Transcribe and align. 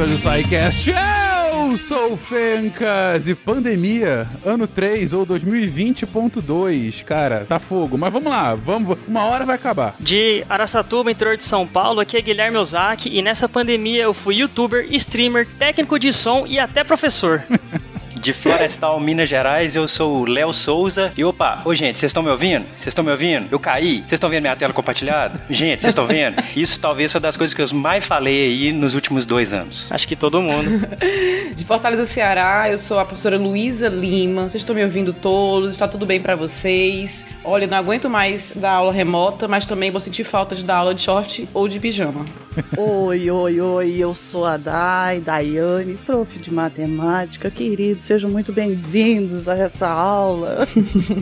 episódio 0.00 0.16
do 0.16 0.18
SciCast. 0.18 0.90
Eu 0.90 1.76
sou 1.76 2.12
o 2.14 2.16
Fencas 2.16 3.28
e 3.28 3.34
pandemia, 3.34 4.26
ano 4.44 4.66
3 4.66 5.12
ou 5.12 5.26
2020.2. 5.26 7.04
Cara, 7.04 7.44
tá 7.46 7.58
fogo. 7.58 7.98
Mas 7.98 8.10
vamos 8.10 8.30
lá, 8.30 8.54
vamos, 8.54 8.98
uma 9.06 9.24
hora 9.24 9.44
vai 9.44 9.56
acabar. 9.56 9.94
De 10.00 10.44
Araçatuba, 10.48 11.10
interior 11.10 11.36
de 11.36 11.44
São 11.44 11.66
Paulo, 11.66 12.00
aqui 12.00 12.16
é 12.16 12.22
Guilherme 12.22 12.56
Ozaki 12.56 13.10
e 13.10 13.20
nessa 13.20 13.48
pandemia 13.48 14.04
eu 14.04 14.14
fui 14.14 14.36
youtuber, 14.36 14.86
streamer, 14.92 15.46
técnico 15.58 15.98
de 15.98 16.12
som 16.12 16.46
e 16.46 16.58
até 16.58 16.82
professor. 16.82 17.44
de 18.20 18.34
Florestal, 18.34 19.00
Minas 19.00 19.28
Gerais. 19.28 19.74
Eu 19.74 19.88
sou 19.88 20.18
o 20.20 20.24
Léo 20.26 20.52
Souza. 20.52 21.12
E 21.16 21.24
opa, 21.24 21.62
ô 21.64 21.74
gente, 21.74 21.98
vocês 21.98 22.10
estão 22.10 22.22
me 22.22 22.30
ouvindo? 22.30 22.66
Vocês 22.74 22.88
estão 22.88 23.02
me 23.02 23.10
ouvindo? 23.10 23.48
Eu 23.50 23.58
caí? 23.58 23.98
Vocês 23.98 24.12
estão 24.12 24.28
vendo 24.28 24.42
minha 24.42 24.54
tela 24.54 24.72
compartilhada? 24.72 25.40
Gente, 25.48 25.80
vocês 25.80 25.90
estão 25.90 26.06
vendo? 26.06 26.42
Isso 26.54 26.78
talvez 26.78 27.10
foi 27.10 27.20
das 27.20 27.36
coisas 27.36 27.54
que 27.54 27.62
eu 27.62 27.68
mais 27.74 28.04
falei 28.04 28.44
aí 28.44 28.72
nos 28.72 28.94
últimos 28.94 29.24
dois 29.24 29.52
anos. 29.52 29.90
Acho 29.90 30.06
que 30.06 30.14
todo 30.14 30.40
mundo. 30.42 30.86
de 31.54 31.64
Fortaleza, 31.64 32.04
Ceará, 32.04 32.70
eu 32.70 32.76
sou 32.76 32.98
a 32.98 33.04
professora 33.04 33.38
Luísa 33.38 33.88
Lima. 33.88 34.42
Vocês 34.42 34.60
estão 34.60 34.74
me 34.74 34.84
ouvindo 34.84 35.12
todos? 35.12 35.70
Está 35.70 35.88
tudo 35.88 36.04
bem 36.04 36.20
para 36.20 36.36
vocês? 36.36 37.26
Olha, 37.42 37.64
eu 37.64 37.68
não 37.68 37.78
aguento 37.78 38.10
mais 38.10 38.52
dar 38.54 38.72
aula 38.72 38.92
remota, 38.92 39.48
mas 39.48 39.64
também 39.64 39.90
vou 39.90 40.00
sentir 40.00 40.24
falta 40.24 40.54
de 40.54 40.64
dar 40.64 40.76
aula 40.76 40.94
de 40.94 41.00
short 41.00 41.48
ou 41.54 41.66
de 41.66 41.80
pijama. 41.80 42.26
oi, 42.76 43.30
oi, 43.30 43.60
oi, 43.60 43.96
eu 43.96 44.14
sou 44.14 44.44
a 44.44 44.56
Dai, 44.56 45.20
Daiane, 45.20 45.96
prof 46.04 46.38
de 46.38 46.52
matemática, 46.52 47.50
queridos 47.50 48.09
Sejam 48.10 48.28
muito 48.28 48.52
bem-vindos 48.52 49.46
a 49.46 49.56
essa 49.56 49.88
aula. 49.88 50.66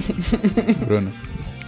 Bruno. 0.87 1.13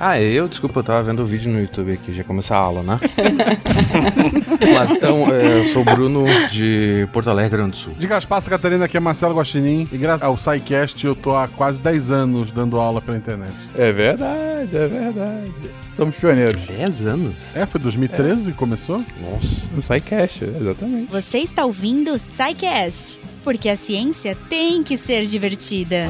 Ah, 0.03 0.19
eu, 0.19 0.49
desculpa, 0.49 0.81
eu 0.81 0.83
tava 0.83 1.03
vendo 1.03 1.23
o 1.23 1.27
vídeo 1.27 1.53
no 1.53 1.61
YouTube 1.61 1.93
aqui, 1.93 2.11
já 2.11 2.25
começou 2.25 2.57
a 2.57 2.61
aula, 2.61 2.83
né? 2.83 2.99
Mas 4.75 4.93
então, 4.93 5.31
é, 5.31 5.59
eu 5.61 5.65
sou 5.67 5.83
o 5.83 5.85
Bruno 5.85 6.25
de 6.51 7.07
Porto 7.13 7.29
Alegre, 7.29 7.51
Grande 7.51 7.73
do 7.73 7.77
Sul. 7.77 7.93
De 7.99 8.07
Gaspar, 8.07 8.43
Catarina, 8.43 8.87
aqui 8.87 8.97
é 8.97 9.01
Marcelo 9.01 9.35
Guaxinim. 9.35 9.87
E 9.93 9.99
graças 9.99 10.23
ao 10.23 10.39
SciCast, 10.39 11.07
eu 11.07 11.15
tô 11.15 11.37
há 11.37 11.49
quase 11.49 11.83
10 11.83 12.11
anos 12.11 12.51
dando 12.51 12.81
aula 12.81 13.03
pela 13.03 13.19
internet. 13.19 13.53
É 13.77 13.93
verdade, 13.93 14.75
é 14.75 14.89
verdade. 14.89 15.53
Somos 15.91 16.17
pioneiros. 16.17 16.65
10 16.67 17.07
anos? 17.07 17.55
É, 17.55 17.67
foi 17.67 17.79
2013 17.79 18.53
que 18.53 18.57
começou? 18.57 19.05
Nossa. 19.21 19.69
No 19.71 19.83
SciCast, 19.83 20.45
exatamente. 20.45 21.13
Você 21.13 21.41
está 21.41 21.67
ouvindo 21.67 22.13
o 22.13 22.19
SciCast, 22.19 23.21
porque 23.45 23.69
a 23.69 23.77
ciência 23.77 24.35
tem 24.49 24.83
que 24.83 24.97
ser 24.97 25.27
divertida. 25.27 26.09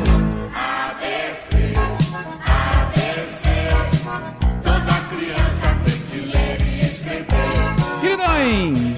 ABC. 0.54 2.09
Bitcoin. 8.40 8.89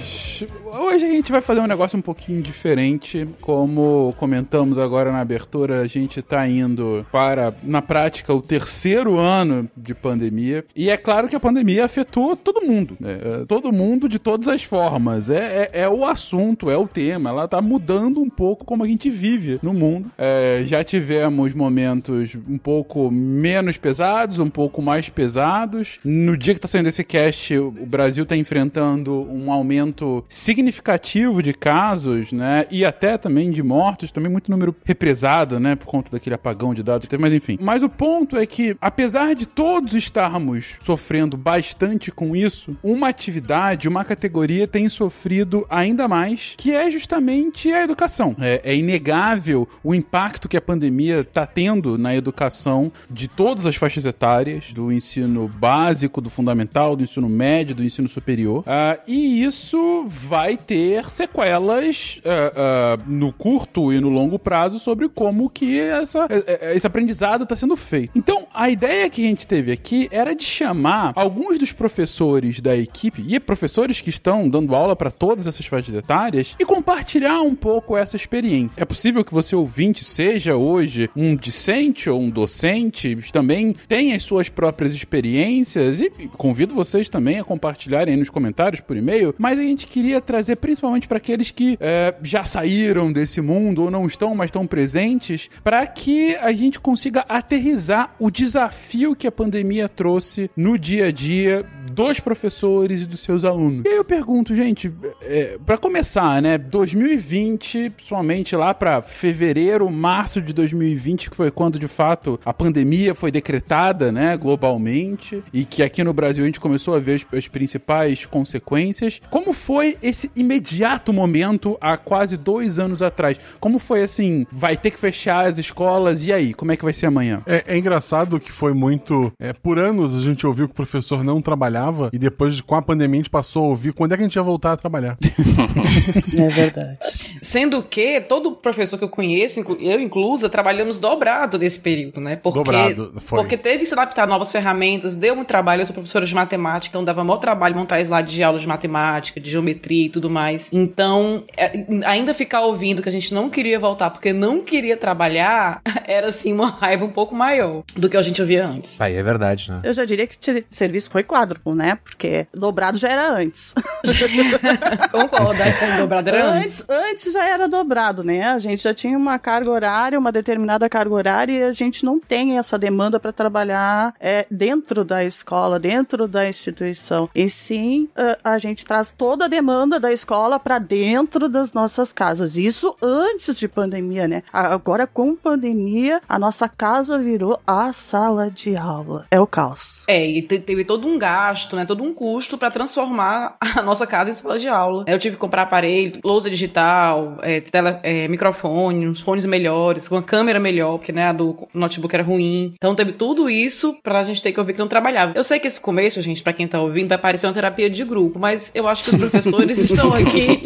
Hoje 0.85 1.07
a 1.07 1.09
gente 1.09 1.31
vai 1.31 1.41
fazer 1.41 1.61
um 1.61 1.67
negócio 1.69 1.97
um 1.97 2.03
pouquinho 2.03 2.43
diferente. 2.43 3.25
Como 3.41 4.13
comentamos 4.19 4.79
agora 4.79 5.13
na 5.13 5.21
abertura, 5.21 5.81
a 5.81 5.87
gente 5.87 6.21
tá 6.21 6.47
indo 6.49 7.07
para, 7.13 7.55
na 7.63 7.81
prática, 7.81 8.35
o 8.35 8.43
terceiro 8.43 9.17
ano 9.17 9.71
de 9.77 9.95
pandemia. 9.95 10.65
E 10.75 10.91
é 10.91 10.97
claro 10.97 11.29
que 11.29 11.37
a 11.37 11.41
pandemia 11.41 11.85
afetou 11.85 12.35
todo 12.35 12.67
mundo, 12.67 12.97
né? 12.99 13.17
É, 13.23 13.45
todo 13.45 13.73
mundo 13.73 14.09
de 14.09 14.19
todas 14.19 14.49
as 14.49 14.65
formas. 14.65 15.31
É, 15.31 15.71
é, 15.73 15.83
é, 15.83 15.89
o 15.89 16.05
assunto, 16.05 16.69
é 16.69 16.77
o 16.77 16.89
tema. 16.89 17.31
Ela 17.31 17.47
tá 17.47 17.63
mudando 17.63 18.21
um 18.21 18.29
pouco 18.29 18.65
como 18.65 18.83
a 18.83 18.87
gente 18.89 19.09
vive 19.09 19.61
no 19.63 19.73
mundo. 19.73 20.11
É, 20.19 20.65
já 20.67 20.83
tivemos 20.83 21.55
momentos 21.55 22.37
um 22.49 22.59
pouco 22.59 23.09
menos 23.09 23.77
pesados, 23.77 24.41
um 24.41 24.51
pouco 24.51 24.83
mais 24.83 25.09
pesados. 25.09 26.01
No 26.05 26.37
dia 26.37 26.55
que 26.55 26.61
tá 26.61 26.67
saindo 26.67 26.89
esse 26.89 27.05
cast, 27.05 27.57
o 27.57 27.87
Brasil 27.87 28.27
tá 28.27 28.37
enfrentando 28.37 29.13
um 29.31 29.53
aumento 29.53 30.25
significativo 30.29 30.72
significativo 30.73 31.43
de 31.43 31.53
casos, 31.53 32.33
né? 32.33 32.67
E 32.71 32.85
até 32.85 33.19
também 33.19 33.51
de 33.51 33.63
mortos, 33.63 34.11
também 34.11 34.33
muito 34.33 34.51
número 34.51 34.75
represado, 34.85 35.61
né? 35.61 35.77
Por 35.77 35.87
conta 35.87 36.11
daquele 36.11 36.35
apagão 36.35 36.73
de 36.73 36.83
dados, 36.83 37.09
mas 37.21 37.33
enfim. 37.33 37.59
Mas 37.61 37.83
o 37.83 37.89
ponto 37.89 38.37
é 38.37 38.47
que, 38.47 38.77
apesar 38.81 39.35
de 39.35 39.47
todos 39.47 39.95
estarmos 39.95 40.79
sofrendo 40.83 41.37
bastante 41.37 42.11
com 42.11 42.35
isso, 42.35 42.77
uma 42.83 43.09
atividade, 43.09 43.89
uma 43.89 44.05
categoria 44.05 44.67
tem 44.67 44.89
sofrido 44.89 45.67
ainda 45.69 46.09
mais, 46.09 46.55
que 46.57 46.73
é 46.73 46.91
justamente 46.91 47.71
a 47.71 47.85
educação. 47.85 48.35
É, 48.41 48.61
é 48.65 48.75
inegável 48.75 49.69
o 49.85 49.95
impacto 49.95 50.49
que 50.49 50.57
a 50.57 50.61
pandemia 50.61 51.21
está 51.21 51.47
tendo 51.47 51.99
na 51.99 52.15
educação 52.17 52.91
de 53.11 53.29
todas 53.29 53.67
as 53.67 53.77
faixas 53.77 54.05
etárias, 54.07 54.73
do 54.73 54.91
ensino 54.91 55.49
básico, 55.49 56.21
do 56.21 56.31
fundamental, 56.31 56.97
do 56.97 57.03
ensino 57.03 57.29
médio, 57.29 57.75
do 57.75 57.85
ensino 57.85 58.09
superior. 58.09 58.61
Uh, 58.61 59.01
e 59.07 59.45
isso 59.45 60.07
vai 60.09 60.57
ter 60.67 61.11
sequelas 61.11 62.21
uh, 62.25 63.01
uh, 63.01 63.03
no 63.07 63.33
curto 63.33 63.93
e 63.93 64.01
no 64.01 64.09
longo 64.09 64.39
prazo 64.39 64.79
sobre 64.79 65.09
como 65.09 65.51
que 65.51 65.81
essa, 65.81 66.27
eh, 66.31 66.73
esse 66.75 66.87
aprendizado 66.87 67.45
está 67.45 67.57
sendo 67.57 67.77
feito. 67.77 68.13
Então, 68.15 68.47
a 68.55 68.71
ideia 68.71 69.09
que 69.11 69.25
a 69.25 69.29
gente 69.29 69.47
teve 69.47 69.73
aqui 69.73 70.09
era 70.11 70.35
de 70.35 70.45
chamar 70.45 71.13
alguns 71.15 71.59
dos 71.59 71.73
professores 71.73 72.61
da 72.61 72.77
equipe 72.77 73.25
e 73.27 73.39
professores 73.41 74.01
que 74.01 74.11
estão 74.11 74.49
dando 74.49 74.75
aula 74.75 74.95
para 74.95 75.11
todas 75.11 75.47
essas 75.47 75.67
faixas 75.67 75.95
etárias 75.95 76.55
e 76.59 76.65
compartilhar 76.65 77.41
um 77.43 77.55
pouco 77.55 77.97
essa 77.97 78.17
experiência. 78.17 78.81
É 78.81 78.85
possível 78.85 79.25
que 79.25 79.33
você 79.33 79.55
ouvinte 79.55 80.05
seja 80.05 80.57
hoje 80.57 81.11
um 81.17 81.37
discente 81.37 82.09
ou 82.09 82.21
um 82.21 82.31
docente, 82.31 83.17
também 83.33 83.75
tem 83.89 84.13
as 84.13 84.23
suas 84.23 84.49
próprias 84.49 84.93
experiências 84.93 86.01
e 86.01 86.11
convido 86.37 86.75
vocês 86.75 87.09
também 87.09 87.39
a 87.39 87.45
compartilharem 87.45 88.17
nos 88.17 88.31
comentários 88.31 88.81
por 88.81 88.97
e-mail, 88.97 89.35
mas 89.39 89.59
a 89.59 89.63
gente 89.63 89.87
queria 89.87 90.21
trazer 90.21 90.52
principalmente 90.55 91.09
para 91.09 91.19
aqueles 91.19 91.51
que 91.51 91.77
é, 91.81 92.15
já 92.23 92.45
saíram 92.45 93.13
desse 93.13 93.41
mundo 93.41 93.85
ou 93.85 93.91
não 93.91 94.07
estão 94.07 94.35
mais 94.35 94.51
tão 94.51 94.67
presentes, 94.67 95.51
para 95.63 95.87
que 95.87 96.37
a 96.37 96.53
gente 96.53 96.81
consiga 96.81 97.25
aterrizar 97.29 98.15
o 98.19 98.31
desafio 98.31 99.17
que 99.17 99.27
a 99.27 99.33
pandemia 99.33 99.89
trouxe 99.89 100.51
no 100.57 100.79
dia 100.79 101.07
a 101.07 101.13
dia 101.13 101.65
dos 101.91 102.21
professores 102.21 103.03
e 103.03 103.07
dos 103.07 103.21
seus 103.21 103.45
alunos. 103.45 103.85
E 103.85 103.89
aí 103.89 103.97
eu 103.97 104.05
pergunto, 104.05 104.55
gente, 104.55 104.93
é, 105.23 105.59
para 105.65 105.77
começar, 105.77 106.41
né, 106.41 106.57
2020, 106.57 107.91
principalmente 107.91 108.55
lá 108.55 108.73
para 108.73 109.03
fevereiro, 109.03 109.91
março 109.91 110.41
de 110.41 110.53
2020, 110.53 111.31
que 111.31 111.37
foi 111.37 111.51
quando 111.51 111.79
de 111.79 111.89
fato 111.89 112.39
a 112.45 112.53
pandemia 112.53 113.15
foi 113.15 113.31
decretada, 113.31 114.13
né, 114.13 114.37
globalmente, 114.37 115.43
e 115.53 115.65
que 115.65 115.83
aqui 115.83 116.05
no 116.05 116.13
Brasil 116.13 116.43
a 116.43 116.47
gente 116.47 116.61
começou 116.61 116.95
a 116.95 116.99
ver 116.99 117.15
as, 117.15 117.39
as 117.39 117.49
principais 117.49 118.25
consequências. 118.25 119.21
Como 119.31 119.53
foi 119.53 119.97
esse 120.03 120.31
imediato 120.37 121.13
momento 121.13 121.77
há 121.81 121.97
quase 121.97 122.37
dois 122.37 122.79
anos 122.79 123.03
atrás? 123.03 123.39
Como 123.59 123.79
foi 123.79 124.03
assim? 124.03 124.47
Vai 124.53 124.77
ter 124.77 124.91
que 124.91 124.99
fechar 124.99 125.47
as 125.47 125.59
escolas 125.59 126.25
e 126.25 126.33
aí? 126.33 126.55
Como 126.55 126.73
é 126.73 126.77
que 126.77 126.85
vai 126.85 126.93
ser 126.93 127.07
amanhã? 127.07 127.43
É, 127.47 127.65
é 127.75 127.79
engraçado 127.79 128.39
que 128.39 128.53
foi 128.53 128.73
muito. 128.73 129.33
É, 129.39 129.53
por 129.53 129.79
anos 129.79 130.15
a 130.17 130.21
gente 130.21 130.47
ouviu 130.47 130.67
que 130.67 130.73
o 130.73 130.77
professor 130.77 131.25
não 131.25 131.41
trabalhava 131.41 131.72
e 132.13 132.19
depois 132.19 132.61
com 132.61 132.75
a 132.75 132.83
pandemia 132.83 133.21
a 133.21 133.23
gente 133.23 133.31
passou 133.31 133.65
a 133.65 133.69
ouvir 133.69 133.93
quando 133.93 134.13
é 134.13 134.17
que 134.17 134.23
a 134.23 134.27
gente 134.27 134.37
ia 134.37 134.43
voltar 134.43 134.73
a 134.73 134.77
trabalhar. 134.77 135.17
é 136.39 136.49
verdade. 136.49 136.99
Sendo 137.41 137.83
que 137.83 138.21
todo 138.21 138.53
professor 138.53 138.99
que 138.99 139.05
eu 139.05 139.09
conheço, 139.09 139.61
eu 139.81 140.01
inclusa, 140.01 140.49
trabalhamos 140.49 140.99
dobrado 140.99 141.59
nesse 141.59 141.81
período, 141.81 142.21
né? 142.21 142.37
Porque, 142.37 142.59
dobrado, 142.59 143.13
foi. 143.21 143.41
Porque 143.41 143.57
teve 143.57 143.81
que 143.81 143.87
se 143.87 143.95
adaptar 143.95 144.25
a 144.25 144.27
novas 144.27 144.51
ferramentas, 144.53 145.15
deu 145.15 145.35
muito 145.35 145.49
trabalho. 145.49 145.83
Eu 145.83 145.87
sou 145.87 145.95
professora 145.95 146.25
de 146.25 146.35
matemática, 146.35 146.93
então 146.93 147.05
dava 147.05 147.25
maior 147.25 147.39
trabalho 147.39 147.77
montar 147.77 148.01
slides 148.01 148.33
de 148.33 148.43
aulas 148.43 148.63
de 148.63 148.69
matemática, 148.69 149.41
de 149.41 149.51
geometria 149.51 150.07
e 150.07 150.09
tudo 150.09 150.31
mais. 150.31 150.71
Então, 150.73 151.45
é, 151.57 151.85
ainda 152.05 152.33
ficar 152.33 152.61
ouvindo 152.63 153.03
que 153.03 153.09
a 153.09 153.13
gente 153.13 153.35
não 153.35 153.51
queria 153.51 153.79
voltar 153.79 154.11
porque 154.11 154.33
não 154.33 154.63
queria 154.63 154.97
trabalhar, 154.97 155.81
era 156.07 156.29
assim 156.29 156.53
uma 156.53 156.71
raiva 156.71 157.05
um 157.05 157.11
pouco 157.11 157.35
maior 157.35 157.83
do 157.97 158.09
que 158.09 158.17
a 158.17 158.23
gente 158.23 158.41
ouvia 158.41 158.67
antes. 158.67 159.01
Aí 159.01 159.15
é 159.15 159.23
verdade, 159.23 159.71
né? 159.71 159.81
Eu 159.85 159.93
já 159.93 160.05
diria 160.05 160.27
que 160.27 160.37
o 160.37 160.65
serviço 160.71 161.11
foi 161.11 161.23
né? 161.67 161.99
Porque 162.03 162.47
dobrado 162.53 162.99
já 162.99 163.09
era 163.09 163.33
antes. 163.33 163.75
Concordo, 165.11 165.63
é, 165.63 165.97
dobrado 165.99 166.29
era 166.29 166.51
antes. 166.51 166.81
antes. 166.81 166.85
Antes 166.89 167.33
já 167.33 167.47
era 167.47 167.69
dobrado, 167.69 168.25
né? 168.25 168.43
A 168.45 168.59
gente 168.59 168.83
já 168.83 168.93
tinha 168.93 169.17
uma 169.17 169.39
carga 169.39 169.71
horária, 169.71 170.19
uma 170.19 170.33
determinada 170.33 170.89
carga 170.89 171.15
horária 171.15 171.53
e 171.53 171.63
a 171.63 171.73
gente 171.73 172.05
não 172.05 172.19
tem 172.19 172.59
essa 172.59 172.79
demanda 172.79 173.21
para 173.21 173.33
trabalhar 173.33 174.15
é, 174.19 174.47
dentro 174.51 175.05
da 175.05 175.25
escola, 175.25 175.79
dentro 175.79 176.27
da 176.27 176.49
instituição. 176.49 177.29
E 177.35 177.49
sim, 177.49 178.09
a, 178.17 178.55
a 178.55 178.59
gente 178.59 178.85
traz 178.85 179.15
toda 179.17 179.45
a 179.45 179.49
demanda 179.49 180.01
da 180.01 180.13
escola 180.13 180.59
para 180.59 180.79
dentro 180.79 181.49
das 181.49 181.73
nossas 181.73 182.13
casas. 182.13 182.57
Isso 182.57 182.97
antes 183.03 183.55
de 183.55 183.69
pandemia, 183.69 184.27
né? 184.27 184.43
Agora 184.53 185.07
com 185.07 185.37
pandemia, 185.37 186.21
a 186.29 186.39
nossa 186.39 186.69
casa 186.69 187.19
virou 187.19 187.61
a 187.67 187.93
sala 187.93 188.51
de 188.51 188.77
aula. 188.77 189.27
É 189.31 189.41
o 189.41 189.47
caos. 189.47 190.05
É, 190.09 190.27
e 190.27 190.43
teve 190.43 190.85
todo 190.85 191.07
um 191.07 191.19
gasto 191.19 191.52
gasto, 191.53 191.77
né? 191.77 191.85
Todo 191.85 192.03
um 192.03 192.15
custo 192.15 192.57
para 192.57 192.71
transformar 192.71 193.57
a 193.77 193.83
nossa 193.83 194.07
casa 194.07 194.31
em 194.31 194.35
sala 194.35 194.59
de 194.59 194.69
aula. 194.69 195.05
Eu 195.07 195.19
tive 195.19 195.37
que 195.37 195.41
comprar 195.41 195.63
aparelho, 195.63 196.19
lousa 196.25 196.49
digital, 196.49 197.37
é, 197.43 197.61
tela, 197.61 198.01
é, 198.03 198.27
microfone, 198.29 199.07
uns 199.07 199.21
fones 199.21 199.45
melhores, 199.45 200.11
uma 200.11 200.23
câmera 200.23 200.59
melhor, 200.59 200.99
porque 200.99 201.13
né, 201.13 201.27
a 201.27 201.33
do 201.33 201.69
notebook 201.75 202.15
era 202.15 202.25
ruim. 202.25 202.75
Então 202.75 202.95
teve 202.95 203.13
tudo 203.13 203.51
isso 203.51 203.97
pra 204.03 204.25
gente 204.25 204.43
ter 204.43 204.53
que 204.53 204.59
ouvir 204.59 204.73
que 204.73 204.79
não 204.79 204.89
trabalhava. 204.89 205.33
Eu 205.35 205.45
sei 205.45 205.61
que 205.61 205.69
esse 205.69 205.81
começo, 205.81 206.21
gente, 206.23 206.43
para 206.43 206.53
quem 206.53 206.67
tá 206.67 206.81
ouvindo, 206.81 207.09
vai 207.09 207.19
parecer 207.19 207.47
uma 207.47 207.53
terapia 207.53 207.91
de 207.91 208.05
grupo, 208.05 208.39
mas 208.39 208.73
eu 208.75 208.89
acho 208.89 209.05
que 209.05 209.11
os 209.11 209.17
professores 209.17 209.77
estão 209.91 210.15
aqui 210.15 210.63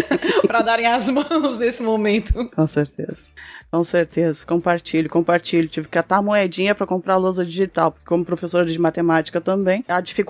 para 0.48 0.62
darem 0.62 0.86
as 0.86 1.08
mãos 1.08 1.58
nesse 1.58 1.82
momento. 1.82 2.48
Com 2.54 2.66
certeza. 2.66 3.32
Com 3.70 3.84
certeza, 3.84 4.44
compartilho, 4.44 5.08
compartilho. 5.08 5.68
Tive 5.68 5.86
que 5.86 5.92
catar 5.92 6.20
moedinha 6.20 6.74
para 6.74 6.86
comprar 6.86 7.16
lousa 7.16 7.44
digital, 7.44 7.92
porque 7.92 8.06
como 8.06 8.24
professora 8.24 8.66
de 8.66 8.78
matemática 8.78 9.40
também, 9.40 9.84
a 9.86 10.00
dificuldade 10.00 10.29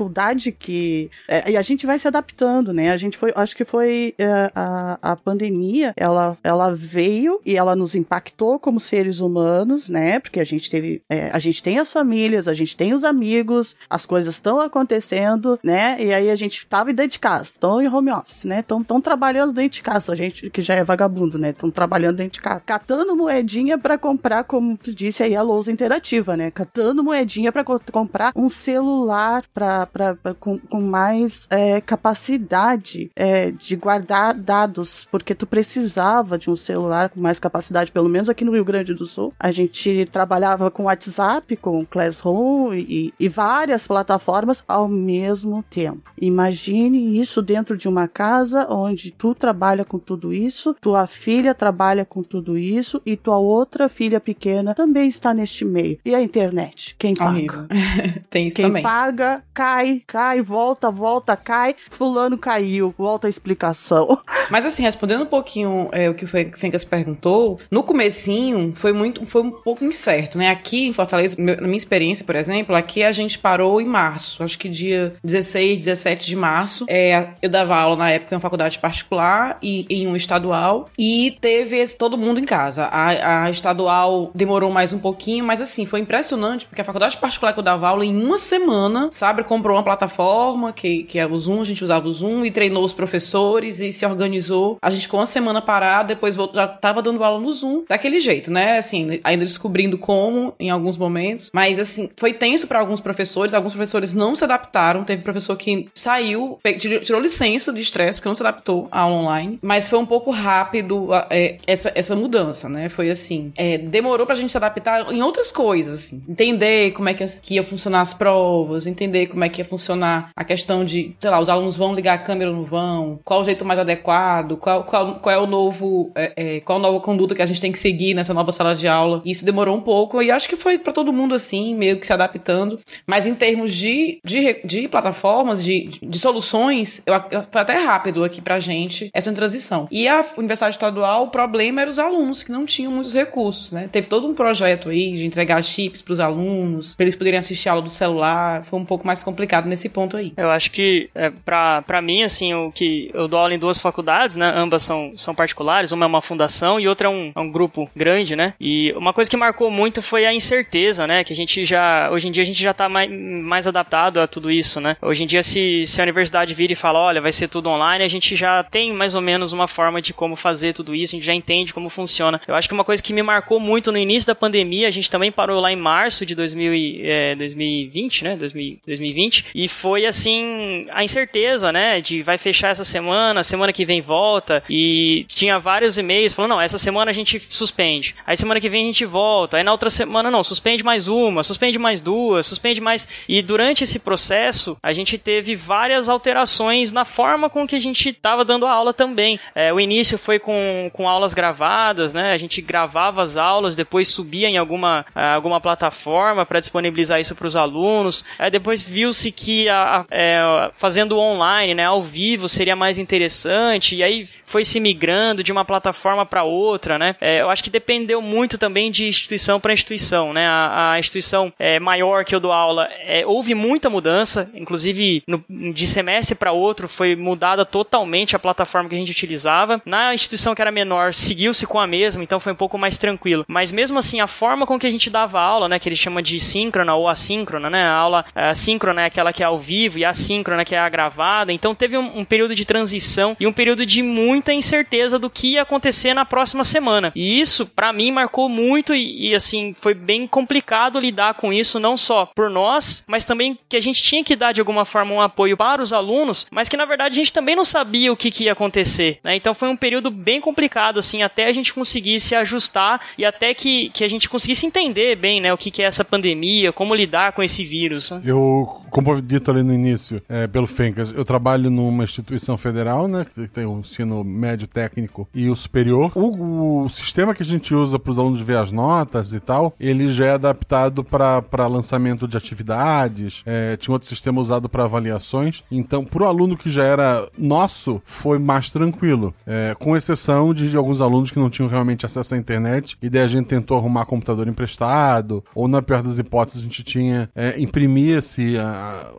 que... 0.52 1.10
É, 1.28 1.50
e 1.50 1.56
a 1.56 1.62
gente 1.62 1.86
vai 1.86 1.98
se 1.98 2.08
adaptando, 2.08 2.72
né? 2.72 2.90
A 2.90 2.96
gente 2.96 3.18
foi, 3.18 3.32
acho 3.34 3.56
que 3.56 3.64
foi 3.64 4.14
é, 4.18 4.50
a, 4.54 4.98
a 5.02 5.16
pandemia, 5.16 5.92
ela, 5.96 6.36
ela 6.42 6.74
veio 6.74 7.40
e 7.44 7.56
ela 7.56 7.76
nos 7.76 7.94
impactou 7.94 8.58
como 8.58 8.80
seres 8.80 9.20
humanos, 9.20 9.88
né? 9.88 10.18
Porque 10.18 10.40
a 10.40 10.44
gente 10.44 10.70
teve, 10.70 11.02
é, 11.08 11.30
a 11.32 11.38
gente 11.38 11.62
tem 11.62 11.78
as 11.78 11.92
famílias, 11.92 12.48
a 12.48 12.54
gente 12.54 12.76
tem 12.76 12.94
os 12.94 13.04
amigos, 13.04 13.76
as 13.88 14.06
coisas 14.06 14.34
estão 14.34 14.60
acontecendo, 14.60 15.58
né? 15.62 15.96
E 16.00 16.12
aí 16.12 16.30
a 16.30 16.36
gente 16.36 16.66
tava 16.66 16.92
dentro 16.92 17.12
de 17.12 17.18
casa, 17.18 17.44
estão 17.44 17.80
em 17.80 17.88
home 17.88 18.10
office, 18.10 18.44
né? 18.44 18.60
Estão 18.60 19.00
trabalhando 19.00 19.52
dentro 19.52 19.76
de 19.76 19.82
casa, 19.82 20.12
a 20.12 20.16
gente 20.16 20.50
que 20.50 20.62
já 20.62 20.74
é 20.74 20.84
vagabundo, 20.84 21.38
né? 21.38 21.50
Estão 21.50 21.70
trabalhando 21.70 22.16
dentro 22.16 22.32
de 22.32 22.40
casa, 22.40 22.62
catando 22.64 23.16
moedinha 23.16 23.50
moedinha 23.50 23.78
para 23.78 23.98
comprar, 23.98 24.44
como 24.44 24.76
tu 24.76 24.94
disse 24.94 25.22
aí, 25.22 25.34
a 25.34 25.42
lousa 25.42 25.72
interativa, 25.72 26.36
né? 26.36 26.50
Catando 26.50 27.02
moedinha 27.02 27.50
para 27.50 27.64
co 27.64 27.80
comprar 27.92 28.32
um 28.36 28.48
celular 28.48 29.44
pra, 29.52 29.86
pra, 29.92 30.14
pra 30.14 30.34
com, 30.34 30.58
com, 30.58 30.80
mais 30.80 31.46
é, 31.50 31.80
capacidade 31.80 33.10
é, 33.14 33.50
de 33.50 33.76
guardar 33.76 34.34
dados, 34.34 35.06
porque 35.10 35.34
tu 35.34 35.46
precisava 35.46 36.38
de 36.38 36.50
um 36.50 36.56
celular 36.56 37.10
com 37.10 37.20
mais 37.20 37.38
capacidade, 37.38 37.92
pelo 37.92 38.08
menos 38.08 38.28
aqui 38.28 38.44
no 38.44 38.52
Rio 38.52 38.64
Grande 38.64 38.94
do 38.94 39.04
Sul. 39.04 39.32
A 39.38 39.50
gente 39.52 40.06
trabalhava 40.06 40.70
com 40.70 40.84
WhatsApp, 40.84 41.56
com 41.56 41.84
Classroom 41.84 42.74
e, 42.74 43.12
e 43.18 43.28
várias 43.28 43.86
plataformas 43.86 44.62
ao 44.66 44.88
mesmo 44.88 45.62
tempo. 45.68 46.10
Imagine 46.20 47.20
isso 47.20 47.42
dentro 47.42 47.76
de 47.76 47.88
uma 47.88 48.08
casa 48.08 48.66
onde 48.70 49.10
tu 49.10 49.34
trabalha 49.34 49.84
com 49.84 49.98
tudo 49.98 50.32
isso, 50.32 50.74
tua 50.80 51.06
filha 51.06 51.54
trabalha 51.54 52.04
com 52.04 52.22
tudo 52.22 52.56
isso 52.56 53.00
e 53.04 53.16
tua 53.16 53.38
outra 53.38 53.88
filha 53.88 54.20
pequena 54.20 54.74
também 54.74 55.08
está 55.08 55.34
neste 55.34 55.64
meio. 55.64 55.98
E 56.04 56.14
a 56.14 56.22
internet? 56.22 56.94
Quem 56.98 57.14
paga? 57.14 57.66
Tem 58.30 58.46
isso 58.46 58.56
Quem 58.56 58.66
também. 58.66 58.82
paga, 58.82 59.42
cai, 59.52 59.79
cai, 60.06 60.40
volta, 60.40 60.90
volta, 60.90 61.36
cai. 61.36 61.74
Fulano 61.90 62.38
caiu, 62.38 62.94
volta 62.96 63.26
a 63.26 63.30
explicação. 63.30 64.18
Mas 64.50 64.66
assim, 64.66 64.82
respondendo 64.82 65.22
um 65.22 65.26
pouquinho 65.26 65.88
é, 65.92 66.08
o 66.08 66.14
que 66.14 66.24
o 66.24 66.28
Fencas 66.28 66.84
perguntou, 66.84 67.60
no 67.70 67.82
comecinho 67.82 68.72
foi 68.74 68.92
muito, 68.92 69.24
foi 69.26 69.42
um 69.42 69.50
pouco 69.50 69.84
incerto, 69.84 70.38
né? 70.38 70.50
Aqui 70.50 70.88
em 70.88 70.92
Fortaleza, 70.92 71.36
na 71.38 71.56
minha 71.62 71.76
experiência, 71.76 72.24
por 72.24 72.34
exemplo, 72.34 72.74
aqui 72.74 73.02
a 73.02 73.12
gente 73.12 73.38
parou 73.38 73.80
em 73.80 73.86
março, 73.86 74.42
acho 74.42 74.58
que 74.58 74.68
dia 74.68 75.14
16, 75.22 75.78
17 75.78 76.26
de 76.26 76.36
março. 76.36 76.84
É, 76.88 77.28
eu 77.40 77.48
dava 77.48 77.76
aula 77.76 77.96
na 77.96 78.10
época 78.10 78.34
em 78.34 78.36
uma 78.36 78.40
faculdade 78.40 78.78
particular 78.78 79.58
e 79.62 79.86
em 79.88 80.06
um 80.06 80.16
estadual 80.16 80.88
e 80.98 81.36
teve 81.40 81.76
esse, 81.76 81.96
todo 81.96 82.18
mundo 82.18 82.40
em 82.40 82.44
casa. 82.44 82.86
A 82.86 83.10
a, 83.20 83.50
estadual 83.50 84.30
demorou 84.34 84.70
mais 84.70 84.92
um 84.92 84.98
pouquinho, 84.98 85.44
mas 85.44 85.60
assim, 85.60 85.86
foi 85.86 86.00
impressionante, 86.00 86.66
porque 86.66 86.80
a 86.80 86.84
faculdade 86.84 87.16
particular 87.16 87.52
que 87.52 87.58
eu 87.58 87.64
dava 87.64 87.88
aula, 87.88 88.04
em 88.04 88.22
uma 88.22 88.38
semana, 88.38 89.08
sabe, 89.10 89.44
comprou 89.44 89.69
uma 89.74 89.82
plataforma, 89.82 90.72
que, 90.72 91.04
que 91.04 91.18
é 91.18 91.26
o 91.26 91.36
Zoom, 91.36 91.60
a 91.60 91.64
gente 91.64 91.82
usava 91.82 92.08
o 92.08 92.12
Zoom, 92.12 92.44
e 92.44 92.50
treinou 92.50 92.84
os 92.84 92.92
professores 92.92 93.80
e 93.80 93.92
se 93.92 94.04
organizou. 94.04 94.78
A 94.82 94.90
gente 94.90 95.02
ficou 95.02 95.20
uma 95.20 95.26
semana 95.26 95.62
parado, 95.62 96.08
depois 96.08 96.36
já 96.52 96.66
tava 96.66 97.02
dando 97.02 97.22
aula 97.22 97.40
no 97.40 97.52
Zoom, 97.52 97.84
daquele 97.88 98.20
jeito, 98.20 98.50
né? 98.50 98.78
Assim, 98.78 99.20
ainda 99.24 99.44
descobrindo 99.44 99.98
como 99.98 100.54
em 100.58 100.70
alguns 100.70 100.96
momentos, 100.96 101.50
mas 101.52 101.78
assim, 101.78 102.10
foi 102.16 102.32
tenso 102.32 102.66
para 102.66 102.78
alguns 102.78 103.00
professores, 103.00 103.54
alguns 103.54 103.74
professores 103.74 104.14
não 104.14 104.34
se 104.34 104.44
adaptaram, 104.44 105.04
teve 105.04 105.22
professor 105.22 105.56
que 105.56 105.88
saiu, 105.94 106.58
tirou 106.78 107.20
licença 107.20 107.72
de 107.72 107.80
estresse, 107.80 108.18
porque 108.18 108.28
não 108.28 108.36
se 108.36 108.42
adaptou 108.42 108.88
à 108.90 109.00
aula 109.00 109.16
online, 109.16 109.58
mas 109.62 109.88
foi 109.88 109.98
um 109.98 110.06
pouco 110.06 110.30
rápido 110.30 111.08
é, 111.30 111.56
essa, 111.66 111.92
essa 111.94 112.16
mudança, 112.16 112.68
né? 112.68 112.88
Foi 112.88 113.10
assim, 113.10 113.52
é, 113.56 113.78
demorou 113.78 114.26
pra 114.26 114.34
gente 114.34 114.50
se 114.50 114.56
adaptar 114.56 115.12
em 115.12 115.22
outras 115.22 115.52
coisas, 115.52 115.94
assim. 115.94 116.22
Entender 116.28 116.92
como 116.92 117.08
é 117.08 117.14
que, 117.14 117.24
que 117.40 117.54
ia 117.54 117.64
funcionar 117.64 118.00
as 118.00 118.14
provas, 118.14 118.86
entender 118.86 119.26
como 119.26 119.44
é 119.44 119.48
que 119.48 119.59
ia 119.60 119.64
funcionar 119.64 120.30
a 120.34 120.44
questão 120.44 120.84
de, 120.84 121.14
sei 121.18 121.30
lá, 121.30 121.40
os 121.40 121.48
alunos 121.48 121.76
vão 121.76 121.94
ligar 121.94 122.14
a 122.14 122.18
câmera 122.18 122.50
ou 122.50 122.56
não 122.56 122.64
vão, 122.64 123.20
qual 123.24 123.40
o 123.40 123.44
jeito 123.44 123.64
mais 123.64 123.78
adequado, 123.78 124.56
qual, 124.56 124.84
qual, 124.84 125.16
qual 125.16 125.34
é 125.34 125.38
o 125.38 125.46
novo, 125.46 126.10
é, 126.14 126.32
é, 126.36 126.60
qual 126.60 126.78
a 126.78 126.82
nova 126.82 127.00
conduta 127.00 127.34
que 127.34 127.42
a 127.42 127.46
gente 127.46 127.60
tem 127.60 127.72
que 127.72 127.78
seguir 127.78 128.14
nessa 128.14 128.34
nova 128.34 128.52
sala 128.52 128.74
de 128.74 128.88
aula. 128.88 129.22
Isso 129.24 129.44
demorou 129.44 129.76
um 129.76 129.80
pouco 129.80 130.22
e 130.22 130.30
acho 130.30 130.48
que 130.48 130.56
foi 130.56 130.78
para 130.78 130.92
todo 130.92 131.12
mundo 131.12 131.34
assim, 131.34 131.74
meio 131.74 131.98
que 131.98 132.06
se 132.06 132.12
adaptando. 132.12 132.78
Mas 133.06 133.26
em 133.26 133.34
termos 133.34 133.74
de, 133.74 134.18
de, 134.24 134.60
de 134.64 134.88
plataformas, 134.88 135.62
de, 135.62 135.90
de 136.02 136.18
soluções, 136.18 137.02
eu, 137.06 137.14
eu, 137.30 137.44
foi 137.50 137.60
até 137.60 137.74
rápido 137.74 138.24
aqui 138.24 138.40
pra 138.40 138.58
gente 138.58 139.10
essa 139.12 139.32
transição. 139.32 139.86
E 139.90 140.08
a 140.08 140.24
Universidade 140.36 140.74
Estadual, 140.74 141.24
o 141.24 141.28
problema 141.28 141.82
era 141.82 141.90
os 141.90 141.98
alunos 141.98 142.42
que 142.42 142.52
não 142.52 142.64
tinham 142.64 142.92
muitos 142.92 143.14
recursos, 143.14 143.70
né? 143.70 143.88
Teve 143.90 144.08
todo 144.08 144.26
um 144.26 144.34
projeto 144.34 144.88
aí 144.88 145.12
de 145.12 145.26
entregar 145.26 145.62
chips 145.62 146.02
para 146.02 146.12
os 146.12 146.20
alunos, 146.20 146.94
para 146.94 147.04
eles 147.04 147.16
poderem 147.16 147.38
assistir 147.38 147.68
aula 147.68 147.82
do 147.82 147.90
celular. 147.90 148.64
Foi 148.64 148.78
um 148.78 148.84
pouco 148.84 149.06
mais 149.06 149.22
complicado 149.22 149.39
nesse 149.68 149.88
ponto 149.88 150.16
aí. 150.16 150.32
Eu 150.36 150.50
acho 150.50 150.70
que, 150.70 151.08
é, 151.14 151.30
para 151.30 152.02
mim, 152.02 152.22
assim, 152.22 152.54
o 152.54 152.70
que 152.72 153.10
eu 153.14 153.28
dou 153.28 153.38
aula 153.38 153.54
em 153.54 153.58
duas 153.58 153.80
faculdades, 153.80 154.36
né? 154.36 154.52
Ambas 154.54 154.82
são, 154.82 155.12
são 155.16 155.34
particulares, 155.34 155.92
uma 155.92 156.04
é 156.04 156.08
uma 156.08 156.22
fundação 156.22 156.80
e 156.80 156.88
outra 156.88 157.08
é 157.08 157.10
um, 157.10 157.32
é 157.34 157.40
um 157.40 157.50
grupo 157.50 157.90
grande, 157.94 158.34
né? 158.34 158.54
E 158.60 158.92
uma 158.96 159.12
coisa 159.12 159.30
que 159.30 159.36
marcou 159.36 159.70
muito 159.70 160.02
foi 160.02 160.26
a 160.26 160.34
incerteza, 160.34 161.06
né? 161.06 161.24
Que 161.24 161.32
a 161.32 161.36
gente 161.36 161.64
já, 161.64 162.10
hoje 162.10 162.28
em 162.28 162.30
dia, 162.30 162.42
a 162.42 162.46
gente 162.46 162.62
já 162.62 162.72
tá 162.72 162.88
mais, 162.88 163.10
mais 163.10 163.66
adaptado 163.66 164.20
a 164.20 164.26
tudo 164.26 164.50
isso, 164.50 164.80
né? 164.80 164.96
Hoje 165.00 165.24
em 165.24 165.26
dia, 165.26 165.42
se, 165.42 165.86
se 165.86 166.00
a 166.00 166.04
universidade 166.04 166.54
vira 166.54 166.72
e 166.72 166.76
fala, 166.76 166.98
olha, 166.98 167.20
vai 167.20 167.32
ser 167.32 167.48
tudo 167.48 167.68
online, 167.68 168.04
a 168.04 168.08
gente 168.08 168.34
já 168.34 168.62
tem 168.62 168.92
mais 168.92 169.14
ou 169.14 169.20
menos 169.20 169.52
uma 169.52 169.68
forma 169.68 170.00
de 170.00 170.12
como 170.12 170.36
fazer 170.36 170.72
tudo 170.72 170.94
isso, 170.94 171.14
a 171.14 171.18
gente 171.18 171.26
já 171.26 171.34
entende 171.34 171.72
como 171.74 171.88
funciona. 171.88 172.40
Eu 172.46 172.54
acho 172.54 172.68
que 172.68 172.74
uma 172.74 172.84
coisa 172.84 173.02
que 173.02 173.12
me 173.12 173.22
marcou 173.22 173.60
muito 173.60 173.92
no 173.92 173.98
início 173.98 174.26
da 174.26 174.34
pandemia, 174.34 174.88
a 174.88 174.90
gente 174.90 175.10
também 175.10 175.30
parou 175.30 175.60
lá 175.60 175.72
em 175.72 175.76
março 175.76 176.24
de 176.26 176.34
2000 176.34 176.74
e, 176.74 177.02
é, 177.04 177.34
2020, 177.34 178.24
né? 178.24 178.36
2020, 178.36 179.29
e 179.54 179.68
foi 179.68 180.06
assim 180.06 180.86
a 180.90 181.04
incerteza, 181.04 181.72
né? 181.72 182.00
De 182.00 182.22
vai 182.22 182.38
fechar 182.38 182.68
essa 182.68 182.84
semana, 182.84 183.42
semana 183.42 183.72
que 183.72 183.84
vem 183.84 184.00
volta, 184.00 184.62
e 184.68 185.24
tinha 185.28 185.58
vários 185.58 185.98
e-mails 185.98 186.32
falando: 186.32 186.50
não, 186.52 186.60
essa 186.60 186.78
semana 186.78 187.10
a 187.10 187.14
gente 187.14 187.40
suspende, 187.48 188.14
aí 188.26 188.36
semana 188.36 188.60
que 188.60 188.68
vem 188.68 188.84
a 188.84 188.86
gente 188.86 189.04
volta, 189.04 189.56
aí 189.56 189.62
na 189.62 189.72
outra 189.72 189.90
semana 189.90 190.30
não, 190.30 190.42
suspende 190.42 190.82
mais 190.82 191.08
uma, 191.08 191.42
suspende 191.42 191.78
mais 191.78 192.00
duas, 192.00 192.46
suspende 192.46 192.80
mais. 192.80 193.06
E 193.28 193.42
durante 193.42 193.84
esse 193.84 193.98
processo, 193.98 194.76
a 194.82 194.92
gente 194.92 195.18
teve 195.18 195.54
várias 195.54 196.08
alterações 196.08 196.92
na 196.92 197.04
forma 197.04 197.48
com 197.48 197.66
que 197.66 197.76
a 197.76 197.80
gente 197.80 198.08
estava 198.08 198.44
dando 198.44 198.66
a 198.66 198.72
aula 198.72 198.92
também. 198.92 199.38
É, 199.54 199.72
o 199.72 199.80
início 199.80 200.18
foi 200.18 200.38
com, 200.38 200.90
com 200.92 201.08
aulas 201.08 201.34
gravadas, 201.34 202.12
né? 202.12 202.32
A 202.32 202.38
gente 202.38 202.60
gravava 202.60 203.22
as 203.22 203.36
aulas, 203.36 203.76
depois 203.76 204.08
subia 204.08 204.48
em 204.48 204.56
alguma, 204.56 205.04
ah, 205.14 205.34
alguma 205.34 205.60
plataforma 205.60 206.44
para 206.44 206.60
disponibilizar 206.60 207.20
isso 207.20 207.34
para 207.34 207.46
os 207.46 207.56
alunos. 207.56 208.24
Aí 208.38 208.50
depois 208.50 208.84
viu-se 209.20 209.30
que 209.30 209.68
a, 209.68 210.00
a, 210.00 210.06
é, 210.10 210.70
fazendo 210.72 211.18
online, 211.18 211.74
né, 211.74 211.84
ao 211.84 212.02
vivo, 212.02 212.48
seria 212.48 212.74
mais 212.74 212.98
interessante. 212.98 213.96
E 213.96 214.02
aí 214.02 214.26
foi 214.46 214.64
se 214.64 214.80
migrando 214.80 215.44
de 215.44 215.52
uma 215.52 215.64
plataforma 215.64 216.24
para 216.24 216.42
outra, 216.42 216.98
né? 216.98 217.14
É, 217.20 217.40
eu 217.40 217.50
acho 217.50 217.62
que 217.62 217.70
dependeu 217.70 218.22
muito 218.22 218.58
também 218.58 218.90
de 218.90 219.06
instituição 219.06 219.60
para 219.60 219.72
instituição, 219.72 220.32
né? 220.32 220.46
A, 220.46 220.92
a 220.92 220.98
instituição 220.98 221.52
é, 221.58 221.78
maior 221.78 222.24
que 222.24 222.34
eu 222.34 222.40
dou 222.40 222.52
aula, 222.52 222.88
é, 223.04 223.24
houve 223.26 223.54
muita 223.54 223.90
mudança, 223.90 224.50
inclusive 224.54 225.22
no, 225.26 225.44
de 225.72 225.86
semestre 225.86 226.34
para 226.34 226.52
outro 226.52 226.88
foi 226.88 227.14
mudada 227.14 227.64
totalmente 227.64 228.34
a 228.34 228.38
plataforma 228.38 228.88
que 228.88 228.94
a 228.94 228.98
gente 228.98 229.12
utilizava. 229.12 229.80
Na 229.84 230.14
instituição 230.14 230.54
que 230.54 230.62
era 230.62 230.72
menor, 230.72 231.14
seguiu-se 231.14 231.66
com 231.66 231.78
a 231.78 231.86
mesma, 231.86 232.22
então 232.22 232.40
foi 232.40 232.52
um 232.52 232.56
pouco 232.56 232.78
mais 232.78 232.98
tranquilo. 232.98 233.44
Mas 233.46 233.70
mesmo 233.70 233.98
assim, 233.98 234.20
a 234.20 234.26
forma 234.26 234.66
com 234.66 234.78
que 234.78 234.86
a 234.86 234.90
gente 234.90 235.10
dava 235.10 235.40
aula, 235.40 235.68
né, 235.68 235.78
que 235.78 235.88
ele 235.88 235.96
chama 235.96 236.22
de 236.22 236.40
síncrona 236.40 236.94
ou 236.94 237.08
assíncrona, 237.08 237.68
né, 237.70 237.84
a 237.84 237.92
aula 237.92 238.24
a 238.34 238.54
síncrona 238.54 239.02
é 239.02 239.09
aquela 239.10 239.32
que 239.32 239.42
é 239.42 239.46
ao 239.46 239.58
vivo 239.58 239.98
e 239.98 240.04
a 240.04 240.10
assíncrona 240.10 240.64
que 240.64 240.74
é 240.74 240.78
a 240.78 240.88
gravada. 240.88 241.52
Então 241.52 241.74
teve 241.74 241.96
um, 241.96 242.20
um 242.20 242.24
período 242.24 242.54
de 242.54 242.64
transição 242.64 243.36
e 243.38 243.46
um 243.46 243.52
período 243.52 243.84
de 243.84 244.02
muita 244.02 244.52
incerteza 244.52 245.18
do 245.18 245.28
que 245.28 245.52
ia 245.52 245.62
acontecer 245.62 246.14
na 246.14 246.24
próxima 246.24 246.64
semana. 246.64 247.12
E 247.14 247.40
isso, 247.40 247.66
para 247.66 247.92
mim, 247.92 248.10
marcou 248.10 248.48
muito 248.48 248.94
e, 248.94 249.28
e, 249.28 249.34
assim, 249.34 249.74
foi 249.78 249.94
bem 249.94 250.26
complicado 250.26 250.98
lidar 250.98 251.34
com 251.34 251.52
isso, 251.52 251.78
não 251.78 251.96
só 251.96 252.26
por 252.34 252.48
nós, 252.48 253.04
mas 253.06 253.24
também 253.24 253.58
que 253.68 253.76
a 253.76 253.82
gente 253.82 254.02
tinha 254.02 254.24
que 254.24 254.36
dar 254.36 254.52
de 254.52 254.60
alguma 254.60 254.84
forma 254.84 255.14
um 255.14 255.20
apoio 255.20 255.56
para 255.56 255.82
os 255.82 255.92
alunos, 255.92 256.46
mas 256.50 256.68
que 256.68 256.76
na 256.76 256.84
verdade 256.84 257.14
a 257.14 257.16
gente 257.16 257.32
também 257.32 257.56
não 257.56 257.64
sabia 257.64 258.12
o 258.12 258.16
que, 258.16 258.30
que 258.30 258.44
ia 258.44 258.52
acontecer, 258.52 259.18
né? 259.22 259.34
Então 259.34 259.52
foi 259.52 259.68
um 259.68 259.76
período 259.76 260.10
bem 260.10 260.40
complicado, 260.40 260.98
assim, 260.98 261.22
até 261.22 261.46
a 261.46 261.52
gente 261.52 261.74
conseguir 261.74 262.20
se 262.20 262.34
ajustar 262.34 262.60
ajustar 262.60 263.00
e 263.16 263.24
até 263.24 263.54
que, 263.54 263.90
que 263.90 264.04
a 264.04 264.08
gente 264.08 264.28
conseguisse 264.28 264.66
entender 264.66 265.16
bem, 265.16 265.40
né, 265.40 265.52
o 265.52 265.58
que, 265.58 265.70
que 265.70 265.82
é 265.82 265.86
essa 265.86 266.04
pandemia, 266.04 266.72
como 266.72 266.94
lidar 266.94 267.32
com 267.32 267.42
esse 267.42 267.64
vírus. 267.64 268.10
Né? 268.10 268.22
Eu 268.24 268.79
como 268.90 269.20
dito 269.22 269.50
ali 269.50 269.62
no 269.62 269.72
início, 269.72 270.22
é, 270.28 270.46
pelo 270.46 270.66
Fencas, 270.66 271.12
eu 271.14 271.24
trabalho 271.24 271.70
numa 271.70 272.04
instituição 272.04 272.56
federal, 272.56 273.08
né? 273.08 273.24
Que 273.24 273.48
tem 273.48 273.64
o 273.64 273.78
ensino 273.78 274.22
médio 274.24 274.66
técnico 274.66 275.28
e 275.34 275.48
o 275.48 275.56
superior. 275.56 276.12
O, 276.14 276.84
o 276.84 276.88
sistema 276.88 277.34
que 277.34 277.42
a 277.42 277.46
gente 277.46 277.74
usa 277.74 277.98
para 277.98 278.10
os 278.10 278.18
alunos 278.18 278.40
ver 278.40 278.56
as 278.56 278.72
notas 278.72 279.32
e 279.32 279.40
tal, 279.40 279.74
ele 279.78 280.10
já 280.10 280.26
é 280.26 280.32
adaptado 280.32 281.04
para 281.04 281.66
lançamento 281.66 282.26
de 282.26 282.36
atividades. 282.36 283.42
É, 283.46 283.76
tinha 283.76 283.94
outro 283.94 284.08
sistema 284.08 284.40
usado 284.40 284.68
para 284.68 284.84
avaliações. 284.84 285.62
Então, 285.70 286.04
para 286.04 286.24
o 286.24 286.26
aluno 286.26 286.56
que 286.56 286.70
já 286.70 286.84
era 286.84 287.28
nosso, 287.38 288.00
foi 288.04 288.38
mais 288.38 288.70
tranquilo. 288.70 289.34
É, 289.46 289.74
com 289.78 289.96
exceção 289.96 290.52
de, 290.52 290.70
de 290.70 290.76
alguns 290.76 291.00
alunos 291.00 291.30
que 291.30 291.38
não 291.38 291.50
tinham 291.50 291.68
realmente 291.68 292.04
acesso 292.04 292.34
à 292.34 292.38
internet. 292.38 292.96
E 293.00 293.08
daí 293.08 293.22
a 293.22 293.28
gente 293.28 293.46
tentou 293.46 293.76
arrumar 293.76 294.04
computador 294.04 294.48
emprestado, 294.48 295.44
ou 295.54 295.68
na 295.68 295.80
pior 295.82 296.02
das 296.02 296.18
hipóteses, 296.18 296.60
a 296.60 296.64
gente 296.64 296.82
tinha 296.82 297.30
é, 297.34 297.60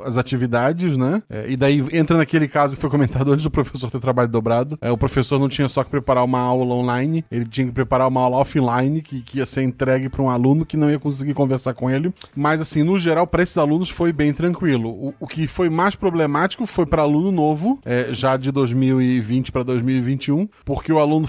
as 0.04 0.18
atividades, 0.18 0.98
né? 0.98 1.22
É, 1.30 1.46
e 1.50 1.56
daí 1.56 1.84
entra 1.94 2.18
naquele 2.18 2.48
caso 2.48 2.76
que 2.76 2.82
foi 2.82 2.90
comentado 2.90 3.32
antes 3.32 3.44
do 3.44 3.52
professor 3.52 3.90
ter 3.90 4.00
trabalho 4.00 4.30
dobrado. 4.30 4.78
É, 4.82 4.92
o 4.92 4.98
professor 4.98 5.40
não 5.40 5.50
tinha 5.50 5.68
só 5.68 5.84
que 5.84 5.90
preparar 5.90 6.24
uma 6.24 6.40
aula 6.40 6.74
online, 6.74 7.26
ele 7.32 7.46
tinha 7.46 7.68
que 7.68 7.74
preparar 7.74 8.08
uma 8.08 8.22
aula 8.22 8.38
offline 8.38 9.02
que, 9.02 9.22
que 9.22 9.38
ia 9.40 9.46
ser 9.46 9.64
entregue 9.64 10.10
para 10.10 10.22
um 10.22 10.30
aluno 10.30 10.66
que 10.66 10.78
não 10.78 10.90
ia 10.90 11.00
conseguir 11.00 11.34
conversar 11.34 11.74
com 11.74 11.90
ele. 11.90 12.14
Mas, 12.36 12.62
assim, 12.62 12.84
no 12.84 12.98
geral, 12.98 13.28
para 13.28 13.44
esses 13.44 13.58
alunos 13.58 13.90
foi 13.90 14.12
bem 14.12 14.34
tranquilo. 14.34 14.90
O, 14.90 15.14
o 15.20 15.28
que 15.28 15.48
foi 15.48 15.70
mais 15.70 15.96
problemático 15.96 16.66
foi 16.66 16.86
para 16.86 17.02
aluno 17.02 17.32
novo, 17.32 17.80
é, 17.86 18.08
já 18.12 18.38
de 18.38 18.52
2020 18.52 19.52
para 19.52 19.64
2021, 19.64 20.48
porque 20.66 20.92
o 20.92 21.00
aluno. 21.00 21.28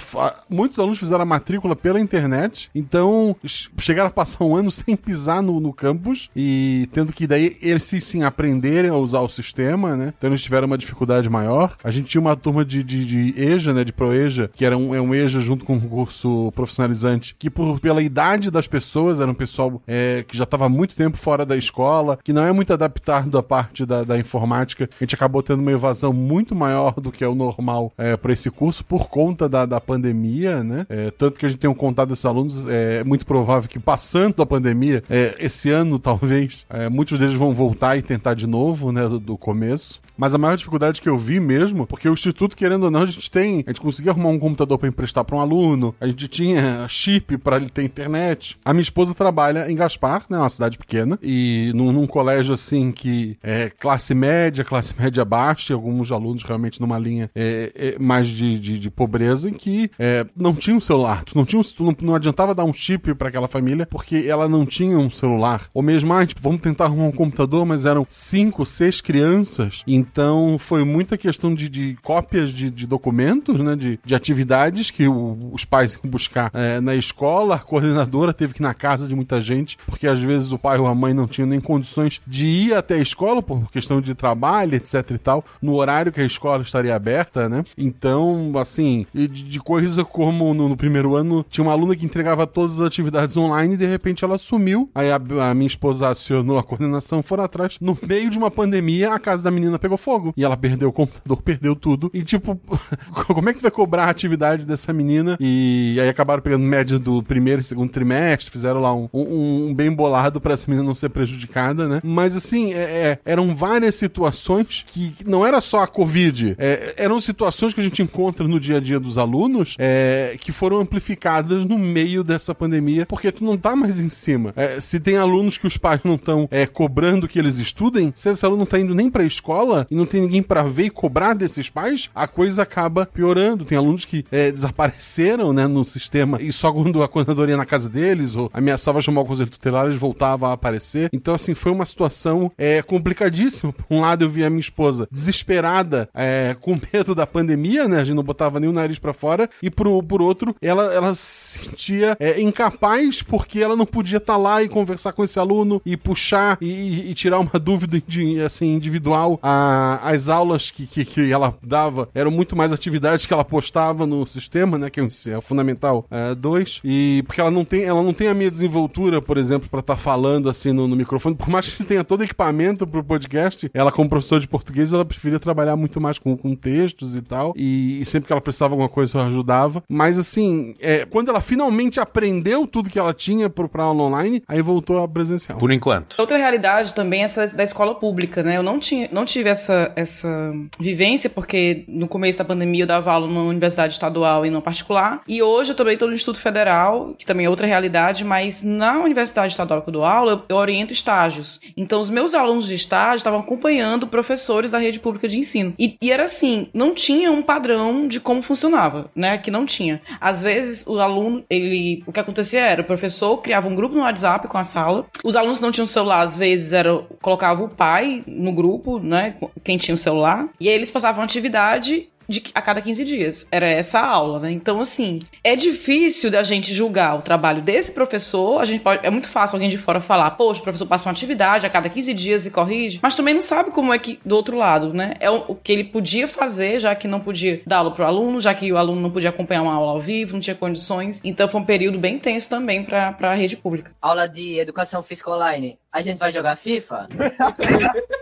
Muitos 0.48 0.78
alunos 0.78 0.98
fizeram 0.98 1.22
a 1.22 1.26
matrícula 1.26 1.74
pela 1.74 2.00
internet, 2.00 2.70
então 2.74 3.36
chegaram 3.78 4.08
a 4.08 4.12
passar 4.12 4.44
um 4.44 4.56
ano 4.56 4.70
sem 4.72 4.96
pisar 4.96 5.42
no, 5.42 5.60
no 5.60 5.72
campus 5.72 6.30
e 6.34 6.88
tendo 6.92 7.12
que 7.12 7.26
daí 7.26 7.56
eles 7.60 7.84
aprenderem 8.24 8.90
a 8.90 8.96
usar 8.96 9.20
o 9.20 9.28
sistema, 9.28 9.96
né? 9.96 10.12
Então 10.16 10.30
eles 10.30 10.42
tiveram 10.42 10.66
uma 10.66 10.78
dificuldade 10.78 11.28
maior. 11.28 11.76
A 11.82 11.90
gente 11.90 12.08
tinha 12.08 12.20
uma 12.20 12.36
turma 12.36 12.64
de, 12.64 12.82
de, 12.82 13.04
de 13.04 13.40
EJA, 13.40 13.72
né? 13.72 13.84
De 13.84 13.92
ProEJA, 13.92 14.50
que 14.54 14.64
era 14.64 14.76
um, 14.76 14.94
é 14.94 15.00
um 15.00 15.14
EJA 15.14 15.40
junto 15.40 15.64
com 15.64 15.74
um 15.74 15.80
curso 15.80 16.52
profissionalizante, 16.54 17.34
que 17.38 17.50
por, 17.50 17.80
pela 17.80 18.02
idade 18.02 18.50
das 18.50 18.66
pessoas, 18.66 19.20
era 19.20 19.30
um 19.30 19.34
pessoal 19.34 19.80
é, 19.86 20.24
que 20.26 20.36
já 20.36 20.44
estava 20.44 20.68
muito 20.68 20.94
tempo 20.94 21.16
fora 21.16 21.44
da 21.44 21.56
escola, 21.56 22.18
que 22.22 22.32
não 22.32 22.44
é 22.44 22.52
muito 22.52 22.72
adaptado 22.72 23.36
à 23.36 23.42
parte 23.42 23.84
da, 23.84 24.04
da 24.04 24.18
informática. 24.18 24.88
A 25.00 25.04
gente 25.04 25.14
acabou 25.14 25.42
tendo 25.42 25.60
uma 25.60 25.72
evasão 25.72 26.12
muito 26.12 26.54
maior 26.54 26.94
do 26.94 27.10
que 27.10 27.24
é 27.24 27.28
o 27.28 27.34
normal 27.34 27.92
é, 27.96 28.16
para 28.16 28.32
esse 28.32 28.50
curso 28.50 28.84
por 28.84 29.08
conta 29.08 29.48
da, 29.48 29.66
da 29.66 29.80
pandemia, 29.80 30.62
né? 30.62 30.86
É, 30.88 31.10
tanto 31.10 31.38
que 31.38 31.46
a 31.46 31.48
gente 31.48 31.58
tem 31.58 31.70
um 31.70 31.74
contato 31.74 32.10
desses 32.10 32.24
alunos, 32.24 32.68
é 32.68 33.04
muito 33.04 33.26
provável 33.26 33.68
que 33.68 33.78
passando 33.78 34.42
a 34.42 34.46
pandemia, 34.46 35.02
é, 35.08 35.34
esse 35.38 35.70
ano 35.70 35.98
talvez, 36.00 36.66
é, 36.70 36.88
muitos 36.88 37.18
deles 37.18 37.34
vão 37.34 37.52
voltar 37.54 37.96
e 37.96 38.02
tentar 38.12 38.34
de 38.34 38.46
novo, 38.46 38.92
né, 38.92 39.08
do, 39.08 39.18
do 39.18 39.38
começo. 39.38 40.00
Mas 40.22 40.32
a 40.32 40.38
maior 40.38 40.56
dificuldade 40.56 41.02
que 41.02 41.08
eu 41.08 41.18
vi 41.18 41.40
mesmo, 41.40 41.84
porque 41.84 42.08
o 42.08 42.12
Instituto, 42.12 42.56
querendo 42.56 42.84
ou 42.84 42.92
não, 42.92 43.02
a 43.02 43.06
gente 43.06 43.28
tem. 43.28 43.64
A 43.66 43.70
gente 43.70 43.80
conseguia 43.80 44.12
arrumar 44.12 44.28
um 44.28 44.38
computador 44.38 44.78
para 44.78 44.88
emprestar 44.88 45.24
para 45.24 45.34
um 45.34 45.40
aluno, 45.40 45.92
a 46.00 46.06
gente 46.06 46.28
tinha 46.28 46.86
chip 46.88 47.36
para 47.38 47.56
ele 47.56 47.68
ter 47.68 47.82
internet. 47.82 48.56
A 48.64 48.72
minha 48.72 48.82
esposa 48.82 49.14
trabalha 49.14 49.68
em 49.68 49.74
Gaspar, 49.74 50.22
né? 50.30 50.38
Uma 50.38 50.48
cidade 50.48 50.78
pequena, 50.78 51.18
e 51.20 51.72
num, 51.74 51.90
num 51.90 52.06
colégio 52.06 52.54
assim 52.54 52.92
que 52.92 53.36
é 53.42 53.68
classe 53.68 54.14
média, 54.14 54.62
classe 54.62 54.94
média 54.96 55.24
baixa, 55.24 55.72
e 55.72 55.74
alguns 55.74 56.12
alunos 56.12 56.44
realmente 56.44 56.80
numa 56.80 57.00
linha 57.00 57.28
é, 57.34 57.72
é, 57.74 57.98
mais 57.98 58.28
de, 58.28 58.60
de, 58.60 58.78
de, 58.78 58.90
pobreza, 58.92 59.50
em 59.50 59.54
que 59.54 59.90
é, 59.98 60.24
não 60.38 60.54
tinha 60.54 60.76
um 60.76 60.80
celular. 60.80 61.24
Tu 61.24 61.36
não, 61.36 61.44
tinha 61.44 61.60
um, 61.60 61.64
não, 61.84 61.96
não 62.00 62.14
adiantava 62.14 62.54
dar 62.54 62.62
um 62.62 62.72
chip 62.72 63.12
para 63.16 63.26
aquela 63.26 63.48
família, 63.48 63.88
porque 63.90 64.24
ela 64.28 64.48
não 64.48 64.64
tinha 64.64 64.96
um 64.96 65.10
celular. 65.10 65.62
Ou 65.74 65.82
mesmo, 65.82 66.12
ah, 66.12 66.24
tipo, 66.24 66.40
vamos 66.40 66.60
tentar 66.60 66.84
arrumar 66.84 67.06
um 67.06 67.12
computador, 67.12 67.66
mas 67.66 67.86
eram 67.86 68.06
cinco, 68.08 68.64
seis 68.64 69.00
crianças. 69.00 69.82
Então 70.12 70.58
foi 70.58 70.84
muita 70.84 71.16
questão 71.16 71.54
de, 71.54 71.68
de 71.70 71.96
cópias 72.02 72.50
de, 72.50 72.68
de, 72.68 72.86
documentos, 72.86 73.58
né? 73.60 73.74
De, 73.74 73.98
de 74.04 74.14
atividades 74.14 74.90
que 74.90 75.08
o, 75.08 75.50
os 75.52 75.64
pais 75.64 75.94
iam 75.94 76.10
buscar 76.10 76.50
é, 76.52 76.80
na 76.80 76.94
escola. 76.94 77.54
A 77.54 77.58
coordenadora 77.58 78.34
teve 78.34 78.52
que 78.52 78.60
ir 78.60 78.62
na 78.62 78.74
casa 78.74 79.08
de 79.08 79.14
muita 79.14 79.40
gente, 79.40 79.78
porque 79.86 80.06
às 80.06 80.20
vezes 80.20 80.52
o 80.52 80.58
pai 80.58 80.78
ou 80.78 80.86
a 80.86 80.94
mãe 80.94 81.14
não 81.14 81.26
tinham 81.26 81.48
nem 81.48 81.60
condições 81.60 82.20
de 82.26 82.46
ir 82.46 82.74
até 82.74 82.94
a 82.94 82.98
escola 82.98 83.42
por 83.42 83.70
questão 83.70 84.00
de 84.00 84.14
trabalho, 84.14 84.74
etc 84.74 85.10
e 85.12 85.18
tal, 85.18 85.44
no 85.62 85.74
horário 85.74 86.12
que 86.12 86.20
a 86.20 86.24
escola 86.24 86.62
estaria 86.62 86.94
aberta, 86.94 87.48
né? 87.48 87.64
Então, 87.76 88.52
assim, 88.56 89.06
de, 89.14 89.26
de 89.28 89.60
coisa 89.60 90.04
como 90.04 90.52
no, 90.52 90.68
no, 90.68 90.76
primeiro 90.76 91.16
ano 91.16 91.44
tinha 91.48 91.64
uma 91.64 91.72
aluna 91.72 91.96
que 91.96 92.04
entregava 92.04 92.46
todas 92.46 92.80
as 92.80 92.86
atividades 92.86 93.36
online 93.36 93.74
e 93.74 93.78
de 93.78 93.86
repente 93.86 94.24
ela 94.24 94.36
sumiu. 94.36 94.90
Aí 94.94 95.10
a, 95.10 95.16
a 95.16 95.54
minha 95.54 95.66
esposa 95.66 96.08
acionou 96.08 96.58
a 96.58 96.62
coordenação, 96.62 97.22
foram 97.22 97.44
atrás. 97.44 97.78
No 97.80 97.96
meio 98.06 98.28
de 98.28 98.36
uma 98.36 98.50
pandemia, 98.50 99.14
a 99.14 99.18
casa 99.18 99.42
da 99.42 99.50
menina 99.50 99.78
pegou 99.78 99.91
fogo. 99.98 100.32
E 100.36 100.44
ela 100.44 100.56
perdeu 100.56 100.88
o 100.88 100.92
computador, 100.92 101.40
perdeu 101.42 101.74
tudo. 101.74 102.10
E 102.12 102.22
tipo, 102.24 102.58
como 103.26 103.48
é 103.48 103.52
que 103.52 103.58
tu 103.58 103.62
vai 103.62 103.70
cobrar 103.70 104.04
a 104.04 104.10
atividade 104.10 104.64
dessa 104.64 104.92
menina? 104.92 105.36
E 105.40 105.98
aí 106.00 106.08
acabaram 106.08 106.42
pegando 106.42 106.64
média 106.64 106.98
do 106.98 107.22
primeiro 107.22 107.60
e 107.60 107.64
segundo 107.64 107.90
trimestre, 107.90 108.50
fizeram 108.50 108.80
lá 108.80 108.94
um, 108.94 109.08
um, 109.12 109.68
um 109.68 109.74
bem 109.74 109.92
bolado 109.92 110.40
para 110.40 110.54
essa 110.54 110.70
menina 110.70 110.86
não 110.86 110.94
ser 110.94 111.08
prejudicada, 111.10 111.88
né? 111.88 112.00
Mas 112.02 112.36
assim, 112.36 112.72
é, 112.72 112.82
é, 112.82 113.18
eram 113.24 113.54
várias 113.54 113.94
situações 113.94 114.84
que 114.86 115.14
não 115.26 115.46
era 115.46 115.60
só 115.60 115.82
a 115.82 115.86
Covid, 115.86 116.56
é, 116.58 116.94
eram 116.96 117.20
situações 117.20 117.74
que 117.74 117.80
a 117.80 117.84
gente 117.84 118.02
encontra 118.02 118.46
no 118.46 118.58
dia 118.58 118.78
a 118.78 118.80
dia 118.80 118.98
dos 118.98 119.18
alunos 119.18 119.76
é, 119.78 120.36
que 120.38 120.52
foram 120.52 120.80
amplificadas 120.80 121.64
no 121.64 121.78
meio 121.78 122.24
dessa 122.24 122.54
pandemia, 122.54 123.06
porque 123.06 123.32
tu 123.32 123.44
não 123.44 123.56
tá 123.56 123.74
mais 123.74 123.98
em 123.98 124.08
cima. 124.08 124.52
É, 124.56 124.80
se 124.80 125.00
tem 125.00 125.16
alunos 125.16 125.58
que 125.58 125.66
os 125.66 125.76
pais 125.76 126.00
não 126.04 126.14
estão 126.14 126.48
é, 126.50 126.66
cobrando 126.66 127.28
que 127.28 127.38
eles 127.38 127.58
estudem, 127.58 128.12
se 128.14 128.28
esse 128.28 128.44
aluno 128.44 128.60
não 128.60 128.66
tá 128.66 128.78
indo 128.78 128.94
nem 128.94 129.10
pra 129.10 129.24
escola 129.24 129.81
e 129.90 129.94
não 129.94 130.06
tem 130.06 130.20
ninguém 130.20 130.42
para 130.42 130.62
ver 130.62 130.84
e 130.84 130.90
cobrar 130.90 131.34
desses 131.34 131.68
pais, 131.68 132.10
a 132.14 132.26
coisa 132.26 132.62
acaba 132.62 133.06
piorando. 133.06 133.64
Tem 133.64 133.78
alunos 133.78 134.04
que 134.04 134.24
é, 134.30 134.50
desapareceram, 134.50 135.52
né, 135.52 135.66
no 135.66 135.84
sistema 135.84 136.40
e 136.40 136.52
só 136.52 136.72
quando 136.72 137.02
a 137.02 137.08
coordenadora 137.08 137.50
ia 137.50 137.56
na 137.56 137.66
casa 137.66 137.88
deles 137.88 138.36
ou 138.36 138.50
ameaçava 138.52 139.00
chamar 139.00 139.22
o 139.22 139.24
conselho 139.24 139.50
tutelar, 139.50 139.86
eles 139.86 139.98
voltavam 139.98 140.48
a 140.48 140.52
aparecer. 140.52 141.10
Então, 141.12 141.34
assim, 141.34 141.54
foi 141.54 141.72
uma 141.72 141.84
situação 141.84 142.50
é, 142.56 142.82
complicadíssima. 142.82 143.72
Por 143.72 143.86
um 143.90 144.00
lado, 144.00 144.24
eu 144.24 144.30
vi 144.30 144.44
a 144.44 144.50
minha 144.50 144.60
esposa 144.60 145.08
desesperada, 145.10 146.08
é, 146.14 146.56
com 146.60 146.78
medo 146.92 147.14
da 147.14 147.26
pandemia, 147.26 147.88
né, 147.88 148.00
a 148.00 148.04
gente 148.04 148.16
não 148.16 148.22
botava 148.22 148.60
nem 148.60 148.68
o 148.68 148.72
nariz 148.72 148.98
para 148.98 149.12
fora, 149.12 149.48
e 149.62 149.70
por, 149.70 150.02
por 150.04 150.22
outro, 150.22 150.54
ela, 150.60 150.92
ela 150.92 151.14
se 151.14 151.58
sentia 151.58 152.16
é, 152.18 152.40
incapaz 152.40 153.22
porque 153.22 153.60
ela 153.60 153.76
não 153.76 153.86
podia 153.86 154.18
estar 154.18 154.34
tá 154.34 154.38
lá 154.38 154.62
e 154.62 154.68
conversar 154.68 155.12
com 155.12 155.24
esse 155.24 155.38
aluno 155.38 155.80
e 155.84 155.96
puxar 155.96 156.58
e, 156.60 157.10
e 157.10 157.14
tirar 157.14 157.38
uma 157.38 157.58
dúvida 157.58 158.00
assim, 158.44 158.74
individual. 158.74 159.38
A, 159.42 159.71
as 160.02 160.28
aulas 160.28 160.70
que, 160.70 160.86
que, 160.86 161.04
que, 161.04 161.32
ela 161.32 161.56
dava 161.62 162.08
eram 162.14 162.30
muito 162.30 162.56
mais 162.56 162.72
atividades 162.72 163.26
que 163.26 163.32
ela 163.32 163.44
postava 163.44 164.06
no 164.06 164.26
sistema, 164.26 164.78
né? 164.78 164.90
Que 164.90 165.00
é 165.00 165.02
o, 165.02 165.08
é 165.28 165.38
o 165.38 165.42
Fundamental 165.42 166.06
2. 166.36 166.80
É, 166.84 166.88
e 166.88 167.22
porque 167.26 167.40
ela 167.40 167.50
não 167.50 167.64
tem, 167.64 167.84
ela 167.84 168.02
não 168.02 168.12
tem 168.12 168.28
a 168.28 168.34
minha 168.34 168.50
desenvoltura, 168.50 169.20
por 169.20 169.36
exemplo, 169.36 169.68
para 169.68 169.80
estar 169.80 169.94
tá 169.94 170.00
falando 170.00 170.48
assim 170.48 170.72
no, 170.72 170.88
no, 170.88 170.96
microfone. 170.96 171.34
Por 171.34 171.48
mais 171.48 171.72
que 171.72 171.84
tenha 171.84 172.04
todo 172.04 172.20
o 172.20 172.24
equipamento 172.24 172.86
pro 172.86 173.02
podcast, 173.02 173.70
ela, 173.72 173.92
como 173.92 174.08
professora 174.08 174.40
de 174.40 174.48
português, 174.48 174.92
ela 174.92 175.04
preferia 175.04 175.38
trabalhar 175.38 175.76
muito 175.76 176.00
mais 176.00 176.18
com, 176.18 176.36
com 176.36 176.54
textos 176.54 177.14
e 177.14 177.22
tal. 177.22 177.52
E, 177.56 178.00
e 178.00 178.04
sempre 178.04 178.26
que 178.26 178.32
ela 178.32 178.40
precisava 178.40 178.70
de 178.70 178.74
alguma 178.74 178.88
coisa, 178.88 179.18
eu 179.18 179.22
ajudava. 179.22 179.82
Mas 179.88 180.18
assim, 180.18 180.74
é, 180.80 181.04
quando 181.04 181.28
ela 181.28 181.40
finalmente 181.40 182.00
aprendeu 182.00 182.66
tudo 182.66 182.90
que 182.90 182.98
ela 182.98 183.14
tinha 183.14 183.48
pro, 183.48 183.68
pra 183.68 183.84
aula 183.84 184.02
online, 184.04 184.42
aí 184.48 184.62
voltou 184.62 184.98
a 184.98 185.08
presencial. 185.08 185.58
Por 185.58 185.70
enquanto. 185.70 186.18
Outra 186.18 186.36
realidade 186.36 186.94
também 186.94 187.22
é 187.22 187.24
essa 187.24 187.46
da 187.54 187.64
escola 187.64 187.94
pública, 187.94 188.42
né? 188.42 188.56
Eu 188.56 188.62
não, 188.62 188.78
tinha, 188.78 189.08
não 189.12 189.24
tive 189.24 189.48
essa, 189.48 189.61
essa 189.94 190.50
vivência, 190.78 191.28
porque 191.28 191.84
no 191.86 192.08
começo 192.08 192.38
da 192.38 192.44
pandemia 192.44 192.84
eu 192.84 192.86
dava 192.86 193.12
aula 193.12 193.26
numa 193.26 193.42
universidade 193.42 193.92
estadual 193.92 194.46
e 194.46 194.50
numa 194.50 194.62
particular. 194.62 195.22
E 195.28 195.42
hoje 195.42 195.72
eu 195.72 195.76
também 195.76 195.94
estou 195.94 196.08
no 196.08 196.14
Instituto 196.14 196.40
Federal, 196.40 197.14
que 197.18 197.26
também 197.26 197.46
é 197.46 197.50
outra 197.50 197.66
realidade, 197.66 198.24
mas 198.24 198.62
na 198.62 199.00
universidade 199.00 199.52
estadual 199.52 199.82
que 199.82 199.88
eu 199.88 199.92
dou 199.92 200.04
aula, 200.04 200.44
eu 200.48 200.56
oriento 200.56 200.92
estágios. 200.92 201.60
Então 201.76 202.00
os 202.00 202.10
meus 202.10 202.34
alunos 202.34 202.66
de 202.66 202.74
estágio 202.74 203.18
estavam 203.18 203.40
acompanhando 203.40 204.06
professores 204.06 204.70
da 204.70 204.78
rede 204.78 204.98
pública 204.98 205.28
de 205.28 205.38
ensino. 205.38 205.74
E, 205.78 205.96
e 206.00 206.10
era 206.10 206.24
assim, 206.24 206.68
não 206.72 206.94
tinha 206.94 207.30
um 207.30 207.42
padrão 207.42 208.06
de 208.06 208.20
como 208.20 208.42
funcionava, 208.42 209.10
né? 209.14 209.38
Que 209.38 209.50
não 209.50 209.66
tinha. 209.66 210.00
Às 210.20 210.42
vezes 210.42 210.84
o 210.86 210.98
aluno, 210.98 211.44
ele. 211.50 212.02
O 212.06 212.12
que 212.12 212.20
acontecia 212.20 212.60
era, 212.60 212.82
o 212.82 212.84
professor 212.84 213.38
criava 213.38 213.68
um 213.68 213.74
grupo 213.74 213.94
no 213.94 214.02
WhatsApp 214.02 214.48
com 214.48 214.58
a 214.58 214.64
sala. 214.64 215.06
Os 215.24 215.36
alunos 215.36 215.60
não 215.60 215.72
tinham 215.72 215.86
celular, 215.86 216.22
às 216.22 216.36
vezes 216.36 216.72
era. 216.72 216.98
colocava 217.20 217.62
o 217.62 217.68
pai 217.68 218.22
no 218.26 218.52
grupo, 218.52 218.98
né? 218.98 219.36
Quem 219.62 219.76
tinha 219.76 219.94
o 219.94 219.98
celular. 219.98 220.48
E 220.60 220.68
aí 220.68 220.74
eles 220.74 220.90
passavam 220.90 221.22
atividade 221.22 222.08
de, 222.28 222.42
a 222.54 222.62
cada 222.62 222.80
15 222.80 223.04
dias. 223.04 223.46
Era 223.50 223.66
essa 223.66 224.00
a 224.00 224.06
aula, 224.06 224.38
né? 224.38 224.50
Então, 224.50 224.80
assim, 224.80 225.20
é 225.44 225.54
difícil 225.56 226.30
da 226.30 226.42
gente 226.42 226.72
julgar 226.72 227.18
o 227.18 227.22
trabalho 227.22 227.62
desse 227.62 227.92
professor. 227.92 228.60
A 228.60 228.64
gente 228.64 228.80
pode. 228.80 229.04
É 229.06 229.10
muito 229.10 229.28
fácil 229.28 229.56
alguém 229.56 229.68
de 229.68 229.78
fora 229.78 230.00
falar, 230.00 230.30
poxa, 230.32 230.60
o 230.60 230.64
professor 230.64 230.86
passa 230.86 231.06
uma 231.06 231.12
atividade 231.12 231.66
a 231.66 231.70
cada 231.70 231.88
15 231.88 232.14
dias 232.14 232.46
e 232.46 232.50
corrige, 232.50 233.00
mas 233.02 233.14
também 233.14 233.34
não 233.34 233.42
sabe 233.42 233.70
como 233.70 233.92
é 233.92 233.98
que 233.98 234.18
do 234.24 234.34
outro 234.36 234.56
lado, 234.56 234.92
né? 234.92 235.14
É 235.20 235.30
o, 235.30 235.44
o 235.48 235.54
que 235.54 235.72
ele 235.72 235.84
podia 235.84 236.26
fazer, 236.26 236.80
já 236.80 236.94
que 236.94 237.06
não 237.06 237.20
podia 237.20 237.62
dar 237.66 237.78
aula 237.78 237.90
pro 237.90 238.04
aluno, 238.04 238.40
já 238.40 238.54
que 238.54 238.72
o 238.72 238.76
aluno 238.76 239.00
não 239.00 239.10
podia 239.10 239.30
acompanhar 239.30 239.62
uma 239.62 239.74
aula 239.74 239.92
ao 239.92 240.00
vivo, 240.00 240.34
não 240.34 240.40
tinha 240.40 240.56
condições. 240.56 241.20
Então 241.24 241.48
foi 241.48 241.60
um 241.60 241.64
período 241.64 241.98
bem 241.98 242.18
tenso 242.18 242.48
também 242.48 242.82
para 242.82 243.16
a 243.20 243.34
rede 243.34 243.56
pública. 243.56 243.92
Aula 244.00 244.28
de 244.28 244.58
educação 244.58 245.02
física 245.02 245.30
online. 245.30 245.78
A 245.92 246.00
gente 246.00 246.18
vai 246.18 246.32
jogar 246.32 246.56
FIFA? 246.56 247.08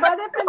vai 0.00 0.16
depender 0.16 0.46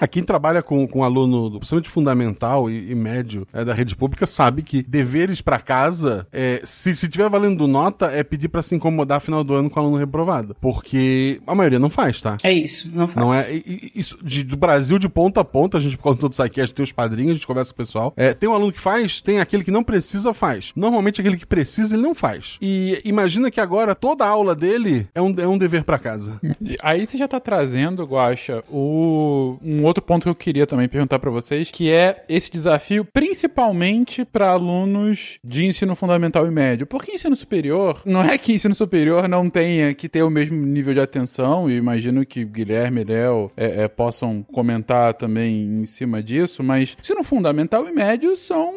do 0.00 0.06
Quem 0.08 0.22
trabalha 0.22 0.62
com, 0.62 0.86
com 0.86 1.04
aluno, 1.04 1.50
principalmente 1.58 1.88
fundamental 1.88 2.70
e, 2.70 2.90
e 2.90 2.94
médio 2.94 3.46
é, 3.52 3.64
da 3.64 3.74
rede 3.74 3.96
pública, 3.96 4.26
sabe 4.26 4.62
que 4.62 4.82
deveres 4.82 5.40
para 5.40 5.58
casa, 5.58 6.26
é, 6.32 6.60
se, 6.64 6.94
se 6.94 7.08
tiver 7.08 7.28
valendo 7.28 7.66
nota, 7.66 8.06
é 8.06 8.22
pedir 8.22 8.48
para 8.48 8.62
se 8.62 8.74
incomodar 8.74 9.20
final 9.20 9.42
do 9.44 9.54
ano 9.54 9.70
com 9.70 9.80
aluno 9.80 9.96
reprovado. 9.96 10.56
Porque 10.60 11.40
a 11.46 11.54
maioria 11.54 11.78
não 11.78 11.90
faz, 11.90 12.20
tá? 12.20 12.38
É 12.42 12.52
isso, 12.52 12.90
não 12.94 13.08
faz. 13.08 13.26
Não 13.26 13.34
é, 13.34 13.62
isso, 13.94 14.18
de, 14.22 14.42
do 14.42 14.56
Brasil 14.56 14.98
de 14.98 15.08
ponta 15.08 15.40
a 15.40 15.44
ponta, 15.44 15.78
a 15.78 15.80
gente, 15.80 15.96
por 15.96 16.04
causa 16.04 16.28
do 16.28 16.34
SciCast, 16.34 16.74
tem 16.74 16.84
os 16.84 16.92
padrinhos, 16.92 17.32
a 17.32 17.34
gente 17.34 17.46
conversa 17.46 17.72
com 17.72 17.82
o 17.82 17.84
pessoal. 17.84 18.12
É, 18.16 18.32
tem 18.34 18.48
um 18.48 18.54
aluno 18.54 18.72
que 18.72 18.80
faz, 18.80 19.20
tem 19.20 19.40
aquele 19.40 19.64
que 19.64 19.70
não 19.70 19.82
precisa, 19.82 20.32
faz. 20.32 20.72
Normalmente 20.76 21.20
aquele 21.20 21.36
que 21.36 21.46
precisa, 21.46 21.94
ele 21.94 22.02
não 22.02 22.14
faz. 22.14 22.58
E 22.60 23.00
imagina 23.04 23.50
que 23.50 23.60
agora 23.60 23.94
toda 23.94 24.24
a 24.24 24.28
aula 24.28 24.54
dele 24.54 25.08
é 25.14 25.20
um, 25.20 25.34
é 25.38 25.46
um 25.46 25.58
dever 25.58 25.84
para 25.84 25.98
casa. 25.98 26.40
Aí 26.82 27.06
você 27.06 27.16
já 27.16 27.26
tá 27.26 27.40
trazendo 27.40 27.73
trazendo, 27.74 28.04
Guaxa, 28.04 28.62
o... 28.70 29.56
um 29.60 29.82
outro 29.84 30.02
ponto 30.02 30.22
que 30.22 30.28
eu 30.28 30.34
queria 30.34 30.66
também 30.66 30.88
perguntar 30.88 31.18
para 31.18 31.30
vocês, 31.30 31.70
que 31.72 31.90
é 31.90 32.22
esse 32.28 32.50
desafio 32.50 33.04
principalmente 33.04 34.24
para 34.24 34.50
alunos 34.50 35.38
de 35.42 35.66
ensino 35.66 35.96
fundamental 35.96 36.46
e 36.46 36.50
médio. 36.50 36.86
Porque 36.86 37.12
ensino 37.12 37.34
superior, 37.34 38.00
não 38.04 38.22
é 38.22 38.38
que 38.38 38.52
ensino 38.52 38.74
superior 38.74 39.28
não 39.28 39.50
tenha 39.50 39.92
que 39.92 40.08
ter 40.08 40.22
o 40.22 40.30
mesmo 40.30 40.56
nível 40.64 40.94
de 40.94 41.00
atenção, 41.00 41.68
e 41.68 41.74
imagino 41.76 42.24
que 42.24 42.44
Guilherme 42.44 43.00
e 43.00 43.04
Léo 43.04 43.50
é, 43.56 43.82
é, 43.82 43.88
possam 43.88 44.44
comentar 44.52 45.14
também 45.14 45.64
em 45.64 45.84
cima 45.84 46.22
disso, 46.22 46.62
mas 46.62 46.96
ensino 47.00 47.24
fundamental 47.24 47.88
e 47.88 47.92
médio 47.92 48.36
são 48.36 48.72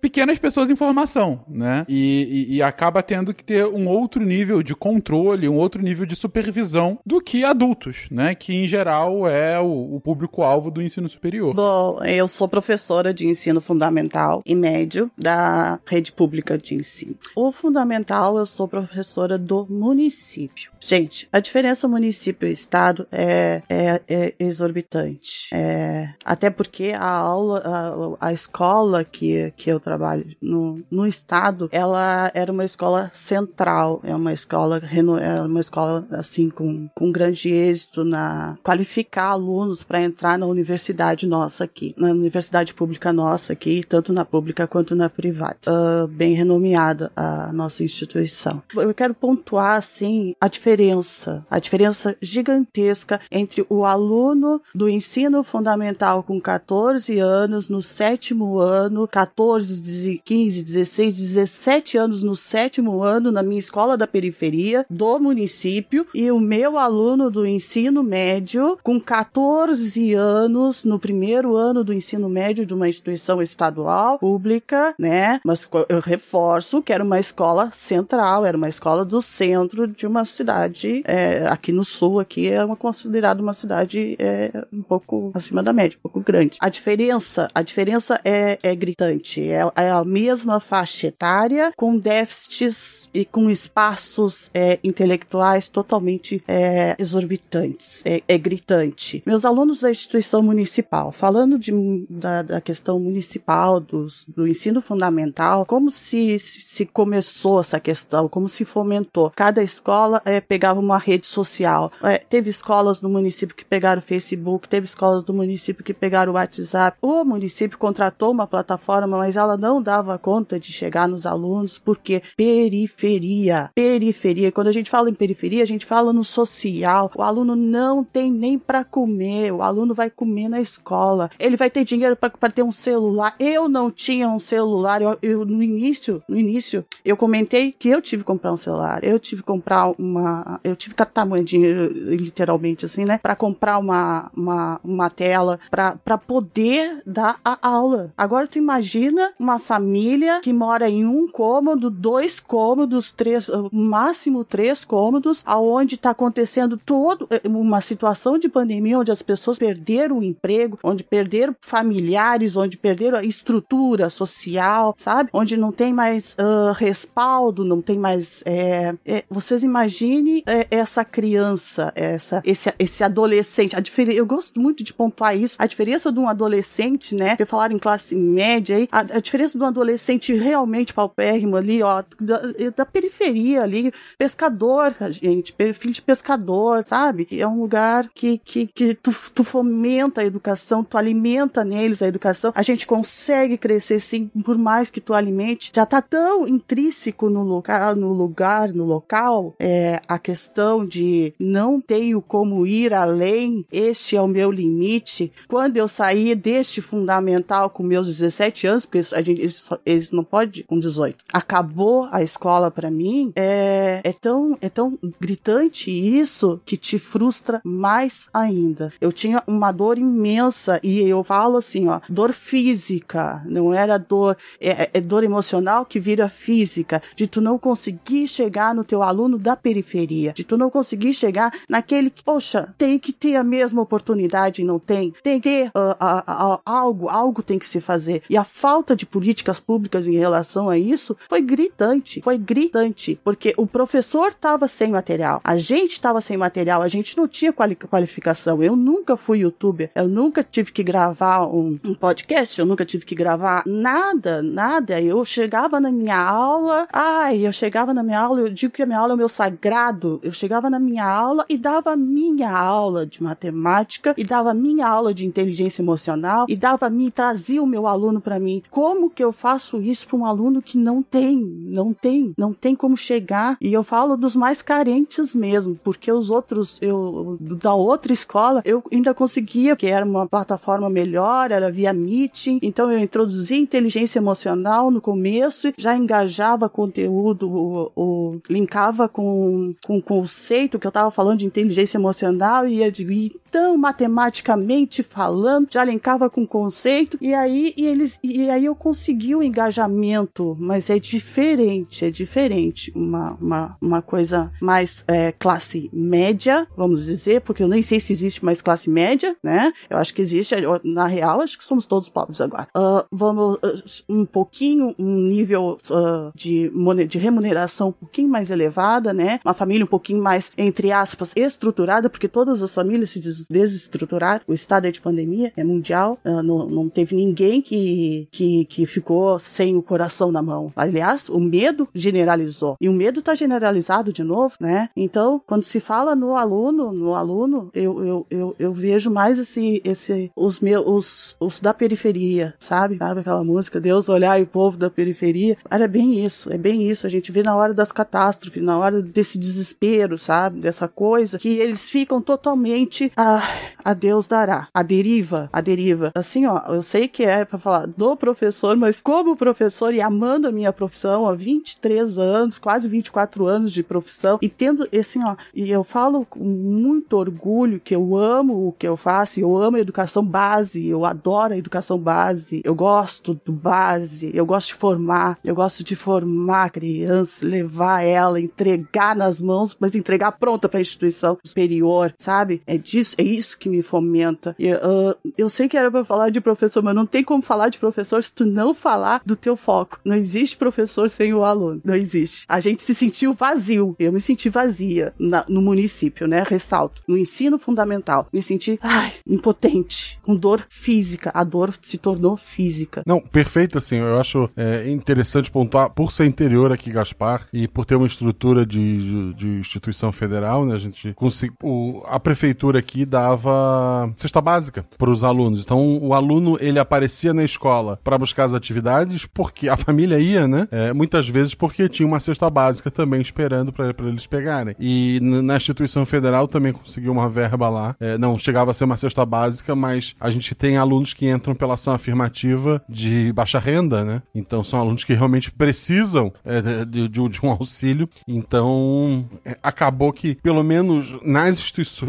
pequenas 0.00 0.38
pessoas 0.38 0.70
em 0.70 0.76
formação, 0.76 1.44
né? 1.48 1.84
E, 1.88 2.46
e, 2.48 2.56
e, 2.56 2.62
acaba 2.62 3.02
tendo 3.02 3.32
que 3.34 3.44
ter 3.44 3.66
um 3.66 3.88
outro 3.88 4.24
nível 4.24 4.62
de 4.62 4.74
controle, 4.74 5.48
um 5.48 5.56
outro 5.56 5.82
nível 5.82 6.06
de 6.06 6.16
supervisão 6.16 6.98
do 7.04 7.20
que 7.20 7.44
adultos, 7.44 8.08
né? 8.10 8.34
Que 8.34 8.54
em 8.54 8.66
geral 8.66 9.28
é 9.28 9.58
o, 9.60 9.96
o 9.96 10.00
público-alvo 10.00 10.70
do 10.70 10.82
ensino 10.82 11.08
superior. 11.08 11.54
Bom, 11.54 12.02
eu 12.04 12.28
sou 12.28 12.48
professora 12.48 13.12
de 13.12 13.26
ensino 13.26 13.60
fundamental 13.60 14.42
e 14.44 14.54
médio 14.54 15.10
da 15.16 15.78
rede 15.86 16.12
pública 16.12 16.56
de 16.58 16.74
ensino. 16.74 17.16
O 17.34 17.52
fundamental, 17.52 18.38
eu 18.38 18.46
sou 18.46 18.68
professora 18.68 19.38
do 19.38 19.66
município. 19.68 20.70
Gente, 20.80 21.28
a 21.32 21.40
diferença 21.40 21.86
município 21.86 22.48
e 22.48 22.52
estado 22.52 23.06
é, 23.12 23.62
é, 23.68 24.00
é 24.08 24.34
exorbitante. 24.38 25.48
É, 25.52 26.14
até 26.24 26.48
porque 26.48 26.92
a 26.96 27.10
aula, 27.10 28.16
a, 28.20 28.28
a 28.28 28.32
escola 28.32 29.04
que 29.04 29.19
que, 29.20 29.70
eu 29.70 29.78
trabalho 29.78 30.24
no, 30.40 30.82
no 30.90 31.06
estado, 31.06 31.68
ela 31.70 32.30
era 32.34 32.50
uma 32.50 32.64
escola 32.64 33.10
central, 33.12 34.00
é 34.02 34.14
uma 34.14 34.32
escola, 34.32 34.80
é 35.20 35.42
uma 35.42 35.60
escola 35.60 36.06
assim 36.10 36.48
com, 36.48 36.88
com 36.94 37.12
grande 37.12 37.52
êxito 37.52 38.04
na 38.04 38.56
qualificar 38.62 39.26
alunos 39.26 39.82
para 39.82 40.00
entrar 40.00 40.38
na 40.38 40.46
universidade 40.46 41.26
nossa 41.26 41.64
aqui, 41.64 41.94
na 41.98 42.10
universidade 42.10 42.72
pública 42.72 43.12
nossa 43.12 43.52
aqui, 43.52 43.84
tanto 43.86 44.12
na 44.12 44.24
pública 44.24 44.66
quanto 44.66 44.94
na 44.94 45.10
privada. 45.10 45.58
Uh, 45.66 46.06
bem 46.06 46.34
renomeada 46.34 47.12
a 47.14 47.52
nossa 47.52 47.84
instituição. 47.84 48.62
Eu 48.74 48.94
quero 48.94 49.14
pontuar 49.14 49.76
assim 49.76 50.34
a 50.40 50.48
diferença, 50.48 51.44
a 51.50 51.58
diferença 51.58 52.16
gigantesca 52.22 53.20
entre 53.30 53.64
o 53.68 53.84
aluno 53.84 54.62
do 54.74 54.88
ensino 54.88 55.42
fundamental 55.42 56.22
com 56.22 56.40
14 56.40 57.18
anos 57.18 57.68
no 57.68 57.82
sétimo 57.82 58.58
ano 58.58 59.06
14, 59.10 60.20
15, 60.24 60.62
16, 60.62 61.18
17 61.18 61.98
anos 61.98 62.22
no 62.22 62.36
sétimo 62.36 63.02
ano 63.02 63.32
na 63.32 63.42
minha 63.42 63.58
escola 63.58 63.96
da 63.96 64.06
periferia 64.06 64.86
do 64.88 65.18
município 65.18 66.06
e 66.14 66.30
o 66.30 66.38
meu 66.38 66.78
aluno 66.78 67.30
do 67.30 67.46
ensino 67.46 68.02
médio 68.02 68.78
com 68.82 69.00
14 69.00 70.14
anos 70.14 70.84
no 70.84 70.98
primeiro 70.98 71.56
ano 71.56 71.82
do 71.82 71.92
ensino 71.92 72.28
médio 72.28 72.64
de 72.64 72.72
uma 72.72 72.88
instituição 72.88 73.42
estadual 73.42 74.18
pública, 74.18 74.94
né? 74.98 75.40
Mas 75.44 75.68
eu 75.88 76.00
reforço 76.00 76.80
que 76.80 76.92
era 76.92 77.02
uma 77.02 77.18
escola 77.18 77.70
central, 77.72 78.46
era 78.46 78.56
uma 78.56 78.68
escola 78.68 79.04
do 79.04 79.20
centro 79.20 79.86
de 79.86 80.06
uma 80.06 80.24
cidade 80.24 81.02
é, 81.04 81.46
aqui 81.48 81.72
no 81.72 81.84
sul, 81.84 82.20
aqui 82.20 82.48
é 82.48 82.64
uma 82.64 82.76
considerada 82.76 83.42
uma 83.42 83.52
cidade 83.52 84.16
é, 84.18 84.64
um 84.72 84.82
pouco 84.82 85.32
acima 85.34 85.62
da 85.62 85.72
média, 85.72 85.98
um 85.98 86.02
pouco 86.02 86.20
grande. 86.20 86.58
A 86.60 86.68
diferença, 86.68 87.48
a 87.54 87.62
diferença 87.62 88.20
é, 88.24 88.58
é 88.62 88.74
gritante 88.74 88.99
é, 89.04 89.60
é 89.76 89.90
a 89.90 90.04
mesma 90.04 90.60
faixa 90.60 91.08
etária, 91.08 91.72
com 91.76 91.98
déficits 91.98 93.08
e 93.14 93.24
com 93.24 93.50
espaços 93.50 94.50
é, 94.52 94.78
intelectuais 94.84 95.68
totalmente 95.68 96.42
é, 96.46 96.94
exorbitantes. 96.98 98.02
É, 98.04 98.22
é, 98.26 98.38
gritante. 98.38 99.22
Meus 99.26 99.44
alunos 99.44 99.80
da 99.80 99.90
instituição 99.90 100.42
municipal, 100.42 101.12
falando 101.12 101.58
de, 101.58 101.72
da, 102.08 102.42
da 102.42 102.60
questão 102.60 102.98
municipal, 102.98 103.80
dos, 103.80 104.24
do 104.28 104.46
ensino 104.46 104.80
fundamental, 104.80 105.64
como 105.66 105.90
se, 105.90 106.38
se 106.38 106.86
começou 106.86 107.60
essa 107.60 107.80
questão, 107.80 108.28
como 108.28 108.48
se 108.48 108.64
fomentou. 108.64 109.32
Cada 109.34 109.62
escola 109.62 110.20
é, 110.24 110.40
pegava 110.40 110.80
uma 110.80 110.98
rede 110.98 111.26
social. 111.26 111.92
É, 112.02 112.18
teve 112.18 112.50
escolas 112.50 113.02
no 113.02 113.08
município 113.08 113.56
que 113.56 113.64
pegaram 113.64 114.00
o 114.00 114.04
Facebook, 114.04 114.68
teve 114.68 114.86
escolas 114.86 115.22
do 115.22 115.32
município 115.32 115.84
que 115.84 115.94
pegaram 115.94 116.32
o 116.32 116.34
WhatsApp. 116.34 116.96
O 117.00 117.24
município 117.24 117.78
contratou 117.78 118.30
uma 118.30 118.46
plataforma 118.46 118.89
forma, 118.90 119.18
mas 119.18 119.36
ela 119.36 119.56
não 119.56 119.80
dava 119.80 120.18
conta 120.18 120.58
de 120.58 120.72
chegar 120.72 121.06
nos 121.06 121.24
alunos, 121.24 121.78
porque 121.78 122.20
periferia, 122.36 123.70
periferia. 123.72 124.50
Quando 124.50 124.66
a 124.66 124.72
gente 124.72 124.90
fala 124.90 125.08
em 125.08 125.14
periferia, 125.14 125.62
a 125.62 125.66
gente 125.66 125.86
fala 125.86 126.12
no 126.12 126.24
social. 126.24 127.08
O 127.14 127.22
aluno 127.22 127.54
não 127.54 128.02
tem 128.02 128.32
nem 128.32 128.58
para 128.58 128.82
comer, 128.82 129.52
o 129.52 129.62
aluno 129.62 129.94
vai 129.94 130.10
comer 130.10 130.48
na 130.48 130.60
escola. 130.60 131.30
Ele 131.38 131.56
vai 131.56 131.70
ter 131.70 131.84
dinheiro 131.84 132.16
para 132.16 132.50
ter 132.50 132.64
um 132.64 132.72
celular. 132.72 133.32
Eu 133.38 133.68
não 133.68 133.92
tinha 133.92 134.28
um 134.28 134.40
celular. 134.40 135.00
Eu, 135.00 135.16
eu, 135.22 135.44
no 135.44 135.62
início, 135.62 136.20
no 136.28 136.36
início, 136.36 136.84
eu 137.04 137.16
comentei 137.16 137.70
que 137.70 137.88
eu 137.88 138.02
tive 138.02 138.24
que 138.24 138.26
comprar 138.26 138.52
um 138.52 138.56
celular. 138.56 139.04
Eu 139.04 139.20
tive 139.20 139.42
que 139.42 139.46
comprar 139.46 139.92
uma, 140.00 140.58
eu 140.64 140.74
tive 140.74 140.96
que 140.96 140.98
catar 140.98 141.20
dinheiro, 141.44 141.92
literalmente 141.92 142.86
assim, 142.86 143.04
né, 143.04 143.18
para 143.22 143.36
comprar 143.36 143.78
uma, 143.78 144.32
uma, 144.36 144.80
uma 144.82 145.08
tela 145.08 145.60
para 145.70 146.18
poder 146.18 147.02
dar 147.06 147.38
a 147.44 147.56
aula. 147.62 148.12
Agora 148.16 148.48
tu 148.48 148.58
imagina 148.58 148.79
Imagina 148.80 149.34
uma 149.38 149.58
família 149.58 150.40
que 150.40 150.54
mora 150.54 150.88
em 150.88 151.04
um 151.04 151.28
cômodo, 151.28 151.90
dois 151.90 152.40
cômodos, 152.40 153.12
três, 153.12 153.46
máximo 153.70 154.42
três 154.42 154.86
cômodos, 154.86 155.42
aonde 155.44 155.96
está 155.96 156.10
acontecendo 156.10 156.78
todo 156.78 157.28
eh, 157.30 157.42
uma 157.44 157.82
situação 157.82 158.38
de 158.38 158.48
pandemia 158.48 158.98
onde 158.98 159.12
as 159.12 159.20
pessoas 159.20 159.58
perderam 159.58 160.20
o 160.20 160.24
emprego, 160.24 160.78
onde 160.82 161.04
perderam 161.04 161.54
familiares, 161.60 162.56
onde 162.56 162.78
perderam 162.78 163.18
a 163.18 163.22
estrutura 163.22 164.08
social, 164.08 164.94
sabe? 164.96 165.28
Onde 165.30 165.58
não 165.58 165.72
tem 165.72 165.92
mais 165.92 166.34
uh, 166.40 166.72
respaldo, 166.72 167.66
não 167.66 167.82
tem 167.82 167.98
mais. 167.98 168.42
É, 168.46 168.94
é, 169.04 169.24
vocês 169.28 169.62
imaginem 169.62 170.42
é, 170.46 170.66
essa 170.70 171.04
criança, 171.04 171.92
essa, 171.94 172.40
esse, 172.46 172.72
esse 172.78 173.04
adolescente. 173.04 173.76
A 173.76 173.80
diferença, 173.80 174.16
eu 174.16 174.24
gosto 174.24 174.58
muito 174.58 174.82
de 174.82 174.94
pontuar 174.94 175.36
isso. 175.36 175.56
A 175.58 175.66
diferença 175.66 176.10
de 176.10 176.18
um 176.18 176.26
adolescente, 176.26 177.14
né? 177.14 177.36
Eu 177.38 177.46
falar 177.46 177.70
em 177.72 177.78
classe 177.78 178.16
média 178.16 178.69
aí, 178.72 178.88
a, 178.90 179.00
a 179.00 179.20
diferença 179.20 179.58
do 179.58 179.64
adolescente 179.64 180.34
realmente 180.34 180.92
paupérrimo 180.92 181.56
ali, 181.56 181.82
ó, 181.82 182.02
da, 182.20 182.40
da 182.76 182.86
periferia 182.86 183.62
ali, 183.62 183.92
pescador, 184.18 184.94
gente, 185.10 185.54
filho 185.74 185.94
de 185.94 186.02
pescador, 186.02 186.82
sabe? 186.86 187.26
É 187.30 187.46
um 187.46 187.60
lugar 187.60 188.08
que, 188.14 188.38
que, 188.38 188.66
que 188.66 188.94
tu, 188.94 189.14
tu 189.34 189.44
fomenta 189.44 190.20
a 190.20 190.24
educação, 190.24 190.84
tu 190.84 190.96
alimenta 190.96 191.64
neles 191.64 192.02
a 192.02 192.06
educação. 192.06 192.52
A 192.54 192.62
gente 192.62 192.86
consegue 192.86 193.56
crescer 193.56 194.00
sim, 194.00 194.30
por 194.44 194.58
mais 194.58 194.90
que 194.90 195.00
tu 195.00 195.14
alimente. 195.14 195.72
Já 195.74 195.86
tá 195.86 196.02
tão 196.02 196.46
intrínseco 196.46 197.30
no 197.30 197.42
lugar, 197.42 197.94
no 197.96 198.12
lugar, 198.12 198.72
no 198.72 198.84
local, 198.84 199.54
é, 199.58 200.00
a 200.06 200.18
questão 200.18 200.84
de 200.86 201.32
não 201.38 201.80
tenho 201.80 202.20
como 202.20 202.66
ir 202.66 202.92
além, 202.92 203.64
este 203.72 204.16
é 204.16 204.22
o 204.22 204.28
meu 204.28 204.50
limite. 204.50 205.32
Quando 205.48 205.76
eu 205.76 205.88
saí 205.88 206.34
deste 206.34 206.80
fundamental 206.80 207.70
com 207.70 207.82
meus 207.82 208.06
17 208.06 208.59
17 208.60 208.66
anos, 208.66 208.86
porque 208.86 209.14
a 209.14 209.22
gente, 209.22 209.40
eles, 209.40 209.68
eles 209.86 210.12
não 210.12 210.24
podem 210.24 210.64
com 210.64 210.78
18. 210.78 211.24
Acabou 211.32 212.08
a 212.10 212.22
escola 212.22 212.70
para 212.70 212.90
mim, 212.90 213.32
é, 213.36 214.00
é, 214.04 214.12
tão, 214.12 214.56
é 214.60 214.68
tão 214.68 214.98
gritante 215.20 215.90
isso 215.90 216.60
que 216.64 216.76
te 216.76 216.98
frustra 216.98 217.60
mais 217.64 218.28
ainda. 218.32 218.92
Eu 219.00 219.12
tinha 219.12 219.42
uma 219.46 219.72
dor 219.72 219.98
imensa 219.98 220.80
e 220.82 221.00
eu 221.00 221.22
falo 221.22 221.58
assim, 221.58 221.88
ó, 221.88 222.00
dor 222.08 222.32
física, 222.32 223.42
não 223.46 223.72
era 223.72 223.98
dor, 223.98 224.36
é, 224.60 224.70
é, 224.70 224.90
é 224.94 225.00
dor 225.00 225.24
emocional 225.24 225.84
que 225.84 226.00
vira 226.00 226.28
física, 226.28 227.02
de 227.14 227.26
tu 227.26 227.40
não 227.40 227.58
conseguir 227.58 228.26
chegar 228.26 228.74
no 228.74 228.84
teu 228.84 229.02
aluno 229.02 229.38
da 229.38 229.56
periferia, 229.56 230.32
de 230.32 230.44
tu 230.44 230.56
não 230.56 230.70
conseguir 230.70 231.12
chegar 231.12 231.52
naquele 231.68 232.10
que, 232.10 232.22
poxa, 232.22 232.74
tem 232.76 232.98
que 232.98 233.12
ter 233.12 233.36
a 233.36 233.44
mesma 233.44 233.82
oportunidade 233.82 234.62
e 234.62 234.64
não 234.64 234.78
tem, 234.78 235.12
tem 235.22 235.40
que 235.40 235.48
ter 235.48 235.66
uh, 235.68 235.92
uh, 235.92 236.54
uh, 236.54 236.60
algo, 236.64 237.08
algo 237.08 237.42
tem 237.42 237.58
que 237.58 237.66
se 237.66 237.80
fazer. 237.80 238.22
E 238.28 238.36
a 238.36 238.44
falta 238.50 238.94
de 238.94 239.06
políticas 239.06 239.60
públicas 239.60 240.06
em 240.06 240.16
relação 240.16 240.68
a 240.68 240.76
isso 240.76 241.16
foi 241.28 241.40
gritante, 241.40 242.20
foi 242.20 242.36
gritante, 242.36 243.18
porque 243.24 243.54
o 243.56 243.66
professor 243.66 244.28
estava 244.28 244.66
sem 244.66 244.90
material, 244.90 245.40
a 245.44 245.56
gente 245.56 245.92
estava 245.92 246.20
sem 246.20 246.36
material, 246.36 246.82
a 246.82 246.88
gente 246.88 247.16
não 247.16 247.28
tinha 247.28 247.52
quali 247.52 247.76
qualificação. 247.76 248.62
Eu 248.62 248.76
nunca 248.76 249.16
fui 249.16 249.40
youtuber, 249.40 249.90
eu 249.94 250.08
nunca 250.08 250.42
tive 250.42 250.72
que 250.72 250.82
gravar 250.82 251.46
um, 251.46 251.78
um 251.84 251.94
podcast, 251.94 252.58
eu 252.58 252.66
nunca 252.66 252.84
tive 252.84 253.04
que 253.04 253.14
gravar 253.14 253.62
nada, 253.64 254.42
nada. 254.42 255.00
Eu 255.00 255.24
chegava 255.24 255.80
na 255.80 255.90
minha 255.90 256.18
aula, 256.18 256.88
ai, 256.92 257.46
eu 257.46 257.52
chegava 257.52 257.94
na 257.94 258.02
minha 258.02 258.20
aula, 258.20 258.40
eu 258.40 258.50
digo 258.50 258.72
que 258.72 258.82
a 258.82 258.86
minha 258.86 258.98
aula 258.98 259.12
é 259.12 259.14
o 259.14 259.18
meu 259.18 259.28
sagrado. 259.28 260.20
Eu 260.22 260.32
chegava 260.32 260.68
na 260.68 260.78
minha 260.78 261.04
aula 261.04 261.44
e 261.48 261.56
dava 261.56 261.96
minha 261.96 262.50
aula 262.50 263.06
de 263.06 263.22
matemática 263.22 264.14
e 264.16 264.24
dava 264.24 264.52
minha 264.52 264.86
aula 264.86 265.14
de 265.14 265.24
inteligência 265.24 265.82
emocional 265.82 266.46
e 266.48 266.56
dava 266.56 266.90
me 266.90 267.10
trazia 267.10 267.62
o 267.62 267.66
meu 267.66 267.86
aluno 267.86 268.20
para 268.20 268.39
mim. 268.40 268.62
Como 268.70 269.10
que 269.10 269.22
eu 269.22 269.32
faço 269.32 269.80
isso 269.80 270.06
para 270.06 270.16
um 270.16 270.24
aluno 270.24 270.62
que 270.62 270.78
não 270.78 271.02
tem, 271.02 271.36
não 271.36 271.92
tem, 271.92 272.32
não 272.36 272.52
tem 272.52 272.74
como 272.74 272.96
chegar? 272.96 273.56
E 273.60 273.72
eu 273.72 273.84
falo 273.84 274.16
dos 274.16 274.34
mais 274.34 274.62
carentes 274.62 275.34
mesmo, 275.34 275.78
porque 275.82 276.10
os 276.10 276.30
outros 276.30 276.78
eu 276.80 277.36
da 277.40 277.74
outra 277.74 278.12
escola 278.12 278.62
eu 278.64 278.82
ainda 278.92 279.14
conseguia, 279.14 279.76
que 279.76 279.86
era 279.86 280.04
uma 280.04 280.26
plataforma 280.26 280.88
melhor, 280.88 281.50
era 281.50 281.70
via 281.70 281.92
meeting, 281.92 282.58
então 282.62 282.90
eu 282.90 282.98
introduzia 282.98 283.58
inteligência 283.58 284.18
emocional 284.18 284.90
no 284.90 285.00
começo, 285.00 285.72
já 285.76 285.96
engajava 285.96 286.68
conteúdo, 286.68 287.50
o, 287.50 287.92
o 287.94 288.40
linkava 288.48 289.08
com, 289.08 289.74
com 289.84 289.98
o 289.98 290.02
conceito 290.02 290.78
que 290.78 290.86
eu 290.86 290.90
estava 290.90 291.10
falando 291.10 291.40
de 291.40 291.46
inteligência 291.46 291.98
emocional 291.98 292.66
e 292.66 292.76
ia 292.76 292.90
de 292.90 293.04
então, 293.50 293.76
matematicamente 293.76 295.02
falando, 295.02 295.66
já 295.68 295.84
linkava 295.84 296.30
com 296.30 296.42
o 296.42 296.46
conceito 296.46 297.18
e 297.20 297.34
aí 297.34 297.74
e 297.76 297.84
eles 297.84 298.19
e 298.22 298.50
aí 298.50 298.64
eu 298.64 298.74
consegui 298.74 299.34
o 299.34 299.42
engajamento, 299.42 300.56
mas 300.58 300.90
é 300.90 300.98
diferente, 300.98 302.04
é 302.04 302.10
diferente, 302.10 302.92
uma, 302.94 303.36
uma, 303.40 303.76
uma 303.80 304.02
coisa 304.02 304.52
mais 304.60 305.04
é, 305.06 305.32
classe 305.32 305.90
média, 305.92 306.66
vamos 306.76 307.04
dizer, 307.04 307.40
porque 307.42 307.62
eu 307.62 307.68
nem 307.68 307.82
sei 307.82 308.00
se 308.00 308.12
existe 308.12 308.44
mais 308.44 308.60
classe 308.62 308.90
média, 308.90 309.36
né? 309.42 309.72
Eu 309.88 309.98
acho 309.98 310.14
que 310.14 310.22
existe, 310.22 310.54
na 310.84 311.06
real, 311.06 311.40
acho 311.40 311.58
que 311.58 311.64
somos 311.64 311.86
todos 311.86 312.08
pobres 312.08 312.40
agora. 312.40 312.68
Uh, 312.76 313.04
vamos 313.10 313.56
uh, 313.56 314.04
um 314.08 314.24
pouquinho, 314.24 314.94
um 314.98 315.16
nível 315.16 315.78
uh, 315.90 316.32
de, 316.34 316.70
de 317.08 317.18
remuneração 317.18 317.88
um 317.88 317.92
pouquinho 317.92 318.28
mais 318.28 318.50
elevada, 318.50 319.12
né? 319.12 319.40
Uma 319.44 319.54
família 319.54 319.84
um 319.84 319.88
pouquinho 319.88 320.22
mais, 320.22 320.52
entre 320.56 320.92
aspas, 320.92 321.32
estruturada, 321.36 322.10
porque 322.10 322.28
todas 322.28 322.62
as 322.62 322.74
famílias 322.74 323.10
se 323.10 323.46
desestruturar. 323.48 324.42
O 324.46 324.54
estado 324.54 324.86
é 324.86 324.90
de 324.90 325.00
pandemia, 325.00 325.52
é 325.56 325.64
mundial. 325.64 326.18
Não, 326.24 326.66
não 326.66 326.88
teve 326.88 327.16
ninguém 327.16 327.60
que, 327.60 328.09
que, 328.30 328.64
que 328.66 328.86
ficou 328.86 329.38
sem 329.38 329.76
o 329.76 329.82
coração 329.82 330.30
na 330.30 330.42
mão. 330.42 330.72
Aliás, 330.76 331.28
o 331.28 331.40
medo 331.40 331.88
generalizou. 331.94 332.76
E 332.80 332.88
o 332.88 332.92
medo 332.92 333.20
está 333.20 333.34
generalizado 333.34 334.12
de 334.12 334.22
novo, 334.22 334.54
né? 334.60 334.88
Então, 334.96 335.40
quando 335.46 335.64
se 335.64 335.80
fala 335.80 336.14
no 336.14 336.36
aluno, 336.36 336.92
no 336.92 337.14
aluno, 337.14 337.70
eu, 337.74 338.04
eu, 338.04 338.26
eu, 338.30 338.56
eu 338.58 338.72
vejo 338.72 339.10
mais 339.10 339.38
esse, 339.38 339.80
esse, 339.84 340.30
os 340.36 340.60
meus, 340.60 340.86
os, 340.86 341.36
os 341.40 341.60
da 341.60 341.72
periferia, 341.74 342.54
sabe? 342.58 342.96
Sabe 342.98 343.20
aquela 343.20 343.44
música, 343.44 343.80
Deus 343.80 344.08
olhar 344.08 344.38
e 344.38 344.42
o 344.42 344.46
povo 344.46 344.76
da 344.76 344.90
periferia? 344.90 345.56
Era 345.70 345.86
bem 345.86 346.24
isso, 346.24 346.52
é 346.52 346.58
bem 346.58 346.88
isso. 346.88 347.06
A 347.06 347.10
gente 347.10 347.32
vê 347.32 347.42
na 347.42 347.56
hora 347.56 347.74
das 347.74 347.92
catástrofes, 347.92 348.62
na 348.62 348.78
hora 348.78 349.02
desse 349.02 349.38
desespero, 349.38 350.18
sabe? 350.18 350.60
Dessa 350.60 350.88
coisa, 350.88 351.38
que 351.38 351.58
eles 351.58 351.88
ficam 351.88 352.20
totalmente, 352.20 353.12
ah, 353.16 353.42
a 353.84 353.94
Deus 353.94 354.26
dará. 354.26 354.68
A 354.72 354.82
deriva, 354.82 355.48
a 355.52 355.60
deriva. 355.60 356.10
Assim, 356.14 356.46
ó, 356.46 356.60
eu 356.68 356.82
sei 356.82 357.08
que 357.08 357.24
é 357.24 357.44
para 357.44 357.58
falar 357.58 357.86
do 358.00 358.16
professor, 358.16 358.78
mas 358.78 359.02
como 359.02 359.36
professor 359.36 359.92
e 359.92 360.00
amando 360.00 360.48
a 360.48 360.52
minha 360.52 360.72
profissão 360.72 361.26
há 361.26 361.34
23 361.34 362.16
anos, 362.16 362.58
quase 362.58 362.88
24 362.88 363.46
anos 363.46 363.70
de 363.72 363.82
profissão, 363.82 364.38
e 364.40 364.48
tendo, 364.48 364.88
assim, 364.98 365.22
ó, 365.22 365.36
e 365.54 365.70
eu 365.70 365.84
falo 365.84 366.24
com 366.24 366.42
muito 366.42 367.14
orgulho 367.14 367.78
que 367.78 367.94
eu 367.94 368.16
amo 368.16 368.68
o 368.68 368.72
que 368.72 368.88
eu 368.88 368.96
faço, 368.96 369.38
eu 369.38 369.54
amo 369.54 369.76
a 369.76 369.80
educação 369.80 370.24
base, 370.24 370.88
eu 370.88 371.04
adoro 371.04 371.52
a 371.52 371.58
educação 371.58 371.98
base, 371.98 372.62
eu 372.64 372.74
gosto 372.74 373.38
do 373.44 373.52
base, 373.52 374.30
eu 374.32 374.46
gosto 374.46 374.68
de 374.68 374.74
formar, 374.76 375.38
eu 375.44 375.54
gosto 375.54 375.84
de 375.84 375.94
formar 375.94 376.64
a 376.64 376.70
criança, 376.70 377.44
levar 377.44 378.02
ela, 378.02 378.40
entregar 378.40 379.14
nas 379.14 379.42
mãos, 379.42 379.76
mas 379.78 379.94
entregar 379.94 380.32
pronta 380.32 380.70
para 380.70 380.78
a 380.78 380.80
instituição 380.80 381.36
superior, 381.44 382.14
sabe? 382.18 382.62
É 382.66 382.78
disso, 382.78 383.14
é 383.18 383.22
isso 383.22 383.58
que 383.58 383.68
me 383.68 383.82
fomenta. 383.82 384.56
E, 384.58 384.72
uh, 384.72 385.14
eu 385.36 385.50
sei 385.50 385.68
que 385.68 385.76
era 385.76 385.90
para 385.90 386.02
falar 386.02 386.30
de 386.30 386.40
professor, 386.40 386.82
mas 386.82 386.94
não 386.94 387.04
tem 387.04 387.22
como 387.22 387.42
falar 387.42 387.68
de 387.68 387.78
professor 387.78 387.89
se 387.92 388.32
tu 388.32 388.44
não 388.44 388.74
falar 388.74 389.22
do 389.24 389.36
teu 389.36 389.56
foco. 389.56 389.98
Não 390.04 390.16
existe 390.16 390.56
professor 390.56 391.08
sem 391.08 391.32
o 391.34 391.44
aluno. 391.44 391.80
Não 391.84 391.94
existe. 391.94 392.44
A 392.48 392.60
gente 392.60 392.82
se 392.82 392.94
sentiu 392.94 393.32
vazio. 393.32 393.94
Eu 393.98 394.12
me 394.12 394.20
senti 394.20 394.48
vazia 394.48 395.12
na, 395.18 395.44
no 395.48 395.62
município, 395.62 396.26
né? 396.26 396.44
Ressalto. 396.46 397.02
No 397.06 397.16
ensino 397.16 397.58
fundamental. 397.58 398.28
Me 398.32 398.42
senti, 398.42 398.78
ai, 398.82 399.12
impotente. 399.26 400.18
Com 400.22 400.34
dor 400.34 400.64
física. 400.68 401.30
A 401.34 401.44
dor 401.44 401.74
se 401.82 401.98
tornou 401.98 402.36
física. 402.36 403.02
Não, 403.06 403.20
perfeito, 403.20 403.78
assim. 403.78 403.96
Eu 403.96 404.18
acho 404.18 404.48
é, 404.56 404.90
interessante 404.90 405.50
pontuar, 405.50 405.90
por 405.90 406.12
ser 406.12 406.26
interior 406.26 406.72
aqui, 406.72 406.90
Gaspar, 406.90 407.46
e 407.52 407.66
por 407.68 407.84
ter 407.84 407.96
uma 407.96 408.06
estrutura 408.06 408.64
de, 408.64 409.32
de, 409.32 409.34
de 409.34 409.46
instituição 409.58 410.12
federal, 410.12 410.64
né? 410.64 410.74
A 410.74 410.78
gente 410.78 411.12
conseguiu. 411.14 412.02
A 412.06 412.18
prefeitura 412.18 412.78
aqui 412.78 413.04
dava 413.04 414.12
cesta 414.16 414.40
básica 414.40 414.84
para 414.98 415.10
os 415.10 415.24
alunos. 415.24 415.62
Então, 415.62 415.98
o 415.98 416.14
aluno 416.14 416.56
ele 416.60 416.78
aparecia 416.78 417.32
na 417.34 417.44
escola 417.44 417.79
para 418.02 418.18
buscar 418.18 418.44
as 418.44 418.54
atividades 418.54 419.26
porque 419.26 419.68
a 419.68 419.76
família 419.76 420.18
ia, 420.18 420.46
né? 420.46 420.68
É, 420.70 420.92
muitas 420.92 421.28
vezes 421.28 421.54
porque 421.54 421.88
tinha 421.88 422.06
uma 422.06 422.20
cesta 422.20 422.48
básica 422.48 422.90
também 422.90 423.20
esperando 423.20 423.72
para 423.72 423.94
eles 424.00 424.26
pegarem. 424.26 424.74
E 424.78 425.18
na 425.20 425.56
instituição 425.56 426.04
federal 426.06 426.46
também 426.48 426.72
conseguiu 426.72 427.12
uma 427.12 427.28
verba 427.28 427.68
lá. 427.68 427.96
É, 428.00 428.18
não 428.18 428.38
chegava 428.38 428.70
a 428.70 428.74
ser 428.74 428.84
uma 428.84 428.96
cesta 428.96 429.24
básica, 429.24 429.74
mas 429.74 430.14
a 430.20 430.30
gente 430.30 430.54
tem 430.54 430.76
alunos 430.76 431.12
que 431.12 431.28
entram 431.28 431.54
pela 431.54 431.74
ação 431.74 431.94
afirmativa 431.94 432.82
de 432.88 433.32
baixa 433.32 433.58
renda, 433.58 434.04
né? 434.04 434.22
Então, 434.34 434.62
são 434.64 434.78
alunos 434.78 435.04
que 435.04 435.14
realmente 435.14 435.50
precisam 435.50 436.32
é, 436.44 436.84
de, 436.84 437.08
de, 437.08 437.28
de, 437.28 437.40
um 437.44 437.50
auxílio. 437.50 438.08
Então, 438.26 439.28
é, 439.44 439.56
acabou 439.62 440.12
que, 440.12 440.34
pelo 440.36 440.62
menos 440.62 441.18
nas 441.24 441.58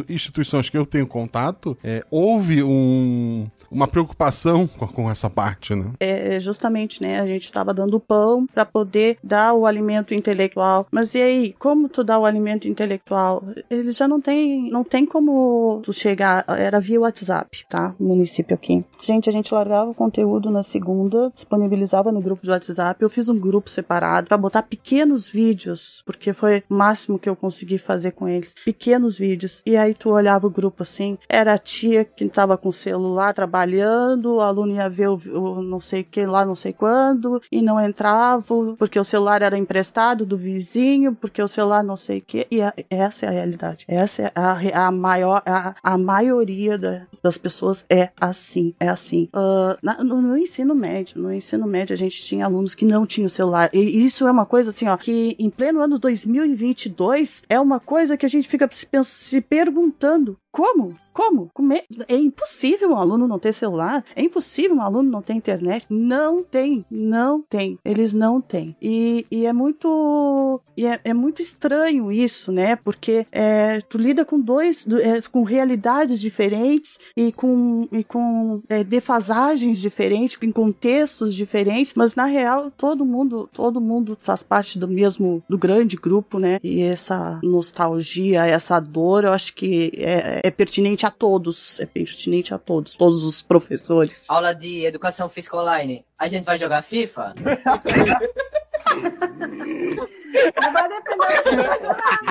instituições 0.10 0.70
que 0.70 0.78
eu 0.78 0.86
tenho 0.86 1.08
contato, 1.08 1.78
é, 1.84 2.04
houve 2.10 2.64
um, 2.64 3.48
uma 3.70 3.88
preocupação 3.88 4.68
com, 4.78 4.88
com, 4.88 5.12
essa 5.12 5.30
parte, 5.30 5.61
né? 5.70 5.92
É, 6.00 6.40
justamente, 6.40 7.02
né? 7.02 7.20
A 7.20 7.26
gente 7.26 7.46
estava 7.46 7.74
dando 7.74 8.00
pão 8.00 8.48
para 8.48 8.66
poder 8.66 9.18
dar 9.24 9.54
o 9.54 9.66
alimento 9.66 10.14
intelectual. 10.14 10.88
Mas 10.92 11.14
e 11.14 11.22
aí, 11.22 11.56
como 11.60 11.88
tu 11.88 12.04
dá 12.04 12.18
o 12.18 12.26
alimento 12.26 12.68
intelectual? 12.68 13.44
Eles 13.70 13.96
já 13.96 14.08
não 14.08 14.20
tem, 14.20 14.70
não 14.72 14.84
tem 14.84 15.06
como 15.06 15.82
tu 15.84 15.94
chegar, 15.94 16.46
era 16.48 16.80
via 16.80 17.00
WhatsApp, 17.00 17.66
tá? 17.70 17.94
O 18.00 18.06
município 18.06 18.56
aqui. 18.56 18.84
Gente, 19.02 19.30
a 19.30 19.32
gente 19.32 19.54
largava 19.54 19.92
o 19.92 19.96
conteúdo 19.96 20.50
na 20.50 20.64
segunda, 20.64 21.30
disponibilizava 21.32 22.12
no 22.12 22.22
grupo 22.22 22.44
de 22.44 22.50
WhatsApp. 22.50 23.02
Eu 23.02 23.10
fiz 23.10 23.30
um 23.30 23.38
grupo 23.38 23.70
separado 23.70 24.28
para 24.28 24.38
botar 24.38 24.64
pequenos 24.64 25.28
vídeos, 25.28 26.02
porque 26.06 26.34
foi 26.34 26.64
o 26.70 26.74
máximo 26.74 27.20
que 27.20 27.30
eu 27.30 27.36
consegui 27.36 27.78
fazer 27.78 28.12
com 28.12 28.28
eles. 28.28 28.56
Pequenos 28.66 29.18
vídeos. 29.18 29.62
E 29.66 29.76
aí 29.76 29.94
tu 29.94 30.10
olhava 30.10 30.48
o 30.48 30.50
grupo 30.50 30.84
assim, 30.84 31.18
era 31.30 31.54
a 31.54 31.58
tia 31.58 32.06
que 32.06 32.26
estava 32.26 32.58
com 32.58 32.70
o 32.70 32.74
celular 32.74 33.34
trabalhando, 33.34 34.36
o 34.36 34.42
aluno 34.42 34.74
ia 34.74 34.90
ver 34.90 35.10
o, 35.10 35.14
o 35.14 35.51
não 35.62 35.80
sei 35.80 36.04
que 36.04 36.26
lá, 36.26 36.46
não 36.46 36.56
sei 36.56 36.74
quando, 36.74 37.42
e 37.52 37.62
não 37.62 37.80
entrava, 37.80 38.76
porque 38.78 39.00
o 39.00 39.04
celular 39.04 39.42
era 39.42 39.58
emprestado 39.58 40.26
do 40.26 40.38
vizinho, 40.38 41.16
porque 41.16 41.42
o 41.42 41.48
celular 41.48 41.84
não 41.84 41.98
sei 41.98 42.20
o 42.20 42.22
que. 42.22 42.48
E 42.52 42.62
a, 42.62 42.74
essa 42.90 43.26
é 43.26 43.30
a 43.30 43.32
realidade. 43.32 43.86
Essa 43.88 44.24
é 44.24 44.32
a, 44.36 44.88
a 44.88 44.92
maior, 44.92 45.42
a, 45.46 45.76
a 45.82 45.98
maioria 45.98 46.78
da, 46.78 47.04
das 47.24 47.38
pessoas 47.38 47.86
é 47.90 48.10
assim, 48.20 48.74
é 48.80 48.88
assim. 48.88 49.30
Uh, 49.34 49.78
na, 49.82 50.04
no, 50.04 50.22
no, 50.22 50.38
ensino 50.38 50.76
médio, 50.76 51.22
no 51.22 51.34
ensino 51.34 51.68
médio 51.68 51.94
a 51.94 51.98
gente 51.98 52.24
tinha 52.24 52.46
alunos 52.46 52.76
que 52.76 52.86
não 52.86 53.06
tinham 53.06 53.30
celular. 53.30 53.70
E 53.74 54.06
isso 54.06 54.28
é 54.28 54.32
uma 54.32 54.46
coisa 54.46 54.70
assim, 54.70 54.88
ó, 54.88 54.98
que 54.98 55.36
em 55.40 55.50
pleno 55.50 55.82
ano 55.82 56.00
2022 56.00 57.44
é 57.50 57.60
uma 57.60 57.80
coisa 57.80 58.18
que 58.18 58.26
a 58.26 58.30
gente 58.30 58.48
fica 58.48 58.70
se, 58.72 58.88
se 59.04 59.42
perguntando 59.42 60.38
como? 60.52 60.98
Como? 61.14 61.52
É? 61.74 61.84
é 62.08 62.16
impossível 62.16 62.92
um 62.92 62.98
aluno 62.98 63.28
não 63.28 63.40
ter 63.40 63.54
celular? 63.54 64.04
É 64.16 64.22
impossível 64.22 64.78
um 64.78 64.82
aluno 64.82 65.10
não 65.10 65.22
ter 65.22 65.34
internet? 65.34 65.86
Não 65.90 66.44
tem, 66.44 66.86
não 66.90 67.42
tem. 67.42 67.78
Eles 67.84 68.14
não 68.14 68.40
têm. 68.42 68.76
E, 68.82 69.26
e 69.30 69.46
é 69.46 69.54
muito 69.54 70.62
e 70.76 70.86
é, 70.86 71.00
é, 71.04 71.14
muito 71.14 71.42
estranho 71.42 72.12
isso, 72.12 72.52
né? 72.52 72.76
Porque 72.76 73.26
é, 73.32 73.82
tu 73.82 73.98
lida 73.98 74.24
com 74.24 74.40
dois, 74.40 74.86
é, 74.88 75.22
com 75.30 75.44
realidades 75.44 76.20
diferentes 76.20 76.98
e 77.16 77.32
com, 77.32 77.88
e 77.92 78.04
com 78.04 78.62
é, 78.70 78.84
defasagens 78.84 79.78
diferentes, 79.78 80.38
em 80.42 80.52
contextos 80.52 81.34
diferentes, 81.34 81.94
mas 81.96 82.16
na 82.16 82.26
real 82.26 82.72
todo 82.72 83.06
mundo, 83.06 83.50
todo 83.52 83.82
mundo 83.82 84.18
faz 84.20 84.44
parte 84.44 84.80
do 84.80 84.88
mesmo, 84.88 85.44
do 85.50 85.58
grande 85.58 85.98
grupo, 85.98 86.40
né? 86.40 86.60
E 86.64 86.82
essa 86.82 87.40
nostalgia, 87.44 88.46
essa 88.46 88.80
dor, 88.80 89.26
eu 89.26 89.34
acho 89.34 89.54
que 89.54 89.92
é, 89.98 90.41
é 90.44 90.52
pertinente 90.52 91.06
a 91.06 91.12
todos, 91.12 91.80
é 91.80 91.86
pertinente 91.86 92.54
a 92.54 92.58
todos, 92.58 92.96
todos 92.96 93.24
os 93.24 93.42
professores. 93.42 94.30
Aula 94.30 94.54
de 94.54 94.86
educação 94.86 95.12
educação 95.12 95.30
física 95.30 95.58
online, 95.58 96.06
a 96.18 96.28
gente 96.28 96.46
vai 96.46 96.58
jogar 96.58 96.82
FIFA? 96.82 97.34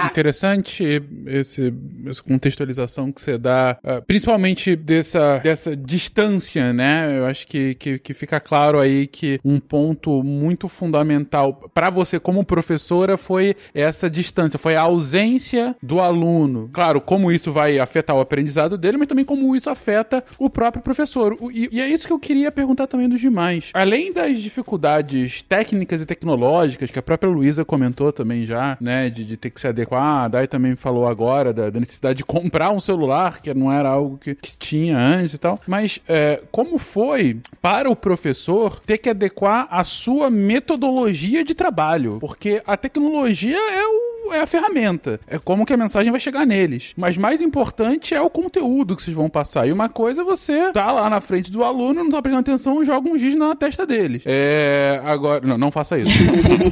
Interessante 0.06 1.02
esse, 1.26 1.72
essa 2.06 2.22
contextualização 2.22 3.12
que 3.12 3.20
você 3.20 3.36
dá, 3.38 3.78
uh, 3.84 4.02
principalmente 4.04 4.74
dessa, 4.74 5.38
dessa 5.38 5.76
distância, 5.76 6.72
né? 6.72 7.18
Eu 7.18 7.26
acho 7.26 7.46
que, 7.46 7.74
que, 7.74 7.98
que 7.98 8.14
fica 8.14 8.40
claro 8.40 8.80
aí 8.80 9.06
que 9.06 9.38
um 9.44 9.58
ponto 9.60 10.22
muito 10.22 10.68
fundamental 10.68 11.70
para 11.74 11.90
você 11.90 12.18
como 12.18 12.44
professora 12.44 13.16
foi 13.16 13.54
essa 13.74 14.08
distância, 14.08 14.58
foi 14.58 14.76
a 14.76 14.82
ausência 14.82 15.76
do 15.82 16.00
aluno. 16.00 16.70
Claro, 16.72 17.00
como 17.00 17.30
isso 17.30 17.52
vai 17.52 17.78
afetar 17.78 18.16
o 18.16 18.20
aprendizado 18.20 18.78
dele, 18.78 18.96
mas 18.96 19.08
também 19.08 19.24
como 19.24 19.54
isso 19.54 19.70
afeta 19.70 20.24
o 20.38 20.48
próprio 20.48 20.82
professor. 20.82 21.36
E, 21.52 21.68
e 21.72 21.80
é 21.80 21.88
isso 21.88 22.06
que 22.06 22.12
eu 22.12 22.18
queria 22.18 22.50
perguntar 22.50 22.86
também 22.86 23.08
dos 23.08 23.20
demais. 23.20 23.70
Além 23.74 24.12
das 24.12 24.38
dificuldades 24.38 25.42
técnicas 25.42 26.00
e 26.00 26.06
tecnológicas 26.06 26.39
que 26.92 26.98
a 26.98 27.02
própria 27.02 27.30
Luísa 27.30 27.64
comentou 27.64 28.12
também 28.12 28.44
já, 28.44 28.76
né, 28.80 29.10
de, 29.10 29.24
de, 29.24 29.36
ter 29.36 29.50
que 29.50 29.60
se 29.60 29.66
adequar. 29.66 30.24
A 30.24 30.28
Dai 30.28 30.48
também 30.48 30.76
falou 30.76 31.06
agora 31.06 31.52
da, 31.52 31.70
da, 31.70 31.80
necessidade 31.80 32.18
de 32.18 32.24
comprar 32.24 32.70
um 32.70 32.80
celular, 32.80 33.40
que 33.40 33.52
não 33.54 33.72
era 33.72 33.88
algo 33.88 34.18
que, 34.18 34.34
que 34.34 34.56
tinha 34.56 34.98
antes 34.98 35.34
e 35.34 35.38
tal. 35.38 35.58
Mas 35.66 36.00
é, 36.08 36.40
como 36.50 36.78
foi 36.78 37.38
para 37.60 37.90
o 37.90 37.96
professor 37.96 38.80
ter 38.80 38.98
que 38.98 39.10
adequar 39.10 39.68
a 39.70 39.84
sua 39.84 40.30
metodologia 40.30 41.44
de 41.44 41.54
trabalho? 41.54 42.18
Porque 42.20 42.62
a 42.66 42.76
tecnologia 42.76 43.58
é 43.58 43.84
o 43.86 44.19
é 44.32 44.40
a 44.40 44.46
ferramenta. 44.46 45.20
É 45.26 45.38
como 45.38 45.66
que 45.66 45.72
a 45.72 45.76
mensagem 45.76 46.10
vai 46.10 46.20
chegar 46.20 46.46
neles. 46.46 46.92
Mas 46.96 47.16
mais 47.16 47.40
importante 47.40 48.14
é 48.14 48.20
o 48.20 48.30
conteúdo 48.30 48.96
que 48.96 49.02
vocês 49.02 49.16
vão 49.16 49.28
passar. 49.28 49.66
E 49.66 49.72
uma 49.72 49.88
coisa 49.88 50.22
é 50.22 50.24
você 50.24 50.72
tá 50.72 50.90
lá 50.92 51.08
na 51.10 51.20
frente 51.20 51.50
do 51.50 51.64
aluno, 51.64 52.04
não 52.04 52.10
tá 52.10 52.22
prestando 52.22 52.50
atenção, 52.50 52.84
joga 52.84 53.08
um 53.08 53.18
giz 53.18 53.34
na 53.34 53.54
testa 53.54 53.86
deles. 53.86 54.22
É. 54.26 55.00
Agora. 55.04 55.46
Não, 55.46 55.58
não 55.58 55.70
faça 55.70 55.98
isso. 55.98 56.12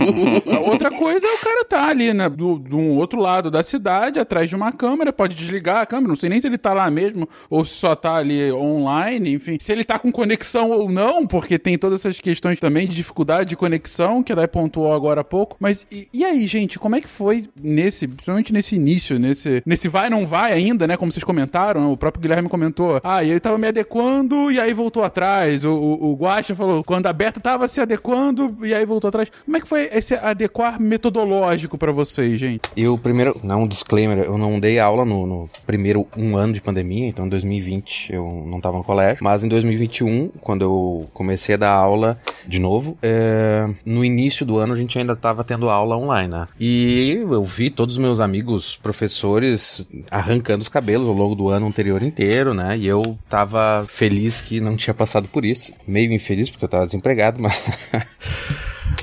outra 0.65 0.91
coisa 0.91 1.27
é 1.27 1.35
o 1.35 1.39
cara 1.39 1.65
tá 1.65 1.87
ali, 1.87 2.13
né? 2.13 2.29
Do, 2.29 2.59
do 2.59 2.79
outro 2.79 3.21
lado 3.21 3.51
da 3.51 3.63
cidade, 3.63 4.19
atrás 4.19 4.49
de 4.49 4.57
uma 4.57 4.73
câmera, 4.73 5.13
pode 5.13 5.35
desligar 5.35 5.83
a 5.83 5.87
câmera. 5.87 6.09
Não 6.09 6.17
sei 6.17 6.29
nem 6.29 6.41
se 6.41 6.47
ele 6.47 6.59
tá 6.59 6.73
lá 6.73 6.91
mesmo 6.91 7.29
ou 7.49 7.65
se 7.65 7.75
só 7.75 7.95
tá 7.95 8.15
ali 8.17 8.53
online, 8.53 9.35
enfim. 9.35 9.57
Se 9.61 9.73
ele 9.73 9.85
tá 9.85 9.99
com 9.99 10.13
conexão 10.13 10.71
ou 10.71 10.91
não, 10.91 11.27
porque 11.27 11.59
tem 11.59 11.79
todas 11.79 12.01
essas 12.01 12.21
questões 12.21 12.61
também 12.61 12.87
de 12.87 12.95
dificuldade 12.95 13.51
de 13.51 13.57
conexão, 13.57 14.23
que 14.23 14.33
a 14.33 14.35
Dai 14.35 14.49
pontuou 14.49 14.93
agora 14.93 15.21
há 15.21 15.25
pouco. 15.25 15.57
Mas 15.59 15.87
e, 15.91 16.09
e 16.13 16.25
aí, 16.25 16.47
gente, 16.47 16.79
como 16.79 16.97
é 16.97 17.01
que 17.01 17.09
foi 17.09 17.38
nesse, 17.61 18.07
principalmente 18.07 18.53
nesse 18.53 18.77
início, 18.77 19.18
nesse, 19.18 19.62
nesse 19.64 19.88
vai 19.88 20.09
não 20.11 20.27
vai 20.27 20.53
ainda, 20.53 20.87
né? 20.87 20.96
Como 20.96 21.12
vocês 21.12 21.24
comentaram, 21.24 21.92
o 21.92 21.96
próprio 21.96 22.22
Guilherme 22.22 22.48
comentou. 22.48 23.01
Ah, 23.03 23.24
ele 23.24 23.40
tava 23.40 23.59
me 23.59 23.66
adequando 23.66 24.51
e 24.51 24.61
aí 24.61 24.72
voltou 24.72 25.05
atrás. 25.05 25.64
O, 25.64 25.72
o, 25.72 26.12
o 26.12 26.14
Guacha 26.14 26.55
falou, 26.55 26.83
quando 26.85 27.07
a 27.07 27.12
Berta 27.12 27.40
tava 27.40 27.68
se 27.68 27.81
adequando 27.81 28.57
e 28.62 28.74
aí 28.74 28.85
voltou 28.85 29.09
atrás. 29.09 29.31
Como 29.44 29.57
é 29.57 29.61
que 29.61 29.68
foi 29.68 29.88
esse 29.92 30.14
adequar 30.14 30.81
metodológico 30.81 31.77
para 31.77 31.92
vocês, 31.92 32.38
gente? 32.38 32.62
Eu, 32.77 32.96
primeiro, 32.98 33.38
não, 33.42 33.62
um 33.62 33.68
disclaimer, 33.68 34.18
eu 34.18 34.38
não 34.38 34.59
dei 34.59 34.79
aula 34.79 35.05
no, 35.05 35.27
no, 35.27 35.51
primeiro 35.66 36.07
um 36.16 36.37
ano 36.37 36.53
de 36.53 36.61
pandemia, 36.61 37.09
então 37.09 37.27
em 37.27 37.29
2020 37.29 38.12
eu 38.12 38.44
não 38.46 38.61
tava 38.61 38.79
no 38.79 38.85
colégio, 38.85 39.22
mas 39.22 39.44
em 39.44 39.48
2021, 39.48 40.29
quando 40.40 40.62
eu 40.62 41.09
comecei 41.12 41.55
a 41.55 41.59
dar 41.59 41.72
aula 41.72 42.18
de 42.46 42.59
novo, 42.59 42.96
é, 43.03 43.68
no 43.85 44.05
início 44.05 44.44
do 44.46 44.59
ano 44.59 44.72
a 44.72 44.77
gente 44.77 44.98
ainda 44.98 45.14
tava 45.16 45.44
tendo 45.44 45.68
aula 45.68 45.96
online, 45.96 46.29
né? 46.29 46.46
E 46.59 47.20
eu 47.35 47.45
vi 47.45 47.71
todos 47.71 47.97
os 47.97 47.99
meus 48.01 48.21
amigos 48.21 48.77
professores 48.83 49.87
arrancando 50.11 50.62
os 50.62 50.69
cabelos 50.69 51.09
ao 51.09 51.14
longo 51.14 51.35
do 51.35 51.49
ano 51.49 51.67
anterior 51.67 52.03
inteiro, 52.03 52.55
né? 52.55 52.77
E 52.77 52.87
eu 52.87 53.19
tava 53.29 53.85
feliz 53.88 54.41
que 54.41 54.61
não 54.61 54.77
tinha 54.77 54.95
passado 54.95 55.29
por 55.29 55.45
isso. 55.45 55.73
Meio 55.87 56.12
infeliz 56.12 56.51
porque 56.51 56.64
eu 56.64 56.69
tava 56.69 56.87
desempregado, 56.87 57.41
mas. 57.43 57.62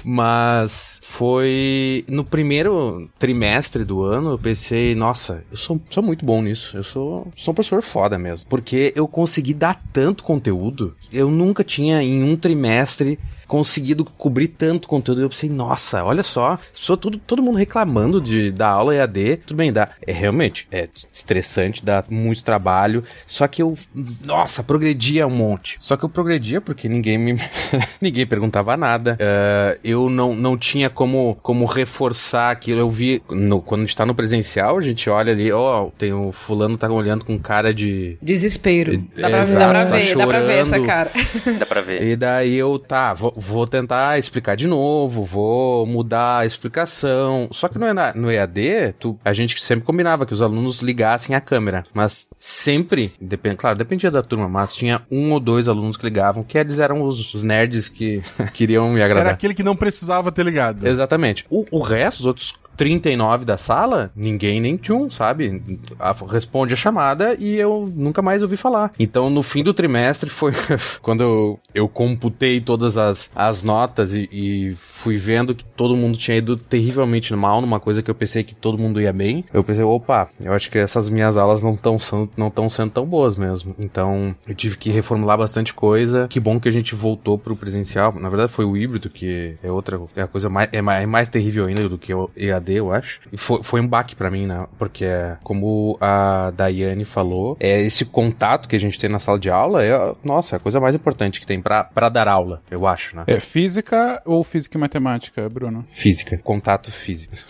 Mas 0.08 1.00
foi 1.02 2.06
no 2.08 2.24
primeiro 2.24 3.10
trimestre 3.18 3.84
do 3.84 4.04
ano, 4.04 4.32
eu 4.32 4.38
pensei, 4.38 4.94
nossa, 4.94 5.44
eu 5.50 5.58
sou, 5.58 5.82
sou 5.90 6.04
muito 6.04 6.24
bom 6.24 6.44
nisso. 6.44 6.78
Eu 6.78 6.84
sou, 6.84 7.28
sou 7.36 7.52
um 7.52 7.56
professor 7.56 7.82
foda 7.82 8.20
mesmo. 8.20 8.46
Porque 8.48 8.94
eu 8.96 9.08
consegui 9.08 9.56
dar 9.56 9.82
tanto 9.92 10.24
conteúdo. 10.24 10.96
Eu 11.12 11.32
nunca 11.32 11.64
tinha 11.64 12.04
em 12.04 12.24
um 12.24 12.36
trimestre 12.36 13.18
conseguido 13.48 14.06
cobrir 14.06 14.50
tanto 14.50 14.88
conteúdo. 14.88 15.22
Eu 15.22 15.30
pensei, 15.30 15.50
nossa, 15.50 16.04
olha 16.04 16.24
só, 16.24 16.58
pessoas, 16.74 17.00
tudo, 17.00 17.18
todo 17.18 17.42
mundo 17.42 17.58
reclamando 17.58 18.20
de 18.22 18.52
da 18.52 18.70
aula 18.70 18.96
EAD. 18.96 19.38
Tudo 19.46 19.58
bem, 19.58 19.72
dá. 19.72 19.90
É 20.06 20.12
realmente, 20.12 20.68
é 20.72 20.88
estressante, 21.12 21.84
dá 21.84 22.04
muito 22.10 22.44
trabalho. 22.44 23.04
Só 23.26 23.48
que 23.48 23.62
eu, 23.62 23.78
nossa, 24.26 24.64
progredia 24.64 25.28
um 25.28 25.32
monte. 25.32 25.78
Só 25.82 25.98
que 25.98 26.04
eu 26.04 26.10
progredia 26.10 26.62
porque 26.62 26.88
ninguém 26.88 27.18
me. 27.18 27.36
ninguém 28.02 28.26
perguntava 28.26 28.76
nada. 28.78 29.18
Uh, 29.20 29.80
eu 29.84 30.10
não, 30.10 30.36
não 30.36 30.58
tinha 30.58 30.90
como, 30.90 31.38
como 31.42 31.66
reforçar 31.66 32.52
aquilo. 32.52 32.80
Eu 32.80 32.90
vi, 32.90 33.22
no, 33.30 33.62
quando 33.62 33.82
a 33.82 33.86
gente 33.86 33.96
tá 33.96 34.06
no 34.06 34.16
presencial, 34.16 34.78
a 34.78 34.82
gente 34.82 35.10
olha 35.10 35.34
ali, 35.34 35.52
ó, 35.52 35.86
oh, 35.86 35.92
tem 35.92 36.14
o 36.14 36.32
fulano 36.32 36.78
tá 36.78 36.90
olhando 36.90 37.26
com 37.26 37.38
cara 37.38 37.74
de. 37.74 38.18
Desespero. 38.22 38.98
Dá 39.16 39.30
pra, 39.30 39.40
Exato, 39.40 39.60
dá 39.60 39.70
pra 39.70 39.84
ver, 39.84 40.14
tá 40.14 40.18
dá 40.18 40.28
pra 40.28 40.40
ver 40.40 40.58
essa 40.58 40.80
cara. 40.80 41.12
dá 41.60 41.66
pra 41.66 41.82
ver. 41.82 42.04
E 42.04 42.16
daí 42.16 42.56
eu, 42.56 42.80
tá, 42.80 43.14
vou, 43.14 43.34
vou 43.36 43.68
tentar 43.68 44.18
explicar 44.18 44.56
de 44.56 44.68
novo, 44.68 45.24
vou 45.24 45.86
mudar 45.86 46.40
a 46.40 46.46
explicação. 46.46 47.48
Só 47.52 47.68
que 47.68 47.78
no, 47.78 47.86
no 48.16 48.32
EAD, 48.32 48.96
tu, 49.00 49.18
a 49.24 49.34
gente 49.34 49.62
sempre 49.62 49.86
combinava 49.86 50.26
que 50.26 50.34
os 50.34 50.42
alunos 50.42 50.82
ligassem 50.82 51.36
a 51.36 51.42
câmera, 51.42 51.84
mas 51.94 52.28
sempre, 52.40 53.14
depend, 53.20 53.56
claro, 53.56 53.78
dependia 53.78 54.12
da 54.12 54.22
turma, 54.22 54.48
mas 54.48 54.74
tinha 54.74 55.02
um 55.12 55.32
ou 55.32 55.40
dois 55.40 55.68
alunos 55.68 55.98
que 55.98 56.06
ligavam, 56.06 56.44
que 56.44 56.58
eles 56.58 56.80
eram 56.80 57.02
os, 57.04 57.34
os 57.34 57.44
nerds 57.44 57.90
que 57.90 58.22
queriam 58.54 58.90
me 58.90 59.02
agradar. 59.02 59.28
Era 59.28 59.34
aquele 59.34 59.54
que 59.54 59.64
não 59.64 59.76
precisava 59.76 60.32
ter 60.32 60.46
ligado. 60.46 60.86
Exatamente. 60.86 61.46
O, 61.50 61.66
o 61.72 61.82
resto, 61.82 62.20
os 62.20 62.26
outros 62.26 62.54
39 62.76 63.46
da 63.46 63.58
sala, 63.58 64.12
ninguém 64.16 64.60
nem 64.60 64.78
tchum, 64.78 65.10
sabe? 65.10 65.62
A, 66.00 66.16
responde 66.30 66.74
a 66.74 66.78
chamada 66.78 67.36
e 67.40 67.56
eu 67.56 67.92
nunca 67.96 68.22
mais 68.22 68.42
ouvi 68.42 68.58
falar. 68.58 68.92
Então, 69.00 69.30
no 69.30 69.44
fim 69.44 69.64
do 69.64 69.74
trimestre, 69.74 70.30
foi 70.30 70.54
quando 71.02 71.24
eu, 71.24 71.60
eu 71.74 71.88
computei 71.88 72.60
todas 72.60 72.98
as, 72.98 73.30
as 73.36 73.64
notas 73.64 74.14
e, 74.14 74.30
e, 74.32 74.76
fui 74.76 75.18
vendo 75.18 75.56
que 75.56 75.64
todo 75.64 75.96
mundo 75.96 76.18
tinha 76.18 76.38
ido 76.38 76.56
terrivelmente 76.56 77.34
mal 77.36 77.62
numa 77.62 77.80
coisa 77.80 78.02
que 78.02 78.10
eu 78.10 78.16
pensei 78.16 78.44
que 78.44 78.56
todo 78.56 78.78
mundo 78.78 79.02
ia 79.02 79.14
bem. 79.14 79.44
Eu 79.54 79.64
pensei, 79.64 79.84
opa, 79.84 80.30
eu 80.40 80.54
acho 80.54 80.70
que 80.70 80.78
essas 80.78 81.10
minhas 81.10 81.38
aulas 81.38 81.64
não 81.64 81.74
estão 81.74 81.98
não 82.38 82.70
sendo 82.70 82.92
tão 82.92 83.06
boas 83.06 83.38
mesmo. 83.38 83.76
Então, 83.80 84.36
eu 84.48 84.56
tive 84.56 84.78
que 84.78 84.90
reformular 84.90 85.38
bastante 85.38 85.74
coisa. 85.74 86.28
Que 86.28 86.40
bom 86.40 86.60
que 86.60 86.70
a 86.70 86.72
gente 86.72 86.96
voltou 86.96 87.38
pro 87.38 87.56
presencial. 87.56 88.14
Na 88.20 88.30
verdade, 88.30 88.52
foi 88.52 88.66
o 88.66 88.76
híbrido, 88.76 89.10
que 89.10 89.56
é 89.64 89.72
outra, 89.72 90.00
é 90.16 90.22
a 90.24 90.28
coisa 90.28 90.50
mais, 90.50 90.70
é 90.72 90.82
mais, 90.82 91.04
é 91.04 91.06
mais 91.06 91.30
terrível 91.30 91.66
ainda 91.66 91.88
do 91.88 91.98
que 91.98 92.14
o 92.14 92.30
Eu 92.74 92.92
acho. 92.92 93.20
E 93.32 93.38
foi, 93.38 93.64
foi 93.64 93.82
um 93.82 93.88
baque 93.88 94.16
para 94.16 94.30
mim, 94.30 94.46
né? 94.46 94.68
Porque, 94.78 95.06
como 95.44 95.98
a 96.02 96.52
Daiane 96.56 97.06
falou, 97.06 97.58
é 97.60 97.82
esse 97.82 98.06
contato 98.06 98.68
que 98.68 98.76
a 98.76 98.80
gente 98.80 99.00
tem 99.00 99.10
na 99.10 99.20
sala 99.20 99.40
de 99.40 99.50
aula 99.50 99.84
é, 99.84 100.16
nossa, 100.24 100.56
é 100.56 100.58
a 100.58 100.60
coisa 100.60 100.80
mais 100.80 100.96
importante 100.96 101.40
que 101.40 101.46
tem 101.46 101.62
para 101.62 102.10
dar 102.10 102.28
aula, 102.28 102.62
eu 102.70 102.86
acho, 102.88 103.16
né? 103.16 103.24
É 103.28 103.40
física 103.40 104.22
ou 104.26 104.44
física 104.44 104.78
e 104.78 104.82
matemática, 104.82 105.48
Bruno? 105.50 105.86
Física, 105.92 106.38
contato 106.38 106.92
físico. 106.92 107.36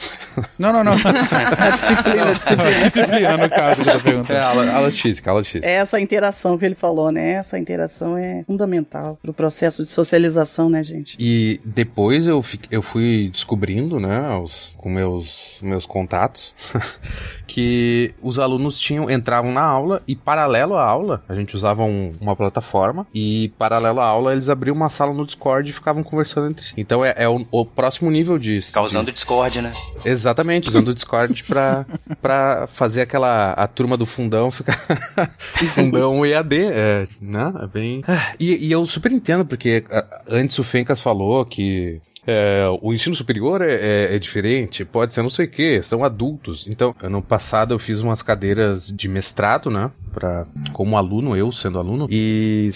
Não, 0.60 0.74
não, 0.74 0.84
não. 0.84 0.92
a 0.92 1.70
disciplina, 1.72 2.34
disciplina. 2.34 2.80
disciplina, 2.80 3.38
no 3.38 3.50
caso, 3.50 3.82
que 3.82 3.90
eu 3.90 3.94
tô 3.94 4.04
perguntando. 4.04 4.38
É, 4.38 4.42
aula, 4.42 4.70
aula 4.70 4.92
de 4.92 5.02
física, 5.02 5.32
aula 5.32 5.42
de 5.42 5.50
física. 5.50 5.70
É 5.70 5.76
essa 5.76 5.98
interação 5.98 6.58
que 6.58 6.66
ele 6.66 6.76
falou, 6.76 7.10
né? 7.10 7.36
Essa 7.36 7.58
interação 7.58 8.18
é 8.18 8.44
fundamental 8.46 9.18
pro 9.22 9.34
processo 9.34 9.84
de 9.84 9.90
socialização, 9.90 10.70
né, 10.70 10.84
gente? 10.84 11.16
E 11.20 11.62
depois 11.64 12.28
eu, 12.28 12.44
eu 12.70 12.82
fui 12.82 13.30
descobrindo, 13.32 13.98
né, 14.00 14.30
os, 14.36 14.74
com 14.78 14.90
meus, 15.06 15.58
meus 15.62 15.86
contatos, 15.86 16.54
que 17.48 18.14
os 18.22 18.40
alunos 18.40 18.80
tinham 18.80 19.10
entravam 19.10 19.52
na 19.52 19.62
aula 19.62 20.02
e 20.08 20.16
paralelo 20.16 20.76
à 20.76 20.84
aula, 20.84 21.24
a 21.30 21.36
gente 21.36 21.56
usava 21.56 21.84
um, 21.84 22.14
uma 22.20 22.36
plataforma 22.36 23.06
e 23.14 23.54
paralelo 23.58 24.00
à 24.00 24.06
aula 24.06 24.34
eles 24.34 24.50
abriam 24.50 24.76
uma 24.76 24.90
sala 24.90 25.14
no 25.14 25.26
Discord 25.26 25.70
e 25.70 25.74
ficavam 25.74 26.04
conversando 26.04 26.48
entre 26.50 26.66
si. 26.66 26.74
Então 26.76 27.06
é, 27.06 27.14
é 27.18 27.30
o, 27.30 27.46
o, 27.52 27.66
próximo 27.66 28.10
nível 28.10 28.38
disso. 28.40 28.74
Causando 28.74 29.06
de... 29.06 29.12
Discord, 29.12 29.62
né? 29.62 29.72
Exatamente, 30.04 30.70
usando 30.70 30.90
o 30.90 30.94
Discord 30.94 31.44
pra, 31.44 31.86
pra 32.22 32.68
fazer 32.68 33.02
aquela 33.02 33.52
a 33.52 33.68
turma 33.68 33.96
do 33.96 34.06
fundão 34.06 34.50
ficar 34.50 34.78
fundão 35.74 36.26
EAD, 36.26 36.56
é, 36.58 37.08
né? 37.22 37.54
É 37.62 37.68
bem... 37.68 38.04
E, 38.40 38.68
e 38.68 38.72
eu 38.72 38.86
super 38.86 39.12
entendo, 39.12 39.46
porque 39.46 39.84
antes 40.28 40.58
o 40.58 40.64
Fencas 40.64 41.02
falou 41.02 41.46
que 41.46 42.02
é, 42.28 42.66
o 42.82 42.94
ensino 42.94 43.16
superior 43.16 43.62
é, 43.62 43.74
é, 43.74 44.16
é, 44.16 44.20
diferente, 44.20 44.84
pode 44.84 45.14
ser 45.14 45.22
não 45.22 45.30
sei 45.30 45.46
o 45.46 45.50
que, 45.50 45.82
são 45.82 46.04
adultos. 46.04 46.66
Então, 46.68 46.94
ano 47.02 47.22
passado 47.22 47.74
eu 47.74 47.80
fiz 47.80 48.00
umas 48.00 48.22
cadeiras 48.22 48.88
de 48.88 49.08
mestrado, 49.08 49.70
né? 49.70 49.92
Pra, 50.12 50.46
como 50.74 50.98
aluno, 50.98 51.36
eu 51.36 51.52
sendo 51.52 51.78
aluno, 51.78 52.08
e 52.10 52.70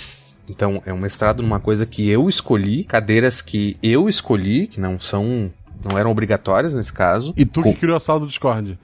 então 0.50 0.82
é 0.86 0.94
um 0.94 0.98
mestrado 0.98 1.42
numa 1.42 1.60
coisa 1.60 1.86
que 1.86 2.10
eu 2.10 2.28
escolhi, 2.28 2.84
cadeiras 2.84 3.42
que 3.42 3.78
eu 3.82 4.10
escolhi, 4.10 4.68
que 4.68 4.80
não 4.80 5.00
são 5.00 5.52
não 5.84 5.98
eram 5.98 6.12
obrigatórias 6.12 6.74
nesse 6.74 6.92
caso. 6.92 7.34
E 7.38 7.46
tu 7.46 7.62
Com... 7.62 7.72
que 7.72 7.80
criou 7.80 7.96
a 7.96 8.00
sala 8.00 8.20
do 8.20 8.28
Discord. 8.28 8.78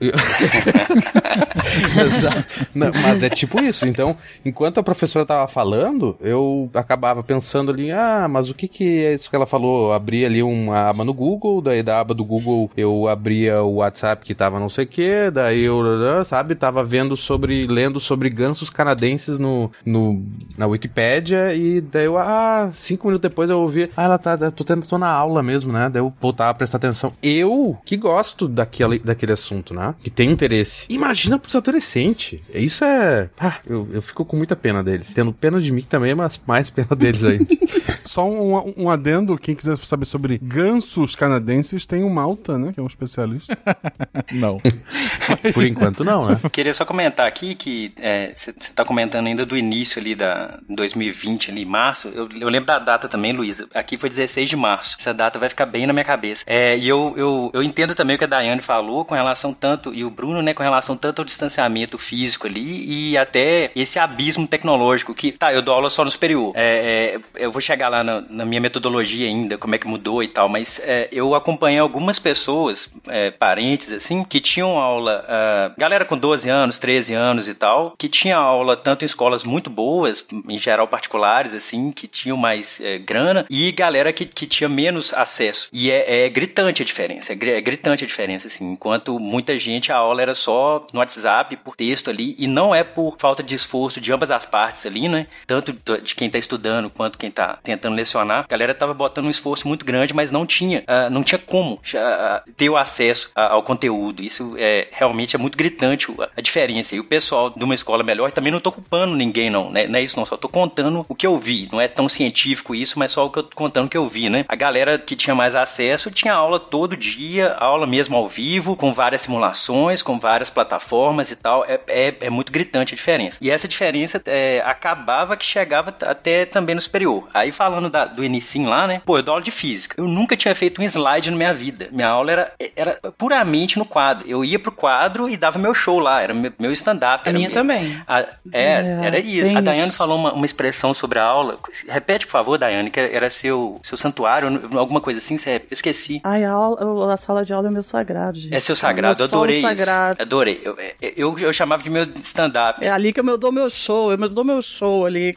Não, 2.74 2.92
mas 3.02 3.22
é 3.22 3.28
tipo 3.28 3.60
isso. 3.60 3.86
Então, 3.86 4.16
enquanto 4.44 4.78
a 4.78 4.82
professora 4.82 5.26
tava 5.26 5.48
falando, 5.48 6.16
eu 6.20 6.70
acabava 6.74 7.22
pensando 7.22 7.70
ali, 7.70 7.90
ah, 7.90 8.26
mas 8.28 8.50
o 8.50 8.54
que 8.54 8.68
que 8.68 9.04
é 9.04 9.14
isso 9.14 9.30
que 9.30 9.36
ela 9.36 9.46
falou? 9.46 9.88
Eu 9.88 9.92
abria 9.92 10.26
ali 10.26 10.42
uma 10.42 10.90
aba 10.90 11.04
no 11.04 11.14
Google, 11.14 11.60
daí 11.60 11.82
da 11.82 12.00
aba 12.00 12.14
do 12.14 12.24
Google 12.24 12.70
eu 12.76 13.08
abria 13.08 13.62
o 13.62 13.76
WhatsApp 13.76 14.24
que 14.24 14.34
tava 14.34 14.58
não 14.58 14.68
sei 14.68 14.84
o 14.84 14.88
que, 14.88 15.30
daí 15.30 15.62
eu, 15.62 15.82
sabe, 16.24 16.54
tava 16.54 16.84
vendo 16.84 17.16
sobre, 17.16 17.66
lendo 17.66 18.00
sobre 18.00 18.28
gansos 18.30 18.70
canadenses 18.70 19.38
no, 19.38 19.70
no, 19.84 20.22
na 20.56 20.66
Wikipédia 20.66 21.54
e 21.54 21.80
daí 21.80 22.04
eu, 22.04 22.18
ah, 22.18 22.70
cinco 22.74 23.06
minutos 23.08 23.28
depois 23.28 23.50
eu 23.50 23.60
ouvi, 23.60 23.90
ah, 23.96 24.04
ela 24.04 24.18
tá, 24.18 24.36
tô, 24.50 24.64
tendo, 24.64 24.86
tô 24.86 24.98
na 24.98 25.10
aula 25.10 25.42
mesmo, 25.42 25.72
né? 25.72 25.88
Daí 25.92 26.02
eu 26.02 26.12
voltava 26.20 26.50
a 26.50 26.54
prestar 26.54 26.78
atenção. 26.78 27.12
Eu, 27.22 27.76
que 27.84 27.96
gosto 27.96 28.48
daquele, 28.48 28.98
daquele 28.98 29.32
assunto, 29.32 29.74
né? 29.74 29.94
Que 30.00 30.10
tem 30.10 30.30
interesse. 30.30 30.86
Imagina 30.90 31.38
pros 31.38 31.54
adolescentes. 31.68 32.40
Isso 32.52 32.84
é. 32.84 33.28
Ah, 33.38 33.56
eu, 33.66 33.88
eu 33.92 34.02
fico 34.02 34.24
com 34.24 34.36
muita 34.36 34.56
pena 34.56 34.82
deles. 34.82 35.12
Tendo 35.12 35.32
pena 35.32 35.60
de 35.60 35.72
mim 35.72 35.82
também, 35.82 36.14
mas 36.14 36.40
mais 36.46 36.70
pena 36.70 36.94
deles 36.96 37.24
ainda. 37.24 37.46
Só 38.04 38.28
um, 38.28 38.74
um 38.76 38.88
adendo, 38.88 39.36
quem 39.36 39.54
quiser 39.54 39.76
saber 39.78 40.04
sobre 40.04 40.38
gansos 40.38 41.16
canadenses, 41.16 41.84
tem 41.86 42.04
o 42.04 42.10
Malta, 42.10 42.56
né? 42.56 42.72
Que 42.72 42.78
é 42.78 42.82
um 42.82 42.86
especialista. 42.86 43.58
não. 44.32 44.58
Por 45.52 45.64
enquanto 45.64 46.04
não, 46.04 46.30
né? 46.30 46.40
Queria 46.52 46.72
só 46.72 46.84
comentar 46.84 47.26
aqui 47.26 47.54
que 47.54 47.92
você 48.34 48.50
é, 48.50 48.54
tá 48.74 48.84
comentando 48.84 49.26
ainda 49.26 49.44
do 49.44 49.56
início 49.56 50.00
ali 50.00 50.14
da 50.14 50.58
2020, 50.68 51.50
ali, 51.50 51.64
março. 51.64 52.08
Eu, 52.08 52.28
eu 52.40 52.48
lembro 52.48 52.66
da 52.66 52.78
data 52.78 53.08
também, 53.08 53.32
Luísa. 53.32 53.66
Aqui 53.74 53.96
foi 53.96 54.08
16 54.08 54.48
de 54.48 54.56
março. 54.56 54.96
Essa 54.98 55.12
data 55.12 55.38
vai 55.38 55.48
ficar 55.48 55.66
bem 55.66 55.86
na 55.86 55.92
minha 55.92 56.04
cabeça. 56.04 56.44
É, 56.46 56.78
e 56.78 56.88
eu, 56.88 57.12
eu, 57.16 57.50
eu 57.52 57.62
entendo 57.62 57.94
também 57.94 58.14
o 58.14 58.18
que 58.18 58.24
a 58.24 58.28
Daiane 58.28 58.62
falou 58.62 59.04
com 59.04 59.14
relação 59.14 59.52
tanto, 59.52 59.92
e 59.92 60.04
o 60.04 60.10
Bruno, 60.10 60.40
né, 60.40 60.54
com 60.54 60.62
relação 60.62 60.96
tanto 60.96 61.20
ao 61.20 61.24
distanciamento 61.24 61.55
físico 61.98 62.46
ali 62.46 63.10
e 63.10 63.18
até 63.18 63.70
esse 63.74 63.98
abismo 63.98 64.46
tecnológico 64.46 65.14
que, 65.14 65.32
tá, 65.32 65.52
eu 65.52 65.62
dou 65.62 65.74
aula 65.74 65.90
só 65.90 66.04
no 66.04 66.10
superior. 66.10 66.52
É, 66.54 67.16
é, 67.36 67.44
eu 67.44 67.52
vou 67.52 67.60
chegar 67.60 67.88
lá 67.88 68.02
na, 68.02 68.20
na, 68.28 68.44
minha 68.44 68.60
metodologia 68.60 69.28
ainda, 69.28 69.58
como 69.58 69.74
é 69.74 69.78
que 69.78 69.86
mudou 69.86 70.22
e 70.22 70.28
tal, 70.28 70.48
mas 70.48 70.80
é, 70.84 71.08
eu 71.12 71.34
acompanhei 71.34 71.78
algumas 71.78 72.18
pessoas, 72.18 72.90
é, 73.08 73.30
parentes, 73.30 73.92
assim, 73.92 74.24
que 74.24 74.40
tinham 74.40 74.78
aula, 74.78 75.24
uh, 75.24 75.80
galera 75.80 76.04
com 76.04 76.16
12 76.16 76.48
anos, 76.48 76.78
13 76.78 77.14
anos 77.14 77.48
e 77.48 77.54
tal, 77.54 77.94
que 77.98 78.08
tinha 78.08 78.36
aula 78.36 78.76
tanto 78.76 79.04
em 79.04 79.06
escolas 79.06 79.44
muito 79.44 79.68
boas, 79.68 80.26
em 80.48 80.58
geral 80.58 80.88
particulares, 80.88 81.54
assim, 81.54 81.92
que 81.92 82.06
tinham 82.06 82.36
mais 82.36 82.80
é, 82.80 82.98
grana, 82.98 83.46
e 83.50 83.70
galera 83.72 84.12
que, 84.12 84.24
que 84.24 84.46
tinha 84.46 84.68
menos 84.68 85.12
acesso. 85.12 85.68
E 85.72 85.90
é, 85.90 86.24
é 86.24 86.28
gritante 86.28 86.82
a 86.82 86.84
diferença, 86.84 87.32
é 87.32 87.60
gritante 87.60 88.04
a 88.04 88.06
diferença, 88.06 88.46
assim, 88.46 88.72
enquanto 88.72 89.18
muita 89.18 89.58
gente 89.58 89.92
a 89.92 89.96
aula 89.96 90.22
era 90.22 90.34
só 90.34 90.86
no 90.92 91.00
WhatsApp, 91.00 91.45
por 91.54 91.76
texto 91.76 92.08
ali, 92.08 92.34
e 92.38 92.46
não 92.46 92.74
é 92.74 92.82
por 92.82 93.16
falta 93.18 93.42
de 93.42 93.54
esforço 93.54 94.00
de 94.00 94.10
ambas 94.10 94.30
as 94.30 94.46
partes 94.46 94.86
ali, 94.86 95.06
né? 95.06 95.26
Tanto 95.46 95.74
de 96.02 96.14
quem 96.14 96.30
tá 96.30 96.38
estudando 96.38 96.88
quanto 96.88 97.18
quem 97.18 97.30
tá 97.30 97.58
tentando 97.62 97.94
lecionar. 97.94 98.44
A 98.44 98.48
galera 98.48 98.74
tava 98.74 98.94
botando 98.94 99.26
um 99.26 99.30
esforço 99.30 99.68
muito 99.68 99.84
grande, 99.84 100.14
mas 100.14 100.32
não 100.32 100.46
tinha, 100.46 100.80
uh, 100.80 101.10
não 101.10 101.22
tinha 101.22 101.38
como 101.38 101.74
uh, 101.74 102.52
ter 102.56 102.70
o 102.70 102.76
acesso 102.76 103.30
uh, 103.36 103.40
ao 103.40 103.62
conteúdo. 103.62 104.22
Isso 104.22 104.54
é 104.56 104.88
realmente 104.92 105.36
é 105.36 105.38
muito 105.38 105.58
gritante 105.58 106.06
a 106.36 106.40
diferença. 106.40 106.96
E 106.96 107.00
o 107.00 107.04
pessoal 107.04 107.50
de 107.50 107.62
uma 107.62 107.74
escola 107.74 108.02
melhor 108.02 108.32
também 108.32 108.52
não 108.52 108.60
tô 108.60 108.72
culpando 108.72 109.14
ninguém, 109.14 109.50
não, 109.50 109.70
né? 109.70 109.86
Não 109.86 109.98
é 109.98 110.02
isso, 110.02 110.18
não. 110.18 110.24
Só 110.24 110.36
tô 110.36 110.48
contando 110.48 111.04
o 111.08 111.14
que 111.14 111.26
eu 111.26 111.36
vi. 111.38 111.68
Não 111.70 111.80
é 111.80 111.88
tão 111.88 112.08
científico 112.08 112.74
isso, 112.74 112.98
mas 112.98 113.12
só 113.12 113.26
o 113.26 113.30
que 113.30 113.38
eu 113.38 113.42
tô 113.42 113.54
contando 113.54 113.90
que 113.90 113.96
eu 113.96 114.08
vi, 114.08 114.30
né? 114.30 114.44
A 114.48 114.56
galera 114.56 114.98
que 114.98 115.14
tinha 115.14 115.34
mais 115.34 115.54
acesso 115.54 116.10
tinha 116.10 116.34
aula 116.34 116.58
todo 116.58 116.96
dia, 116.96 117.54
aula 117.54 117.86
mesmo 117.86 118.16
ao 118.16 118.28
vivo, 118.28 118.76
com 118.76 118.92
várias 118.92 119.22
simulações, 119.22 120.02
com 120.02 120.18
várias 120.18 120.50
plataformas 120.50 121.30
e 121.30 121.35
tal. 121.36 121.64
É, 121.64 121.80
é, 121.86 122.14
é 122.20 122.30
muito 122.30 122.50
gritante 122.50 122.94
a 122.94 122.96
diferença. 122.96 123.38
E 123.40 123.50
essa 123.50 123.68
diferença 123.68 124.20
é, 124.26 124.62
acabava 124.64 125.36
que 125.36 125.44
chegava 125.44 125.94
até 126.02 126.44
também 126.44 126.74
no 126.74 126.80
superior. 126.80 127.28
Aí 127.32 127.52
falando 127.52 127.90
da, 127.90 128.06
do 128.06 128.24
início 128.24 128.56
lá, 128.64 128.86
né? 128.86 129.02
Pô, 129.04 129.18
eu 129.18 129.22
dou 129.22 129.32
aula 129.32 129.44
de 129.44 129.50
física. 129.50 130.00
Eu 130.00 130.06
nunca 130.06 130.36
tinha 130.36 130.54
feito 130.54 130.80
um 130.80 130.84
slide 130.84 131.30
na 131.30 131.36
minha 131.36 131.52
vida. 131.52 131.88
Minha 131.92 132.08
aula 132.08 132.32
era, 132.32 132.52
era 132.76 132.98
puramente 133.18 133.78
no 133.78 133.84
quadro. 133.84 134.28
Eu 134.28 134.44
ia 134.44 134.58
pro 134.58 134.72
quadro 134.72 135.28
e 135.28 135.36
dava 135.36 135.58
meu 135.58 135.74
show 135.74 135.98
lá. 135.98 136.22
Era 136.22 136.34
meu 136.34 136.72
stand-up. 136.72 137.28
A 137.28 137.32
minha 137.32 137.50
também. 137.50 138.00
A, 138.06 138.20
é, 138.20 138.26
é, 138.52 139.00
era 139.02 139.18
isso. 139.18 139.56
A 139.56 139.60
Daiane 139.60 139.92
falou 139.92 140.16
uma, 140.16 140.32
uma, 140.32 140.46
expressão 140.46 140.94
sobre 140.94 141.18
a 141.18 141.24
aula. 141.24 141.58
Repete, 141.88 142.26
por 142.26 142.32
favor, 142.32 142.58
Daiane, 142.58 142.90
que 142.90 143.00
era 143.00 143.28
seu, 143.30 143.80
seu 143.82 143.96
santuário, 143.96 144.48
alguma 144.78 145.00
coisa 145.00 145.18
assim. 145.18 145.36
Você 145.36 145.60
esqueci. 145.70 146.20
Ai, 146.24 146.44
a, 146.44 146.52
aula, 146.52 147.12
a 147.12 147.16
sala 147.16 147.44
de 147.44 147.52
aula 147.52 147.68
é 147.68 147.70
meu 147.70 147.82
sagrado, 147.82 148.38
gente. 148.38 148.54
É 148.54 148.60
seu 148.60 148.76
sagrado, 148.76 149.20
eu 149.20 149.26
adorei 149.26 149.58
isso. 149.58 149.68
Sagrado. 149.68 150.22
Adorei. 150.22 150.60
Eu, 150.64 150.76
eu, 151.00 151.12
eu, 151.16 151.52
chamava 151.52 151.82
de 151.82 151.90
meu 151.90 152.06
stand-up. 152.22 152.84
É 152.84 152.90
ali 152.90 153.12
que 153.12 153.20
eu 153.20 153.38
dou 153.38 153.50
meu 153.50 153.70
show, 153.70 154.10
eu 154.10 154.28
dou 154.28 154.44
meu 154.44 154.60
show 154.60 155.06
ali. 155.06 155.34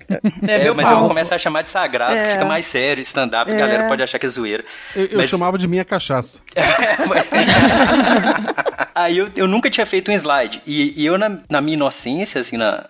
É, 0.47 0.67
é 0.67 0.73
mas 0.73 0.91
eu 0.91 1.07
começo 1.07 1.33
a 1.33 1.37
chamar 1.37 1.61
de 1.61 1.69
sagrado, 1.69 2.13
é. 2.13 2.23
que 2.23 2.31
fica 2.33 2.45
mais 2.45 2.65
sério, 2.65 3.01
stand-up, 3.01 3.51
é. 3.51 3.55
a 3.55 3.57
galera 3.57 3.87
pode 3.87 4.03
achar 4.03 4.19
que 4.19 4.25
é 4.25 4.29
zoeira. 4.29 4.65
Eu, 4.95 5.05
eu 5.05 5.17
mas... 5.17 5.29
chamava 5.29 5.57
de 5.57 5.67
minha 5.67 5.85
cachaça. 5.85 6.41
Aí 8.99 9.17
eu, 9.17 9.29
eu 9.33 9.47
nunca 9.47 9.69
tinha 9.69 9.85
feito 9.85 10.11
um 10.11 10.13
slide. 10.13 10.61
E, 10.65 11.01
e 11.01 11.05
eu, 11.05 11.17
na, 11.17 11.37
na, 11.49 11.61
minha 11.61 11.75
inocência, 11.75 12.41
assim, 12.41 12.57
na 12.57 12.85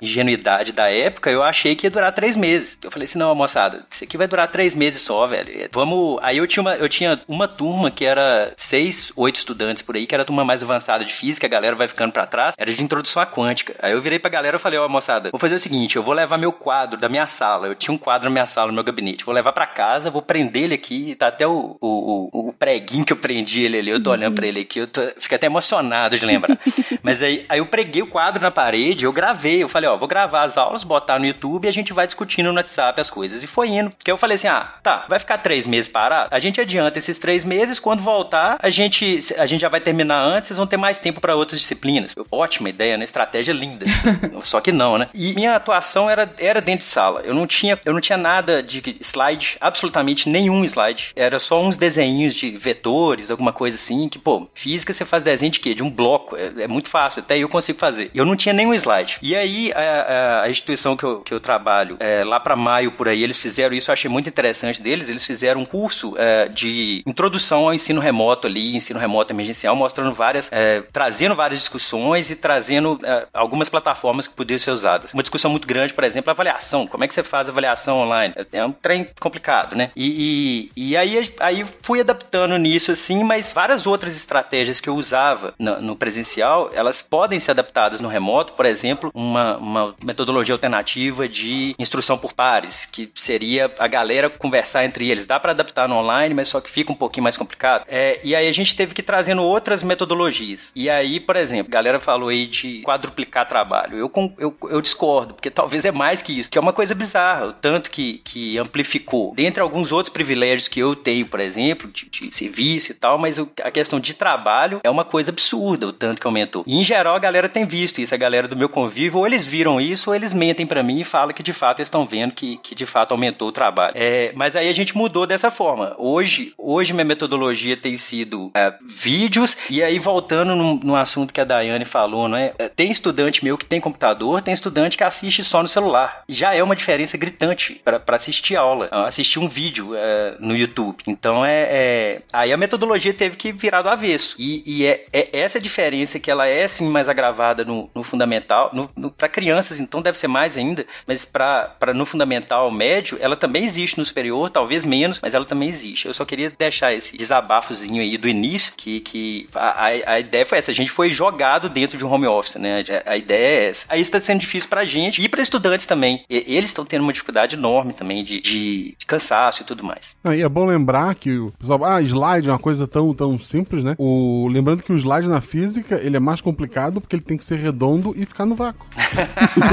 ingenuidade 0.00 0.72
da 0.72 0.90
época, 0.90 1.30
eu 1.30 1.42
achei 1.42 1.76
que 1.76 1.86
ia 1.86 1.90
durar 1.90 2.12
três 2.12 2.36
meses. 2.36 2.78
Eu 2.82 2.90
falei 2.90 3.06
assim, 3.06 3.18
não, 3.18 3.32
moçada, 3.34 3.84
isso 3.88 4.02
aqui 4.02 4.16
vai 4.16 4.26
durar 4.26 4.48
três 4.48 4.74
meses 4.74 5.02
só, 5.02 5.26
velho. 5.26 5.68
Vamos... 5.70 6.18
Aí 6.22 6.38
eu 6.38 6.46
tinha 6.46 6.62
uma, 6.62 6.74
eu 6.74 6.88
tinha 6.88 7.20
uma 7.28 7.46
turma 7.46 7.90
que 7.90 8.04
era 8.04 8.52
seis, 8.56 9.12
oito 9.14 9.36
estudantes 9.36 9.82
por 9.82 9.94
aí, 9.94 10.06
que 10.06 10.14
era 10.14 10.22
a 10.22 10.26
turma 10.26 10.44
mais 10.44 10.62
avançada 10.62 11.04
de 11.04 11.12
física, 11.12 11.46
a 11.46 11.50
galera 11.50 11.76
vai 11.76 11.86
ficando 11.86 12.12
para 12.12 12.26
trás, 12.32 12.54
era 12.56 12.72
de 12.72 12.82
introdução 12.82 13.22
à 13.22 13.26
quântica. 13.26 13.76
Aí 13.80 13.92
eu 13.92 14.00
virei 14.00 14.18
pra 14.18 14.30
galera 14.30 14.56
e 14.56 14.60
falei, 14.60 14.78
ó, 14.78 14.86
oh, 14.86 14.88
moçada, 14.88 15.30
vou 15.30 15.38
fazer 15.38 15.54
o 15.54 15.60
seguinte, 15.60 15.96
eu 15.96 16.02
vou 16.02 16.14
levar 16.14 16.38
meu 16.38 16.52
quadro 16.52 16.98
da 16.98 17.08
minha 17.08 17.26
sala, 17.26 17.66
eu 17.66 17.74
tinha 17.74 17.94
um 17.94 17.98
quadro 17.98 18.28
na 18.28 18.32
minha 18.32 18.46
sala, 18.46 18.68
no 18.68 18.74
meu 18.74 18.82
gabinete, 18.82 19.24
vou 19.24 19.34
levar 19.34 19.52
para 19.52 19.66
casa, 19.66 20.10
vou 20.10 20.22
prender 20.22 20.64
ele 20.64 20.74
aqui, 20.74 21.14
tá 21.14 21.28
até 21.28 21.46
o, 21.46 21.76
o, 21.80 22.30
o, 22.32 22.48
o 22.48 22.52
preguinho 22.52 23.04
que 23.04 23.12
eu 23.12 23.16
prendi 23.16 23.62
ele 23.62 23.78
ali, 23.78 23.90
eu 23.90 24.02
tô 24.02 24.10
olhando 24.10 24.34
pra 24.34 24.46
ele 24.46 24.60
aqui, 24.60 24.78
eu 24.80 24.86
tô, 24.86 25.02
fico 25.18 25.34
até 25.34 25.46
emocionado 25.46 26.18
de 26.18 26.24
lembrar. 26.24 26.58
Mas 27.02 27.22
aí, 27.22 27.44
aí 27.48 27.58
eu 27.58 27.66
preguei 27.66 28.02
o 28.02 28.06
quadro 28.06 28.42
na 28.42 28.50
parede, 28.50 29.04
eu 29.04 29.12
gravei, 29.12 29.62
eu 29.62 29.68
falei, 29.68 29.90
ó, 29.90 29.96
vou 29.96 30.08
gravar 30.08 30.42
as 30.42 30.56
aulas, 30.56 30.84
botar 30.84 31.18
no 31.18 31.26
YouTube 31.26 31.66
e 31.66 31.68
a 31.68 31.72
gente 31.72 31.92
vai 31.92 32.06
discutindo 32.06 32.50
no 32.50 32.56
WhatsApp 32.56 33.00
as 33.00 33.10
coisas. 33.10 33.42
E 33.42 33.46
foi 33.46 33.68
indo, 33.68 33.90
porque 33.90 34.10
eu 34.10 34.18
falei 34.18 34.36
assim, 34.36 34.48
ah, 34.48 34.74
tá, 34.82 35.04
vai 35.08 35.18
ficar 35.18 35.38
três 35.38 35.66
meses 35.66 35.90
parado? 35.90 36.28
A 36.32 36.38
gente 36.38 36.60
adianta 36.60 36.98
esses 36.98 37.18
três 37.18 37.44
meses, 37.44 37.78
quando 37.78 38.00
voltar, 38.00 38.58
a 38.60 38.70
gente, 38.70 39.20
a 39.36 39.46
gente 39.46 39.60
já 39.60 39.68
vai 39.68 39.80
terminar 39.80 40.20
antes, 40.22 40.48
vocês 40.48 40.56
vão 40.56 40.66
ter 40.66 40.76
mais 40.76 40.98
tempo 40.98 41.20
para 41.20 41.34
outras 41.34 41.60
disciplinas. 41.60 42.14
Ótima 42.30 42.68
ideia, 42.68 42.96
né? 42.96 43.04
Estratégia 43.04 43.52
linda. 43.52 43.86
Só 44.44 44.60
que 44.60 44.72
não, 44.72 44.98
né? 44.98 45.08
E 45.14 45.32
minha 45.34 45.56
atuação 45.56 46.08
era, 46.08 46.32
era 46.38 46.60
dentro 46.60 46.86
de 46.86 46.92
sala. 46.92 47.20
Eu 47.24 47.34
não 47.34 47.46
tinha, 47.46 47.78
eu 47.84 47.92
não 47.92 48.00
tinha 48.00 48.18
nada 48.18 48.62
de 48.62 48.96
slide, 49.00 49.56
absolutamente 49.60 50.28
nenhum 50.28 50.64
slide. 50.64 51.12
Era 51.14 51.38
só 51.38 51.62
uns 51.62 51.76
desenhos 51.76 52.34
de 52.34 52.50
vetores, 52.56 53.30
alguma 53.30 53.52
coisa 53.52 53.76
assim, 53.76 54.08
que, 54.08 54.18
pô, 54.18 54.48
física 54.54 54.92
você 54.92 55.04
faz 55.04 55.22
desenho 55.22 55.52
de 55.52 55.60
quê? 55.60 55.74
De 55.74 55.82
um 55.82 55.90
bloco. 55.90 56.36
É, 56.36 56.64
é 56.64 56.68
muito 56.68 56.88
fácil, 56.88 57.20
até 57.20 57.38
eu 57.38 57.48
consigo 57.48 57.78
fazer. 57.78 58.10
Eu 58.14 58.24
não 58.24 58.36
tinha 58.36 58.52
nenhum 58.52 58.74
slide. 58.74 59.18
E 59.22 59.34
aí, 59.34 59.72
a, 59.74 60.42
a 60.42 60.50
instituição 60.50 60.96
que 60.96 61.04
eu, 61.04 61.20
que 61.20 61.32
eu 61.32 61.40
trabalho, 61.40 61.96
é, 62.00 62.24
lá 62.24 62.40
para 62.40 62.56
maio 62.56 62.92
por 62.92 63.08
aí, 63.08 63.22
eles 63.22 63.38
fizeram 63.38 63.74
isso, 63.74 63.90
eu 63.90 63.92
achei 63.92 64.10
muito 64.10 64.28
interessante 64.28 64.80
deles. 64.80 65.08
Eles 65.08 65.24
fizeram 65.24 65.60
um 65.60 65.64
curso 65.64 66.14
é, 66.18 66.48
de 66.48 67.02
introdução 67.06 67.64
ao 67.64 67.74
ensino 67.74 68.00
remoto 68.00 68.46
ali, 68.46 68.76
ensino 68.76 68.98
remoto 68.98 69.32
emergencial, 69.32 69.74
mostrando 69.76 70.12
várias, 70.12 70.48
é, 70.52 70.82
trazendo 70.92 71.34
várias 71.34 71.58
discussões 71.58 72.11
e 72.16 72.36
trazendo 72.36 72.98
é, 73.02 73.26
algumas 73.32 73.68
plataformas 73.68 74.26
que 74.26 74.34
podiam 74.34 74.58
ser 74.58 74.70
usadas. 74.70 75.12
Uma 75.14 75.22
discussão 75.22 75.50
muito 75.50 75.66
grande, 75.66 75.94
por 75.94 76.04
exemplo, 76.04 76.30
a 76.30 76.32
avaliação. 76.32 76.86
Como 76.86 77.04
é 77.04 77.08
que 77.08 77.14
você 77.14 77.22
faz 77.22 77.48
avaliação 77.48 77.98
online? 77.98 78.34
É 78.52 78.64
um 78.64 78.72
trem 78.72 79.08
complicado, 79.20 79.76
né? 79.76 79.90
E, 79.96 80.70
e, 80.76 80.90
e 80.90 80.96
aí, 80.96 81.32
aí 81.40 81.66
fui 81.82 82.00
adaptando 82.00 82.56
nisso, 82.56 82.92
assim, 82.92 83.22
mas 83.22 83.52
várias 83.52 83.86
outras 83.86 84.16
estratégias 84.16 84.80
que 84.80 84.88
eu 84.88 84.94
usava 84.94 85.54
no, 85.58 85.80
no 85.80 85.96
presencial, 85.96 86.70
elas 86.74 87.02
podem 87.02 87.40
ser 87.40 87.52
adaptadas 87.52 88.00
no 88.00 88.08
remoto, 88.08 88.52
por 88.54 88.66
exemplo, 88.66 89.10
uma, 89.14 89.56
uma 89.56 89.94
metodologia 90.02 90.54
alternativa 90.54 91.28
de 91.28 91.74
instrução 91.78 92.18
por 92.18 92.32
pares, 92.32 92.86
que 92.86 93.10
seria 93.14 93.72
a 93.78 93.86
galera 93.86 94.30
conversar 94.30 94.84
entre 94.84 95.08
eles. 95.10 95.26
Dá 95.26 95.38
para 95.38 95.52
adaptar 95.52 95.88
no 95.88 95.96
online, 95.96 96.34
mas 96.34 96.48
só 96.48 96.60
que 96.60 96.70
fica 96.70 96.92
um 96.92 96.96
pouquinho 96.96 97.24
mais 97.24 97.36
complicado. 97.36 97.84
É, 97.88 98.20
e 98.22 98.34
aí 98.34 98.48
a 98.48 98.52
gente 98.52 98.74
teve 98.74 98.94
que 98.94 99.00
ir 99.00 99.04
trazendo 99.04 99.42
outras 99.42 99.82
metodologias. 99.82 100.70
E 100.74 100.88
aí, 100.88 101.20
por 101.20 101.36
exemplo, 101.36 101.70
a 101.70 101.72
galera 101.72 102.00
falou 102.02 102.28
aí 102.28 102.46
de 102.46 102.82
quadruplicar 102.82 103.48
trabalho. 103.48 103.96
Eu, 103.96 104.12
eu, 104.38 104.56
eu 104.70 104.80
discordo, 104.80 105.34
porque 105.34 105.50
talvez 105.50 105.84
é 105.84 105.92
mais 105.92 106.22
que 106.22 106.38
isso, 106.38 106.50
que 106.50 106.58
é 106.58 106.60
uma 106.60 106.72
coisa 106.72 106.94
bizarra, 106.94 107.46
o 107.46 107.52
tanto 107.52 107.90
que, 107.90 108.20
que 108.24 108.58
amplificou. 108.58 109.32
Dentre 109.34 109.62
alguns 109.62 109.92
outros 109.92 110.12
privilégios 110.12 110.68
que 110.68 110.80
eu 110.80 110.94
tenho, 110.94 111.26
por 111.26 111.40
exemplo, 111.40 111.90
de, 111.90 112.08
de 112.08 112.34
serviço 112.34 112.92
e 112.92 112.94
tal, 112.94 113.18
mas 113.18 113.38
a 113.38 113.70
questão 113.70 114.00
de 114.00 114.14
trabalho 114.14 114.80
é 114.82 114.90
uma 114.90 115.04
coisa 115.04 115.30
absurda, 115.30 115.86
o 115.86 115.92
tanto 115.92 116.20
que 116.20 116.26
aumentou. 116.26 116.64
E 116.66 116.78
em 116.78 116.84
geral 116.84 117.14
a 117.14 117.18
galera 117.18 117.48
tem 117.48 117.66
visto 117.66 118.00
isso, 118.00 118.14
a 118.14 118.18
galera 118.18 118.48
do 118.48 118.56
meu 118.56 118.68
convívio, 118.68 119.18
ou 119.18 119.26
eles 119.26 119.46
viram 119.46 119.80
isso, 119.80 120.10
ou 120.10 120.16
eles 120.16 120.32
mentem 120.32 120.66
para 120.66 120.82
mim 120.82 121.00
e 121.00 121.04
falam 121.04 121.34
que 121.34 121.42
de 121.42 121.52
fato 121.52 121.80
eles 121.80 121.88
estão 121.88 122.06
vendo 122.06 122.32
que, 122.32 122.56
que 122.58 122.74
de 122.74 122.86
fato 122.86 123.12
aumentou 123.12 123.48
o 123.48 123.52
trabalho. 123.52 123.94
É, 123.96 124.32
mas 124.34 124.56
aí 124.56 124.68
a 124.68 124.74
gente 124.74 124.96
mudou 124.96 125.26
dessa 125.26 125.50
forma. 125.50 125.94
Hoje, 125.98 126.52
hoje 126.56 126.92
minha 126.92 127.04
metodologia 127.04 127.76
tem 127.76 127.96
sido 127.96 128.50
é, 128.54 128.74
vídeos, 128.86 129.56
e 129.70 129.82
aí 129.82 129.98
voltando 129.98 130.54
no, 130.54 130.74
no 130.74 130.96
assunto 130.96 131.32
que 131.32 131.40
a 131.40 131.44
Daiane 131.44 131.84
falou, 131.92 132.28
não 132.28 132.36
é? 132.36 132.52
é? 132.58 132.68
Tem 132.68 132.90
estudante 132.90 133.44
meu 133.44 133.58
que 133.58 133.66
tem 133.66 133.80
computador, 133.80 134.40
tem 134.40 134.54
estudante 134.54 134.96
que 134.96 135.04
assiste 135.04 135.44
só 135.44 135.62
no 135.62 135.68
celular. 135.68 136.24
Já 136.28 136.54
é 136.54 136.62
uma 136.62 136.74
diferença 136.74 137.16
gritante 137.16 137.80
para 137.84 138.16
assistir 138.16 138.56
aula, 138.56 138.88
assistir 139.06 139.38
um 139.38 139.48
vídeo 139.48 139.94
é, 139.94 140.36
no 140.40 140.56
YouTube. 140.56 141.02
Então 141.06 141.44
é, 141.44 141.68
é, 141.70 142.22
Aí 142.32 142.52
a 142.52 142.56
metodologia 142.56 143.12
teve 143.12 143.36
que 143.36 143.52
virar 143.52 143.82
do 143.82 143.88
avesso. 143.88 144.34
E, 144.38 144.62
e 144.64 144.86
é, 144.86 145.04
é, 145.12 145.38
essa 145.38 145.60
diferença 145.60 146.18
que 146.18 146.30
ela 146.30 146.46
é 146.46 146.66
sim 146.66 146.88
mais 146.88 147.08
agravada 147.08 147.64
no, 147.64 147.90
no 147.94 148.02
fundamental, 148.02 148.70
no, 148.72 148.88
no 148.96 149.10
para 149.10 149.28
crianças, 149.28 149.78
então 149.78 150.00
deve 150.00 150.16
ser 150.16 150.28
mais 150.28 150.56
ainda, 150.56 150.86
mas 151.06 151.24
para 151.24 151.92
no 151.94 152.06
fundamental 152.06 152.70
médio, 152.70 153.18
ela 153.20 153.36
também 153.36 153.64
existe 153.64 153.98
no 153.98 154.06
superior, 154.06 154.48
talvez 154.48 154.84
menos, 154.84 155.20
mas 155.20 155.34
ela 155.34 155.44
também 155.44 155.68
existe. 155.68 156.06
Eu 156.06 156.14
só 156.14 156.24
queria 156.24 156.50
deixar 156.50 156.92
esse 156.94 157.16
desabafozinho 157.16 158.00
aí 158.00 158.16
do 158.16 158.28
início, 158.28 158.72
que, 158.76 159.00
que 159.00 159.48
a, 159.54 159.86
a, 159.86 159.86
a 159.86 160.20
ideia 160.20 160.46
foi 160.46 160.58
essa, 160.58 160.70
a 160.70 160.74
gente 160.74 160.90
foi 160.90 161.10
jogado 161.10 161.68
dentro 161.68 161.81
de 161.88 162.04
um 162.04 162.10
home 162.10 162.26
office, 162.26 162.56
né? 162.56 162.84
A, 163.06 163.12
a 163.12 163.16
ideia 163.16 163.66
é 163.66 163.68
essa. 163.70 163.86
Aí 163.88 164.00
isso 164.00 164.08
está 164.08 164.20
sendo 164.20 164.40
difícil 164.40 164.68
pra 164.68 164.84
gente 164.84 165.22
e 165.22 165.28
para 165.28 165.42
estudantes 165.42 165.86
também. 165.86 166.24
E, 166.28 166.44
eles 166.46 166.70
estão 166.70 166.84
tendo 166.84 167.02
uma 167.02 167.12
dificuldade 167.12 167.56
enorme 167.56 167.92
também 167.92 168.22
de, 168.24 168.40
de, 168.40 168.94
de 168.98 169.06
cansaço 169.06 169.62
e 169.62 169.64
tudo 169.64 169.84
mais. 169.84 170.16
Ah, 170.22 170.36
e 170.36 170.42
é 170.42 170.48
bom 170.48 170.64
lembrar 170.64 171.14
que 171.14 171.38
o 171.38 171.52
pessoal, 171.58 171.84
ah, 171.84 172.00
slide 172.00 172.48
é 172.48 172.52
uma 172.52 172.58
coisa 172.58 172.86
tão, 172.86 173.12
tão 173.14 173.38
simples, 173.38 173.84
né? 173.84 173.94
O, 173.98 174.48
lembrando 174.48 174.82
que 174.82 174.92
o 174.92 174.96
slide 174.96 175.28
na 175.28 175.40
física, 175.40 176.00
ele 176.02 176.16
é 176.16 176.20
mais 176.20 176.40
complicado 176.40 177.00
porque 177.00 177.16
ele 177.16 177.22
tem 177.22 177.36
que 177.36 177.44
ser 177.44 177.56
redondo 177.56 178.14
e 178.16 178.24
ficar 178.26 178.46
no 178.46 178.54
vácuo. 178.54 178.86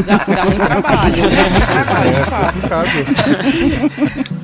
dá, 0.05 0.17
dá 0.17 0.45
muito 0.45 0.65
trabalho, 0.65 1.23
né? 1.29 1.49
Dá 1.59 1.83
trabalho, 1.83 2.89
é, 2.99 4.35
é 4.35 4.35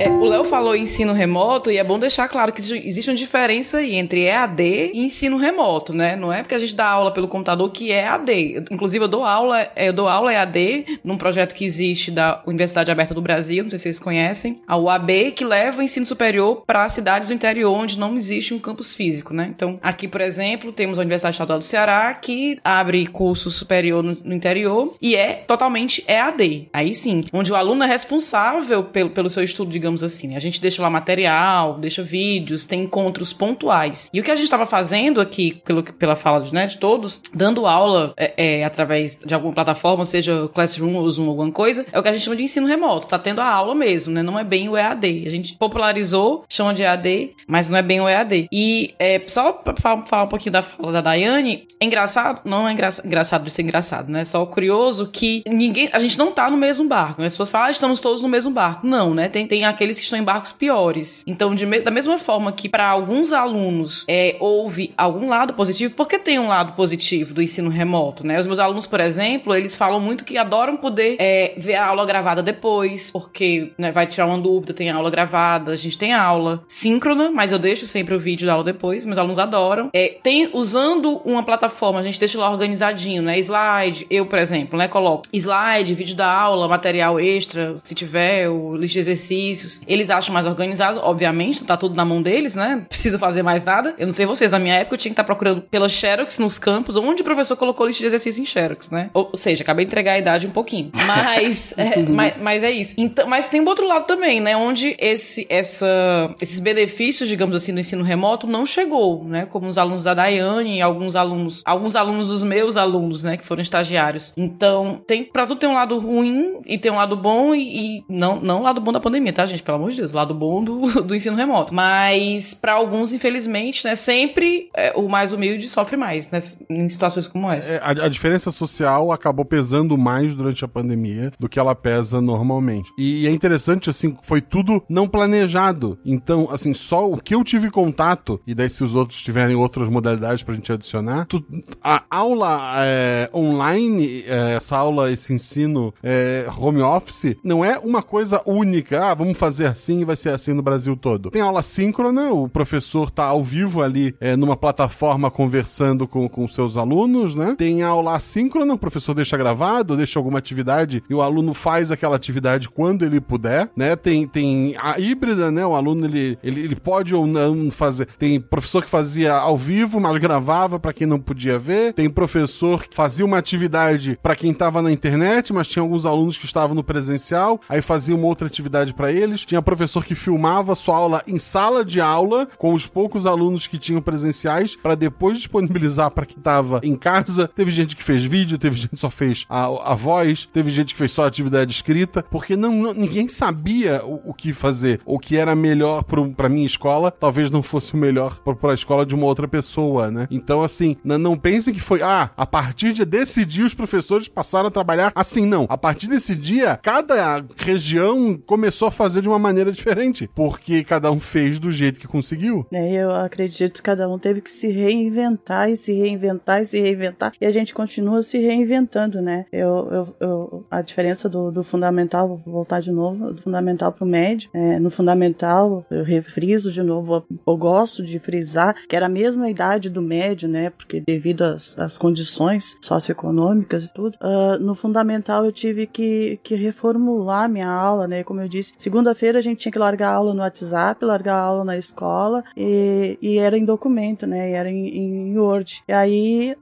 É, 0.00 0.08
o 0.08 0.24
Léo 0.24 0.44
falou 0.44 0.74
ensino 0.74 1.12
remoto 1.12 1.70
e 1.70 1.76
é 1.76 1.84
bom 1.84 1.98
deixar 1.98 2.26
claro 2.26 2.54
que 2.54 2.62
existe 2.62 3.10
uma 3.10 3.16
diferença 3.16 3.76
aí 3.76 3.96
entre 3.96 4.22
EAD 4.22 4.92
e 4.94 5.04
ensino 5.04 5.36
remoto, 5.36 5.92
né? 5.92 6.16
Não 6.16 6.32
é 6.32 6.40
porque 6.40 6.54
a 6.54 6.58
gente 6.58 6.74
dá 6.74 6.86
aula 6.86 7.10
pelo 7.10 7.28
computador 7.28 7.70
que 7.70 7.92
é 7.92 8.04
EAD. 8.04 8.64
Inclusive, 8.70 9.04
eu 9.04 9.08
dou 9.08 9.26
aula, 9.26 9.68
eu 9.76 9.92
dou 9.92 10.08
aula 10.08 10.32
EAD 10.32 11.00
num 11.04 11.18
projeto 11.18 11.54
que 11.54 11.66
existe 11.66 12.10
da 12.10 12.42
Universidade 12.46 12.90
Aberta 12.90 13.12
do 13.12 13.20
Brasil, 13.20 13.62
não 13.62 13.68
sei 13.68 13.78
se 13.78 13.82
vocês 13.82 13.98
conhecem, 13.98 14.62
a 14.66 14.74
UAB, 14.74 15.32
que 15.32 15.44
leva 15.44 15.80
o 15.80 15.82
ensino 15.82 16.06
superior 16.06 16.62
para 16.66 16.88
cidades 16.88 17.28
do 17.28 17.34
interior 17.34 17.70
onde 17.70 17.98
não 17.98 18.16
existe 18.16 18.54
um 18.54 18.58
campus 18.58 18.94
físico, 18.94 19.34
né? 19.34 19.52
Então, 19.54 19.78
aqui, 19.82 20.08
por 20.08 20.22
exemplo, 20.22 20.72
temos 20.72 20.98
a 20.98 21.02
Universidade 21.02 21.34
Estadual 21.34 21.58
do 21.58 21.64
Ceará, 21.66 22.14
que 22.14 22.58
abre 22.64 23.06
curso 23.06 23.50
superior 23.50 24.02
no, 24.02 24.14
no 24.24 24.34
interior 24.34 24.96
e 25.02 25.14
é 25.14 25.34
totalmente 25.34 26.02
EAD. 26.08 26.70
Aí 26.72 26.94
sim, 26.94 27.22
onde 27.34 27.52
o 27.52 27.54
aluno 27.54 27.84
é 27.84 27.86
responsável 27.86 28.82
pelo, 28.84 29.10
pelo 29.10 29.28
seu 29.28 29.44
estudo, 29.44 29.70
digamos 29.70 29.89
digamos 29.90 30.02
assim. 30.02 30.28
Né? 30.28 30.36
A 30.36 30.40
gente 30.40 30.60
deixa 30.60 30.80
lá 30.80 30.88
material, 30.88 31.78
deixa 31.78 32.02
vídeos, 32.02 32.64
tem 32.64 32.82
encontros 32.82 33.32
pontuais. 33.32 34.08
E 34.12 34.20
o 34.20 34.22
que 34.22 34.30
a 34.30 34.36
gente 34.36 34.44
estava 34.44 34.66
fazendo 34.66 35.20
aqui, 35.20 35.60
pelo, 35.64 35.82
pela 35.82 36.16
fala 36.16 36.40
de, 36.40 36.54
né, 36.54 36.66
de 36.66 36.78
todos, 36.78 37.20
dando 37.34 37.66
aula 37.66 38.14
é, 38.16 38.60
é, 38.60 38.64
através 38.64 39.18
de 39.24 39.34
alguma 39.34 39.52
plataforma, 39.52 40.04
seja 40.04 40.48
Classroom 40.54 40.96
ou 40.96 41.10
Zoom, 41.10 41.28
alguma 41.28 41.50
coisa, 41.50 41.84
é 41.92 41.98
o 41.98 42.02
que 42.02 42.08
a 42.08 42.12
gente 42.12 42.22
chama 42.22 42.36
de 42.36 42.44
ensino 42.44 42.66
remoto. 42.66 43.06
Tá 43.06 43.18
tendo 43.18 43.40
a 43.40 43.48
aula 43.48 43.74
mesmo, 43.74 44.12
né? 44.12 44.22
Não 44.22 44.38
é 44.38 44.44
bem 44.44 44.68
o 44.68 44.76
EAD. 44.76 45.24
A 45.26 45.30
gente 45.30 45.54
popularizou, 45.56 46.44
chama 46.48 46.72
de 46.72 46.82
EAD, 46.82 47.34
mas 47.46 47.68
não 47.68 47.76
é 47.76 47.82
bem 47.82 48.00
o 48.00 48.08
EAD. 48.08 48.48
E 48.52 48.94
é, 48.98 49.22
só 49.26 49.52
pra 49.52 49.74
falar, 49.76 50.24
um 50.24 50.28
pouquinho 50.28 50.52
da 50.52 50.62
fala 50.62 50.92
da 50.92 51.00
Daiane, 51.00 51.66
é 51.80 51.84
engraçado, 51.84 52.42
não 52.44 52.68
é 52.68 52.72
engra, 52.72 52.88
engraçado 53.04 53.44
de 53.44 53.50
ser 53.50 53.62
engraçado, 53.62 54.10
né? 54.10 54.24
Só 54.24 54.44
curioso 54.46 55.08
que 55.12 55.42
ninguém, 55.46 55.88
a 55.92 55.98
gente 55.98 56.18
não 56.18 56.32
tá 56.32 56.50
no 56.50 56.56
mesmo 56.56 56.86
barco. 56.86 57.20
Né? 57.20 57.26
As 57.26 57.32
pessoas 57.32 57.50
falam, 57.50 57.68
ah, 57.68 57.70
estamos 57.70 58.00
todos 58.00 58.22
no 58.22 58.28
mesmo 58.28 58.50
barco. 58.50 58.86
Não, 58.86 59.14
né? 59.14 59.28
Tem, 59.28 59.46
tem 59.46 59.64
aqueles 59.80 59.98
que 59.98 60.04
estão 60.04 60.18
em 60.18 60.22
barcos 60.22 60.52
piores. 60.52 61.24
Então, 61.26 61.48
me, 61.50 61.80
da 61.80 61.90
mesma 61.90 62.18
forma 62.18 62.52
que 62.52 62.68
para 62.68 62.86
alguns 62.86 63.32
alunos 63.32 64.04
é, 64.06 64.36
houve 64.38 64.92
algum 64.94 65.30
lado 65.30 65.54
positivo, 65.54 65.94
porque 65.94 66.18
tem 66.18 66.38
um 66.38 66.48
lado 66.48 66.74
positivo 66.74 67.32
do 67.32 67.40
ensino 67.40 67.70
remoto, 67.70 68.26
né? 68.26 68.38
Os 68.38 68.46
meus 68.46 68.58
alunos, 68.58 68.86
por 68.86 69.00
exemplo, 69.00 69.54
eles 69.54 69.74
falam 69.74 69.98
muito 69.98 70.22
que 70.22 70.36
adoram 70.36 70.76
poder 70.76 71.16
é, 71.18 71.54
ver 71.56 71.76
a 71.76 71.86
aula 71.86 72.04
gravada 72.04 72.42
depois, 72.42 73.10
porque 73.10 73.72
né, 73.78 73.90
vai 73.90 74.06
tirar 74.06 74.26
uma 74.26 74.36
dúvida, 74.36 74.74
tem 74.74 74.90
aula 74.90 75.10
gravada, 75.10 75.72
a 75.72 75.76
gente 75.76 75.96
tem 75.96 76.12
aula 76.12 76.62
síncrona, 76.68 77.30
mas 77.30 77.50
eu 77.50 77.58
deixo 77.58 77.86
sempre 77.86 78.14
o 78.14 78.20
vídeo 78.20 78.46
da 78.46 78.52
aula 78.52 78.64
depois, 78.64 79.06
meus 79.06 79.18
alunos 79.18 79.38
adoram. 79.38 79.88
É, 79.94 80.18
tem, 80.22 80.50
usando 80.52 81.22
uma 81.24 81.42
plataforma, 81.42 82.00
a 82.00 82.02
gente 82.02 82.20
deixa 82.20 82.38
lá 82.38 82.50
organizadinho, 82.50 83.22
né? 83.22 83.38
Slide, 83.38 84.06
eu, 84.10 84.26
por 84.26 84.38
exemplo, 84.38 84.78
né, 84.78 84.88
coloco 84.88 85.22
slide, 85.32 85.94
vídeo 85.94 86.14
da 86.14 86.30
aula, 86.30 86.68
material 86.68 87.18
extra, 87.18 87.76
se 87.82 87.94
tiver, 87.94 88.50
o 88.50 88.76
lista 88.76 88.94
de 88.94 89.00
exercícios. 89.00 89.69
Eles 89.86 90.10
acham 90.10 90.32
mais 90.32 90.46
organizados, 90.46 91.00
obviamente, 91.02 91.64
tá 91.64 91.76
tudo 91.76 91.94
na 91.94 92.04
mão 92.04 92.22
deles, 92.22 92.54
né? 92.54 92.84
Precisa 92.88 93.18
fazer 93.18 93.42
mais 93.42 93.64
nada. 93.64 93.94
Eu 93.98 94.06
não 94.06 94.14
sei 94.14 94.26
vocês, 94.26 94.50
na 94.50 94.58
minha 94.58 94.74
época 94.74 94.94
eu 94.94 94.98
tinha 94.98 95.10
que 95.10 95.14
estar 95.14 95.22
tá 95.22 95.26
procurando 95.26 95.62
pela 95.62 95.88
Xerox 95.88 96.38
nos 96.38 96.58
campos, 96.58 96.96
onde 96.96 97.22
o 97.22 97.24
professor 97.24 97.56
colocou 97.56 97.86
lista 97.86 98.00
de 98.00 98.06
exercício 98.06 98.42
em 98.42 98.44
Xerox, 98.44 98.90
né? 98.90 99.10
Ou, 99.14 99.28
ou 99.32 99.36
seja, 99.36 99.62
acabei 99.62 99.84
de 99.84 99.90
entregar 99.90 100.12
a 100.12 100.18
idade 100.18 100.46
um 100.46 100.50
pouquinho. 100.50 100.90
Mas, 101.06 101.74
é, 101.78 102.02
mas, 102.02 102.34
mas, 102.40 102.62
é 102.62 102.70
isso. 102.70 102.94
Então, 102.96 103.26
mas 103.26 103.46
tem 103.46 103.60
um 103.60 103.66
outro 103.66 103.86
lado 103.86 104.06
também, 104.06 104.40
né? 104.40 104.56
Onde 104.56 104.96
esse, 104.98 105.46
essa, 105.48 106.34
esses 106.40 106.60
benefícios, 106.60 107.28
digamos 107.28 107.54
assim, 107.54 107.72
do 107.72 107.80
ensino 107.80 108.02
remoto 108.02 108.46
não 108.46 108.64
chegou, 108.64 109.24
né? 109.24 109.46
Como 109.46 109.68
os 109.68 109.78
alunos 109.78 110.04
da 110.04 110.14
Daiane 110.14 110.78
e 110.78 110.82
alguns 110.82 111.14
alunos, 111.14 111.62
alguns 111.64 111.94
alunos 111.94 112.28
dos 112.28 112.42
meus 112.42 112.76
alunos, 112.76 113.22
né? 113.22 113.36
Que 113.36 113.44
foram 113.44 113.62
estagiários. 113.62 114.32
Então, 114.36 115.00
tem, 115.06 115.24
pra 115.24 115.46
tudo 115.46 115.58
tem 115.58 115.68
um 115.68 115.74
lado 115.74 115.98
ruim 115.98 116.60
e 116.66 116.78
tem 116.78 116.90
um 116.90 116.96
lado 116.96 117.16
bom 117.16 117.54
e, 117.54 117.98
e 117.98 118.04
não, 118.08 118.40
não 118.40 118.60
o 118.60 118.62
lado 118.62 118.80
bom 118.80 118.92
da 118.92 119.00
pandemia, 119.00 119.32
tá, 119.32 119.46
gente? 119.50 119.62
Pelo 119.62 119.78
amor 119.78 119.90
de 119.90 119.98
Deus, 119.98 120.12
lado 120.12 120.34
bom 120.34 120.62
do, 120.62 121.02
do 121.02 121.14
ensino 121.14 121.36
remoto. 121.36 121.74
Mas 121.74 122.54
para 122.54 122.72
alguns, 122.72 123.12
infelizmente, 123.12 123.84
né, 123.84 123.94
sempre 123.94 124.70
é, 124.74 124.92
o 124.94 125.08
mais 125.08 125.32
humilde 125.32 125.68
sofre 125.68 125.96
mais, 125.96 126.30
né, 126.30 126.38
em 126.68 126.88
situações 126.88 127.28
como 127.28 127.50
essa. 127.50 127.74
É, 127.74 127.78
a, 127.78 127.90
a, 127.90 128.08
diferença 128.08 128.50
social 128.50 129.12
acabou 129.12 129.44
pesando 129.44 129.96
mais 129.96 130.34
durante 130.34 130.64
a 130.64 130.68
pandemia 130.68 131.30
do 131.38 131.48
que 131.48 131.58
ela 131.58 131.74
pesa 131.74 132.20
normalmente. 132.20 132.90
E, 132.98 133.22
e 133.22 133.26
é 133.26 133.30
interessante, 133.30 133.90
assim, 133.90 134.16
foi 134.22 134.40
tudo 134.40 134.82
não 134.88 135.08
planejado. 135.08 135.98
Então, 136.04 136.48
assim, 136.50 136.74
só 136.74 137.10
o 137.10 137.16
que 137.16 137.34
eu 137.34 137.44
tive 137.44 137.70
contato, 137.70 138.40
e 138.46 138.54
daí 138.54 138.70
se 138.70 138.84
os 138.84 138.94
outros 138.94 139.20
tiverem 139.20 139.56
outras 139.56 139.88
modalidades 139.88 140.42
pra 140.42 140.54
gente 140.54 140.72
adicionar, 140.72 141.26
tu, 141.26 141.44
a 141.82 142.02
aula 142.10 142.72
é, 142.84 143.30
online, 143.34 144.24
é, 144.26 144.54
essa 144.56 144.76
aula, 144.76 145.10
esse 145.10 145.32
ensino 145.32 145.92
é, 146.02 146.46
home 146.58 146.82
office, 146.82 147.36
não 147.44 147.64
é 147.64 147.78
uma 147.78 148.02
coisa 148.02 148.42
única. 148.46 149.10
Ah, 149.10 149.14
vamos 149.14 149.38
fazer 149.40 149.66
assim 149.66 150.00
e 150.00 150.04
vai 150.04 150.16
ser 150.16 150.28
assim 150.28 150.52
no 150.52 150.62
Brasil 150.62 150.94
todo. 150.94 151.30
Tem 151.30 151.40
aula 151.40 151.62
síncrona, 151.62 152.30
o 152.30 152.46
professor 152.46 153.10
tá 153.10 153.24
ao 153.24 153.42
vivo 153.42 153.82
ali 153.82 154.14
é, 154.20 154.36
numa 154.36 154.54
plataforma 154.54 155.30
conversando 155.30 156.06
com, 156.06 156.28
com 156.28 156.46
seus 156.46 156.76
alunos, 156.76 157.34
né? 157.34 157.54
Tem 157.56 157.82
aula 157.82 158.16
assíncrona, 158.16 158.74
o 158.74 158.78
professor 158.78 159.14
deixa 159.14 159.38
gravado, 159.38 159.96
deixa 159.96 160.18
alguma 160.18 160.38
atividade 160.38 161.02
e 161.08 161.14
o 161.14 161.22
aluno 161.22 161.54
faz 161.54 161.90
aquela 161.90 162.16
atividade 162.16 162.68
quando 162.68 163.02
ele 163.02 163.18
puder, 163.18 163.70
né? 163.74 163.96
Tem, 163.96 164.28
tem 164.28 164.74
a 164.78 165.00
híbrida, 165.00 165.50
né? 165.50 165.64
O 165.64 165.74
aluno 165.74 166.04
ele, 166.04 166.38
ele, 166.44 166.60
ele 166.60 166.76
pode 166.76 167.14
ou 167.14 167.26
não 167.26 167.70
fazer. 167.70 168.08
Tem 168.18 168.38
professor 168.38 168.84
que 168.84 168.90
fazia 168.90 169.32
ao 169.32 169.56
vivo, 169.56 169.98
mas 169.98 170.18
gravava 170.18 170.78
para 170.78 170.92
quem 170.92 171.06
não 171.06 171.18
podia 171.18 171.58
ver. 171.58 171.94
Tem 171.94 172.10
professor 172.10 172.84
que 172.84 172.94
fazia 172.94 173.24
uma 173.24 173.38
atividade 173.38 174.18
para 174.22 174.36
quem 174.36 174.52
tava 174.52 174.82
na 174.82 174.92
internet, 174.92 175.50
mas 175.50 175.66
tinha 175.66 175.82
alguns 175.82 176.04
alunos 176.04 176.36
que 176.36 176.44
estavam 176.44 176.74
no 176.74 176.84
presencial, 176.84 177.58
aí 177.70 177.80
fazia 177.80 178.14
uma 178.14 178.26
outra 178.26 178.46
atividade 178.46 178.92
para 178.92 179.10
eles. 179.30 179.44
Tinha 179.44 179.62
professor 179.62 180.04
que 180.04 180.14
filmava 180.14 180.74
sua 180.74 180.96
aula 180.96 181.22
em 181.26 181.38
sala 181.38 181.84
de 181.84 182.00
aula, 182.00 182.46
com 182.58 182.74
os 182.74 182.86
poucos 182.86 183.26
alunos 183.26 183.66
que 183.66 183.78
tinham 183.78 184.02
presenciais, 184.02 184.76
para 184.76 184.94
depois 184.94 185.38
disponibilizar 185.38 186.10
para 186.10 186.26
quem 186.26 186.38
estava 186.38 186.80
em 186.82 186.96
casa. 186.96 187.48
Teve 187.48 187.70
gente 187.70 187.96
que 187.96 188.02
fez 188.02 188.24
vídeo, 188.24 188.58
teve 188.58 188.76
gente 188.76 188.90
que 188.90 188.96
só 188.96 189.10
fez 189.10 189.46
a, 189.48 189.92
a 189.92 189.94
voz, 189.94 190.48
teve 190.52 190.70
gente 190.70 190.92
que 190.94 190.98
fez 190.98 191.12
só 191.12 191.26
atividade 191.26 191.72
escrita, 191.72 192.24
porque 192.30 192.56
não, 192.56 192.72
não 192.72 192.94
ninguém 192.94 193.28
sabia 193.28 194.04
o, 194.04 194.30
o, 194.30 194.34
que 194.34 194.52
fazer, 194.52 195.00
o 195.04 195.18
que 195.18 195.36
era 195.36 195.54
melhor 195.54 196.04
para 196.04 196.48
minha 196.48 196.66
escola, 196.66 197.10
talvez 197.10 197.50
não 197.50 197.62
fosse 197.62 197.94
o 197.94 197.96
melhor 197.96 198.38
para 198.40 198.72
a 198.72 198.74
escola 198.74 199.06
de 199.06 199.14
uma 199.14 199.26
outra 199.26 199.46
pessoa, 199.46 200.10
né? 200.10 200.26
Então, 200.30 200.62
assim, 200.62 200.96
não, 201.04 201.18
não 201.18 201.36
pensem 201.36 201.72
que 201.72 201.80
foi, 201.80 202.02
ah, 202.02 202.30
a 202.36 202.46
partir 202.46 202.92
de 202.92 203.04
desse 203.04 203.44
dia 203.44 203.64
os 203.64 203.74
professores 203.74 204.28
passaram 204.28 204.68
a 204.68 204.70
trabalhar 204.70 205.12
assim, 205.14 205.46
não. 205.46 205.66
A 205.68 205.78
partir 205.78 206.06
desse 206.08 206.34
dia, 206.34 206.78
cada 206.82 207.44
região 207.56 208.38
começou 208.46 208.88
a 208.88 208.90
fazer 208.90 209.19
de 209.20 209.28
uma 209.28 209.38
maneira 209.38 209.72
diferente 209.72 210.28
porque 210.34 210.84
cada 210.84 211.10
um 211.10 211.20
fez 211.20 211.58
do 211.58 211.70
jeito 211.70 212.00
que 212.00 212.06
conseguiu. 212.06 212.66
É, 212.72 212.92
eu 212.92 213.14
acredito 213.14 213.74
que 213.74 213.82
cada 213.82 214.08
um 214.08 214.18
teve 214.18 214.40
que 214.40 214.50
se 214.50 214.68
reinventar 214.68 215.70
e 215.70 215.76
se 215.76 215.92
reinventar 215.92 216.62
e 216.62 216.66
se 216.66 216.80
reinventar, 216.80 217.32
e 217.40 217.46
a 217.46 217.50
gente 217.50 217.74
continua 217.74 218.22
se 218.22 218.38
reinventando, 218.38 219.20
né? 219.20 219.46
Eu, 219.52 219.88
eu, 219.90 220.16
eu 220.20 220.66
a 220.70 220.82
diferença 220.82 221.28
do, 221.28 221.50
do, 221.50 221.62
fundamental, 221.62 222.28
vou 222.28 222.40
voltar 222.52 222.80
de 222.80 222.90
novo, 222.90 223.32
do 223.32 223.42
fundamental 223.42 223.92
pro 223.92 224.06
médio, 224.06 224.50
é, 224.54 224.78
no 224.78 224.90
fundamental, 224.90 225.84
eu 225.90 226.04
refriso 226.04 226.72
de 226.72 226.82
novo, 226.82 227.24
eu, 227.46 227.56
gosto 227.56 228.02
de 228.02 228.18
frisar 228.18 228.74
que 228.88 228.96
era 228.96 229.06
a 229.06 229.08
mesma 229.08 229.50
idade 229.50 229.90
do 229.90 230.00
médio, 230.00 230.48
né? 230.48 230.70
Porque 230.70 231.00
devido 231.00 231.42
às, 231.42 231.78
às 231.78 231.98
condições 231.98 232.76
socioeconômicas 232.80 233.84
e 233.84 233.92
tudo, 233.92 234.16
uh, 234.22 234.58
no 234.60 234.74
fundamental 234.74 235.44
eu 235.44 235.52
tive 235.52 235.86
que, 235.86 236.38
que 236.42 236.54
reformular 236.54 237.48
minha 237.48 237.68
aula, 237.68 238.08
né? 238.08 238.24
Como 238.24 238.40
eu 238.40 238.48
disse, 238.48 238.72
segunda 238.78 239.09
segunda-feira 239.10 239.38
a 239.38 239.42
gente 239.42 239.58
tinha 239.58 239.72
que 239.72 239.78
largar 239.78 240.12
aula 240.12 240.32
no 240.32 240.40
WhatsApp, 240.40 241.04
largar 241.04 241.36
aula 241.36 241.64
na 241.64 241.76
escola 241.76 242.44
e, 242.56 243.18
e 243.20 243.38
era 243.38 243.56
em 243.56 243.64
documento, 243.64 244.26
né? 244.26 244.50
E 244.50 244.52
era 244.52 244.70
em, 244.70 244.86
em 244.86 245.38
Word. 245.38 245.82
E 245.86 245.92
aí 245.92 246.56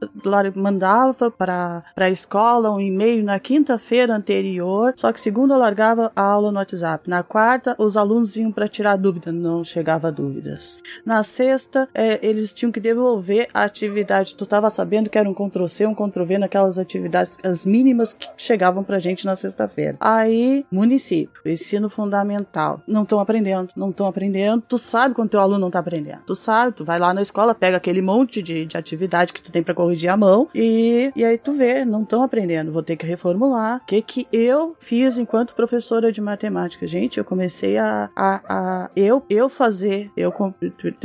mandava 0.55 1.31
para 1.31 1.85
a 1.97 2.11
escola 2.11 2.71
um 2.71 2.81
e-mail 2.81 3.23
na 3.25 3.39
quinta-feira 3.39 4.15
anterior, 4.15 4.93
só 4.97 5.13
que 5.13 5.21
segunda 5.21 5.57
largava 5.57 6.11
a 6.15 6.23
aula 6.23 6.51
no 6.51 6.59
WhatsApp. 6.59 7.09
Na 7.09 7.23
quarta, 7.23 7.77
os 7.79 7.97
alunos 7.97 8.37
iam 8.37 8.53
para 8.53 8.69
tirar 8.69 8.97
dúvida, 8.97 9.33
não 9.33 9.63
chegava 9.63 10.11
dúvidas. 10.11 10.79
Na 11.05 11.23
sexta, 11.23 11.89
é, 11.95 12.19
eles 12.27 12.53
tinham 12.53 12.73
que 12.73 12.81
devolver 12.81 13.49
a 13.53 13.65
atividade. 13.65 14.35
Tu 14.35 14.45
estava 14.45 14.71
sabendo 14.71 15.11
que 15.11 15.19
era 15.19 15.29
um 15.29 15.35
Ctrl-C, 15.35 15.87
um 15.87 15.95
Ctrl-V 15.95 16.39
naquelas 16.39 16.79
atividades, 16.79 17.39
as 17.45 17.65
mínimas 17.65 18.15
que 18.15 18.29
chegavam 18.37 18.83
pra 18.83 18.99
gente 18.99 19.27
na 19.27 19.37
sexta-feira. 19.37 19.97
Aí, 20.01 20.65
município, 20.71 21.43
ensino 21.45 21.89
fundamental. 21.89 22.38
Não 22.87 23.03
estão 23.03 23.19
aprendendo, 23.19 23.69
não 23.77 23.91
estão 23.91 24.07
aprendendo. 24.07 24.63
Tu 24.67 24.79
sabe 24.79 25.15
quando 25.15 25.31
teu 25.31 25.41
aluno 25.41 25.59
não 25.59 25.71
tá 25.71 25.79
aprendendo. 25.79 26.21
Tu 26.27 26.35
sabe, 26.35 26.75
tu 26.75 26.85
vai 26.85 26.99
lá 26.99 27.13
na 27.13 27.23
escola, 27.23 27.55
pega 27.55 27.77
aquele 27.77 28.03
monte 28.03 28.43
de, 28.43 28.65
de 28.65 28.77
atividade 28.77 29.33
que 29.33 29.43
tu 29.43 29.51
tem 29.51 29.63
para 29.63 29.75
corrigir 29.75 30.11
a 30.11 30.17
mão 30.17 30.49
e, 30.55 31.13
e 31.15 31.25
aí 31.25 31.39
tu 31.39 31.53
vê, 31.53 31.85
não 31.85 32.03
estão 32.03 32.23
aprendendo. 32.23 32.73
Vou 32.73 32.83
ter 32.83 32.97
que 32.97 33.07
reformular. 33.07 33.81
O 33.83 33.87
que 33.87 34.03
que 34.03 34.27
eu 34.33 34.77
fiz 34.79 35.19
enquanto 35.19 35.55
professora 35.55 36.13
de 36.13 36.21
matemática? 36.21 36.87
Gente, 36.87 37.19
eu 37.19 37.25
comecei 37.25 37.79
a, 37.79 38.11
a, 38.15 38.43
a 38.49 38.91
eu, 38.97 39.25
eu 39.29 39.49
fazer, 39.49 40.11
eu, 40.17 40.33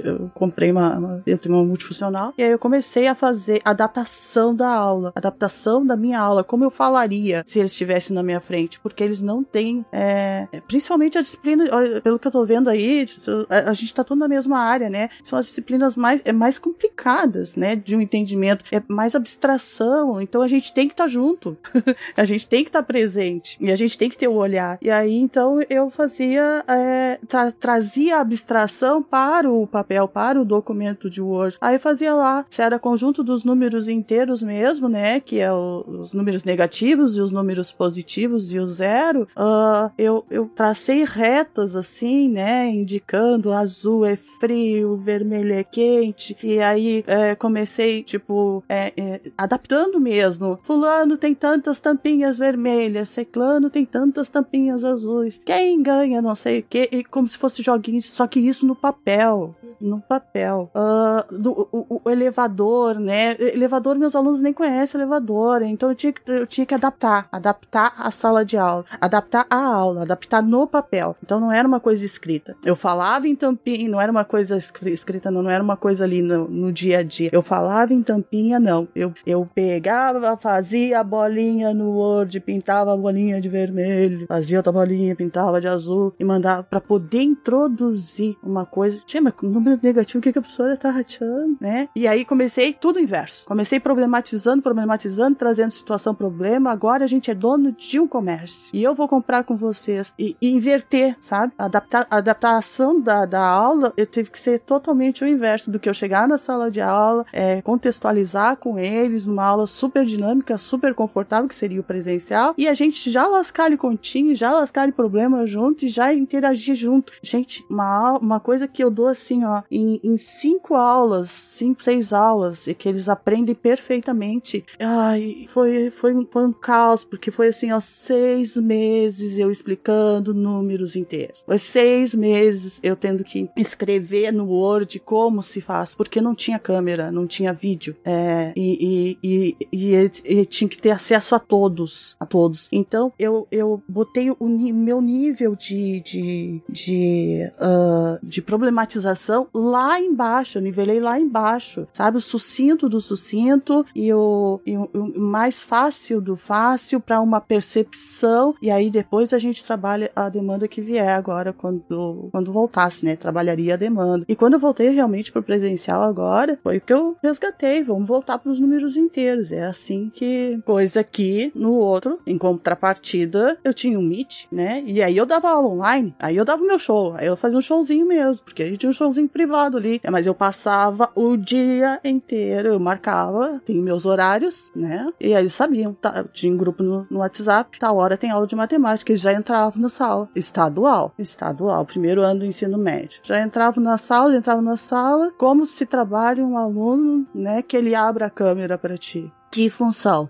eu 0.04 0.32
comprei 0.34 0.72
uma, 0.72 0.98
uma, 0.98 1.24
eu 1.26 1.38
tenho 1.38 1.56
uma 1.56 1.66
multifuncional 1.66 2.34
e 2.38 2.44
aí 2.44 2.52
eu 2.52 2.60
comecei 2.60 3.08
a 3.08 3.16
fazer 3.16 3.62
adaptação 3.64 4.56
da 4.56 4.70
aula, 4.70 5.12
adaptação 5.16 5.86
da 5.86 5.96
minha 5.96 6.20
aula, 6.20 6.44
como 6.44 6.64
eu 6.64 6.70
falaria 6.70 7.44
se 7.46 7.60
eles 7.60 7.72
estivessem 7.72 8.16
na 8.16 8.24
minha 8.24 8.40
frente, 8.40 8.80
porque 8.80 9.04
eles 9.04 9.22
não 9.22 9.44
têm, 9.44 9.86
é, 9.92 10.48
principalmente 10.68 11.18
a 11.18 11.22
disciplina, 11.24 11.66
pelo 12.04 12.20
que 12.20 12.28
eu 12.28 12.32
tô 12.32 12.46
vendo 12.46 12.70
aí, 12.70 13.06
a, 13.50 13.74
gente 13.74 13.94
tá 13.94 14.04
tudo 14.04 14.20
na 14.20 14.28
mesma 14.28 14.60
área, 14.60 14.90
né? 14.90 15.10
São 15.24 15.38
as 15.40 15.46
disciplinas 15.46 15.98
mais, 15.98 16.22
é, 16.26 16.32
mais 16.32 16.60
complicadas, 16.60 17.56
né? 17.56 17.76
De 17.76 17.96
um 17.96 18.02
entendimento, 18.02 18.64
é 18.72 18.82
mais 18.88 19.16
abstração, 19.16 20.22
então 20.22 20.42
a 20.42 20.48
gente 20.48 20.74
tem 20.74 20.88
que 20.88 20.94
estar 20.94 21.06
tá 21.06 21.10
junto, 21.10 21.58
a 22.16 22.26
gente 22.26 22.48
tem 22.48 22.64
que 22.64 22.70
estar 22.70 22.82
tá 22.82 22.86
presente 22.86 23.58
e 23.60 23.72
a 23.72 23.76
gente 23.76 23.98
tem 23.98 24.10
que 24.10 24.18
ter 24.18 24.28
o 24.28 24.34
olhar. 24.34 24.78
E 24.82 24.92
aí, 24.92 25.16
então, 25.16 25.60
eu 25.70 25.90
fazia, 25.90 26.64
é, 26.68 27.20
tra 27.28 27.52
trazia 27.52 28.18
a 28.18 28.22
abstração 28.22 29.02
para 29.02 29.50
o 29.50 29.66
papel, 29.66 30.08
para 30.08 30.40
o 30.40 30.46
documento 30.46 31.10
de 31.10 31.22
Word. 31.22 31.58
Aí 31.62 31.80
fazia 31.80 32.14
lá, 32.14 32.46
se 32.50 32.62
era 32.62 32.78
conjunto 32.78 33.24
dos 33.24 33.44
números 33.44 33.88
inteiros 33.88 34.42
mesmo, 34.42 34.88
né? 34.90 35.20
Que 35.20 35.40
é 35.40 35.52
o, 35.52 35.84
os 35.88 36.14
números 36.14 36.44
negativos 36.44 37.18
e 37.18 37.22
os 37.22 37.32
números 37.32 37.72
positivos 37.72 38.54
e 38.54 38.60
o 38.60 38.68
zero. 38.68 39.28
Uh, 39.38 39.92
eu, 39.98 40.26
eu 40.30 40.50
tracei 40.56 41.04
retas 41.14 41.76
assim, 41.76 42.28
né? 42.28 42.70
Indicando 42.70 43.52
azul 43.52 44.06
é 44.06 44.16
frio, 44.16 44.98
vermelho 44.98 45.54
é 45.54 45.64
quente. 45.64 46.36
E 46.44 46.60
aí 46.60 47.04
é, 47.08 47.36
comecei, 47.36 48.04
tipo, 48.04 48.64
é, 48.68 48.94
é, 48.98 49.22
adaptando 49.38 50.00
mesmo. 50.00 50.60
Fulano 50.64 51.18
tem 51.18 51.34
tantas 51.34 51.80
tampinhas 51.80 52.38
vermelhas, 52.38 53.10
Ciclano 53.10 53.70
tem 53.70 53.86
tantas 53.86 54.30
tampinhas 54.30 54.84
azuis. 54.84 55.40
Quem 55.46 55.82
ganha, 55.82 56.22
não 56.22 56.36
sei 56.36 56.60
o 56.60 56.66
quê. 56.68 56.90
E 56.92 57.04
como 57.04 57.28
se 57.28 57.38
fosse 57.38 57.62
joguinhos, 57.62 58.06
só 58.06 58.28
que 58.28 58.40
isso 58.40 58.66
no 58.66 58.76
papel. 58.76 59.56
No 59.80 60.02
papel. 60.02 60.72
Uh, 60.76 61.38
do, 61.38 61.70
o, 61.72 62.02
o 62.04 62.10
elevador, 62.10 63.00
né? 63.00 63.36
Elevador, 63.40 63.98
meus 63.98 64.16
alunos 64.16 64.42
nem 64.42 64.54
conhecem 64.54 65.00
elevador, 65.00 65.62
então 65.64 65.90
eu 65.90 65.96
tinha, 65.96 66.14
que, 66.14 66.22
eu 66.30 66.48
tinha 66.48 66.66
que 66.66 66.74
adaptar, 66.74 67.28
adaptar 67.32 67.94
a 67.98 68.12
sala 68.12 68.44
de 68.46 68.58
aula, 68.58 68.86
adaptar 69.00 69.46
a 69.50 69.58
aula, 69.58 70.04
adaptar 70.04 70.42
no 70.42 70.68
papel. 70.68 71.16
Então 71.24 71.40
não 71.40 71.52
era 71.52 71.68
uma 71.68 71.80
coisa 71.80 72.06
escrita. 72.06 72.56
Eu 72.64 72.76
falava 72.76 73.28
em 73.28 73.36
tampinha, 73.36 73.90
não 73.90 74.00
era 74.00 74.12
uma 74.12 74.26
coisa 74.26 74.58
escrita, 74.58 75.32
não, 75.32 75.44
não 75.44 75.50
era 75.52 75.64
uma 75.64 75.78
coisa 75.78 76.04
ali 76.04 76.22
no, 76.22 76.48
no 76.48 76.72
dia 76.72 77.00
a 77.00 77.04
dia. 77.04 77.30
Eu 77.32 77.42
falava 77.42 77.94
em 77.94 78.02
tampinha, 78.02 78.60
não. 78.60 78.88
Eu, 78.96 79.14
eu 79.26 79.48
pegava, 79.54 80.38
fazia 80.38 81.00
a 81.00 81.04
bolinha 81.04 81.74
no 81.74 81.92
Word, 81.92 82.40
pintava 82.40 82.94
a 82.94 82.98
bolinha 82.98 83.40
de 83.42 83.50
vermelho, 83.50 84.26
fazia 84.28 84.58
outra 84.58 84.72
bolinha, 84.72 85.16
pintava 85.16 85.60
de 85.60 85.68
azul 85.68 86.14
e 86.20 86.24
mandava 86.24 86.64
para 86.64 86.82
poder 86.82 87.22
introduzir 87.22 88.38
uma 88.44 88.66
coisa. 88.66 89.00
Tinha, 89.06 89.22
mas 89.22 89.34
negativo, 89.82 90.20
o 90.20 90.22
que, 90.22 90.32
que 90.32 90.40
a 90.40 90.42
professora 90.42 90.78
tá 90.78 90.90
rachando, 90.90 91.58
né? 91.60 91.88
E 91.96 92.08
aí 92.08 92.26
comecei 92.26 92.74
tudo 92.74 93.00
inverso. 93.00 93.46
Comecei 93.46 93.80
problematizando, 93.80 94.62
problematizando, 94.62 95.36
trazendo 95.36 95.72
situação 95.72 96.14
problema. 96.14 96.72
Agora 96.72 97.04
a 97.04 97.08
gente 97.08 97.32
é 97.32 97.36
dono 97.36 97.72
de 97.72 98.00
um 98.00 98.08
comércio. 98.08 98.70
E 98.74 98.84
eu 98.84 98.94
vou 98.96 99.08
comprar 99.08 99.44
com 99.44 99.56
vocês. 99.56 100.14
E, 100.18 100.36
e 100.42 100.52
inverter, 100.52 101.16
sabe? 101.20 101.54
Adaptar, 101.58 102.08
a 102.10 102.18
adaptação 102.18 103.00
da, 103.00 103.26
da 103.26 103.46
aula, 103.46 103.94
eu 103.98 104.06
tive 104.06 104.30
que 104.30 104.40
ser 104.40 104.60
totalmente 104.60 105.24
o 105.24 105.28
inverso 105.28 105.72
do 105.72 105.80
que 105.80 105.90
eu 105.90 105.94
chegar 105.94 106.28
na 106.28 106.38
sala 106.38 106.70
de 106.70 106.82
aula, 106.82 107.26
é, 107.32 107.62
contextualizar 107.62 108.58
com 108.58 108.80
eles, 108.80 109.28
uma 109.28 109.44
aula 109.44 109.68
super 109.68 110.06
dinâmica, 110.06 110.58
super 110.58 110.94
confortável, 110.94 111.48
que 111.48 111.56
seria 111.56 111.80
o 111.80 111.84
presencial, 111.84 112.54
e 112.58 112.68
a 112.68 112.74
gente 112.74 113.10
já 113.10 113.28
lascar 113.28 113.66
ali 113.66 113.78
continho, 113.78 114.36
já 114.36 114.52
lascar 114.52 114.84
ali 114.84 114.92
problema 114.92 115.46
junto 115.46 115.86
e 115.86 115.88
já 115.88 116.14
interagir 116.14 116.76
junto. 116.76 117.14
Gente, 117.22 117.66
uma, 117.70 118.14
uma 118.20 118.40
coisa 118.40 118.68
que 118.68 118.84
eu 118.84 118.90
dou 118.90 119.08
assim, 119.08 119.44
ó, 119.44 119.53
em, 119.70 120.00
em 120.04 120.18
cinco 120.18 120.76
aulas, 120.76 121.30
cinco, 121.30 121.84
seis 121.84 122.14
aulas, 122.14 122.68
e 122.68 122.74
que 122.74 122.88
eles 122.88 123.10
aprendem 123.10 123.56
perfeitamente. 123.56 124.66
Ai, 124.80 125.46
foi, 125.50 125.90
foi, 125.90 126.14
um, 126.14 126.26
foi 126.26 126.46
um 126.46 126.54
caos, 126.54 127.04
porque 127.04 127.32
foi 127.32 127.48
assim, 127.48 127.72
ó, 127.72 127.80
seis 127.80 128.56
meses 128.56 129.38
eu 129.38 129.52
explicando 129.52 130.34
números 130.34 130.96
inteiros. 130.96 131.44
Foi 131.46 131.58
seis 131.58 132.14
meses 132.14 132.80
eu 132.84 132.96
tendo 132.96 133.24
que 133.24 133.50
escrever 133.56 134.32
no 134.32 134.46
Word 134.46 135.00
como 135.00 135.42
se 135.42 135.62
faz, 135.62 135.96
porque 135.96 136.22
não 136.22 136.36
tinha 136.36 136.60
câmera, 136.60 137.12
não 137.12 137.28
tinha 137.28 137.54
vídeo. 137.54 137.96
É, 138.04 138.54
e, 138.56 139.18
e, 139.24 139.58
e, 139.72 140.12
e, 140.24 140.46
tinha 140.46 140.70
que 140.70 140.78
ter 140.78 140.92
acesso 140.92 141.36
a 141.36 141.40
todos, 141.40 142.16
a 142.20 142.26
todos. 142.26 142.70
Então 142.72 143.12
eu, 143.18 143.48
eu 143.52 143.82
botei 143.88 144.30
o 144.32 144.48
meu 144.48 145.02
nível 145.02 145.56
de, 145.56 146.02
de, 146.02 146.62
de, 146.70 147.52
uh, 147.58 148.26
de 148.26 148.42
problematização 148.42 149.33
lá 149.54 150.00
embaixo, 150.00 150.58
eu 150.58 150.62
nivelei 150.62 151.00
lá 151.00 151.20
embaixo, 151.20 151.88
sabe? 151.94 152.18
O 152.18 152.22
sucinto 152.22 152.90
do 152.90 153.00
sucinto 153.00 153.86
e 153.96 154.14
o, 154.14 154.60
e 154.66 154.78
o, 154.78 154.90
o 154.94 155.20
mais 155.20 155.62
fácil 155.62 156.22
do 156.22 156.36
fácil 156.36 157.00
para 157.00 157.22
uma 157.22 157.40
percepção, 157.42 158.56
e 158.62 158.70
aí 158.70 158.90
depois 158.90 159.34
a 159.34 159.40
gente 159.40 159.64
trabalha 159.64 160.12
a 160.16 160.30
demanda 160.30 160.68
que 160.68 160.82
vier 160.82 161.10
agora, 161.10 161.54
quando, 161.54 162.30
quando 162.32 162.52
voltasse, 162.52 163.06
né? 163.06 163.16
Trabalharia 163.16 163.74
a 163.74 163.78
demanda. 163.78 164.26
E 164.28 164.36
quando 164.36 164.54
eu 164.54 164.60
voltei 164.60 164.90
realmente 164.90 165.32
pro 165.32 165.44
presencial 165.44 166.02
agora, 166.02 166.60
foi 166.62 166.78
o 166.78 166.82
que 166.82 166.94
eu 166.94 167.16
resgatei, 167.22 167.84
vamos 167.84 168.08
voltar 168.08 168.38
para 168.38 168.52
os 168.52 168.60
números 168.60 168.98
inteiros. 168.98 169.52
É 169.52 169.66
assim 169.66 170.12
que, 170.14 170.60
coisa 170.66 171.04
que 171.04 171.52
no 171.56 171.74
outro, 171.74 172.20
em 172.26 172.38
contrapartida, 172.38 173.58
eu 173.64 173.74
tinha 173.74 173.98
um 173.98 174.04
Meet, 174.04 174.46
né? 174.52 174.84
E 174.86 175.02
aí 175.02 175.16
eu 175.16 175.26
dava 175.26 175.50
aula 175.50 175.68
online, 175.68 176.16
aí 176.20 176.36
eu 176.36 176.46
dava 176.46 176.64
o 176.64 176.68
meu 176.68 176.80
show, 176.80 177.14
aí 177.16 177.28
eu 177.28 177.38
fazia 177.38 177.58
um 177.58 177.62
showzinho 177.62 178.06
mesmo, 178.06 178.44
porque 178.44 178.64
a 178.64 178.66
gente 178.66 178.80
tinha 178.80 178.90
um 178.90 178.94
showzinho 178.94 179.23
privado 179.28 179.78
ali, 179.78 180.02
mas 180.10 180.26
eu 180.26 180.36
passava 180.36 181.10
o 181.16 181.38
dia 181.38 182.00
inteiro, 182.04 182.70
eu 182.70 182.80
marcava, 182.80 183.62
tem 183.66 183.82
meus 183.82 184.06
horários, 184.06 184.72
né? 184.76 185.08
E 185.20 185.34
aí 185.34 185.42
eles 185.42 185.54
sabiam, 185.54 185.94
tá, 185.94 186.24
tinha 186.34 186.54
um 186.54 186.58
grupo 186.58 186.84
no, 186.84 187.08
no 187.10 187.20
WhatsApp, 187.20 187.78
tá 187.80 187.92
hora 187.92 188.18
tem 188.18 188.32
aula 188.32 188.48
de 188.48 188.56
matemática, 188.56 189.12
eles 189.12 189.22
já 189.22 189.34
entravam 189.34 189.82
na 189.82 189.90
sala, 189.90 190.30
estadual, 190.36 191.14
estadual, 191.18 191.86
primeiro 191.86 192.22
ano 192.22 192.42
do 192.42 192.46
ensino 192.46 192.78
médio. 192.78 193.20
Já 193.24 193.42
entravam 193.42 193.84
na 193.84 193.98
sala, 193.98 194.36
entravam 194.36 194.64
na 194.64 194.78
sala, 194.78 195.32
como 195.38 195.66
se 195.66 195.86
trabalha 195.86 196.46
um 196.46 196.58
aluno, 196.58 197.26
né, 197.34 197.62
que 197.62 197.78
ele 197.78 197.96
abre 197.96 198.24
a 198.24 198.30
câmera 198.30 198.78
para 198.78 198.98
ti. 198.98 199.32
Que 199.52 199.70
função? 199.70 200.30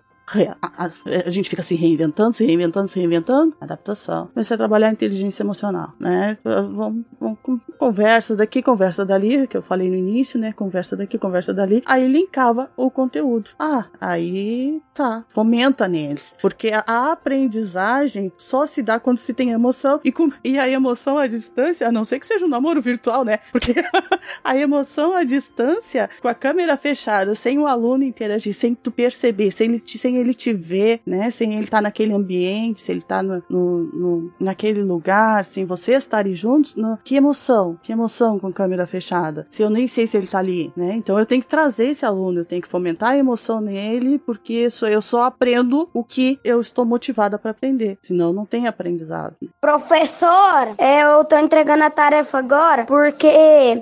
A, 0.61 0.86
a, 0.86 0.91
a, 1.26 1.30
gente 1.30 1.49
fica 1.49 1.61
se 1.61 1.76
reinventando, 1.76 2.34
se 2.34 2.45
reinventando, 2.45 2.88
se 2.88 2.97
reinventando. 2.99 3.55
Adaptação. 3.59 4.28
Comecei 4.28 4.55
a 4.55 4.57
trabalhar 4.57 4.91
inteligência 4.91 5.43
emocional, 5.43 5.93
né? 5.99 6.38
Vamos, 6.43 7.05
vamos, 7.19 7.61
conversa 7.78 8.36
daqui, 8.36 8.61
conversa 8.61 9.05
dali, 9.05 9.47
que 9.47 9.57
eu 9.57 9.61
falei 9.61 9.89
no 9.89 9.95
início, 9.95 10.39
né? 10.39 10.53
Conversa 10.53 10.95
daqui, 10.95 11.17
conversa 11.17 11.53
dali. 11.53 11.84
Aí 11.86 12.07
linkava 12.07 12.71
o 12.78 12.89
conteúdo. 12.89 13.51
Ah, 13.59 13.86
aí 13.99 14.82
tá. 14.93 15.26
Fomenta 15.28 15.88
neles. 15.88 16.36
Porque 16.41 16.71
a 16.74 17.11
aprendizagem 17.11 18.32
só 18.38 18.65
se 18.65 18.82
dá 18.82 18.99
quando 18.99 19.17
se 19.17 19.34
tem 19.34 19.51
emoção. 19.51 19.99
E, 20.03 20.11
com, 20.11 20.32
e 20.43 20.57
a 20.57 20.69
emoção 20.69 21.17
à 21.17 21.28
distância, 21.28 21.88
a 21.88 21.91
não 21.91 22.05
ser 22.05 22.19
que 22.19 22.28
seja 22.28 22.45
um 22.45 22.49
namoro 22.49 22.82
virtual, 22.82 23.26
né? 23.26 23.39
Porque 23.51 23.74
a 24.43 24.57
emoção 24.57 25.13
à 25.13 25.24
distância, 25.24 26.09
com 26.21 26.28
a 26.28 26.34
câmera 26.34 26.78
fechada, 26.78 27.36
sem 27.36 27.59
o 27.59 27.67
aluno 27.67 28.03
interagir, 28.03 28.53
sem 28.53 28.74
tu 28.74 28.91
perceber, 28.91 29.51
sem, 29.51 29.82
sem 29.86 30.12
sem 30.14 30.18
ele 30.18 30.34
te 30.34 30.53
ver, 30.53 31.01
né? 31.05 31.32
Sem 31.32 31.55
ele 31.55 31.64
estar 31.64 31.78
tá 31.78 31.82
naquele 31.82 32.14
ambiente, 32.14 32.82
se 32.82 32.91
ele 32.91 33.01
tá 33.01 33.24
no, 33.24 33.43
no, 33.49 33.84
no, 33.84 34.32
naquele 34.39 34.82
lugar, 34.84 35.45
sem 35.45 35.66
vocês 35.66 36.03
estarem 36.03 36.36
juntos, 36.36 36.76
no, 36.76 36.97
que 37.03 37.16
emoção, 37.16 37.78
que 37.82 37.91
emoção 37.91 38.38
com 38.38 38.51
câmera 38.51 38.86
fechada. 38.86 39.47
Se 39.49 39.64
eu 39.64 39.70
nem 39.70 39.88
sei 39.88 40.05
se 40.05 40.18
ele 40.18 40.28
tá 40.28 40.39
ali, 40.39 40.72
né? 40.76 40.93
Então 40.95 41.18
eu 41.18 41.26
tenho 41.26 41.41
que 41.41 41.47
trazer 41.47 41.88
esse 41.88 42.05
aluno, 42.05 42.39
eu 42.39 42.45
tenho 42.45 42.61
que 42.61 42.68
fomentar 42.68 43.11
a 43.11 43.18
emoção 43.18 43.59
nele, 43.59 44.20
porque 44.20 44.68
eu 44.84 45.01
só 45.01 45.24
aprendo 45.24 45.89
o 45.93 46.03
que 46.03 46.39
eu 46.43 46.61
estou 46.61 46.86
motivada 46.86 47.39
para 47.39 47.51
aprender. 47.51 47.97
Senão 48.01 48.34
não 48.34 48.45
tem 48.45 48.68
aprendizado. 48.68 49.36
Professor, 49.59 50.74
é, 50.78 51.03
eu 51.03 51.24
tô 51.26 51.38
entregando 51.38 51.84
a 51.84 51.89
tarefa 51.89 52.38
agora 52.38 52.86
porque 52.86 53.28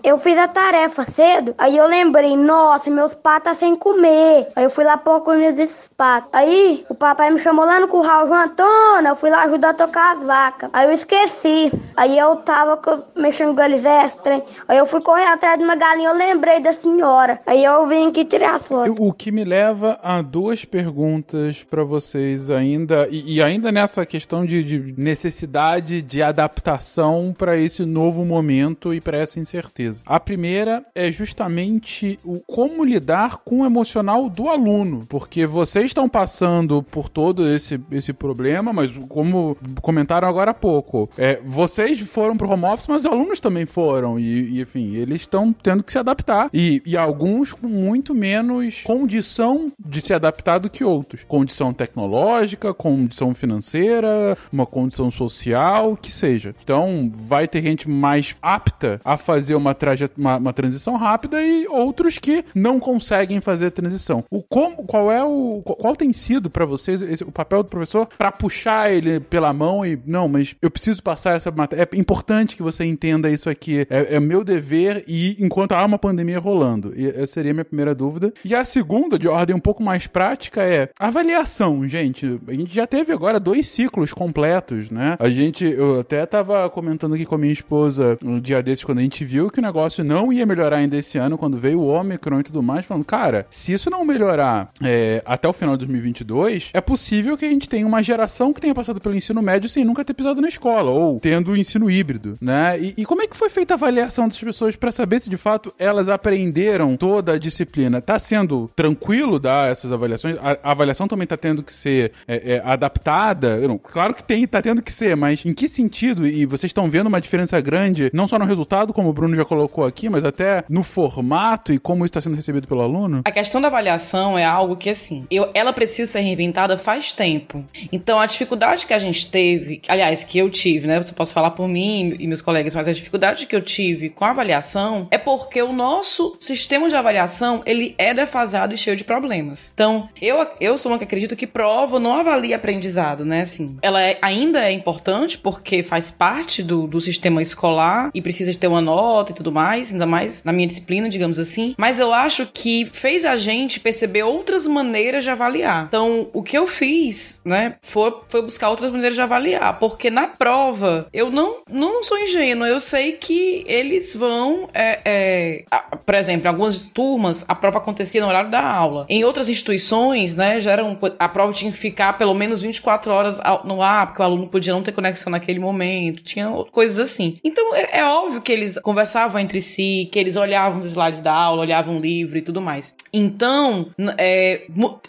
eu 0.03 0.17
fiz 0.17 0.37
a 0.37 0.47
tarefa 0.47 1.03
cedo, 1.03 1.53
aí 1.57 1.75
eu 1.75 1.87
lembrei, 1.87 2.37
nossa, 2.37 2.89
meus 2.89 3.15
patos 3.15 3.41
tá 3.41 3.55
sem 3.55 3.75
comer. 3.75 4.47
Aí 4.55 4.63
eu 4.63 4.69
fui 4.69 4.83
lá 4.83 4.97
pôr 4.97 5.21
comida 5.21 5.51
desses 5.53 5.87
patos. 5.87 6.20
Aí 6.31 6.85
o 6.89 6.95
papai 6.95 7.31
me 7.31 7.39
chamou 7.39 7.65
lá 7.65 7.79
no 7.79 7.87
curral, 7.87 8.27
João 8.27 8.43
Antônio, 8.43 9.09
eu 9.09 9.15
fui 9.15 9.29
lá 9.29 9.43
ajudar 9.43 9.69
a 9.69 9.73
tocar 9.73 10.15
as 10.15 10.23
vacas. 10.23 10.69
Aí 10.73 10.87
eu 10.87 10.91
esqueci. 10.91 11.71
Aí 11.95 12.17
eu 12.17 12.35
tava 12.37 12.79
mexendo 13.15 13.55
com 13.55 13.61
eles 13.61 13.85
extra. 13.85 14.43
Aí 14.67 14.77
eu 14.77 14.85
fui 14.85 15.01
correr 15.01 15.25
atrás 15.25 15.57
de 15.57 15.63
uma 15.63 15.75
galinha, 15.75 16.09
eu 16.09 16.15
lembrei 16.15 16.59
da 16.59 16.73
senhora. 16.73 17.39
Aí 17.45 17.63
eu 17.63 17.87
vim 17.87 18.07
aqui 18.07 18.25
tirar 18.25 18.55
a 18.55 18.59
foto. 18.59 18.95
O 18.99 19.13
que 19.13 19.31
me 19.31 19.43
leva 19.43 19.99
a 20.01 20.21
duas 20.21 20.65
perguntas 20.65 21.63
para 21.63 21.83
vocês 21.83 22.49
ainda, 22.49 23.07
e, 23.09 23.35
e, 23.35 23.41
ainda 23.41 23.71
nessa 23.71 24.05
questão 24.05 24.45
de, 24.45 24.63
de 24.63 24.93
necessidade 24.97 26.01
de 26.01 26.23
adaptação 26.23 27.33
para 27.37 27.57
esse 27.57 27.85
novo 27.85 28.25
momento 28.25 28.93
e 28.93 29.01
para 29.01 29.17
essa 29.17 29.39
incerteza. 29.39 30.01
A 30.05 30.19
primeira 30.19 30.85
é 30.95 31.11
justamente 31.11 32.19
o 32.23 32.39
como 32.39 32.83
lidar 32.83 33.37
com 33.37 33.61
o 33.61 33.65
emocional 33.65 34.29
do 34.29 34.47
aluno, 34.47 35.05
porque 35.07 35.45
vocês 35.45 35.87
estão 35.87 36.07
passando 36.11 36.83
por 36.83 37.09
todo 37.09 37.47
esse, 37.47 37.79
esse 37.91 38.13
problema, 38.13 38.73
mas 38.73 38.91
como 39.07 39.57
comentaram 39.81 40.27
agora 40.27 40.51
há 40.51 40.53
pouco, 40.53 41.09
é, 41.17 41.39
vocês 41.45 41.99
foram 42.01 42.35
pro 42.37 42.49
home 42.49 42.65
office, 42.65 42.87
mas 42.87 43.05
os 43.05 43.11
alunos 43.11 43.39
também 43.39 43.65
foram, 43.65 44.19
e, 44.19 44.57
e 44.57 44.61
enfim, 44.61 44.95
eles 44.95 45.21
estão 45.21 45.53
tendo 45.53 45.83
que 45.83 45.91
se 45.91 45.97
adaptar, 45.97 46.49
e, 46.53 46.81
e 46.85 46.97
alguns 46.97 47.53
com 47.53 47.67
muito 47.67 48.13
menos 48.13 48.81
condição 48.83 49.71
de 49.79 50.01
se 50.01 50.13
adaptar 50.13 50.59
do 50.59 50.69
que 50.69 50.83
outros. 50.83 51.23
Condição 51.27 51.73
tecnológica, 51.73 52.73
condição 52.73 53.33
financeira, 53.33 54.37
uma 54.51 54.65
condição 54.65 55.09
social, 55.09 55.95
que 55.95 56.11
seja. 56.11 56.53
Então, 56.63 57.11
vai 57.13 57.47
ter 57.47 57.63
gente 57.63 57.89
mais 57.89 58.35
apta 58.41 58.99
a 59.03 59.17
fazer 59.17 59.55
uma, 59.55 59.75
uma, 60.17 60.37
uma 60.37 60.53
transição 60.53 60.97
rápida 60.97 61.41
e 61.41 61.67
outros 61.67 62.17
que 62.17 62.43
não 62.53 62.79
conseguem 62.79 63.39
fazer 63.39 63.67
a 63.67 63.71
transição. 63.71 64.23
O 64.29 64.41
como, 64.41 64.83
qual 64.83 65.11
é 65.11 65.23
o 65.23 65.61
qual 65.63 65.95
tem 66.01 66.11
sido 66.11 66.49
para 66.49 66.65
vocês 66.65 66.99
esse, 67.03 67.23
o 67.23 67.31
papel 67.31 67.61
do 67.61 67.69
professor 67.69 68.07
para 68.17 68.31
puxar 68.31 68.91
ele 68.91 69.19
pela 69.19 69.53
mão 69.53 69.85
e 69.85 69.99
não, 70.03 70.27
mas 70.27 70.55
eu 70.59 70.71
preciso 70.71 71.03
passar 71.03 71.35
essa 71.35 71.51
matéria. 71.51 71.87
É 71.91 71.97
importante 71.97 72.55
que 72.55 72.63
você 72.63 72.83
entenda 72.83 73.29
isso 73.29 73.47
aqui. 73.47 73.85
É, 73.87 74.15
é 74.15 74.19
meu 74.19 74.43
dever 74.43 75.03
e 75.07 75.37
enquanto 75.39 75.73
há 75.73 75.85
uma 75.85 75.99
pandemia 75.99 76.39
rolando. 76.39 76.91
E 76.95 77.07
essa 77.07 77.33
seria 77.33 77.51
a 77.51 77.53
minha 77.53 77.65
primeira 77.65 77.93
dúvida. 77.93 78.33
E 78.43 78.55
a 78.55 78.65
segunda, 78.65 79.19
de 79.19 79.27
ordem 79.27 79.55
um 79.55 79.59
pouco 79.59 79.83
mais 79.83 80.07
prática, 80.07 80.63
é 80.63 80.89
avaliação, 80.97 81.87
gente. 81.87 82.39
A 82.47 82.53
gente 82.53 82.73
já 82.73 82.87
teve 82.87 83.13
agora 83.13 83.39
dois 83.39 83.67
ciclos 83.67 84.11
completos, 84.11 84.89
né? 84.89 85.15
A 85.19 85.29
gente, 85.29 85.65
eu 85.65 85.99
até 85.99 86.25
tava 86.25 86.67
comentando 86.71 87.13
aqui 87.13 87.27
com 87.27 87.35
a 87.35 87.37
minha 87.37 87.53
esposa 87.53 88.17
um 88.23 88.39
dia 88.39 88.63
desses, 88.63 88.83
quando 88.83 88.97
a 88.97 89.03
gente 89.03 89.23
viu 89.23 89.51
que 89.51 89.59
o 89.59 89.63
negócio 89.63 90.03
não 90.03 90.33
ia 90.33 90.47
melhorar 90.47 90.77
ainda 90.77 90.97
esse 90.97 91.19
ano, 91.19 91.37
quando 91.37 91.59
veio 91.59 91.79
o 91.79 91.87
Omicron 91.87 92.39
e 92.39 92.43
tudo 92.43 92.63
mais, 92.63 92.87
falando, 92.87 93.05
cara, 93.05 93.45
se 93.51 93.71
isso 93.71 93.89
não 93.89 94.03
melhorar 94.03 94.71
é, 94.83 95.21
até 95.25 95.47
o 95.47 95.53
final 95.53 95.77
de 95.77 95.90
2022, 95.91 96.69
é 96.73 96.81
possível 96.81 97.37
que 97.37 97.45
a 97.45 97.49
gente 97.49 97.69
tenha 97.69 97.85
uma 97.85 98.01
geração 98.01 98.53
que 98.53 98.61
tenha 98.61 98.73
passado 98.73 98.99
pelo 98.99 99.15
ensino 99.15 99.41
médio 99.41 99.69
sem 99.69 99.83
nunca 99.83 100.03
ter 100.03 100.13
pisado 100.13 100.41
na 100.41 100.47
escola, 100.47 100.91
ou 100.91 101.19
tendo 101.19 101.51
o 101.51 101.57
ensino 101.57 101.89
híbrido, 101.89 102.37
né? 102.41 102.79
E, 102.79 102.93
e 102.97 103.05
como 103.05 103.21
é 103.21 103.27
que 103.27 103.35
foi 103.35 103.49
feita 103.49 103.73
a 103.73 103.75
avaliação 103.75 104.27
dessas 104.27 104.43
pessoas 104.43 104.75
para 104.75 104.91
saber 104.91 105.19
se 105.19 105.29
de 105.29 105.37
fato 105.37 105.73
elas 105.77 106.09
aprenderam 106.09 106.95
toda 106.95 107.33
a 107.33 107.37
disciplina? 107.37 108.01
Tá 108.01 108.17
sendo 108.17 108.69
tranquilo 108.75 109.39
dar 109.39 109.71
essas 109.71 109.91
avaliações? 109.91 110.37
A, 110.41 110.57
a 110.63 110.71
avaliação 110.71 111.07
também 111.07 111.27
tá 111.27 111.37
tendo 111.37 111.63
que 111.63 111.73
ser 111.73 112.11
é, 112.27 112.55
é, 112.55 112.61
adaptada? 112.65 113.57
Não, 113.67 113.77
claro 113.77 114.13
que 114.13 114.23
tem, 114.23 114.47
tá 114.47 114.61
tendo 114.61 114.81
que 114.81 114.91
ser, 114.91 115.15
mas 115.15 115.45
em 115.45 115.53
que 115.53 115.67
sentido? 115.67 116.27
E 116.27 116.45
vocês 116.45 116.69
estão 116.69 116.89
vendo 116.89 117.07
uma 117.07 117.21
diferença 117.21 117.59
grande, 117.59 118.09
não 118.13 118.27
só 118.27 118.39
no 118.39 118.45
resultado, 118.45 118.93
como 118.93 119.09
o 119.09 119.13
Bruno 119.13 119.35
já 119.35 119.45
colocou 119.45 119.85
aqui, 119.85 120.09
mas 120.09 120.23
até 120.23 120.63
no 120.69 120.83
formato 120.83 121.73
e 121.73 121.79
como 121.79 122.05
isso 122.05 122.11
está 122.11 122.21
sendo 122.21 122.35
recebido 122.35 122.67
pelo 122.67 122.81
aluno? 122.81 123.21
A 123.25 123.31
questão 123.31 123.61
da 123.61 123.67
avaliação 123.67 124.37
é 124.37 124.45
algo 124.45 124.75
que, 124.75 124.89
assim, 124.89 125.25
eu, 125.29 125.49
ela 125.53 125.73
precisa 125.81 126.11
ser 126.11 126.19
reinventada 126.19 126.77
faz 126.77 127.11
tempo. 127.11 127.65
Então, 127.91 128.19
a 128.19 128.27
dificuldade 128.27 128.85
que 128.85 128.93
a 128.93 128.99
gente 128.99 129.31
teve, 129.31 129.81
aliás, 129.87 130.23
que 130.23 130.37
eu 130.37 130.47
tive, 130.47 130.85
né? 130.85 131.01
Você 131.01 131.11
posso 131.11 131.33
falar 131.33 131.51
por 131.51 131.67
mim 131.67 132.15
e 132.19 132.27
meus 132.27 132.41
colegas, 132.41 132.75
mas 132.75 132.87
a 132.87 132.93
dificuldade 132.93 133.47
que 133.47 133.55
eu 133.55 133.61
tive 133.61 134.09
com 134.09 134.23
a 134.23 134.29
avaliação 134.29 135.07
é 135.09 135.17
porque 135.17 135.59
o 135.59 135.73
nosso 135.73 136.37
sistema 136.39 136.87
de 136.87 136.95
avaliação, 136.95 137.63
ele 137.65 137.95
é 137.97 138.13
defasado 138.13 138.75
e 138.75 138.77
cheio 138.77 138.95
de 138.95 139.03
problemas. 139.03 139.71
Então, 139.73 140.07
eu, 140.21 140.45
eu 140.59 140.77
sou 140.77 140.91
uma 140.91 140.99
que 140.99 141.03
acredito 141.03 141.35
que 141.35 141.47
prova 141.47 141.99
não 141.99 142.13
avalia 142.13 142.57
aprendizado, 142.57 143.25
né? 143.25 143.41
Assim, 143.41 143.77
ela 143.81 144.03
é, 144.03 144.19
ainda 144.21 144.63
é 144.63 144.71
importante 144.71 145.35
porque 145.35 145.81
faz 145.81 146.11
parte 146.11 146.61
do, 146.61 146.85
do 146.85 147.01
sistema 147.01 147.41
escolar 147.41 148.11
e 148.13 148.21
precisa 148.21 148.51
de 148.51 148.57
ter 148.59 148.67
uma 148.67 148.81
nota 148.81 149.31
e 149.31 149.35
tudo 149.35 149.51
mais, 149.51 149.91
ainda 149.91 150.05
mais 150.05 150.43
na 150.43 150.53
minha 150.53 150.67
disciplina, 150.67 151.09
digamos 151.09 151.39
assim. 151.39 151.73
Mas 151.75 151.99
eu 151.99 152.13
acho 152.13 152.45
que 152.53 152.85
fez 152.85 153.25
a 153.25 153.35
gente 153.35 153.79
perceber 153.79 154.21
outras 154.21 154.67
maneiras 154.67 155.23
de 155.23 155.31
avaliar. 155.31 155.70
Então, 155.87 156.29
o 156.33 156.43
que 156.43 156.57
eu 156.57 156.67
fiz, 156.67 157.41
né, 157.45 157.75
foi, 157.81 158.13
foi 158.27 158.41
buscar 158.41 158.69
outras 158.69 158.89
maneiras 158.89 159.15
de 159.15 159.21
avaliar. 159.21 159.79
Porque 159.79 160.09
na 160.09 160.27
prova, 160.27 161.07
eu 161.13 161.29
não, 161.29 161.61
não 161.69 162.03
sou 162.03 162.17
ingênua, 162.19 162.67
eu 162.67 162.79
sei 162.79 163.13
que 163.13 163.63
eles 163.67 164.15
vão. 164.15 164.67
É, 164.73 164.99
é, 165.05 165.65
a, 165.71 165.95
por 165.95 166.15
exemplo, 166.15 166.45
em 166.45 166.49
algumas 166.49 166.87
turmas, 166.87 167.45
a 167.47 167.55
prova 167.55 167.77
acontecia 167.77 168.21
no 168.21 168.27
horário 168.27 168.49
da 168.49 168.61
aula. 168.61 169.05
Em 169.09 169.23
outras 169.23 169.49
instituições, 169.49 170.35
né, 170.35 170.59
já 170.59 170.71
era 170.71 170.83
um, 170.83 170.97
a 171.19 171.29
prova 171.29 171.53
tinha 171.53 171.71
que 171.71 171.77
ficar 171.77 172.17
pelo 172.17 172.33
menos 172.33 172.61
24 172.61 173.11
horas 173.11 173.39
no 173.65 173.81
ar, 173.81 174.07
porque 174.07 174.21
o 174.21 174.25
aluno 174.25 174.49
podia 174.49 174.73
não 174.73 174.83
ter 174.83 174.91
conexão 174.91 175.31
naquele 175.31 175.59
momento, 175.59 176.23
tinha 176.23 176.49
coisas 176.71 176.99
assim. 176.99 177.37
Então, 177.43 177.75
é, 177.75 177.99
é 177.99 178.05
óbvio 178.05 178.41
que 178.41 178.51
eles 178.51 178.77
conversavam 178.79 179.39
entre 179.39 179.61
si, 179.61 180.09
que 180.11 180.19
eles 180.19 180.35
olhavam 180.35 180.77
os 180.77 180.85
slides 180.85 181.19
da 181.19 181.33
aula, 181.33 181.61
olhavam 181.61 181.97
o 181.97 181.99
livro 181.99 182.37
e 182.37 182.41
tudo 182.41 182.61
mais. 182.61 182.95
Então, 183.13 183.91
é, 184.17 184.65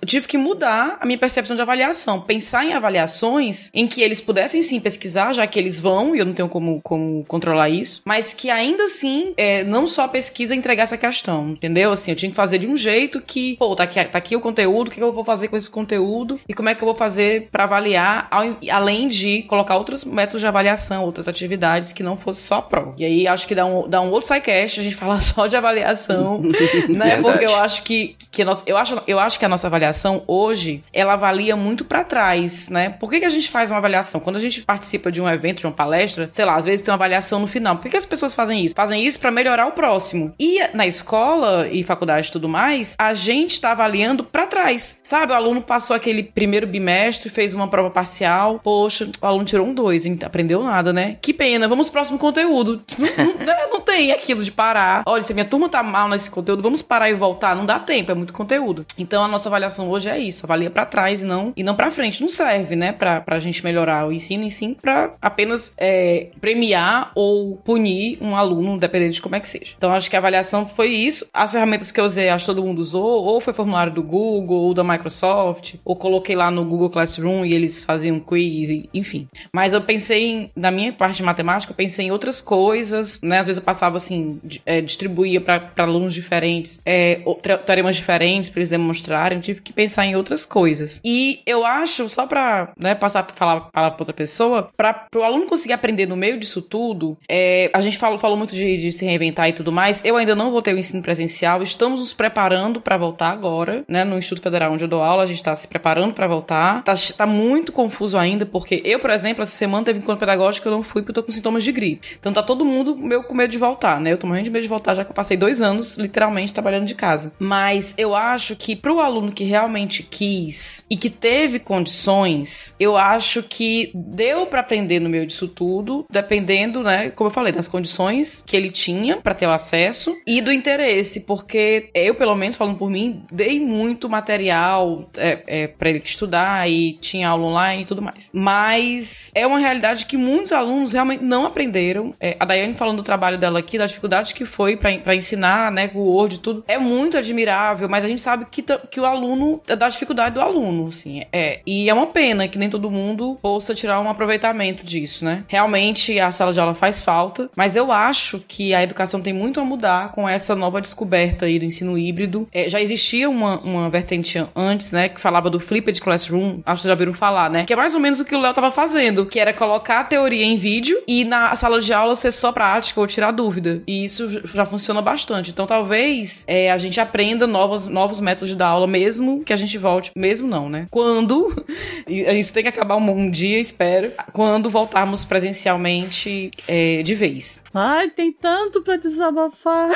tive 0.06 0.26
que 0.26 0.38
mudar 0.38 0.51
a 1.00 1.06
minha 1.06 1.18
percepção 1.18 1.56
de 1.56 1.62
avaliação, 1.62 2.20
pensar 2.20 2.64
em 2.64 2.72
avaliações 2.72 3.70
em 3.72 3.86
que 3.86 4.02
eles 4.02 4.20
pudessem 4.20 4.62
sim 4.62 4.80
pesquisar, 4.80 5.32
já 5.32 5.46
que 5.46 5.58
eles 5.58 5.80
vão, 5.80 6.14
e 6.14 6.18
eu 6.18 6.26
não 6.26 6.32
tenho 6.32 6.48
como, 6.48 6.80
como 6.82 7.24
controlar 7.26 7.68
isso, 7.68 8.02
mas 8.04 8.34
que 8.34 8.50
ainda 8.50 8.84
assim, 8.84 9.34
é, 9.36 9.64
não 9.64 9.86
só 9.86 10.02
a 10.02 10.08
pesquisa 10.08 10.54
entregar 10.54 10.84
essa 10.84 10.98
questão, 10.98 11.50
entendeu? 11.50 11.92
Assim, 11.92 12.10
eu 12.10 12.16
tinha 12.16 12.30
que 12.30 12.36
fazer 12.36 12.58
de 12.58 12.66
um 12.66 12.76
jeito 12.76 13.20
que, 13.20 13.56
pô, 13.56 13.74
tá 13.74 13.84
aqui, 13.84 14.04
tá 14.04 14.18
aqui 14.18 14.36
o 14.36 14.40
conteúdo, 14.40 14.88
o 14.88 14.90
que 14.90 15.02
eu 15.02 15.12
vou 15.12 15.24
fazer 15.24 15.48
com 15.48 15.56
esse 15.56 15.70
conteúdo 15.70 16.40
e 16.48 16.54
como 16.54 16.68
é 16.68 16.74
que 16.74 16.82
eu 16.82 16.86
vou 16.86 16.96
fazer 16.96 17.48
para 17.50 17.64
avaliar, 17.64 18.28
ao, 18.30 18.44
além 18.70 19.08
de 19.08 19.42
colocar 19.42 19.76
outros 19.76 20.04
métodos 20.04 20.40
de 20.40 20.46
avaliação, 20.46 21.04
outras 21.04 21.28
atividades 21.28 21.92
que 21.92 22.02
não 22.02 22.16
fosse 22.16 22.42
só 22.42 22.56
a 22.56 22.62
prova. 22.62 22.94
E 22.98 23.04
aí 23.04 23.26
acho 23.26 23.46
que 23.46 23.54
dá 23.54 23.64
um, 23.64 23.88
dá 23.88 24.00
um 24.00 24.10
outro 24.10 24.28
sidecast 24.28 24.80
a 24.80 24.82
gente 24.82 24.96
falar 25.02 25.20
só 25.20 25.46
de 25.46 25.56
avaliação, 25.56 26.42
né? 26.88 27.20
Porque 27.20 27.44
eu 27.44 27.54
acho 27.56 27.82
que, 27.82 28.16
que 28.30 28.44
nós, 28.44 28.62
eu, 28.66 28.76
acho, 28.76 29.00
eu 29.06 29.18
acho 29.18 29.38
que 29.38 29.44
a 29.44 29.48
nossa 29.48 29.66
avaliação 29.66 30.22
hoje, 30.32 30.80
ela 30.92 31.14
avalia 31.14 31.56
muito 31.56 31.84
para 31.84 32.04
trás, 32.04 32.68
né? 32.68 32.90
Por 32.90 33.10
que, 33.10 33.20
que 33.20 33.26
a 33.26 33.30
gente 33.30 33.50
faz 33.50 33.70
uma 33.70 33.78
avaliação? 33.78 34.20
Quando 34.20 34.36
a 34.36 34.40
gente 34.40 34.62
participa 34.62 35.10
de 35.10 35.20
um 35.20 35.28
evento, 35.28 35.60
de 35.60 35.66
uma 35.66 35.72
palestra, 35.72 36.28
sei 36.30 36.44
lá, 36.44 36.56
às 36.56 36.64
vezes 36.64 36.82
tem 36.82 36.92
uma 36.92 36.96
avaliação 36.96 37.40
no 37.40 37.46
final. 37.46 37.76
Por 37.76 37.82
que, 37.82 37.90
que 37.90 37.96
as 37.96 38.06
pessoas 38.06 38.34
fazem 38.34 38.64
isso? 38.64 38.74
Fazem 38.74 39.04
isso 39.04 39.18
para 39.18 39.30
melhorar 39.30 39.66
o 39.66 39.72
próximo. 39.72 40.34
E 40.38 40.60
na 40.74 40.86
escola 40.86 41.68
e 41.70 41.82
faculdade 41.82 42.28
e 42.28 42.32
tudo 42.32 42.48
mais, 42.48 42.94
a 42.98 43.14
gente 43.14 43.60
tá 43.60 43.72
avaliando 43.72 44.24
para 44.24 44.46
trás. 44.46 44.98
Sabe, 45.02 45.32
o 45.32 45.36
aluno 45.36 45.62
passou 45.62 45.94
aquele 45.96 46.22
primeiro 46.22 46.66
bimestre, 46.66 47.30
fez 47.30 47.54
uma 47.54 47.68
prova 47.68 47.90
parcial, 47.90 48.60
poxa, 48.62 49.10
o 49.20 49.26
aluno 49.26 49.44
tirou 49.44 49.66
um 49.66 49.74
dois, 49.74 50.04
aprendeu 50.24 50.62
nada, 50.62 50.92
né? 50.92 51.16
Que 51.20 51.32
pena, 51.32 51.68
vamos 51.68 51.88
pro 51.88 52.02
próximo 52.02 52.18
conteúdo. 52.18 52.82
Não, 52.98 53.46
né? 53.46 53.66
não 53.70 53.80
tem 53.80 54.12
aquilo 54.12 54.42
de 54.42 54.50
parar. 54.50 55.02
Olha, 55.06 55.22
se 55.22 55.32
minha 55.32 55.44
turma 55.44 55.68
tá 55.68 55.82
mal 55.82 56.08
nesse 56.08 56.30
conteúdo, 56.30 56.62
vamos 56.62 56.82
parar 56.82 57.10
e 57.10 57.14
voltar. 57.14 57.54
Não 57.54 57.64
dá 57.64 57.78
tempo, 57.78 58.10
é 58.10 58.14
muito 58.14 58.32
conteúdo. 58.32 58.84
Então 58.98 59.22
a 59.22 59.28
nossa 59.28 59.48
avaliação 59.48 59.88
hoje 59.88 60.08
é 60.08 60.18
isso, 60.22 60.46
avalia 60.46 60.70
para 60.70 60.86
trás 60.86 61.22
e 61.22 61.26
não 61.26 61.52
e 61.56 61.62
não 61.62 61.74
para 61.74 61.90
frente. 61.90 62.20
Não 62.20 62.28
serve, 62.28 62.76
né, 62.76 62.92
pra, 62.92 63.20
pra 63.20 63.40
gente 63.40 63.62
melhorar 63.64 64.06
o 64.06 64.12
ensino, 64.12 64.44
e 64.44 64.50
sim 64.50 64.74
pra 64.74 65.14
apenas 65.20 65.72
é, 65.76 66.28
premiar 66.40 67.12
ou 67.14 67.56
punir 67.56 68.18
um 68.20 68.36
aluno, 68.36 68.78
dependendo 68.78 69.12
de 69.12 69.22
como 69.22 69.36
é 69.36 69.40
que 69.40 69.48
seja. 69.48 69.74
Então 69.76 69.92
acho 69.92 70.08
que 70.08 70.16
a 70.16 70.18
avaliação 70.18 70.68
foi 70.68 70.88
isso. 70.88 71.28
As 71.32 71.52
ferramentas 71.52 71.90
que 71.90 72.00
eu 72.00 72.04
usei, 72.04 72.28
acho 72.28 72.44
que 72.46 72.54
todo 72.54 72.64
mundo 72.64 72.78
usou, 72.78 73.24
ou 73.24 73.40
foi 73.40 73.52
formulário 73.52 73.92
do 73.92 74.02
Google, 74.02 74.62
ou 74.62 74.74
da 74.74 74.84
Microsoft, 74.84 75.74
ou 75.84 75.96
coloquei 75.96 76.36
lá 76.36 76.50
no 76.50 76.64
Google 76.64 76.90
Classroom 76.90 77.44
e 77.44 77.54
eles 77.54 77.80
faziam 77.82 78.18
quiz, 78.20 78.86
enfim. 78.92 79.28
Mas 79.52 79.72
eu 79.72 79.80
pensei, 79.80 80.24
em, 80.24 80.50
na 80.54 80.70
minha 80.70 80.92
parte 80.92 81.16
de 81.16 81.22
matemática, 81.22 81.72
eu 81.72 81.76
pensei 81.76 82.06
em 82.06 82.10
outras 82.10 82.40
coisas, 82.40 83.20
né? 83.22 83.38
Às 83.38 83.46
vezes 83.46 83.58
eu 83.58 83.64
passava 83.64 83.96
assim, 83.96 84.40
é, 84.64 84.80
distribuía 84.80 85.40
para 85.40 85.70
alunos 85.78 86.14
diferentes, 86.14 86.80
é, 86.84 87.22
taremas 87.64 87.96
diferentes 87.96 88.50
para 88.50 88.60
eles 88.60 88.68
demonstrarem. 88.68 89.38
Eu 89.38 89.42
tive 89.42 89.60
que 89.60 89.72
pensar 89.72 90.06
em 90.06 90.11
em 90.12 90.16
outras 90.16 90.44
coisas. 90.46 91.00
E 91.04 91.40
eu 91.46 91.64
acho, 91.64 92.08
só 92.08 92.26
pra 92.26 92.72
né, 92.78 92.94
passar 92.94 93.22
pra 93.22 93.34
falar, 93.34 93.68
falar 93.72 93.90
pra 93.90 94.02
outra 94.02 94.14
pessoa, 94.14 94.66
para 94.76 95.06
o 95.14 95.22
aluno 95.22 95.46
conseguir 95.46 95.72
aprender 95.72 96.06
no 96.06 96.16
meio 96.16 96.38
disso 96.38 96.62
tudo, 96.62 97.16
é, 97.28 97.70
a 97.74 97.80
gente 97.80 97.98
falou, 97.98 98.18
falou 98.18 98.36
muito 98.36 98.54
de, 98.54 98.80
de, 98.80 98.92
se 98.92 99.04
reinventar 99.04 99.48
e 99.48 99.52
tudo 99.52 99.72
mais. 99.72 100.00
Eu 100.04 100.16
ainda 100.16 100.34
não 100.34 100.50
vou 100.50 100.62
ter 100.62 100.74
o 100.74 100.78
ensino 100.78 101.02
presencial, 101.02 101.62
estamos 101.62 101.98
nos 102.00 102.12
preparando 102.12 102.80
para 102.80 102.96
voltar 102.96 103.30
agora, 103.30 103.84
né? 103.88 104.04
No 104.04 104.18
Instituto 104.18 104.42
Federal 104.42 104.72
onde 104.72 104.84
eu 104.84 104.88
dou 104.88 105.02
aula, 105.02 105.24
a 105.24 105.26
gente 105.26 105.38
está 105.38 105.54
se 105.56 105.66
preparando 105.66 106.12
para 106.14 106.26
voltar. 106.26 106.82
Tá, 106.82 106.94
tá, 107.16 107.26
muito 107.26 107.72
confuso 107.72 108.16
ainda, 108.16 108.44
porque 108.44 108.82
eu, 108.84 108.98
por 108.98 109.10
exemplo, 109.10 109.42
essa 109.42 109.56
semana 109.56 109.84
teve 109.84 109.98
encontro 109.98 110.18
pedagógico, 110.18 110.68
eu 110.68 110.72
não 110.72 110.82
fui 110.82 111.02
porque 111.02 111.10
eu 111.10 111.14
tô 111.14 111.22
com 111.22 111.32
sintomas 111.32 111.64
de 111.64 111.72
gripe. 111.72 112.16
Então 112.18 112.32
tá 112.32 112.42
todo 112.42 112.64
mundo 112.64 112.96
meio 112.96 113.22
com 113.22 113.34
medo 113.34 113.50
de 113.50 113.58
voltar, 113.58 114.00
né? 114.00 114.12
Eu 114.12 114.18
tô 114.18 114.26
morrendo 114.26 114.44
de 114.44 114.50
medo 114.50 114.62
de 114.62 114.68
voltar, 114.68 114.94
já 114.94 115.04
que 115.04 115.10
eu 115.10 115.14
passei 115.14 115.36
dois 115.36 115.60
anos, 115.60 115.96
literalmente, 115.96 116.52
trabalhando 116.52 116.86
de 116.86 116.94
casa. 116.94 117.32
Mas 117.38 117.94
eu 117.96 118.14
acho 118.14 118.56
que 118.56 118.76
pro 118.76 119.00
aluno 119.00 119.32
que 119.32 119.44
realmente 119.44 120.01
quis 120.02 120.84
e 120.90 120.96
que 120.96 121.10
teve 121.10 121.58
condições, 121.58 122.74
eu 122.78 122.96
acho 122.96 123.42
que 123.42 123.90
deu 123.94 124.46
para 124.46 124.60
aprender 124.60 125.00
no 125.00 125.08
meio 125.08 125.26
disso 125.26 125.48
tudo, 125.48 126.06
dependendo, 126.10 126.82
né, 126.82 127.10
como 127.10 127.28
eu 127.28 127.34
falei, 127.34 127.52
das 127.52 127.68
condições 127.68 128.42
que 128.46 128.56
ele 128.56 128.70
tinha 128.70 129.16
para 129.18 129.34
ter 129.34 129.46
o 129.46 129.50
acesso 129.50 130.16
e 130.26 130.40
do 130.40 130.52
interesse, 130.52 131.20
porque 131.20 131.90
eu, 131.94 132.14
pelo 132.14 132.34
menos, 132.34 132.56
falando 132.56 132.76
por 132.76 132.90
mim, 132.90 133.22
dei 133.30 133.60
muito 133.60 134.08
material 134.08 135.08
é, 135.16 135.42
é, 135.46 135.66
para 135.66 135.90
ele 135.90 136.02
estudar 136.04 136.68
e 136.68 136.94
tinha 136.94 137.28
aula 137.28 137.46
online 137.46 137.82
e 137.82 137.86
tudo 137.86 138.02
mais. 138.02 138.30
Mas 138.32 139.30
é 139.34 139.46
uma 139.46 139.58
realidade 139.58 140.06
que 140.06 140.16
muitos 140.16 140.52
alunos 140.52 140.92
realmente 140.92 141.22
não 141.24 141.46
aprenderam. 141.46 142.14
É, 142.20 142.36
a 142.38 142.44
Daiane 142.44 142.74
falando 142.74 142.98
do 142.98 143.02
trabalho 143.02 143.38
dela 143.38 143.58
aqui, 143.58 143.78
da 143.78 143.86
dificuldade 143.86 144.34
que 144.34 144.44
foi 144.44 144.76
para 144.76 145.14
ensinar, 145.14 145.70
né, 145.70 145.90
o 145.94 146.00
Word 146.00 146.36
e 146.36 146.38
tudo, 146.38 146.64
é 146.66 146.78
muito 146.78 147.16
admirável, 147.16 147.88
mas 147.88 148.04
a 148.04 148.08
gente 148.08 148.22
sabe 148.22 148.46
que, 148.50 148.62
que 148.90 149.00
o 149.00 149.04
aluno, 149.04 149.60
é 149.68 149.76
da 149.76 149.88
dificuldade 149.92 150.34
do 150.34 150.40
aluno, 150.40 150.88
assim, 150.88 151.22
é. 151.32 151.60
E 151.66 151.88
é 151.88 151.94
uma 151.94 152.06
pena 152.06 152.48
que 152.48 152.58
nem 152.58 152.68
todo 152.68 152.90
mundo 152.90 153.38
possa 153.40 153.74
tirar 153.74 154.00
um 154.00 154.08
aproveitamento 154.08 154.84
disso, 154.84 155.24
né? 155.24 155.44
Realmente 155.48 156.18
a 156.18 156.32
sala 156.32 156.52
de 156.52 156.60
aula 156.60 156.74
faz 156.74 157.00
falta, 157.00 157.50
mas 157.56 157.76
eu 157.76 157.92
acho 157.92 158.42
que 158.46 158.74
a 158.74 158.82
educação 158.82 159.20
tem 159.20 159.32
muito 159.32 159.60
a 159.60 159.64
mudar 159.64 160.12
com 160.12 160.28
essa 160.28 160.54
nova 160.54 160.80
descoberta 160.80 161.46
aí 161.46 161.58
do 161.58 161.64
ensino 161.64 161.96
híbrido. 161.96 162.48
É, 162.52 162.68
já 162.68 162.80
existia 162.80 163.28
uma, 163.28 163.58
uma 163.60 163.90
vertente 163.90 164.44
antes, 164.54 164.92
né, 164.92 165.08
que 165.08 165.20
falava 165.20 165.48
do 165.50 165.60
flipped 165.60 166.00
classroom, 166.00 166.60
acho 166.64 166.76
que 166.76 166.82
vocês 166.82 166.90
já 166.90 166.94
viram 166.94 167.12
falar, 167.12 167.50
né? 167.50 167.64
Que 167.64 167.72
é 167.72 167.76
mais 167.76 167.94
ou 167.94 168.00
menos 168.00 168.20
o 168.20 168.24
que 168.24 168.34
o 168.34 168.40
Léo 168.40 168.54
tava 168.54 168.70
fazendo, 168.70 169.26
que 169.26 169.38
era 169.38 169.52
colocar 169.52 170.00
a 170.00 170.04
teoria 170.04 170.44
em 170.44 170.56
vídeo 170.56 171.02
e 171.06 171.24
na 171.24 171.54
sala 171.56 171.80
de 171.80 171.92
aula 171.92 172.16
ser 172.16 172.32
só 172.32 172.52
prática 172.52 173.00
ou 173.00 173.06
tirar 173.06 173.30
dúvida. 173.30 173.82
E 173.86 174.04
isso 174.04 174.28
já 174.54 174.64
funciona 174.64 175.00
bastante. 175.00 175.50
Então 175.50 175.66
talvez 175.66 176.44
é, 176.46 176.70
a 176.70 176.78
gente 176.78 177.00
aprenda 177.00 177.46
novos, 177.46 177.86
novos 177.86 178.20
métodos 178.20 178.54
da 178.54 178.66
aula, 178.66 178.86
mesmo 178.86 179.42
que 179.44 179.52
a 179.52 179.56
gente 179.56 179.76
volte, 179.82 180.12
mesmo 180.16 180.48
não, 180.48 180.68
né? 180.68 180.86
Quando, 180.90 181.52
isso 182.06 182.54
tem 182.54 182.62
que 182.62 182.68
acabar 182.68 182.96
um, 182.96 183.10
um 183.10 183.30
dia, 183.30 183.58
espero, 183.58 184.12
quando 184.32 184.70
voltarmos 184.70 185.24
presencialmente 185.24 186.50
é, 186.66 187.02
de 187.02 187.14
vez. 187.14 187.62
Ai, 187.74 188.10
tem 188.10 188.32
tanto 188.32 188.82
pra 188.82 188.96
desabafar. 188.96 189.90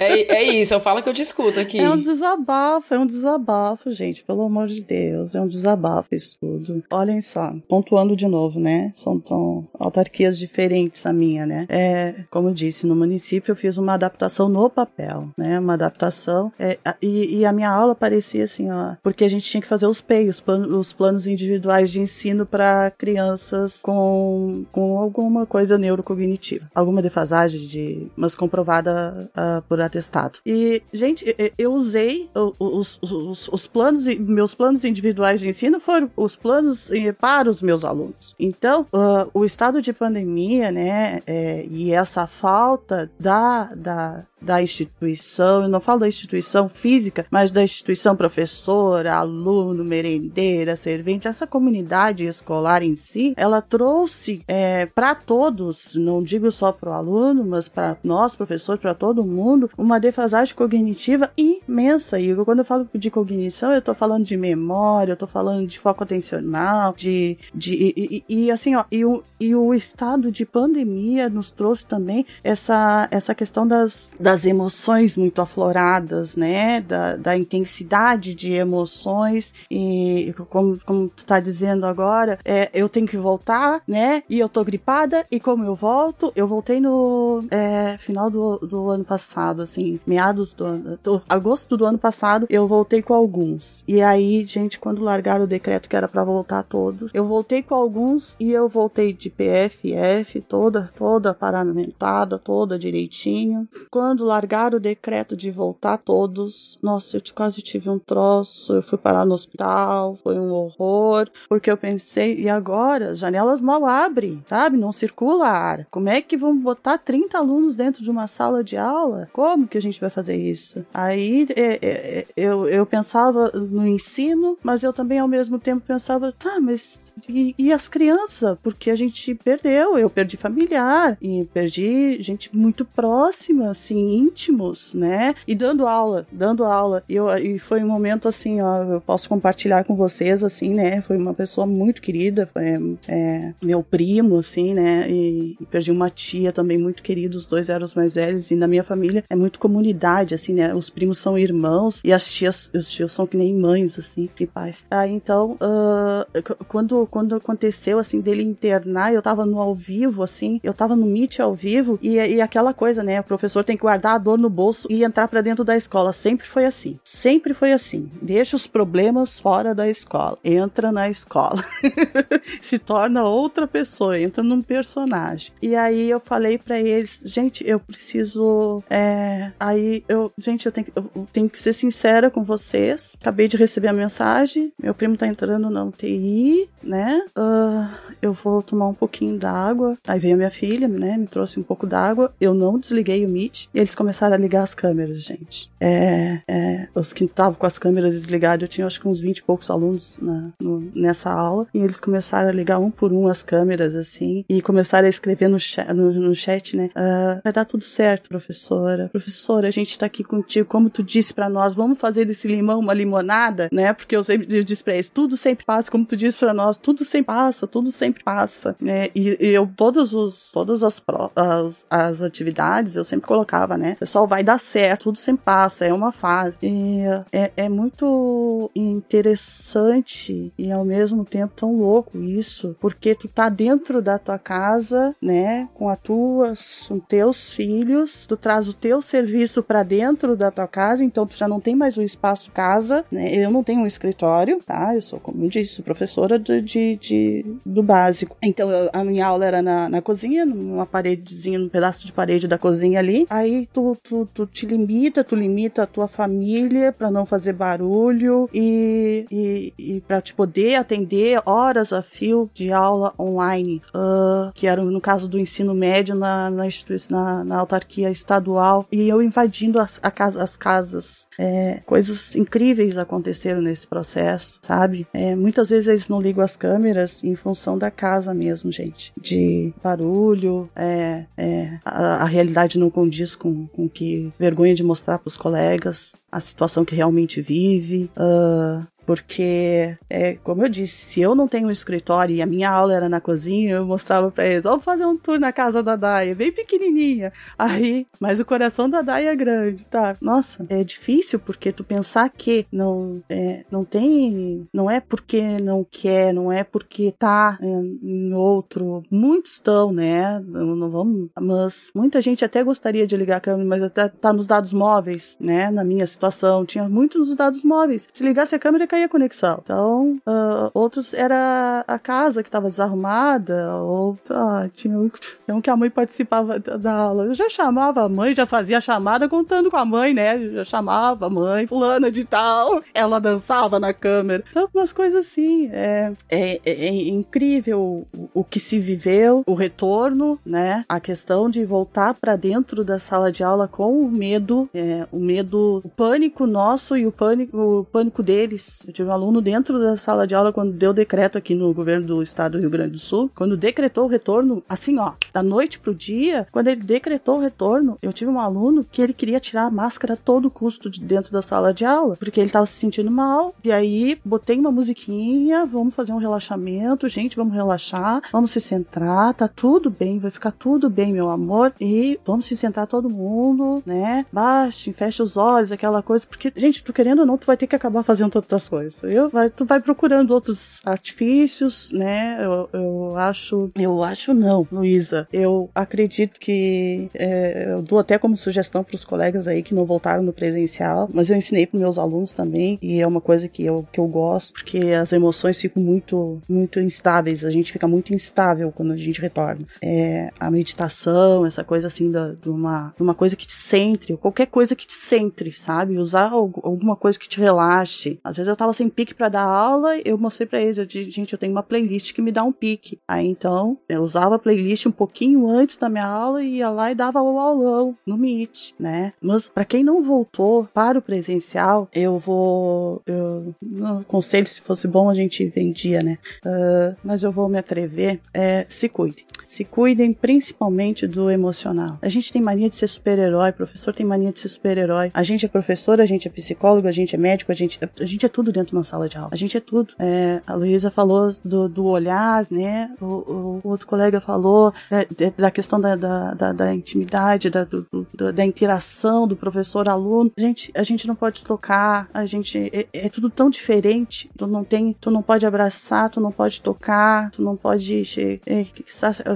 É, 0.00 0.36
é 0.36 0.42
isso, 0.42 0.74
eu 0.74 0.80
falo 0.80 1.02
que 1.02 1.08
eu 1.08 1.14
te 1.14 1.22
escuto 1.22 1.60
aqui. 1.60 1.78
É 1.78 1.88
um 1.88 1.96
desabafo, 1.96 2.94
é 2.94 2.98
um 2.98 3.06
desabafo, 3.06 3.90
gente, 3.90 4.24
pelo 4.24 4.42
amor 4.42 4.66
de 4.66 4.82
Deus. 4.82 5.34
É 5.34 5.40
um 5.40 5.46
desabafo 5.46 6.14
isso 6.14 6.36
tudo. 6.40 6.82
Olhem 6.90 7.20
só, 7.20 7.54
pontuando 7.68 8.16
de 8.16 8.26
novo, 8.26 8.58
né? 8.58 8.92
São, 8.94 9.20
são 9.22 9.68
autarquias 9.78 10.38
diferentes 10.38 11.04
a 11.06 11.12
minha, 11.12 11.46
né? 11.46 11.66
É, 11.68 12.14
como 12.30 12.48
eu 12.48 12.54
disse, 12.54 12.86
no 12.86 12.96
município 12.96 13.52
eu 13.52 13.56
fiz 13.56 13.76
uma 13.78 13.94
adaptação 13.94 14.48
no 14.48 14.68
papel, 14.68 15.28
né? 15.36 15.58
Uma 15.58 15.74
adaptação. 15.74 16.52
É, 16.58 16.78
e, 17.00 17.38
e, 17.38 17.46
a 17.46 17.52
minha 17.52 17.70
aula 17.70 17.94
parecia 17.94 18.44
assim, 18.44 18.70
ó, 18.72 18.96
porque 19.02 19.24
a 19.24 19.28
gente 19.28 19.48
tinha 19.48 19.60
que 19.60 19.68
fazer 19.68 19.86
os 19.86 20.00
PEI, 20.00 20.28
os, 20.28 20.40
plan 20.40 20.66
os 20.76 20.92
planos 20.92 21.26
individuais 21.26 21.90
de 21.90 22.00
ensino 22.00 22.46
para 22.46 22.90
crianças 22.90 23.80
com, 23.80 24.64
com 24.72 24.98
alguma 24.98 25.46
coisa 25.46 25.78
neurocognitiva, 25.78 26.70
alguma 26.74 27.02
defasagem 27.02 27.60
de, 27.66 28.06
mas 28.16 28.34
comprovada 28.34 29.30
uh, 29.30 29.62
por 29.62 29.80
atestado. 29.80 30.38
E, 30.44 30.82
gente, 30.92 31.34
eu 31.58 31.72
usei 31.72 32.30
os, 32.58 32.98
os, 33.02 33.48
os 33.48 33.66
planos, 33.66 34.06
meus 34.18 34.54
planos 34.54 34.84
individuais 34.84 35.40
de 35.40 35.48
ensino 35.48 35.80
foram 35.80 36.10
os 36.16 36.36
planos 36.36 36.90
para 37.20 37.48
os 37.48 37.62
meus 37.62 37.84
alunos. 37.84 38.34
Então, 38.38 38.86
uh, 38.92 39.30
o 39.34 39.44
estado 39.44 39.80
de 39.80 39.92
pandemia, 39.92 40.70
né, 40.70 41.20
é, 41.26 41.66
e 41.70 41.92
essa 41.92 42.26
falta 42.26 43.10
da, 43.18 43.74
da, 43.74 44.24
da 44.42 44.62
instituição, 44.62 45.62
eu 45.62 45.68
não 45.68 45.80
falo 45.80 46.00
da 46.00 46.08
instituição 46.08 46.68
física, 46.68 47.26
mas 47.30 47.50
da 47.50 47.62
instituição 47.62 48.16
professora, 48.16 49.14
aluno, 49.14 49.84
merendeira, 49.84 50.76
servente, 50.76 51.28
essa 51.28 51.46
comunidade 51.46 52.24
escolar 52.24 52.82
em 52.82 52.96
si, 52.96 53.34
ela 53.36 53.60
trouxe 53.60 54.42
é, 54.48 54.86
para 54.86 55.14
todos, 55.14 55.94
não 55.94 56.22
digo 56.22 56.50
só 56.50 56.72
para 56.72 56.90
o 56.90 56.92
aluno, 56.92 57.44
mas 57.44 57.68
para 57.68 57.96
nós, 58.02 58.34
professores, 58.34 58.80
para 58.80 58.94
todo 58.94 59.24
mundo, 59.24 59.70
uma 59.76 60.00
defasagem 60.00 60.54
cognitiva 60.54 61.30
imensa. 61.36 62.18
E 62.18 62.34
quando 62.44 62.60
eu 62.60 62.64
falo 62.64 62.88
de 62.94 63.10
cognição, 63.10 63.72
eu 63.72 63.78
estou 63.78 63.94
falando 63.94 64.24
de 64.24 64.36
memória, 64.36 65.12
eu 65.12 65.14
estou 65.14 65.28
falando 65.28 65.66
de 65.66 65.78
foco 65.78 66.02
atencional, 66.02 66.94
de. 66.96 67.38
de 67.54 67.74
e, 67.74 68.24
e, 68.28 68.44
e 68.46 68.50
assim, 68.50 68.74
ó, 68.74 68.84
e 68.90 69.04
o, 69.04 69.22
e 69.38 69.54
o 69.54 69.74
estado 69.74 70.30
de 70.30 70.46
pandemia 70.46 71.28
nos 71.28 71.50
trouxe 71.50 71.86
também 71.86 72.24
essa, 72.44 73.08
essa 73.10 73.34
questão 73.34 73.66
das, 73.66 74.10
das 74.18 74.31
das 74.32 74.46
emoções 74.46 75.14
muito 75.14 75.42
afloradas, 75.42 76.36
né? 76.36 76.80
Da, 76.80 77.16
da 77.16 77.36
intensidade 77.36 78.34
de 78.34 78.52
emoções 78.52 79.54
e 79.70 80.34
como, 80.48 80.78
como 80.86 81.08
tu 81.08 81.26
tá 81.26 81.38
dizendo 81.38 81.84
agora, 81.84 82.38
é, 82.42 82.70
eu 82.72 82.88
tenho 82.88 83.06
que 83.06 83.18
voltar, 83.18 83.82
né? 83.86 84.22
E 84.30 84.38
eu 84.38 84.48
tô 84.48 84.64
gripada 84.64 85.26
e 85.30 85.38
como 85.38 85.64
eu 85.64 85.74
volto, 85.74 86.32
eu 86.34 86.46
voltei 86.48 86.80
no 86.80 87.44
é, 87.50 87.98
final 87.98 88.30
do, 88.30 88.56
do 88.58 88.88
ano 88.88 89.04
passado, 89.04 89.60
assim, 89.60 90.00
meados 90.06 90.54
do 90.54 90.64
ano, 90.64 90.98
agosto 91.28 91.76
do 91.76 91.84
ano 91.84 91.98
passado, 91.98 92.46
eu 92.48 92.66
voltei 92.66 93.02
com 93.02 93.12
alguns. 93.12 93.84
E 93.86 94.00
aí, 94.00 94.44
gente, 94.46 94.78
quando 94.78 95.02
largaram 95.02 95.44
o 95.44 95.48
decreto 95.48 95.90
que 95.90 95.96
era 95.96 96.08
para 96.08 96.24
voltar 96.24 96.62
todos, 96.62 97.10
eu 97.12 97.26
voltei 97.26 97.62
com 97.62 97.74
alguns 97.74 98.34
e 98.40 98.50
eu 98.50 98.66
voltei 98.66 99.12
de 99.12 99.28
PFF 99.28 100.40
toda, 100.40 100.90
toda 100.96 101.34
paramentada, 101.34 102.38
toda 102.38 102.78
direitinho. 102.78 103.68
Quando 103.90 104.21
quando 104.22 104.26
largaram 104.26 104.76
o 104.76 104.80
decreto 104.80 105.36
de 105.36 105.50
voltar 105.50 105.98
todos, 105.98 106.78
nossa, 106.82 107.16
eu 107.16 107.22
quase 107.34 107.60
tive 107.60 107.90
um 107.90 107.98
troço, 107.98 108.74
eu 108.74 108.82
fui 108.82 108.96
parar 108.96 109.26
no 109.26 109.34
hospital, 109.34 110.16
foi 110.22 110.38
um 110.38 110.52
horror, 110.52 111.28
porque 111.48 111.70
eu 111.70 111.76
pensei, 111.76 112.40
e 112.40 112.48
agora? 112.48 113.10
As 113.10 113.18
janelas 113.18 113.60
mal 113.60 113.84
abrem, 113.84 114.42
sabe? 114.48 114.76
Não 114.76 114.92
circula 114.92 115.48
ar. 115.48 115.86
Como 115.90 116.08
é 116.08 116.22
que 116.22 116.36
vão 116.36 116.56
botar 116.56 116.98
30 116.98 117.36
alunos 117.36 117.74
dentro 117.74 118.02
de 118.02 118.10
uma 118.10 118.26
sala 118.26 118.62
de 118.62 118.76
aula? 118.76 119.28
Como 119.32 119.66
que 119.66 119.78
a 119.78 119.82
gente 119.82 120.00
vai 120.00 120.10
fazer 120.10 120.36
isso? 120.36 120.84
Aí 120.94 121.46
é, 121.56 121.62
é, 121.62 122.18
é, 122.18 122.26
eu, 122.36 122.68
eu 122.68 122.86
pensava 122.86 123.50
no 123.54 123.86
ensino, 123.86 124.56
mas 124.62 124.82
eu 124.82 124.92
também 124.92 125.18
ao 125.18 125.28
mesmo 125.28 125.58
tempo 125.58 125.84
pensava, 125.86 126.32
tá, 126.32 126.60
mas 126.60 127.12
e, 127.28 127.54
e 127.58 127.72
as 127.72 127.88
crianças? 127.88 128.56
Porque 128.62 128.90
a 128.90 128.96
gente 128.96 129.34
perdeu, 129.34 129.98
eu 129.98 130.08
perdi 130.08 130.36
familiar, 130.36 131.16
e 131.20 131.44
perdi 131.52 132.22
gente 132.22 132.54
muito 132.56 132.84
próxima, 132.84 133.70
assim, 133.70 134.11
íntimos, 134.12 134.94
né? 134.94 135.34
E 135.46 135.54
dando 135.54 135.86
aula, 135.86 136.26
dando 136.30 136.64
aula. 136.64 137.02
E, 137.08 137.14
eu, 137.14 137.28
e 137.38 137.58
foi 137.58 137.82
um 137.82 137.88
momento 137.88 138.28
assim, 138.28 138.60
ó, 138.60 138.82
eu 138.84 139.00
posso 139.00 139.28
compartilhar 139.28 139.84
com 139.84 139.94
vocês, 139.96 140.44
assim, 140.44 140.74
né? 140.74 141.00
Foi 141.00 141.16
uma 141.16 141.34
pessoa 141.34 141.66
muito 141.66 142.02
querida, 142.02 142.48
foi 142.52 142.98
é, 143.08 143.52
meu 143.62 143.82
primo, 143.82 144.38
assim, 144.38 144.74
né? 144.74 145.06
E, 145.08 145.56
e, 145.60 145.66
perdi 145.66 145.90
uma 145.90 146.10
tia 146.10 146.52
também 146.52 146.78
muito 146.78 147.02
querida, 147.02 147.36
os 147.36 147.46
dois 147.46 147.68
eram 147.68 147.84
os 147.84 147.94
mais 147.94 148.14
velhos. 148.14 148.50
E 148.50 148.56
na 148.56 148.66
minha 148.66 148.84
família 148.84 149.24
é 149.28 149.36
muito 149.36 149.58
comunidade, 149.58 150.34
assim, 150.34 150.52
né? 150.52 150.74
Os 150.74 150.90
primos 150.90 151.18
são 151.18 151.38
irmãos 151.38 152.00
e 152.04 152.12
as 152.12 152.30
tias, 152.30 152.70
os 152.74 152.90
tios 152.90 153.12
são 153.12 153.26
que 153.26 153.36
nem 153.36 153.54
mães, 153.54 153.98
assim, 153.98 154.28
de 154.34 154.46
pais. 154.46 154.86
Ah, 154.90 155.06
então, 155.06 155.52
uh, 155.52 156.64
quando, 156.68 157.06
quando 157.06 157.36
aconteceu, 157.36 157.98
assim, 157.98 158.20
dele 158.20 158.42
internar, 158.42 159.12
eu 159.12 159.22
tava 159.22 159.46
no 159.46 159.58
ao 159.60 159.74
vivo, 159.74 160.22
assim, 160.22 160.60
eu 160.62 160.74
tava 160.74 160.96
no 160.96 161.06
Meet 161.06 161.40
ao 161.40 161.54
vivo 161.54 161.98
e, 162.02 162.16
e 162.16 162.40
aquela 162.40 162.74
coisa, 162.74 163.02
né? 163.02 163.20
O 163.20 163.24
professor 163.24 163.64
tem 163.64 163.76
que 163.76 163.82
guardar 163.82 163.91
guardar 163.92 164.14
a 164.14 164.18
dor 164.18 164.38
no 164.38 164.48
bolso 164.48 164.88
e 164.90 165.04
entrar 165.04 165.28
para 165.28 165.42
dentro 165.42 165.64
da 165.64 165.76
escola. 165.76 166.12
Sempre 166.12 166.46
foi 166.46 166.64
assim. 166.64 166.98
Sempre 167.04 167.52
foi 167.52 167.72
assim. 167.72 168.10
Deixa 168.22 168.56
os 168.56 168.66
problemas 168.66 169.38
fora 169.38 169.74
da 169.74 169.88
escola. 169.88 170.38
Entra 170.42 170.90
na 170.90 171.10
escola. 171.10 171.62
Se 172.60 172.78
torna 172.78 173.24
outra 173.24 173.66
pessoa, 173.66 174.18
entra 174.18 174.42
num 174.42 174.62
personagem. 174.62 175.52
E 175.60 175.76
aí 175.76 176.08
eu 176.08 176.20
falei 176.20 176.56
para 176.56 176.78
eles, 176.78 177.22
gente, 177.26 177.68
eu 177.68 177.78
preciso. 177.78 178.82
É... 178.88 179.52
Aí 179.60 180.04
eu, 180.08 180.32
gente, 180.38 180.64
eu 180.64 180.72
tenho, 180.72 180.86
eu 180.96 181.26
tenho 181.32 181.50
que 181.50 181.58
ser 181.58 181.74
sincera 181.74 182.30
com 182.30 182.42
vocês. 182.42 183.16
Acabei 183.20 183.48
de 183.48 183.56
receber 183.56 183.88
a 183.88 183.92
mensagem. 183.92 184.72
Meu 184.82 184.94
primo 184.94 185.16
tá 185.16 185.26
entrando 185.26 185.68
na 185.68 185.84
UTI, 185.84 186.68
né? 186.82 187.22
Uh, 187.36 188.12
eu 188.22 188.32
vou 188.32 188.62
tomar 188.62 188.88
um 188.88 188.94
pouquinho 188.94 189.38
d'água. 189.38 189.98
Aí 190.08 190.18
veio 190.18 190.34
a 190.34 190.38
minha 190.38 190.50
filha, 190.50 190.88
né? 190.88 191.18
Me 191.18 191.26
trouxe 191.26 191.60
um 191.60 191.62
pouco 191.62 191.86
d'água. 191.86 192.32
Eu 192.40 192.54
não 192.54 192.78
desliguei 192.78 193.24
o 193.26 193.28
Meet. 193.28 193.68
E 193.74 193.81
eles 193.82 193.94
começaram 193.94 194.34
a 194.34 194.38
ligar 194.38 194.62
as 194.62 194.74
câmeras, 194.74 195.24
gente. 195.24 195.70
É, 195.80 196.40
é, 196.48 196.88
os 196.94 197.12
que 197.12 197.24
estavam 197.24 197.54
com 197.54 197.66
as 197.66 197.78
câmeras 197.78 198.14
desligadas, 198.14 198.62
eu 198.62 198.68
tinha 198.68 198.86
acho 198.86 199.00
que 199.00 199.08
uns 199.08 199.20
20 199.20 199.38
e 199.38 199.42
poucos 199.42 199.70
alunos 199.70 200.18
na, 200.20 200.52
no, 200.60 200.90
nessa 200.94 201.30
aula, 201.30 201.66
e 201.74 201.78
eles 201.78 202.00
começaram 202.00 202.48
a 202.48 202.52
ligar 202.52 202.78
um 202.78 202.90
por 202.90 203.12
um 203.12 203.28
as 203.28 203.42
câmeras, 203.42 203.94
assim, 203.94 204.44
e 204.48 204.60
começaram 204.60 205.06
a 205.06 205.10
escrever 205.10 205.48
no 205.48 205.58
no, 205.94 206.12
no 206.12 206.34
chat 206.34 206.76
né? 206.76 206.90
Uh, 206.96 207.40
vai 207.42 207.52
dar 207.52 207.64
tudo 207.64 207.84
certo, 207.84 208.28
professora. 208.28 209.08
Professora, 209.10 209.68
a 209.68 209.70
gente 209.70 209.98
tá 209.98 210.06
aqui 210.06 210.22
contigo, 210.22 210.66
como 210.66 210.90
tu 210.90 211.02
disse 211.02 211.32
para 211.32 211.48
nós, 211.48 211.74
vamos 211.74 211.98
fazer 211.98 212.24
desse 212.24 212.48
limão 212.48 212.78
uma 212.78 212.94
limonada, 212.94 213.68
né? 213.72 213.92
Porque 213.92 214.14
eu 214.14 214.22
sempre 214.22 214.56
eu 214.56 214.64
disse 214.64 214.84
pra 214.84 214.94
eles, 214.94 215.08
tudo 215.08 215.36
sempre 215.36 215.64
passa, 215.64 215.90
como 215.90 216.04
tu 216.04 216.16
disse 216.16 216.36
para 216.36 216.54
nós, 216.54 216.78
tudo 216.78 217.04
sempre 217.04 217.26
passa, 217.26 217.66
tudo 217.66 217.90
sempre 217.90 218.22
passa. 218.22 218.76
É, 218.84 219.10
e, 219.14 219.36
e, 219.40 219.48
eu, 219.48 219.70
todos 219.76 220.12
os, 220.14 220.50
todas 220.52 220.82
as, 220.82 221.02
as, 221.34 221.86
as 221.90 222.22
atividades, 222.22 222.96
eu 222.96 223.04
sempre 223.04 223.26
colocava, 223.26 223.71
né? 223.76 223.96
Pessoal, 223.98 224.26
vai 224.26 224.42
dar 224.42 224.58
certo, 224.58 225.04
tudo 225.04 225.18
sempre 225.18 225.44
passa, 225.44 225.84
é 225.84 225.92
uma 225.92 226.12
fase. 226.12 226.58
E 226.62 227.02
é, 227.32 227.50
é 227.56 227.68
muito 227.68 228.70
interessante 228.74 230.52
e 230.56 230.70
ao 230.70 230.84
mesmo 230.84 231.24
tempo 231.24 231.52
tão 231.56 231.76
louco 231.76 232.18
isso, 232.18 232.76
porque 232.80 233.14
tu 233.14 233.28
tá 233.28 233.48
dentro 233.48 234.00
da 234.00 234.18
tua 234.18 234.38
casa, 234.38 235.14
né? 235.20 235.68
Com 235.74 235.88
as 235.88 235.98
tuas, 235.98 236.84
com 236.88 236.98
teus 236.98 237.52
filhos, 237.52 238.26
tu 238.26 238.36
traz 238.36 238.68
o 238.68 238.74
teu 238.74 239.02
serviço 239.02 239.62
para 239.62 239.82
dentro 239.82 240.36
da 240.36 240.50
tua 240.50 240.66
casa, 240.66 241.04
então 241.04 241.26
tu 241.26 241.36
já 241.36 241.48
não 241.48 241.60
tem 241.60 241.74
mais 241.74 241.96
o 241.96 242.02
espaço 242.02 242.50
casa, 242.50 243.04
né? 243.10 243.34
Eu 243.34 243.50
não 243.50 243.62
tenho 243.62 243.80
um 243.80 243.86
escritório, 243.86 244.60
tá? 244.64 244.94
Eu 244.94 245.02
sou, 245.02 245.18
como 245.18 245.44
eu 245.44 245.48
disse, 245.48 245.82
professora 245.82 246.38
de, 246.38 246.60
de, 246.60 246.96
de 246.96 247.46
do 247.64 247.82
básico. 247.82 248.36
Então 248.42 248.70
eu, 248.70 248.90
a 248.92 249.04
minha 249.04 249.26
aula 249.26 249.44
era 249.44 249.62
na, 249.62 249.88
na 249.88 250.02
cozinha, 250.02 250.44
numa 250.44 250.86
paredezinha, 250.86 251.58
num 251.58 251.68
pedaço 251.68 252.06
de 252.06 252.12
parede 252.12 252.46
da 252.46 252.58
cozinha 252.58 252.98
ali. 252.98 253.26
Aí 253.28 253.61
tu, 253.66 253.96
tu, 254.02 254.26
tu 254.32 254.46
te 254.46 254.66
limita, 254.66 255.24
tu 255.24 255.34
limita 255.34 255.82
a 255.82 255.86
tua 255.86 256.08
família 256.08 256.92
para 256.92 257.10
não 257.10 257.26
fazer 257.26 257.52
barulho 257.52 258.48
e, 258.52 259.26
e, 259.30 259.74
e 259.78 260.00
para 260.00 260.20
te 260.20 260.34
poder 260.34 260.76
atender 260.76 261.40
horas 261.44 261.92
a 261.92 262.02
fio 262.02 262.50
de 262.52 262.72
aula 262.72 263.12
online, 263.18 263.82
uh, 263.94 264.52
que 264.54 264.66
era 264.66 264.82
no 264.82 265.00
caso 265.00 265.28
do 265.28 265.38
ensino 265.38 265.74
médio 265.74 266.14
na, 266.14 266.50
na, 266.50 266.64
na, 267.10 267.44
na 267.44 267.56
autarquia 267.58 268.10
estadual. 268.10 268.86
E 268.90 269.08
eu 269.08 269.22
invadindo 269.22 269.78
as, 269.78 269.98
casa, 269.98 270.42
as 270.42 270.56
casas. 270.56 271.26
É, 271.38 271.80
coisas 271.86 272.34
incríveis 272.36 272.96
aconteceram 272.96 273.60
nesse 273.60 273.86
processo, 273.86 274.60
sabe? 274.62 275.06
É, 275.12 275.34
muitas 275.34 275.70
vezes 275.70 275.88
eles 275.88 276.08
não 276.08 276.20
ligam 276.20 276.44
as 276.44 276.56
câmeras 276.56 277.22
em 277.24 277.34
função 277.34 277.76
da 277.76 277.90
casa 277.90 278.32
mesmo, 278.32 278.70
gente. 278.70 279.12
De 279.20 279.72
barulho, 279.82 280.70
é, 280.76 281.24
é, 281.36 281.78
a, 281.84 282.22
a, 282.22 282.24
realidade 282.24 282.78
não 282.78 282.90
condiz 282.90 283.34
com, 283.34 283.51
com 283.72 283.88
que 283.88 284.32
vergonha 284.38 284.74
de 284.74 284.82
mostrar 284.82 285.18
para 285.18 285.28
os 285.28 285.36
colegas 285.36 286.14
a 286.30 286.40
situação 286.40 286.84
que 286.84 286.94
realmente 286.94 287.40
vive. 287.40 288.10
Uh, 288.16 288.86
porque, 289.12 289.94
é, 290.08 290.36
como 290.42 290.64
eu 290.64 290.68
disse, 290.70 291.04
se 291.04 291.20
eu 291.20 291.34
não 291.34 291.46
tenho 291.46 291.68
um 291.68 291.70
escritório 291.70 292.34
e 292.34 292.40
a 292.40 292.46
minha 292.46 292.70
aula 292.70 292.94
era 292.94 293.08
na 293.10 293.20
cozinha, 293.20 293.74
eu 293.74 293.84
mostrava 293.84 294.30
para 294.30 294.46
eles, 294.46 294.62
vamos 294.62 294.82
fazer 294.82 295.04
um 295.04 295.18
tour 295.18 295.38
na 295.38 295.52
casa 295.52 295.82
da 295.82 295.96
Daya, 295.96 296.34
bem 296.34 296.50
pequenininha. 296.50 297.30
Aí, 297.58 298.06
mas 298.18 298.40
o 298.40 298.44
coração 298.44 298.88
da 298.88 299.02
Daya 299.02 299.30
é 299.30 299.36
grande, 299.36 299.86
tá? 299.86 300.16
Nossa, 300.18 300.64
é 300.70 300.82
difícil 300.82 301.38
porque 301.38 301.70
tu 301.72 301.84
pensar 301.84 302.30
que 302.30 302.66
não, 302.72 303.22
é, 303.28 303.64
não 303.70 303.84
tem, 303.84 304.66
não 304.72 304.90
é 304.90 304.98
porque 304.98 305.42
não 305.60 305.84
quer, 305.84 306.32
não 306.32 306.50
é 306.50 306.64
porque 306.64 307.12
tá 307.18 307.58
em 307.60 308.32
outro. 308.32 309.02
Muitos 309.10 309.52
estão, 309.52 309.92
né? 309.92 310.40
Não, 310.40 310.74
não 310.74 310.90
vamos, 310.90 311.28
mas 311.38 311.90
muita 311.94 312.18
gente 312.22 312.46
até 312.46 312.64
gostaria 312.64 313.06
de 313.06 313.14
ligar 313.14 313.36
a 313.36 313.40
câmera, 313.40 313.68
mas 313.68 313.82
até 313.82 314.08
tá 314.08 314.32
nos 314.32 314.46
dados 314.46 314.72
móveis, 314.72 315.36
né? 315.38 315.70
Na 315.70 315.84
minha 315.84 316.06
situação, 316.06 316.64
tinha 316.64 316.88
muitos 316.88 317.28
nos 317.28 317.36
dados 317.36 317.62
móveis. 317.62 318.08
Se 318.10 318.24
ligasse 318.24 318.54
a 318.54 318.58
câmera, 318.58 318.86
caía 318.86 319.01
conexão. 319.08 319.60
Então, 319.62 320.20
uh, 320.26 320.70
outros 320.74 321.14
era 321.14 321.84
a 321.86 321.98
casa 321.98 322.42
que 322.42 322.48
estava 322.48 322.68
desarrumada, 322.68 323.74
ou 323.76 324.18
ah, 324.30 324.68
tinha, 324.72 324.98
um, 324.98 325.08
tinha 325.08 325.54
um 325.54 325.60
que 325.60 325.70
a 325.70 325.76
mãe 325.76 325.90
participava 325.90 326.58
da 326.58 326.92
aula. 326.92 327.24
Eu 327.24 327.34
já 327.34 327.48
chamava 327.48 328.02
a 328.04 328.08
mãe, 328.08 328.34
já 328.34 328.46
fazia 328.46 328.78
a 328.78 328.80
chamada 328.80 329.28
contando 329.28 329.70
com 329.70 329.76
a 329.76 329.84
mãe, 329.84 330.14
né? 330.14 330.36
Eu 330.36 330.52
já 330.54 330.64
chamava 330.64 331.26
a 331.26 331.30
mãe, 331.30 331.66
fulana 331.66 332.10
de 332.10 332.24
tal, 332.24 332.82
ela 332.94 333.20
dançava 333.20 333.78
na 333.78 333.92
câmera. 333.92 334.44
Então, 334.50 334.68
umas 334.74 334.92
coisas 334.92 335.26
assim. 335.26 335.68
É, 335.72 336.12
é, 336.28 336.60
é, 336.64 336.86
é 336.86 337.08
incrível 337.08 338.06
o, 338.12 338.30
o 338.34 338.44
que 338.44 338.58
se 338.58 338.78
viveu, 338.78 339.42
o 339.46 339.54
retorno, 339.54 340.38
né? 340.44 340.84
A 340.88 341.00
questão 341.00 341.48
de 341.48 341.64
voltar 341.64 342.14
para 342.14 342.36
dentro 342.36 342.84
da 342.84 342.98
sala 342.98 343.30
de 343.30 343.44
aula 343.44 343.68
com 343.68 344.00
o 344.00 344.10
medo, 344.10 344.68
é, 344.74 345.06
o 345.12 345.18
medo, 345.18 345.80
o 345.84 345.88
pânico 345.88 346.46
nosso 346.46 346.96
e 346.96 347.06
o 347.06 347.12
pânico, 347.12 347.56
o 347.56 347.84
pânico 347.84 348.22
deles 348.22 348.81
eu 348.86 348.92
tive 348.92 349.08
um 349.08 349.12
aluno 349.12 349.40
dentro 349.40 349.78
da 349.78 349.96
sala 349.96 350.26
de 350.26 350.34
aula 350.34 350.52
quando 350.52 350.72
deu 350.72 350.92
decreto 350.92 351.38
aqui 351.38 351.54
no 351.54 351.72
governo 351.72 352.06
do 352.06 352.22
estado 352.22 352.52
do 352.52 352.60
Rio 352.60 352.70
Grande 352.70 352.92
do 352.92 352.98
Sul, 352.98 353.30
quando 353.34 353.56
decretou 353.56 354.04
o 354.04 354.08
retorno, 354.08 354.62
assim, 354.68 354.98
ó, 354.98 355.12
da 355.32 355.42
noite 355.42 355.78
pro 355.78 355.94
dia, 355.94 356.46
quando 356.50 356.68
ele 356.68 356.82
decretou 356.82 357.36
o 357.38 357.40
retorno, 357.40 357.98
eu 358.02 358.12
tive 358.12 358.30
um 358.30 358.38
aluno 358.38 358.84
que 358.90 359.00
ele 359.00 359.12
queria 359.12 359.40
tirar 359.40 359.64
a 359.64 359.70
máscara 359.70 360.14
a 360.14 360.16
todo 360.16 360.50
custo 360.50 360.90
de 360.90 361.00
dentro 361.00 361.32
da 361.32 361.42
sala 361.42 361.72
de 361.72 361.84
aula, 361.84 362.16
porque 362.16 362.40
ele 362.40 362.50
tava 362.50 362.66
se 362.66 362.74
sentindo 362.74 363.10
mal, 363.10 363.54
e 363.62 363.72
aí 363.72 364.18
botei 364.24 364.58
uma 364.58 364.70
musiquinha, 364.70 365.64
vamos 365.64 365.94
fazer 365.94 366.12
um 366.12 366.18
relaxamento, 366.18 367.08
gente, 367.08 367.36
vamos 367.36 367.54
relaxar, 367.54 368.22
vamos 368.32 368.50
se 368.50 368.60
centrar, 368.60 369.34
tá 369.34 369.48
tudo 369.48 369.90
bem, 369.90 370.18
vai 370.18 370.30
ficar 370.30 370.52
tudo 370.52 370.90
bem, 370.90 371.12
meu 371.12 371.30
amor, 371.30 371.72
e 371.80 372.18
vamos 372.24 372.46
se 372.46 372.56
centrar 372.56 372.86
todo 372.86 373.08
mundo, 373.08 373.82
né? 373.86 374.26
Baixe, 374.32 374.92
fecha 374.92 375.22
os 375.22 375.36
olhos, 375.36 375.72
aquela 375.72 376.02
coisa, 376.02 376.26
porque, 376.26 376.52
gente, 376.56 376.82
tu 376.82 376.92
querendo 376.92 377.20
ou 377.20 377.26
não, 377.26 377.38
tu 377.38 377.46
vai 377.46 377.56
ter 377.56 377.66
que 377.66 377.76
acabar 377.76 378.02
fazendo 378.02 378.34
outras 378.36 378.68
coisas. 378.72 379.02
Eu, 379.02 379.30
tu 379.54 379.66
vai 379.66 379.82
procurando 379.82 380.30
outros 380.30 380.80
artifícios, 380.82 381.92
né? 381.92 382.38
Eu, 382.40 382.70
eu 382.72 383.16
acho. 383.18 383.70
Eu 383.78 384.02
acho 384.02 384.32
não, 384.32 384.66
Luísa. 384.72 385.28
Eu 385.30 385.68
acredito 385.74 386.40
que. 386.40 387.10
É, 387.12 387.66
eu 387.72 387.82
dou 387.82 387.98
até 387.98 388.16
como 388.16 388.34
sugestão 388.34 388.82
para 388.82 388.96
os 388.96 389.04
colegas 389.04 389.46
aí 389.46 389.62
que 389.62 389.74
não 389.74 389.84
voltaram 389.84 390.22
no 390.22 390.32
presencial, 390.32 391.10
mas 391.12 391.28
eu 391.28 391.36
ensinei 391.36 391.66
para 391.66 391.78
meus 391.78 391.98
alunos 391.98 392.32
também, 392.32 392.78
e 392.80 392.98
é 392.98 393.06
uma 393.06 393.20
coisa 393.20 393.46
que 393.46 393.62
eu, 393.62 393.86
que 393.92 394.00
eu 394.00 394.06
gosto, 394.06 394.54
porque 394.54 394.78
as 394.92 395.12
emoções 395.12 395.60
ficam 395.60 395.82
muito, 395.82 396.40
muito 396.48 396.80
instáveis. 396.80 397.44
A 397.44 397.50
gente 397.50 397.70
fica 397.72 397.86
muito 397.86 398.14
instável 398.14 398.72
quando 398.72 398.92
a 398.92 398.96
gente 398.96 399.20
retorna. 399.20 399.66
É, 399.82 400.30
a 400.40 400.50
meditação, 400.50 401.44
essa 401.44 401.62
coisa 401.62 401.88
assim, 401.88 402.10
da, 402.10 402.32
de, 402.32 402.48
uma, 402.48 402.94
de 402.96 403.02
uma 403.02 403.14
coisa 403.14 403.36
que 403.36 403.46
te 403.46 403.52
centre, 403.52 404.16
qualquer 404.16 404.46
coisa 404.46 404.74
que 404.74 404.86
te 404.86 404.94
centre, 404.94 405.52
sabe? 405.52 405.98
Usar 405.98 406.30
alguma 406.30 406.96
coisa 406.96 407.18
que 407.18 407.28
te 407.28 407.38
relaxe. 407.38 408.18
Às 408.24 408.38
vezes 408.38 408.48
eu 408.48 408.54
tava 408.62 408.72
sem 408.72 408.88
pique 408.88 409.12
para 409.12 409.28
dar 409.28 409.42
aula, 409.42 409.98
eu 410.04 410.16
mostrei 410.16 410.46
para 410.46 410.60
eles, 410.60 410.78
eu 410.78 410.86
disse, 410.86 411.10
gente, 411.10 411.32
eu 411.32 411.38
tenho 411.38 411.50
uma 411.50 411.64
playlist 411.64 412.12
que 412.14 412.22
me 412.22 412.30
dá 412.30 412.44
um 412.44 412.52
pique. 412.52 412.98
Aí 413.08 413.26
então, 413.26 413.76
eu 413.88 414.02
usava 414.02 414.36
a 414.36 414.38
playlist 414.38 414.86
um 414.86 414.92
pouquinho 414.92 415.48
antes 415.48 415.76
da 415.76 415.88
minha 415.88 416.06
aula 416.06 416.42
e 416.44 416.58
ia 416.58 416.70
lá 416.70 416.92
e 416.92 416.94
dava 416.94 417.20
o 417.20 417.38
aulão 417.40 417.96
no 418.06 418.16
Meet, 418.16 418.74
né? 418.78 419.12
Mas 419.20 419.48
para 419.48 419.64
quem 419.64 419.82
não 419.82 420.02
voltou 420.02 420.68
para 420.72 420.98
o 420.98 421.02
presencial, 421.02 421.88
eu 421.92 422.18
vou, 422.18 423.02
eu 423.04 423.52
não 423.60 424.04
conselho 424.04 424.46
se 424.46 424.60
fosse 424.60 424.86
bom 424.86 425.10
a 425.10 425.14
gente 425.14 425.44
vendia, 425.46 426.00
né? 426.00 426.18
Uh, 426.46 426.96
mas 427.02 427.24
eu 427.24 427.32
vou 427.32 427.48
me 427.48 427.58
atrever, 427.58 428.20
é, 428.32 428.64
se 428.68 428.88
cuide. 428.88 429.26
Se 429.52 429.66
cuidem 429.66 430.14
principalmente 430.14 431.06
do 431.06 431.30
emocional. 431.30 431.98
A 432.00 432.08
gente 432.08 432.32
tem 432.32 432.40
mania 432.40 432.70
de 432.70 432.76
ser 432.76 432.88
super-herói, 432.88 433.52
professor 433.52 433.92
tem 433.92 434.06
mania 434.06 434.32
de 434.32 434.40
ser 434.40 434.48
super-herói. 434.48 435.10
A 435.12 435.22
gente 435.22 435.44
é 435.44 435.48
professor, 435.48 436.00
a 436.00 436.06
gente 436.06 436.26
é 436.26 436.30
psicólogo, 436.30 436.88
a 436.88 436.90
gente 436.90 437.14
é 437.14 437.18
médico, 437.18 437.52
a 437.52 437.54
gente, 437.54 437.78
a 438.00 438.04
gente 438.06 438.24
é 438.24 438.30
tudo 438.30 438.50
dentro 438.50 438.68
de 438.68 438.78
uma 438.78 438.82
sala 438.82 439.10
de 439.10 439.18
aula. 439.18 439.28
A 439.30 439.36
gente 439.36 439.54
é 439.54 439.60
tudo. 439.60 439.92
É, 439.98 440.40
a 440.46 440.54
Luísa 440.54 440.90
falou 440.90 441.34
do, 441.44 441.68
do, 441.68 441.84
olhar, 441.84 442.46
né? 442.50 442.94
O, 442.98 443.04
o, 443.04 443.60
o, 443.62 443.68
outro 443.68 443.86
colega 443.86 444.22
falou 444.22 444.72
da, 444.90 445.04
da 445.36 445.50
questão 445.50 445.78
da, 445.78 445.96
da, 445.96 446.32
da, 446.32 446.52
da 446.54 446.74
intimidade, 446.74 447.50
da, 447.50 447.64
do, 447.64 447.86
do, 448.10 448.32
da 448.32 448.46
interação 448.46 449.28
do 449.28 449.36
professor-aluno. 449.36 450.32
Gente, 450.34 450.72
a 450.74 450.82
gente 450.82 451.06
não 451.06 451.14
pode 451.14 451.44
tocar, 451.44 452.08
a 452.14 452.24
gente 452.24 452.70
é, 452.72 452.86
é, 452.90 453.08
tudo 453.10 453.28
tão 453.28 453.50
diferente. 453.50 454.30
Tu 454.34 454.46
não 454.46 454.64
tem, 454.64 454.96
tu 454.98 455.10
não 455.10 455.20
pode 455.20 455.44
abraçar, 455.44 456.08
tu 456.08 456.22
não 456.22 456.32
pode 456.32 456.62
tocar, 456.62 457.30
tu 457.32 457.42
não 457.42 457.54
pode 457.54 458.02
é, 458.46 458.64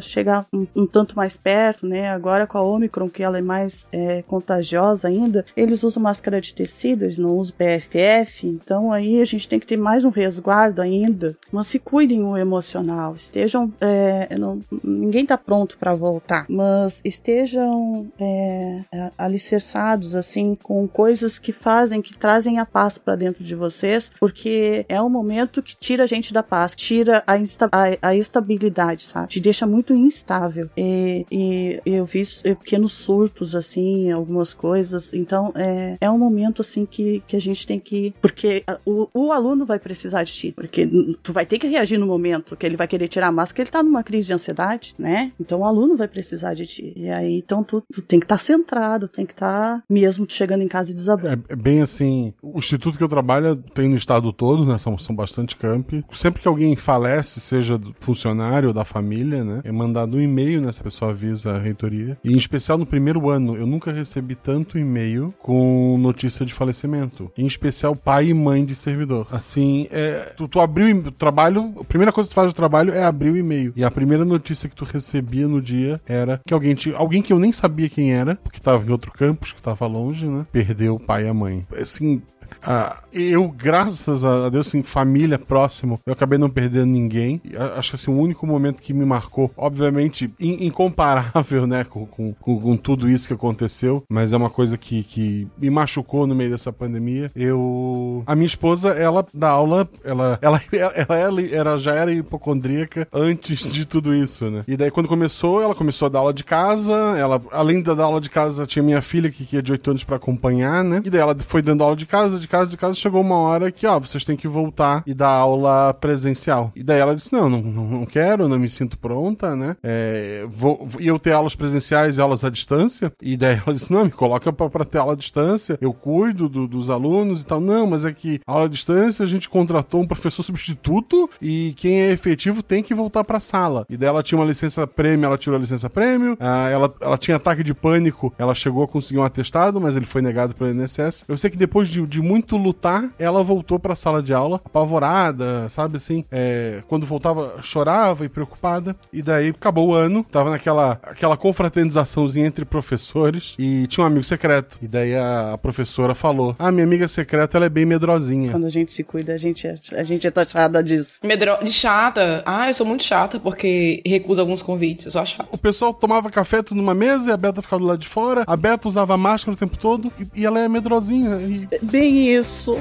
chegar 0.08 0.46
um, 0.52 0.66
um, 0.74 0.86
tanto 0.86 1.16
mais 1.16 1.36
perto, 1.36 1.86
né? 1.86 2.10
Agora 2.10 2.46
com 2.46 2.58
a 2.58 2.62
Omicron, 2.62 3.08
que 3.08 3.22
ela 3.22 3.38
é 3.38 3.42
mais 3.42 3.88
é, 3.92 4.22
contagiosa 4.22 5.08
ainda, 5.08 5.44
eles 5.56 5.82
usam 5.82 6.02
máscara 6.02 6.40
de 6.40 6.54
tecido, 6.54 7.04
eles 7.04 7.18
não 7.18 7.30
usam 7.30 7.56
PFF, 7.56 8.46
então 8.46 8.92
aí 8.92 9.20
a 9.20 9.24
gente 9.24 9.48
tem 9.48 9.58
que 9.58 9.66
ter 9.66 9.76
mais 9.76 10.04
um 10.04 10.10
resguardo 10.10 10.80
ainda. 10.80 11.36
Mas 11.52 11.68
se 11.68 11.78
cuidem 11.78 12.22
o 12.22 12.36
emocional, 12.36 13.14
estejam. 13.14 13.72
É, 13.80 14.36
não, 14.36 14.62
ninguém 14.82 15.22
está 15.22 15.36
pronto 15.36 15.78
para 15.78 15.94
voltar, 15.94 16.46
mas 16.48 17.00
estejam 17.04 18.10
é, 18.18 18.82
alicerçados 19.16 20.14
assim 20.14 20.56
com 20.62 20.86
coisas 20.88 21.38
que 21.38 21.52
fazem, 21.52 22.02
que 22.02 22.16
trazem 22.16 22.58
a 22.58 22.66
paz 22.66 22.98
para 22.98 23.16
dentro 23.16 23.44
de 23.44 23.54
vocês, 23.54 24.10
porque 24.18 24.84
é 24.88 25.00
um 25.00 25.08
momento 25.08 25.62
que 25.62 25.76
tira 25.76 26.04
a 26.04 26.06
gente 26.06 26.32
da 26.32 26.42
paz, 26.42 26.74
tira 26.74 27.22
a, 27.26 27.36
insta 27.36 27.68
a, 27.72 28.08
a 28.08 28.14
estabilidade, 28.14 29.04
sabe? 29.04 29.28
Te 29.28 29.40
deixa 29.40 29.66
muito 29.66 29.94
instável. 29.96 30.70
E, 30.76 31.26
e 31.30 31.80
eu 31.84 32.04
vi 32.04 32.22
pequenos 32.42 32.92
surtos, 32.92 33.54
assim, 33.54 34.10
algumas 34.10 34.54
coisas. 34.54 35.12
Então, 35.12 35.52
é, 35.54 35.96
é 36.00 36.10
um 36.10 36.18
momento, 36.18 36.62
assim, 36.62 36.86
que, 36.86 37.22
que 37.26 37.36
a 37.36 37.40
gente 37.40 37.66
tem 37.66 37.78
que. 37.78 38.14
Porque 38.20 38.64
o, 38.84 39.08
o 39.12 39.32
aluno 39.32 39.64
vai 39.66 39.78
precisar 39.78 40.22
de 40.22 40.32
ti. 40.32 40.52
Porque 40.52 40.86
tu 41.22 41.32
vai 41.32 41.46
ter 41.46 41.58
que 41.58 41.66
reagir 41.66 41.98
no 41.98 42.06
momento 42.06 42.56
que 42.56 42.66
ele 42.66 42.76
vai 42.76 42.88
querer 42.88 43.08
tirar 43.08 43.28
a 43.28 43.32
máscara, 43.32 43.62
ele 43.62 43.70
tá 43.70 43.82
numa 43.82 44.02
crise 44.02 44.28
de 44.28 44.32
ansiedade, 44.32 44.94
né? 44.98 45.32
Então, 45.40 45.60
o 45.60 45.64
aluno 45.64 45.96
vai 45.96 46.08
precisar 46.08 46.54
de 46.54 46.66
ti. 46.66 46.92
E 46.96 47.08
aí, 47.10 47.38
então, 47.38 47.62
tu, 47.62 47.82
tu 47.92 48.02
tem 48.02 48.18
que 48.18 48.24
estar 48.24 48.38
tá 48.38 48.42
centrado, 48.42 49.08
tem 49.08 49.26
que 49.26 49.32
estar, 49.32 49.78
tá, 49.78 49.82
mesmo 49.88 50.26
chegando 50.28 50.62
em 50.62 50.68
casa 50.68 50.90
e 50.90 50.94
desabando. 50.94 51.44
É, 51.48 51.52
é, 51.52 51.56
bem 51.56 51.80
assim. 51.80 52.32
O 52.42 52.58
instituto 52.58 52.98
que 52.98 53.04
eu 53.04 53.08
trabalho 53.08 53.56
tem 53.56 53.88
no 53.88 53.96
estado 53.96 54.32
todo, 54.32 54.64
né? 54.64 54.78
São, 54.78 54.98
são 54.98 55.14
bastante 55.14 55.56
campi. 55.56 56.04
Sempre 56.12 56.42
que 56.42 56.48
alguém 56.48 56.76
falece, 56.76 57.40
seja 57.40 57.80
funcionário 58.00 58.72
da 58.72 58.84
família, 58.84 59.44
né? 59.44 59.60
É 59.64 59.72
mandado 59.86 60.16
um 60.16 60.20
e-mail, 60.20 60.60
né? 60.60 60.68
Essa 60.68 60.82
pessoa 60.82 61.12
avisa 61.12 61.52
a 61.52 61.58
reitoria. 61.58 62.18
E 62.22 62.32
em 62.32 62.36
especial 62.36 62.78
no 62.78 62.86
primeiro 62.86 63.28
ano, 63.30 63.56
eu 63.56 63.66
nunca 63.66 63.92
recebi 63.92 64.34
tanto 64.34 64.78
e-mail 64.78 65.34
com 65.40 65.96
notícia 65.98 66.44
de 66.44 66.52
falecimento. 66.52 67.30
Em 67.36 67.46
especial 67.46 67.94
pai 67.94 68.28
e 68.28 68.34
mãe 68.34 68.64
de 68.64 68.74
servidor. 68.74 69.26
Assim, 69.30 69.86
é, 69.90 70.32
tu, 70.36 70.48
tu 70.48 70.60
abriu 70.60 70.96
o 70.96 71.10
trabalho, 71.10 71.74
a 71.80 71.84
primeira 71.84 72.12
coisa 72.12 72.28
que 72.28 72.34
tu 72.34 72.36
faz 72.36 72.48
no 72.48 72.54
trabalho 72.54 72.92
é 72.92 73.04
abrir 73.04 73.30
o 73.30 73.36
e-mail. 73.36 73.72
E 73.76 73.84
a 73.84 73.90
primeira 73.90 74.24
notícia 74.24 74.68
que 74.68 74.74
tu 74.74 74.84
recebia 74.84 75.48
no 75.48 75.60
dia 75.60 76.00
era 76.06 76.40
que 76.46 76.54
alguém 76.54 76.74
tinha, 76.74 76.96
alguém 76.96 77.22
que 77.22 77.32
eu 77.32 77.38
nem 77.38 77.52
sabia 77.52 77.88
quem 77.88 78.12
era, 78.12 78.36
porque 78.36 78.60
tava 78.60 78.86
em 78.86 78.90
outro 78.90 79.12
campus, 79.12 79.52
que 79.52 79.62
tava 79.62 79.86
longe, 79.86 80.26
né? 80.26 80.46
Perdeu 80.52 80.94
o 80.94 81.00
pai 81.00 81.24
e 81.24 81.28
a 81.28 81.34
mãe. 81.34 81.66
Assim, 81.80 82.22
ah, 82.62 83.00
eu, 83.12 83.48
graças 83.48 84.24
a 84.24 84.48
Deus, 84.48 84.68
assim, 84.68 84.82
família 84.82 85.38
próximo, 85.38 86.00
eu 86.06 86.12
acabei 86.12 86.38
não 86.38 86.50
perdendo 86.50 86.86
ninguém. 86.86 87.40
Acho 87.76 87.90
que 87.90 87.96
assim, 87.96 88.10
o 88.10 88.18
único 88.18 88.46
momento 88.46 88.82
que 88.82 88.92
me 88.92 89.04
marcou, 89.04 89.50
obviamente, 89.56 90.32
incomparável, 90.38 91.66
né, 91.66 91.84
com, 91.84 92.06
com, 92.06 92.32
com, 92.34 92.76
tudo 92.76 93.08
isso 93.08 93.26
que 93.26 93.34
aconteceu, 93.34 94.04
mas 94.08 94.32
é 94.32 94.36
uma 94.36 94.50
coisa 94.50 94.76
que, 94.76 95.02
que 95.02 95.48
me 95.58 95.70
machucou 95.70 96.26
no 96.26 96.34
meio 96.34 96.50
dessa 96.50 96.72
pandemia. 96.72 97.30
Eu. 97.34 98.22
A 98.26 98.34
minha 98.34 98.46
esposa, 98.46 98.90
ela 98.90 99.26
dá 99.32 99.48
aula, 99.48 99.88
ela, 100.04 100.38
ela, 100.42 100.62
ela, 100.72 101.16
ela, 101.16 101.40
ela 101.42 101.78
já 101.78 101.94
era 101.94 102.12
hipocondríaca 102.12 103.08
antes 103.12 103.72
de 103.72 103.84
tudo 103.84 104.14
isso, 104.14 104.50
né? 104.50 104.62
E 104.68 104.76
daí, 104.76 104.90
quando 104.90 105.08
começou, 105.08 105.62
ela 105.62 105.74
começou 105.74 106.06
a 106.06 106.08
dar 106.08 106.18
aula 106.20 106.34
de 106.34 106.44
casa, 106.44 106.92
ela, 107.16 107.40
além 107.52 107.82
da 107.82 107.92
aula 108.02 108.20
de 108.20 108.30
casa, 108.30 108.66
tinha 108.66 108.82
minha 108.82 109.02
filha 109.02 109.30
que, 109.30 109.44
que 109.44 109.56
é 109.56 109.62
de 109.62 109.72
8 109.72 109.90
anos 109.90 110.04
para 110.04 110.16
acompanhar, 110.16 110.84
né? 110.84 111.00
E 111.04 111.10
daí 111.10 111.20
ela 111.20 111.36
foi 111.38 111.62
dando 111.62 111.82
aula 111.82 111.96
de 111.96 112.06
casa, 112.06 112.35
de 112.40 112.48
casa, 112.48 112.70
de 112.70 112.76
casa, 112.76 112.94
chegou 112.94 113.20
uma 113.20 113.36
hora 113.36 113.70
que, 113.70 113.86
ó, 113.86 113.98
vocês 113.98 114.24
têm 114.24 114.36
que 114.36 114.48
voltar 114.48 115.02
e 115.06 115.14
dar 115.14 115.28
aula 115.28 115.94
presencial. 115.94 116.72
E 116.74 116.82
daí 116.82 117.00
ela 117.00 117.14
disse: 117.14 117.32
não, 117.32 117.48
não, 117.48 117.60
não 117.62 118.06
quero, 118.06 118.48
não 118.48 118.58
me 118.58 118.68
sinto 118.68 118.98
pronta, 118.98 119.54
né? 119.54 119.76
É, 119.82 120.44
vou, 120.48 120.88
eu 120.98 121.18
ter 121.18 121.32
aulas 121.32 121.54
presenciais 121.54 122.16
e 122.16 122.20
aulas 122.20 122.44
à 122.44 122.50
distância. 122.50 123.12
E 123.20 123.36
daí 123.36 123.60
ela 123.64 123.74
disse: 123.74 123.92
não, 123.92 124.04
me 124.04 124.10
coloca 124.10 124.52
pra, 124.52 124.68
pra 124.68 124.84
ter 124.84 124.98
aula 124.98 125.14
à 125.14 125.16
distância, 125.16 125.78
eu 125.80 125.92
cuido 125.92 126.48
do, 126.48 126.66
dos 126.66 126.90
alunos 126.90 127.42
e 127.42 127.46
tal. 127.46 127.60
Não, 127.60 127.86
mas 127.86 128.04
é 128.04 128.12
que 128.12 128.40
aula 128.46 128.66
à 128.66 128.68
distância 128.68 129.24
a 129.24 129.26
gente 129.26 129.48
contratou 129.48 130.02
um 130.02 130.06
professor 130.06 130.42
substituto 130.42 131.28
e 131.40 131.74
quem 131.76 132.02
é 132.02 132.10
efetivo 132.12 132.62
tem 132.62 132.82
que 132.82 132.94
voltar 132.94 133.24
pra 133.24 133.40
sala. 133.40 133.86
E 133.88 133.96
daí 133.96 134.08
ela 134.08 134.22
tinha 134.22 134.38
uma 134.38 134.46
licença 134.46 134.86
prêmio, 134.86 135.26
ela 135.26 135.38
tirou 135.38 135.56
a 135.56 135.60
licença 135.60 135.88
prêmio, 135.88 136.36
ah, 136.40 136.68
ela, 136.68 136.94
ela 137.00 137.18
tinha 137.18 137.36
ataque 137.36 137.62
de 137.62 137.74
pânico, 137.74 138.32
ela 138.38 138.54
chegou 138.54 138.82
a 138.84 138.88
conseguir 138.88 139.18
um 139.20 139.24
atestado, 139.24 139.80
mas 139.80 139.96
ele 139.96 140.06
foi 140.06 140.22
negado 140.22 140.54
pelo 140.54 140.70
INSS. 140.70 141.24
Eu 141.28 141.36
sei 141.36 141.50
que 141.50 141.56
depois 141.56 141.88
de, 141.88 142.04
de 142.06 142.20
muito 142.26 142.56
lutar, 142.56 143.10
ela 143.18 143.42
voltou 143.42 143.78
pra 143.78 143.94
sala 143.94 144.22
de 144.22 144.34
aula, 144.34 144.60
apavorada, 144.64 145.68
sabe 145.68 145.96
assim? 145.96 146.24
É, 146.30 146.82
quando 146.88 147.06
voltava, 147.06 147.56
chorava 147.62 148.24
e 148.24 148.28
preocupada. 148.28 148.96
E 149.12 149.22
daí 149.22 149.48
acabou 149.48 149.88
o 149.88 149.94
ano, 149.94 150.24
tava 150.24 150.50
naquela 150.50 150.98
aquela 151.02 151.36
confraternizaçãozinha 151.36 152.46
entre 152.46 152.64
professores 152.64 153.54
e 153.58 153.86
tinha 153.86 154.04
um 154.04 154.06
amigo 154.06 154.24
secreto. 154.24 154.78
E 154.82 154.88
daí 154.88 155.14
a, 155.14 155.54
a 155.54 155.58
professora 155.58 156.14
falou: 156.14 156.54
Ah, 156.58 156.72
minha 156.72 156.84
amiga 156.84 157.06
secreta, 157.08 157.56
ela 157.56 157.66
é 157.66 157.68
bem 157.68 157.84
medrosinha. 157.84 158.50
Quando 158.50 158.66
a 158.66 158.70
gente 158.70 158.92
se 158.92 159.04
cuida, 159.04 159.34
a 159.34 159.36
gente 159.36 159.66
é, 159.66 159.74
a 159.92 160.02
gente 160.02 160.26
é 160.26 160.30
taxada 160.30 160.82
disso. 160.82 161.20
Medro... 161.24 161.58
De 161.62 161.72
chata. 161.72 162.42
Ah, 162.44 162.68
eu 162.68 162.74
sou 162.74 162.86
muito 162.86 163.02
chata 163.02 163.38
porque 163.38 164.02
recuso 164.04 164.40
alguns 164.40 164.62
convites. 164.62 165.06
Eu 165.06 165.12
sou 165.12 165.24
chata. 165.24 165.48
O 165.52 165.58
pessoal 165.58 165.94
tomava 165.94 166.30
café 166.30 166.62
tudo 166.62 166.78
numa 166.78 166.94
mesa 166.94 167.30
e 167.30 167.32
a 167.32 167.36
Beta 167.36 167.62
ficava 167.62 167.80
do 167.80 167.86
lado 167.86 167.98
de 167.98 168.08
fora. 168.08 168.44
A 168.46 168.56
Beta 168.56 168.88
usava 168.88 169.16
máscara 169.16 169.54
o 169.54 169.58
tempo 169.58 169.76
todo 169.76 170.12
e, 170.18 170.40
e 170.40 170.46
ela 170.46 170.58
é 170.58 170.68
medrosinha. 170.68 171.36
E... 171.36 171.68
Bem 171.82 172.15
isso. 172.16 172.80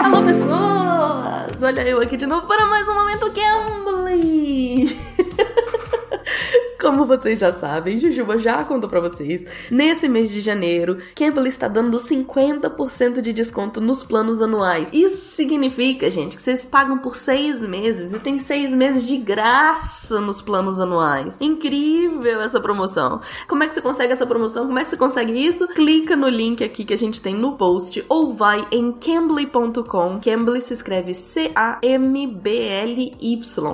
Alô, 0.00 0.22
pessoas! 0.24 1.62
Olha 1.62 1.82
eu 1.82 2.00
aqui 2.00 2.16
de 2.16 2.26
novo 2.26 2.46
para 2.46 2.66
mais 2.66 2.88
um 2.88 2.94
Momento 2.94 3.32
Gambling! 3.32 5.07
Como 6.80 7.04
vocês 7.04 7.40
já 7.40 7.52
sabem, 7.52 7.98
Jujuba 7.98 8.38
já 8.38 8.62
contou 8.62 8.88
para 8.88 9.00
vocês, 9.00 9.44
nesse 9.68 10.08
mês 10.08 10.30
de 10.30 10.40
janeiro, 10.40 10.98
Campbell 11.12 11.48
está 11.48 11.66
dando 11.66 11.98
50% 11.98 13.20
de 13.20 13.32
desconto 13.32 13.80
nos 13.80 14.04
planos 14.04 14.40
anuais. 14.40 14.88
Isso 14.92 15.34
significa, 15.34 16.08
gente, 16.08 16.36
que 16.36 16.42
vocês 16.42 16.64
pagam 16.64 16.98
por 16.98 17.16
seis 17.16 17.60
meses 17.60 18.12
e 18.12 18.20
tem 18.20 18.38
seis 18.38 18.72
meses 18.72 19.04
de 19.04 19.16
graça 19.16 20.20
nos 20.20 20.40
planos 20.40 20.78
anuais. 20.78 21.36
Incrível 21.40 22.40
essa 22.40 22.60
promoção. 22.60 23.20
Como 23.48 23.64
é 23.64 23.68
que 23.68 23.74
você 23.74 23.80
consegue 23.80 24.12
essa 24.12 24.24
promoção? 24.24 24.66
Como 24.66 24.78
é 24.78 24.84
que 24.84 24.90
você 24.90 24.96
consegue 24.96 25.32
isso? 25.32 25.66
Clica 25.68 26.14
no 26.14 26.28
link 26.28 26.62
aqui 26.62 26.84
que 26.84 26.94
a 26.94 26.98
gente 26.98 27.20
tem 27.20 27.34
no 27.34 27.56
post 27.56 28.04
ou 28.08 28.34
vai 28.34 28.64
em 28.70 28.92
cambly.com. 28.92 30.20
Cambly 30.20 30.60
se 30.60 30.74
escreve 30.74 31.12
C-A-M-B-L-Y. 31.12 31.76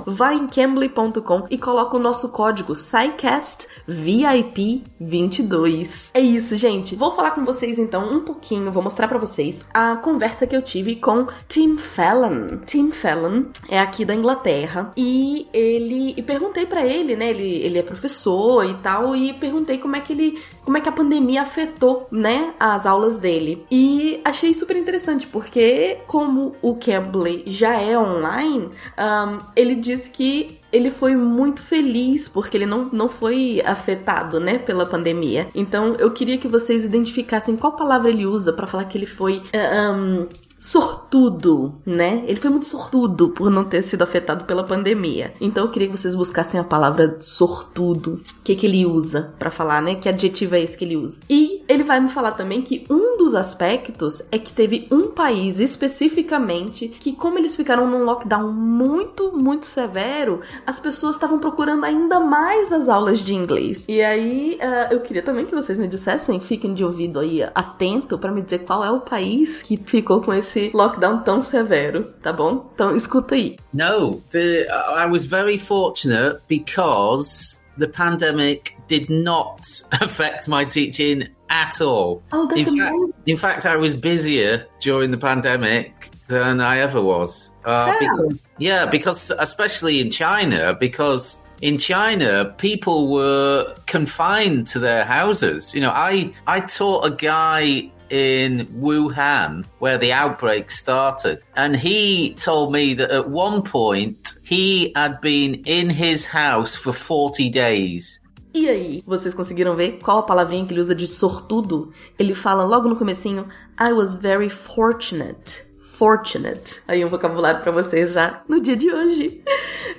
Vai 0.07 0.33
em 0.33 0.47
cambly.com 0.47 1.45
e 1.51 1.57
coloca 1.59 1.95
o 1.95 1.99
nosso 1.99 2.29
código 2.29 2.73
SciCast 2.95 3.67
VIP 3.85 4.85
22. 4.97 6.11
É 6.13 6.21
isso, 6.21 6.55
gente. 6.55 6.95
Vou 6.95 7.11
falar 7.11 7.31
com 7.31 7.43
vocês 7.43 7.77
então 7.77 8.09
um 8.09 8.21
pouquinho, 8.21 8.71
vou 8.71 8.81
mostrar 8.81 9.09
para 9.09 9.17
vocês 9.17 9.67
a 9.73 9.97
conversa 9.97 10.47
que 10.47 10.55
eu 10.55 10.61
tive 10.61 10.95
com 10.95 11.27
Tim 11.45 11.75
Fallon. 11.75 12.59
Tim 12.65 12.91
Fallon 12.91 13.47
é 13.67 13.77
aqui 13.79 14.05
da 14.05 14.15
Inglaterra 14.15 14.93
e 14.95 15.45
ele 15.51 16.13
e 16.15 16.23
perguntei 16.23 16.65
para 16.65 16.85
ele, 16.85 17.17
né? 17.17 17.31
Ele, 17.31 17.43
ele 17.43 17.77
é 17.77 17.83
professor 17.83 18.63
e 18.63 18.73
tal 18.75 19.13
e 19.13 19.33
perguntei 19.33 19.77
como 19.77 19.97
é 19.97 19.99
que 19.99 20.13
ele, 20.13 20.39
como 20.63 20.77
é 20.77 20.81
que 20.81 20.87
a 20.87 20.93
pandemia 20.93 21.41
afetou, 21.41 22.07
né, 22.09 22.53
as 22.57 22.85
aulas 22.85 23.19
dele. 23.19 23.65
E 23.69 24.21
achei 24.23 24.53
super 24.53 24.77
interessante 24.77 25.27
porque 25.27 25.97
como 26.07 26.55
o 26.61 26.75
Cambly 26.75 27.43
já 27.45 27.73
é 27.73 27.99
online, 27.99 28.69
um, 28.97 29.37
ele 29.53 29.75
disse 29.75 30.09
que 30.09 30.63
ele 30.75 30.91
foi 30.91 31.15
muito 31.15 31.61
feliz 31.61 32.27
porque 32.27 32.57
ele 32.57 32.65
não, 32.65 32.89
não 32.91 33.07
foi 33.07 33.61
afetado, 33.65 34.39
né, 34.39 34.57
pela 34.57 34.85
pandemia. 34.85 35.47
Então 35.55 35.95
eu 35.95 36.11
queria 36.11 36.37
que 36.37 36.47
vocês 36.47 36.83
identificassem 36.83 37.55
qual 37.55 37.73
palavra 37.75 38.09
ele 38.09 38.25
usa 38.25 38.51
para 38.51 38.67
falar 38.67 38.85
que 38.85 38.97
ele 38.97 39.05
foi 39.05 39.41
um, 39.53 40.27
sortudo, 40.65 41.75
né? 41.85 42.23
Ele 42.25 42.39
foi 42.39 42.49
muito 42.49 42.65
sortudo 42.65 43.29
por 43.29 43.51
não 43.51 43.63
ter 43.63 43.83
sido 43.83 44.01
afetado 44.01 44.45
pela 44.45 44.63
pandemia. 44.63 45.31
Então 45.39 45.65
eu 45.65 45.71
queria 45.71 45.87
que 45.87 45.95
vocês 45.95 46.15
buscassem 46.15 46.59
a 46.59 46.63
palavra 46.63 47.17
sortudo. 47.19 48.19
O 48.39 48.43
que, 48.43 48.55
que 48.55 48.65
ele 48.65 48.83
usa 48.83 49.31
para 49.37 49.51
falar, 49.51 49.79
né? 49.79 49.93
Que 49.93 50.09
adjetivo 50.09 50.55
é 50.55 50.61
esse 50.61 50.75
que 50.75 50.83
ele 50.83 50.97
usa? 50.97 51.19
E 51.29 51.63
ele 51.67 51.83
vai 51.83 51.99
me 51.99 52.09
falar 52.09 52.31
também 52.31 52.63
que 52.63 52.83
um 52.89 53.15
dos 53.15 53.35
aspectos 53.35 54.23
é 54.31 54.39
que 54.39 54.51
teve 54.51 54.87
um 54.89 55.11
país 55.11 55.59
especificamente 55.59 56.87
que, 56.87 57.13
como 57.13 57.37
eles 57.37 57.55
ficaram 57.55 57.87
num 57.87 58.03
lockdown 58.03 58.51
muito, 58.51 59.37
muito 59.37 59.67
severo, 59.67 60.39
as 60.65 60.79
pessoas 60.79 61.15
estavam 61.15 61.37
procurando 61.37 61.83
ainda 61.83 62.19
mais 62.19 62.71
as 62.71 62.89
aulas 62.89 63.19
de 63.19 63.35
inglês. 63.35 63.85
E 63.87 64.01
aí 64.01 64.57
uh, 64.59 64.93
eu 64.93 65.01
queria 65.01 65.21
também 65.21 65.45
que 65.45 65.53
vocês 65.53 65.77
me 65.77 65.87
dissessem, 65.87 66.39
fiquem 66.39 66.73
de 66.73 66.83
ouvido 66.83 67.19
aí 67.19 67.43
atento 67.53 68.17
para 68.17 68.31
me 68.31 68.41
dizer 68.41 68.59
qual 68.59 68.83
é 68.83 68.89
o 68.89 69.01
país 69.01 69.61
que 69.61 69.77
ficou 69.77 70.21
com 70.21 70.33
esse 70.33 70.54
esse 70.55 70.71
lockdown 70.73 71.19
tão 71.19 71.43
severo, 71.43 72.13
tá 72.21 72.31
bom? 72.31 72.71
Então 72.73 72.95
escuta 72.95 73.35
aí. 73.35 73.57
No, 73.73 74.21
the, 74.31 74.67
I 74.69 75.05
was 75.05 75.25
very 75.25 75.57
fortunate 75.57 76.41
because 76.47 77.61
the 77.77 77.87
pandemic 77.87 78.75
did 78.87 79.09
not 79.09 79.61
affect 80.01 80.47
my 80.47 80.65
teaching 80.65 81.27
at 81.49 81.81
all. 81.81 82.23
Oh, 82.31 82.47
that's 82.47 82.69
in 82.69 82.79
amazing. 82.79 83.07
Fact, 83.07 83.27
in 83.27 83.37
fact, 83.37 83.65
I 83.65 83.75
was 83.75 83.93
busier 83.93 84.65
during 84.79 85.11
the 85.11 85.17
pandemic 85.17 86.09
than 86.27 86.61
I 86.61 86.79
ever 86.79 87.01
was. 87.01 87.51
Uh, 87.65 87.93
yeah. 88.01 88.09
Because, 88.09 88.43
yeah, 88.57 88.85
because 88.85 89.31
especially 89.31 89.99
in 89.99 90.09
China, 90.09 90.73
because 90.73 91.37
in 91.61 91.77
China, 91.77 92.53
people 92.57 93.11
were 93.11 93.75
confined 93.85 94.67
to 94.67 94.79
their 94.79 95.03
houses. 95.03 95.73
You 95.73 95.81
know, 95.81 95.91
I 95.91 96.33
I 96.47 96.61
taught 96.61 97.05
a 97.05 97.11
guy 97.11 97.91
in 98.15 98.67
Wuhan, 98.79 99.65
where 99.79 99.97
the 99.97 100.13
outbreak 100.13 100.71
started. 100.71 101.41
And 101.55 101.75
he 101.75 102.33
told 102.35 102.71
me 102.71 102.93
that 102.95 103.11
at 103.11 103.29
one 103.29 103.61
point 103.61 104.39
he 104.43 104.93
had 104.95 105.19
been 105.19 105.63
in 105.65 105.89
his 105.89 106.27
house 106.27 106.75
for 106.75 106.93
40 106.93 107.49
days. 107.49 108.21
E 108.53 108.69
aí, 108.69 109.03
vocês 109.05 109.33
conseguiram 109.33 109.75
ver 109.75 109.99
qual 110.01 110.19
a 110.19 110.23
palavrinha 110.23 110.65
que 110.65 110.73
ele 110.73 110.79
usa 110.79 110.95
de 110.95 111.07
sortudo? 111.07 111.91
Ele 112.17 112.33
fala 112.33 112.63
logo 112.63 112.87
no 112.87 112.95
comecinho, 112.95 113.49
I 113.77 113.91
was 113.91 114.15
very 114.15 114.49
fortunate 114.49 115.64
fortunate. 115.97 116.81
Aí 116.87 117.03
um 117.03 117.09
vocabulário 117.09 117.61
para 117.61 117.71
vocês 117.71 118.11
já 118.11 118.41
no 118.47 118.59
dia 118.59 118.75
de 118.75 118.91
hoje. 118.91 119.41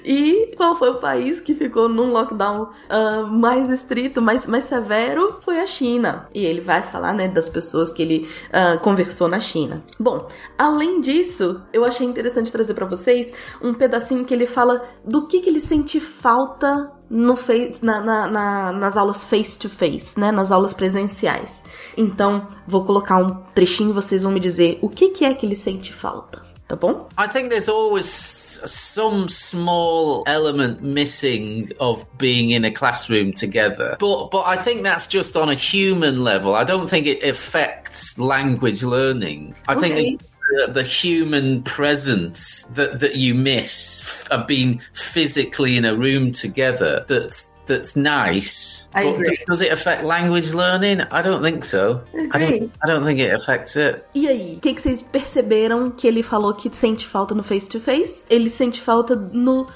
E 0.04 0.52
qual 0.56 0.76
foi 0.76 0.90
o 0.90 0.96
país 0.96 1.40
que 1.40 1.54
ficou 1.54 1.88
num 1.88 2.12
lockdown 2.12 2.62
uh, 2.64 3.26
mais 3.26 3.70
estrito, 3.70 4.20
mais, 4.22 4.46
mais 4.46 4.64
severo? 4.64 5.40
Foi 5.42 5.58
a 5.58 5.66
China. 5.66 6.26
E 6.34 6.44
ele 6.44 6.60
vai 6.60 6.82
falar, 6.82 7.12
né, 7.12 7.28
das 7.28 7.48
pessoas 7.48 7.90
que 7.90 8.02
ele 8.02 8.28
uh, 8.48 8.78
conversou 8.80 9.26
na 9.26 9.40
China. 9.40 9.82
Bom, 9.98 10.28
além 10.56 11.00
disso, 11.00 11.60
eu 11.72 11.84
achei 11.84 12.06
interessante 12.06 12.52
trazer 12.52 12.74
para 12.74 12.86
vocês 12.86 13.32
um 13.60 13.74
pedacinho 13.74 14.24
que 14.24 14.34
ele 14.34 14.46
fala 14.46 14.84
do 15.04 15.26
que, 15.26 15.40
que 15.40 15.48
ele 15.48 15.60
sente 15.60 15.98
falta 15.98 16.92
no 17.08 17.36
face, 17.36 17.84
na, 17.84 18.00
na, 18.00 18.26
na, 18.26 18.72
nas 18.72 18.96
aulas 18.96 19.24
face 19.24 19.58
to 19.58 19.68
face, 19.68 20.18
né? 20.18 20.32
Nas 20.32 20.50
aulas 20.50 20.74
presenciais. 20.74 21.62
Então, 21.96 22.48
vou 22.66 22.84
colocar 22.84 23.18
um 23.18 23.34
trechinho 23.54 23.90
e 23.90 23.92
vocês 23.92 24.22
vão 24.22 24.32
me 24.32 24.40
dizer 24.40 24.78
o 24.82 24.88
que, 24.88 25.10
que 25.10 25.24
é 25.24 25.34
que 25.34 25.46
ele 25.46 25.56
sente 25.56 25.92
falta. 25.92 26.44
Tá 26.68 26.74
bom? 26.74 27.08
I 27.16 27.28
think 27.28 27.48
there's 27.48 27.68
always 27.68 28.06
some 28.06 29.28
small 29.28 30.24
element 30.26 30.82
missing 30.82 31.68
of 31.78 32.04
being 32.18 32.50
in 32.50 32.64
a 32.64 32.72
classroom 32.72 33.32
together. 33.32 33.96
But 34.00 34.30
but 34.32 34.42
I 34.46 34.56
think 34.56 34.82
that's 34.82 35.06
just 35.06 35.36
on 35.36 35.48
a 35.48 35.54
human 35.54 36.24
level. 36.24 36.56
I 36.56 36.64
don't 36.64 36.90
think 36.90 37.06
it 37.06 37.22
affects 37.22 38.18
language 38.18 38.82
learning. 38.82 39.54
I 39.68 39.76
okay. 39.76 39.94
think 39.94 40.20
the, 40.50 40.72
the, 40.72 40.82
human 40.82 41.62
presence 41.62 42.64
that, 42.74 43.00
that 43.00 43.16
you 43.16 43.34
miss 43.34 44.26
of 44.30 44.46
being 44.46 44.80
physically 44.92 45.76
in 45.76 45.84
a 45.84 45.94
room 45.94 46.32
together 46.32 47.04
that's 47.08 47.55
that's 47.66 47.96
nice. 47.96 48.88
I 48.94 49.04
agree. 49.04 49.36
Does 49.46 49.60
it 49.60 49.72
affect 49.72 50.04
language 50.04 50.54
learning? 50.54 51.00
I 51.10 51.22
don't 51.22 51.42
think 51.42 51.64
so. 51.64 52.02
I, 52.14 52.28
I 52.32 52.38
don't. 52.38 52.72
I 52.82 52.86
don't 52.86 53.04
think 53.04 53.20
it 53.20 53.34
affects 53.34 53.76
it. 53.76 54.04
E 54.14 54.26
aí, 54.28 54.54
o 54.56 54.60
que, 54.60 54.74
que 54.74 54.80
vocês 54.80 55.02
perceberam 55.02 55.90
que 55.90 56.06
ele 56.06 56.22
falou 56.22 56.54
que 56.54 56.74
sente 56.74 57.06
falta 57.06 57.34
no 57.34 57.42
face 57.42 57.68
to 57.68 57.80
face? 57.80 58.24
Ele 58.30 58.48
sente 58.48 58.80
falta 58.80 59.14
no 59.14 59.66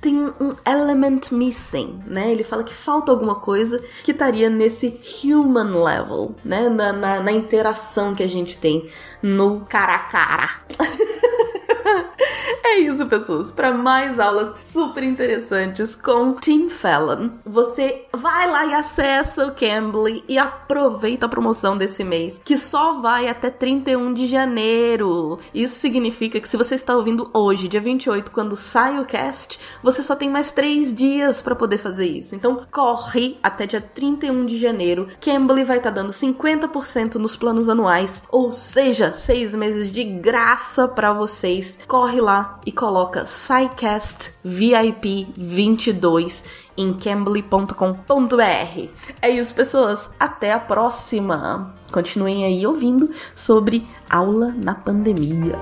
tem 0.00 0.16
um 0.16 0.54
element 0.66 1.30
missing, 1.30 2.00
né? 2.06 2.30
Ele 2.32 2.42
fala 2.42 2.64
que 2.64 2.74
falta 2.74 3.12
alguma 3.12 3.36
coisa 3.36 3.80
que 4.02 4.10
estaria 4.10 4.50
nesse 4.50 5.00
human 5.24 5.82
level, 5.82 6.34
né? 6.44 6.68
Na, 6.68 6.92
na, 6.92 7.20
na 7.20 7.32
interação 7.32 8.14
que 8.14 8.22
a 8.22 8.28
gente 8.28 8.56
tem 8.56 8.88
no 9.22 9.60
cara 9.60 9.94
a 9.94 9.98
cara. 10.00 10.50
é 12.64 12.78
isso, 12.78 13.06
pessoas. 13.06 13.52
Para 13.52 13.72
mais 13.72 14.18
aulas 14.18 14.54
super 14.64 15.02
interessantes 15.02 15.94
com 15.94 16.34
Tim 16.34 16.68
Fallon, 16.68 17.30
você 17.44 18.06
vai 18.12 18.50
lá 18.50 18.66
e 18.66 18.74
acessa 18.74 19.46
o 19.46 19.54
Cambly 19.54 20.24
e 20.28 20.38
aproveita 20.38 21.26
a 21.26 21.28
promoção 21.28 21.76
desse 21.76 22.04
mês, 22.04 22.40
que 22.44 22.56
só 22.56 23.00
vai 23.00 23.28
até 23.28 23.50
31 23.50 24.12
de 24.14 24.26
janeiro. 24.26 25.38
Isso 25.54 25.78
significa 25.78 26.40
que 26.40 26.48
se 26.48 26.56
você 26.56 26.74
está 26.74 26.96
ouvindo 26.96 27.30
hoje, 27.32 27.68
dia 27.68 27.80
28, 27.80 28.30
quando 28.30 28.56
sai 28.56 28.98
o 29.00 29.04
cast, 29.04 29.58
você 29.82 30.02
só 30.02 30.14
tem 30.14 30.28
mais 30.28 30.50
3 30.50 30.94
dias 30.94 31.42
para 31.42 31.54
poder 31.54 31.78
fazer 31.78 32.06
isso. 32.06 32.34
Então, 32.34 32.66
corre 32.70 33.38
até 33.42 33.66
dia 33.66 33.80
31 33.80 34.46
de 34.46 34.58
janeiro. 34.58 35.08
Cambly 35.20 35.64
vai 35.64 35.78
estar 35.78 35.90
tá 35.90 35.96
dando 35.96 36.12
50% 36.12 37.16
nos 37.16 37.36
planos 37.36 37.68
anuais, 37.68 38.22
ou 38.30 38.52
seja, 38.52 39.12
6 39.12 39.54
meses 39.54 39.90
de 39.90 40.04
graça 40.04 40.86
para 40.88 41.12
vocês. 41.12 41.69
Corre 41.86 42.20
lá 42.20 42.60
e 42.64 42.72
coloca 42.72 43.26
SciCast 43.26 44.32
VIP 44.44 45.32
22 45.36 46.44
em 46.76 46.94
cambly.com.br. 46.94 48.88
É 49.20 49.30
isso, 49.30 49.54
pessoas. 49.54 50.10
Até 50.18 50.52
a 50.52 50.60
próxima. 50.60 51.74
Continuem 51.92 52.44
aí 52.44 52.66
ouvindo 52.66 53.10
sobre 53.34 53.86
aula 54.08 54.54
na 54.56 54.74
pandemia. 54.74 55.58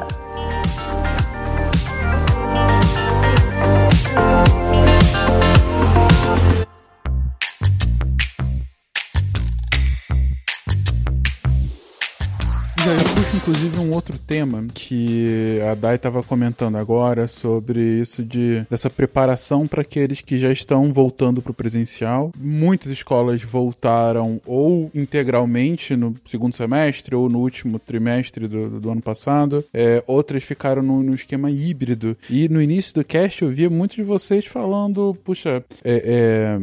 Inclusive 13.39 13.79
um 13.79 13.93
outro 13.93 14.19
tema 14.19 14.67
que 14.75 15.61
a 15.71 15.75
Dai 15.75 15.95
estava 15.95 16.25
comentando 16.25 16.77
agora 16.77 17.29
sobre 17.29 17.81
isso 18.01 18.23
de 18.23 18.67
dessa 18.69 18.91
preparação 18.91 19.65
para 19.65 19.83
aqueles 19.83 20.21
que 20.21 20.39
já 20.39 20.51
estão 20.51 20.93
voltando 20.93 21.41
para 21.41 21.53
o 21.53 21.55
presencial. 21.55 22.33
Muitas 22.37 22.91
escolas 22.91 23.41
voltaram 23.43 24.41
ou 24.45 24.91
integralmente 24.93 25.95
no 25.95 26.17
segundo 26.29 26.57
semestre 26.57 27.15
ou 27.15 27.29
no 27.29 27.39
último 27.39 27.79
trimestre 27.79 28.49
do, 28.49 28.81
do 28.81 28.91
ano 28.91 29.01
passado. 29.01 29.65
É, 29.73 30.03
outras 30.07 30.43
ficaram 30.43 30.83
no, 30.83 31.03
no, 31.03 31.15
esquema 31.15 31.49
híbrido. 31.49 32.17
E 32.29 32.49
no 32.49 32.61
início 32.61 32.93
do 32.95 33.05
cast 33.05 33.43
eu 33.43 33.51
via 33.51 33.71
muitos 33.71 33.97
de 33.97 34.03
vocês 34.03 34.47
falando, 34.47 35.17
puxa, 35.25 35.63
é, 35.85 36.59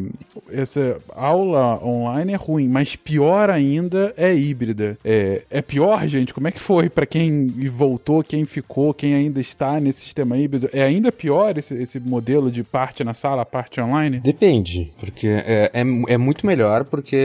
é, 0.51 0.61
essa 0.61 1.01
aula 1.15 1.81
online 1.83 2.33
é 2.33 2.37
ruim, 2.37 2.67
mas 2.67 2.97
pior 2.97 3.49
ainda 3.49 4.13
é 4.17 4.35
híbrida. 4.35 4.97
É, 5.05 5.43
é 5.49 5.61
pior, 5.61 6.05
gente? 6.07 6.33
Como 6.33 6.49
é 6.49 6.51
que 6.51 6.65
foi 6.65 6.74
para 6.89 7.05
quem 7.05 7.47
voltou, 7.69 8.23
quem 8.23 8.45
ficou, 8.45 8.93
quem 8.93 9.13
ainda 9.13 9.39
está 9.39 9.79
nesse 9.79 10.01
sistema 10.01 10.37
híbrido? 10.37 10.69
É 10.71 10.83
ainda 10.83 11.11
pior 11.11 11.57
esse, 11.57 11.73
esse 11.75 11.99
modelo 11.99 12.51
de 12.51 12.63
parte 12.63 13.03
na 13.03 13.13
sala, 13.13 13.45
parte 13.45 13.79
online? 13.79 14.19
Depende, 14.19 14.91
porque 14.99 15.27
é, 15.27 15.71
é, 15.73 16.13
é 16.13 16.17
muito 16.17 16.45
melhor 16.45 16.85
porque 16.85 17.15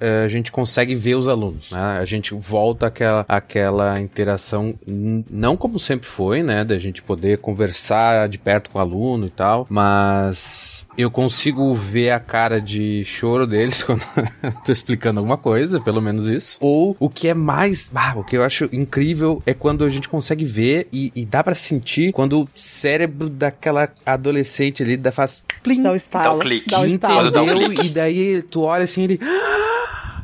é, 0.00 0.24
a 0.24 0.28
gente 0.28 0.50
consegue 0.50 0.94
ver 0.94 1.14
os 1.14 1.28
alunos, 1.28 1.70
né? 1.70 1.98
A 2.00 2.04
gente 2.04 2.34
volta 2.34 2.86
àquela, 2.86 3.24
àquela 3.28 4.00
interação, 4.00 4.74
não 4.86 5.56
como 5.56 5.78
sempre 5.78 6.06
foi, 6.06 6.42
né? 6.42 6.64
Da 6.64 6.78
gente 6.78 7.02
poder 7.02 7.38
conversar 7.38 8.28
de 8.28 8.38
perto 8.38 8.70
com 8.70 8.78
o 8.78 8.80
aluno 8.80 9.26
e 9.26 9.30
tal, 9.30 9.66
mas 9.68 10.86
eu 10.96 11.10
consigo 11.10 11.74
ver 11.74 12.10
a 12.10 12.20
cara 12.20 12.60
de 12.60 13.04
choro 13.04 13.46
deles 13.46 13.82
quando 13.84 14.02
eu 14.42 14.52
tô 14.64 14.72
explicando 14.72 15.20
alguma 15.20 15.36
coisa, 15.36 15.80
pelo 15.80 16.00
menos 16.00 16.26
isso. 16.26 16.58
Ou 16.60 16.96
o 16.98 17.08
que 17.08 17.28
é 17.28 17.34
mais. 17.34 17.92
Ah, 17.94 18.14
o 18.16 18.24
que 18.24 18.36
eu 18.36 18.42
acho 18.42 18.65
incrível 18.72 19.42
é 19.46 19.54
quando 19.54 19.84
a 19.84 19.88
gente 19.88 20.08
consegue 20.08 20.44
ver 20.44 20.88
e, 20.92 21.12
e 21.14 21.24
dá 21.24 21.42
para 21.42 21.54
sentir 21.54 22.12
quando 22.12 22.42
o 22.42 22.48
cérebro 22.54 23.28
daquela 23.28 23.88
adolescente 24.04 24.82
ali 24.82 24.96
dá, 24.96 25.12
faz 25.12 25.44
plim, 25.62 25.82
dá 25.82 25.92
o 25.92 25.96
estalo, 25.96 26.24
dá 26.24 26.34
o 26.34 26.38
clique, 26.38 26.70
dá 26.70 26.80
o 26.80 26.86
entendeu? 26.86 27.30
Dá 27.30 27.42
um 27.42 27.48
clique. 27.48 27.86
E 27.86 27.90
daí 27.90 28.42
tu 28.42 28.62
olha 28.62 28.84
assim 28.84 29.04
ele 29.04 29.20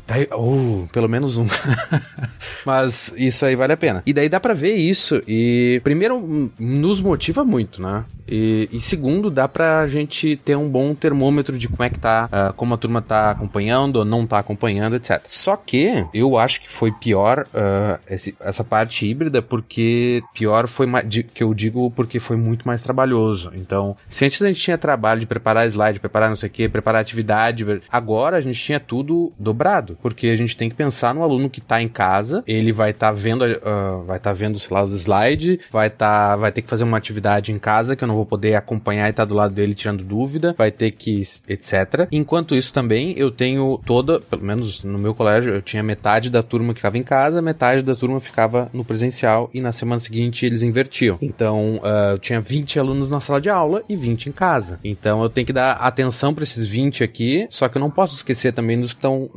Daí, 0.05 0.27
oh, 0.33 0.85
pelo 0.91 1.07
menos 1.07 1.37
um. 1.37 1.47
Mas 2.65 3.13
isso 3.15 3.45
aí 3.45 3.55
vale 3.55 3.73
a 3.73 3.77
pena. 3.77 4.03
E 4.05 4.13
daí 4.13 4.27
dá 4.27 4.39
para 4.39 4.53
ver 4.53 4.75
isso 4.75 5.21
e 5.25 5.79
primeiro 5.83 6.51
nos 6.59 6.99
motiva 7.01 7.45
muito, 7.45 7.81
né? 7.81 8.03
E, 8.27 8.69
e, 8.71 8.79
segundo, 8.79 9.29
dá 9.29 9.47
pra 9.47 9.87
gente 9.87 10.37
ter 10.37 10.55
um 10.55 10.69
bom 10.69 10.93
termômetro 10.93 11.57
de 11.57 11.67
como 11.67 11.83
é 11.83 11.89
que 11.89 11.99
tá, 11.99 12.29
uh, 12.31 12.53
como 12.53 12.73
a 12.73 12.77
turma 12.77 13.01
tá 13.01 13.31
acompanhando 13.31 13.97
ou 13.97 14.05
não 14.05 14.25
tá 14.25 14.39
acompanhando, 14.39 14.95
etc. 14.95 15.21
Só 15.29 15.55
que 15.55 16.05
eu 16.13 16.37
acho 16.37 16.61
que 16.61 16.69
foi 16.69 16.91
pior 16.91 17.45
uh, 17.53 17.99
esse, 18.09 18.35
essa 18.39 18.63
parte 18.63 19.05
híbrida, 19.07 19.41
porque 19.41 20.21
pior 20.33 20.67
foi 20.67 20.87
de, 21.03 21.23
que 21.23 21.43
eu 21.43 21.53
digo 21.53 21.91
porque 21.91 22.19
foi 22.19 22.37
muito 22.37 22.65
mais 22.67 22.81
trabalhoso. 22.81 23.51
Então, 23.55 23.95
se 24.09 24.25
antes 24.25 24.41
a 24.41 24.47
gente 24.47 24.59
tinha 24.59 24.77
trabalho 24.77 25.19
de 25.19 25.27
preparar 25.27 25.67
slide, 25.67 25.99
preparar 25.99 26.29
não 26.29 26.35
sei 26.35 26.49
o 26.49 26.51
que, 26.51 26.69
preparar 26.69 27.01
atividade, 27.01 27.65
agora 27.91 28.37
a 28.37 28.41
gente 28.41 28.61
tinha 28.61 28.79
tudo 28.79 29.33
dobrado, 29.37 29.97
porque 30.01 30.27
a 30.27 30.35
gente 30.35 30.55
tem 30.55 30.69
que 30.69 30.75
pensar 30.75 31.13
no 31.13 31.23
aluno 31.23 31.49
que 31.49 31.61
tá 31.61 31.81
em 31.81 31.89
casa, 31.89 32.43
ele 32.47 32.71
vai 32.71 32.91
estar 32.91 33.07
tá 33.07 33.13
vendo, 33.13 33.43
uh, 33.43 34.03
vai 34.05 34.17
estar 34.17 34.29
tá 34.29 34.33
vendo, 34.33 34.59
sei 34.59 34.75
lá, 34.75 34.83
os 34.83 34.93
slides, 34.93 35.59
vai 35.69 35.89
tá, 35.89 36.35
vai 36.35 36.51
ter 36.51 36.61
que 36.61 36.69
fazer 36.69 36.83
uma 36.83 36.97
atividade 36.97 37.51
em 37.51 37.59
casa 37.59 37.95
que 37.95 38.03
eu 38.03 38.07
não 38.07 38.12
vou 38.13 38.25
poder 38.25 38.55
acompanhar 38.55 39.07
e 39.07 39.09
estar 39.09 39.23
tá 39.23 39.27
do 39.27 39.35
lado 39.35 39.53
dele 39.53 39.73
tirando 39.73 40.03
dúvida, 40.03 40.53
vai 40.57 40.71
ter 40.71 40.91
que, 40.91 41.21
etc. 41.47 42.07
Enquanto 42.11 42.55
isso 42.55 42.73
também, 42.73 43.13
eu 43.17 43.31
tenho 43.31 43.79
toda, 43.85 44.19
pelo 44.19 44.43
menos 44.43 44.83
no 44.83 44.97
meu 44.97 45.13
colégio, 45.13 45.53
eu 45.53 45.61
tinha 45.61 45.83
metade 45.83 46.29
da 46.29 46.43
turma 46.43 46.73
que 46.73 46.79
ficava 46.79 46.97
em 46.97 47.03
casa, 47.03 47.41
metade 47.41 47.81
da 47.81 47.95
turma 47.95 48.19
ficava 48.19 48.69
no 48.73 48.83
presencial 48.83 49.49
e 49.53 49.61
na 49.61 49.71
semana 49.71 49.99
seguinte 49.99 50.45
eles 50.45 50.61
invertiam. 50.61 51.17
Então, 51.21 51.75
uh, 51.77 52.13
eu 52.13 52.19
tinha 52.19 52.39
20 52.39 52.79
alunos 52.79 53.09
na 53.09 53.19
sala 53.19 53.39
de 53.39 53.49
aula 53.49 53.83
e 53.87 53.95
20 53.95 54.27
em 54.27 54.31
casa. 54.31 54.79
Então, 54.83 55.21
eu 55.23 55.29
tenho 55.29 55.45
que 55.45 55.53
dar 55.53 55.73
atenção 55.73 56.33
para 56.33 56.43
esses 56.43 56.65
20 56.65 57.03
aqui, 57.03 57.47
só 57.49 57.67
que 57.67 57.77
eu 57.77 57.79
não 57.79 57.89
posso 57.89 58.15
esquecer 58.15 58.53
também 58.53 58.79
dos 58.79 58.93
que 58.93 58.99
estão 58.99 59.29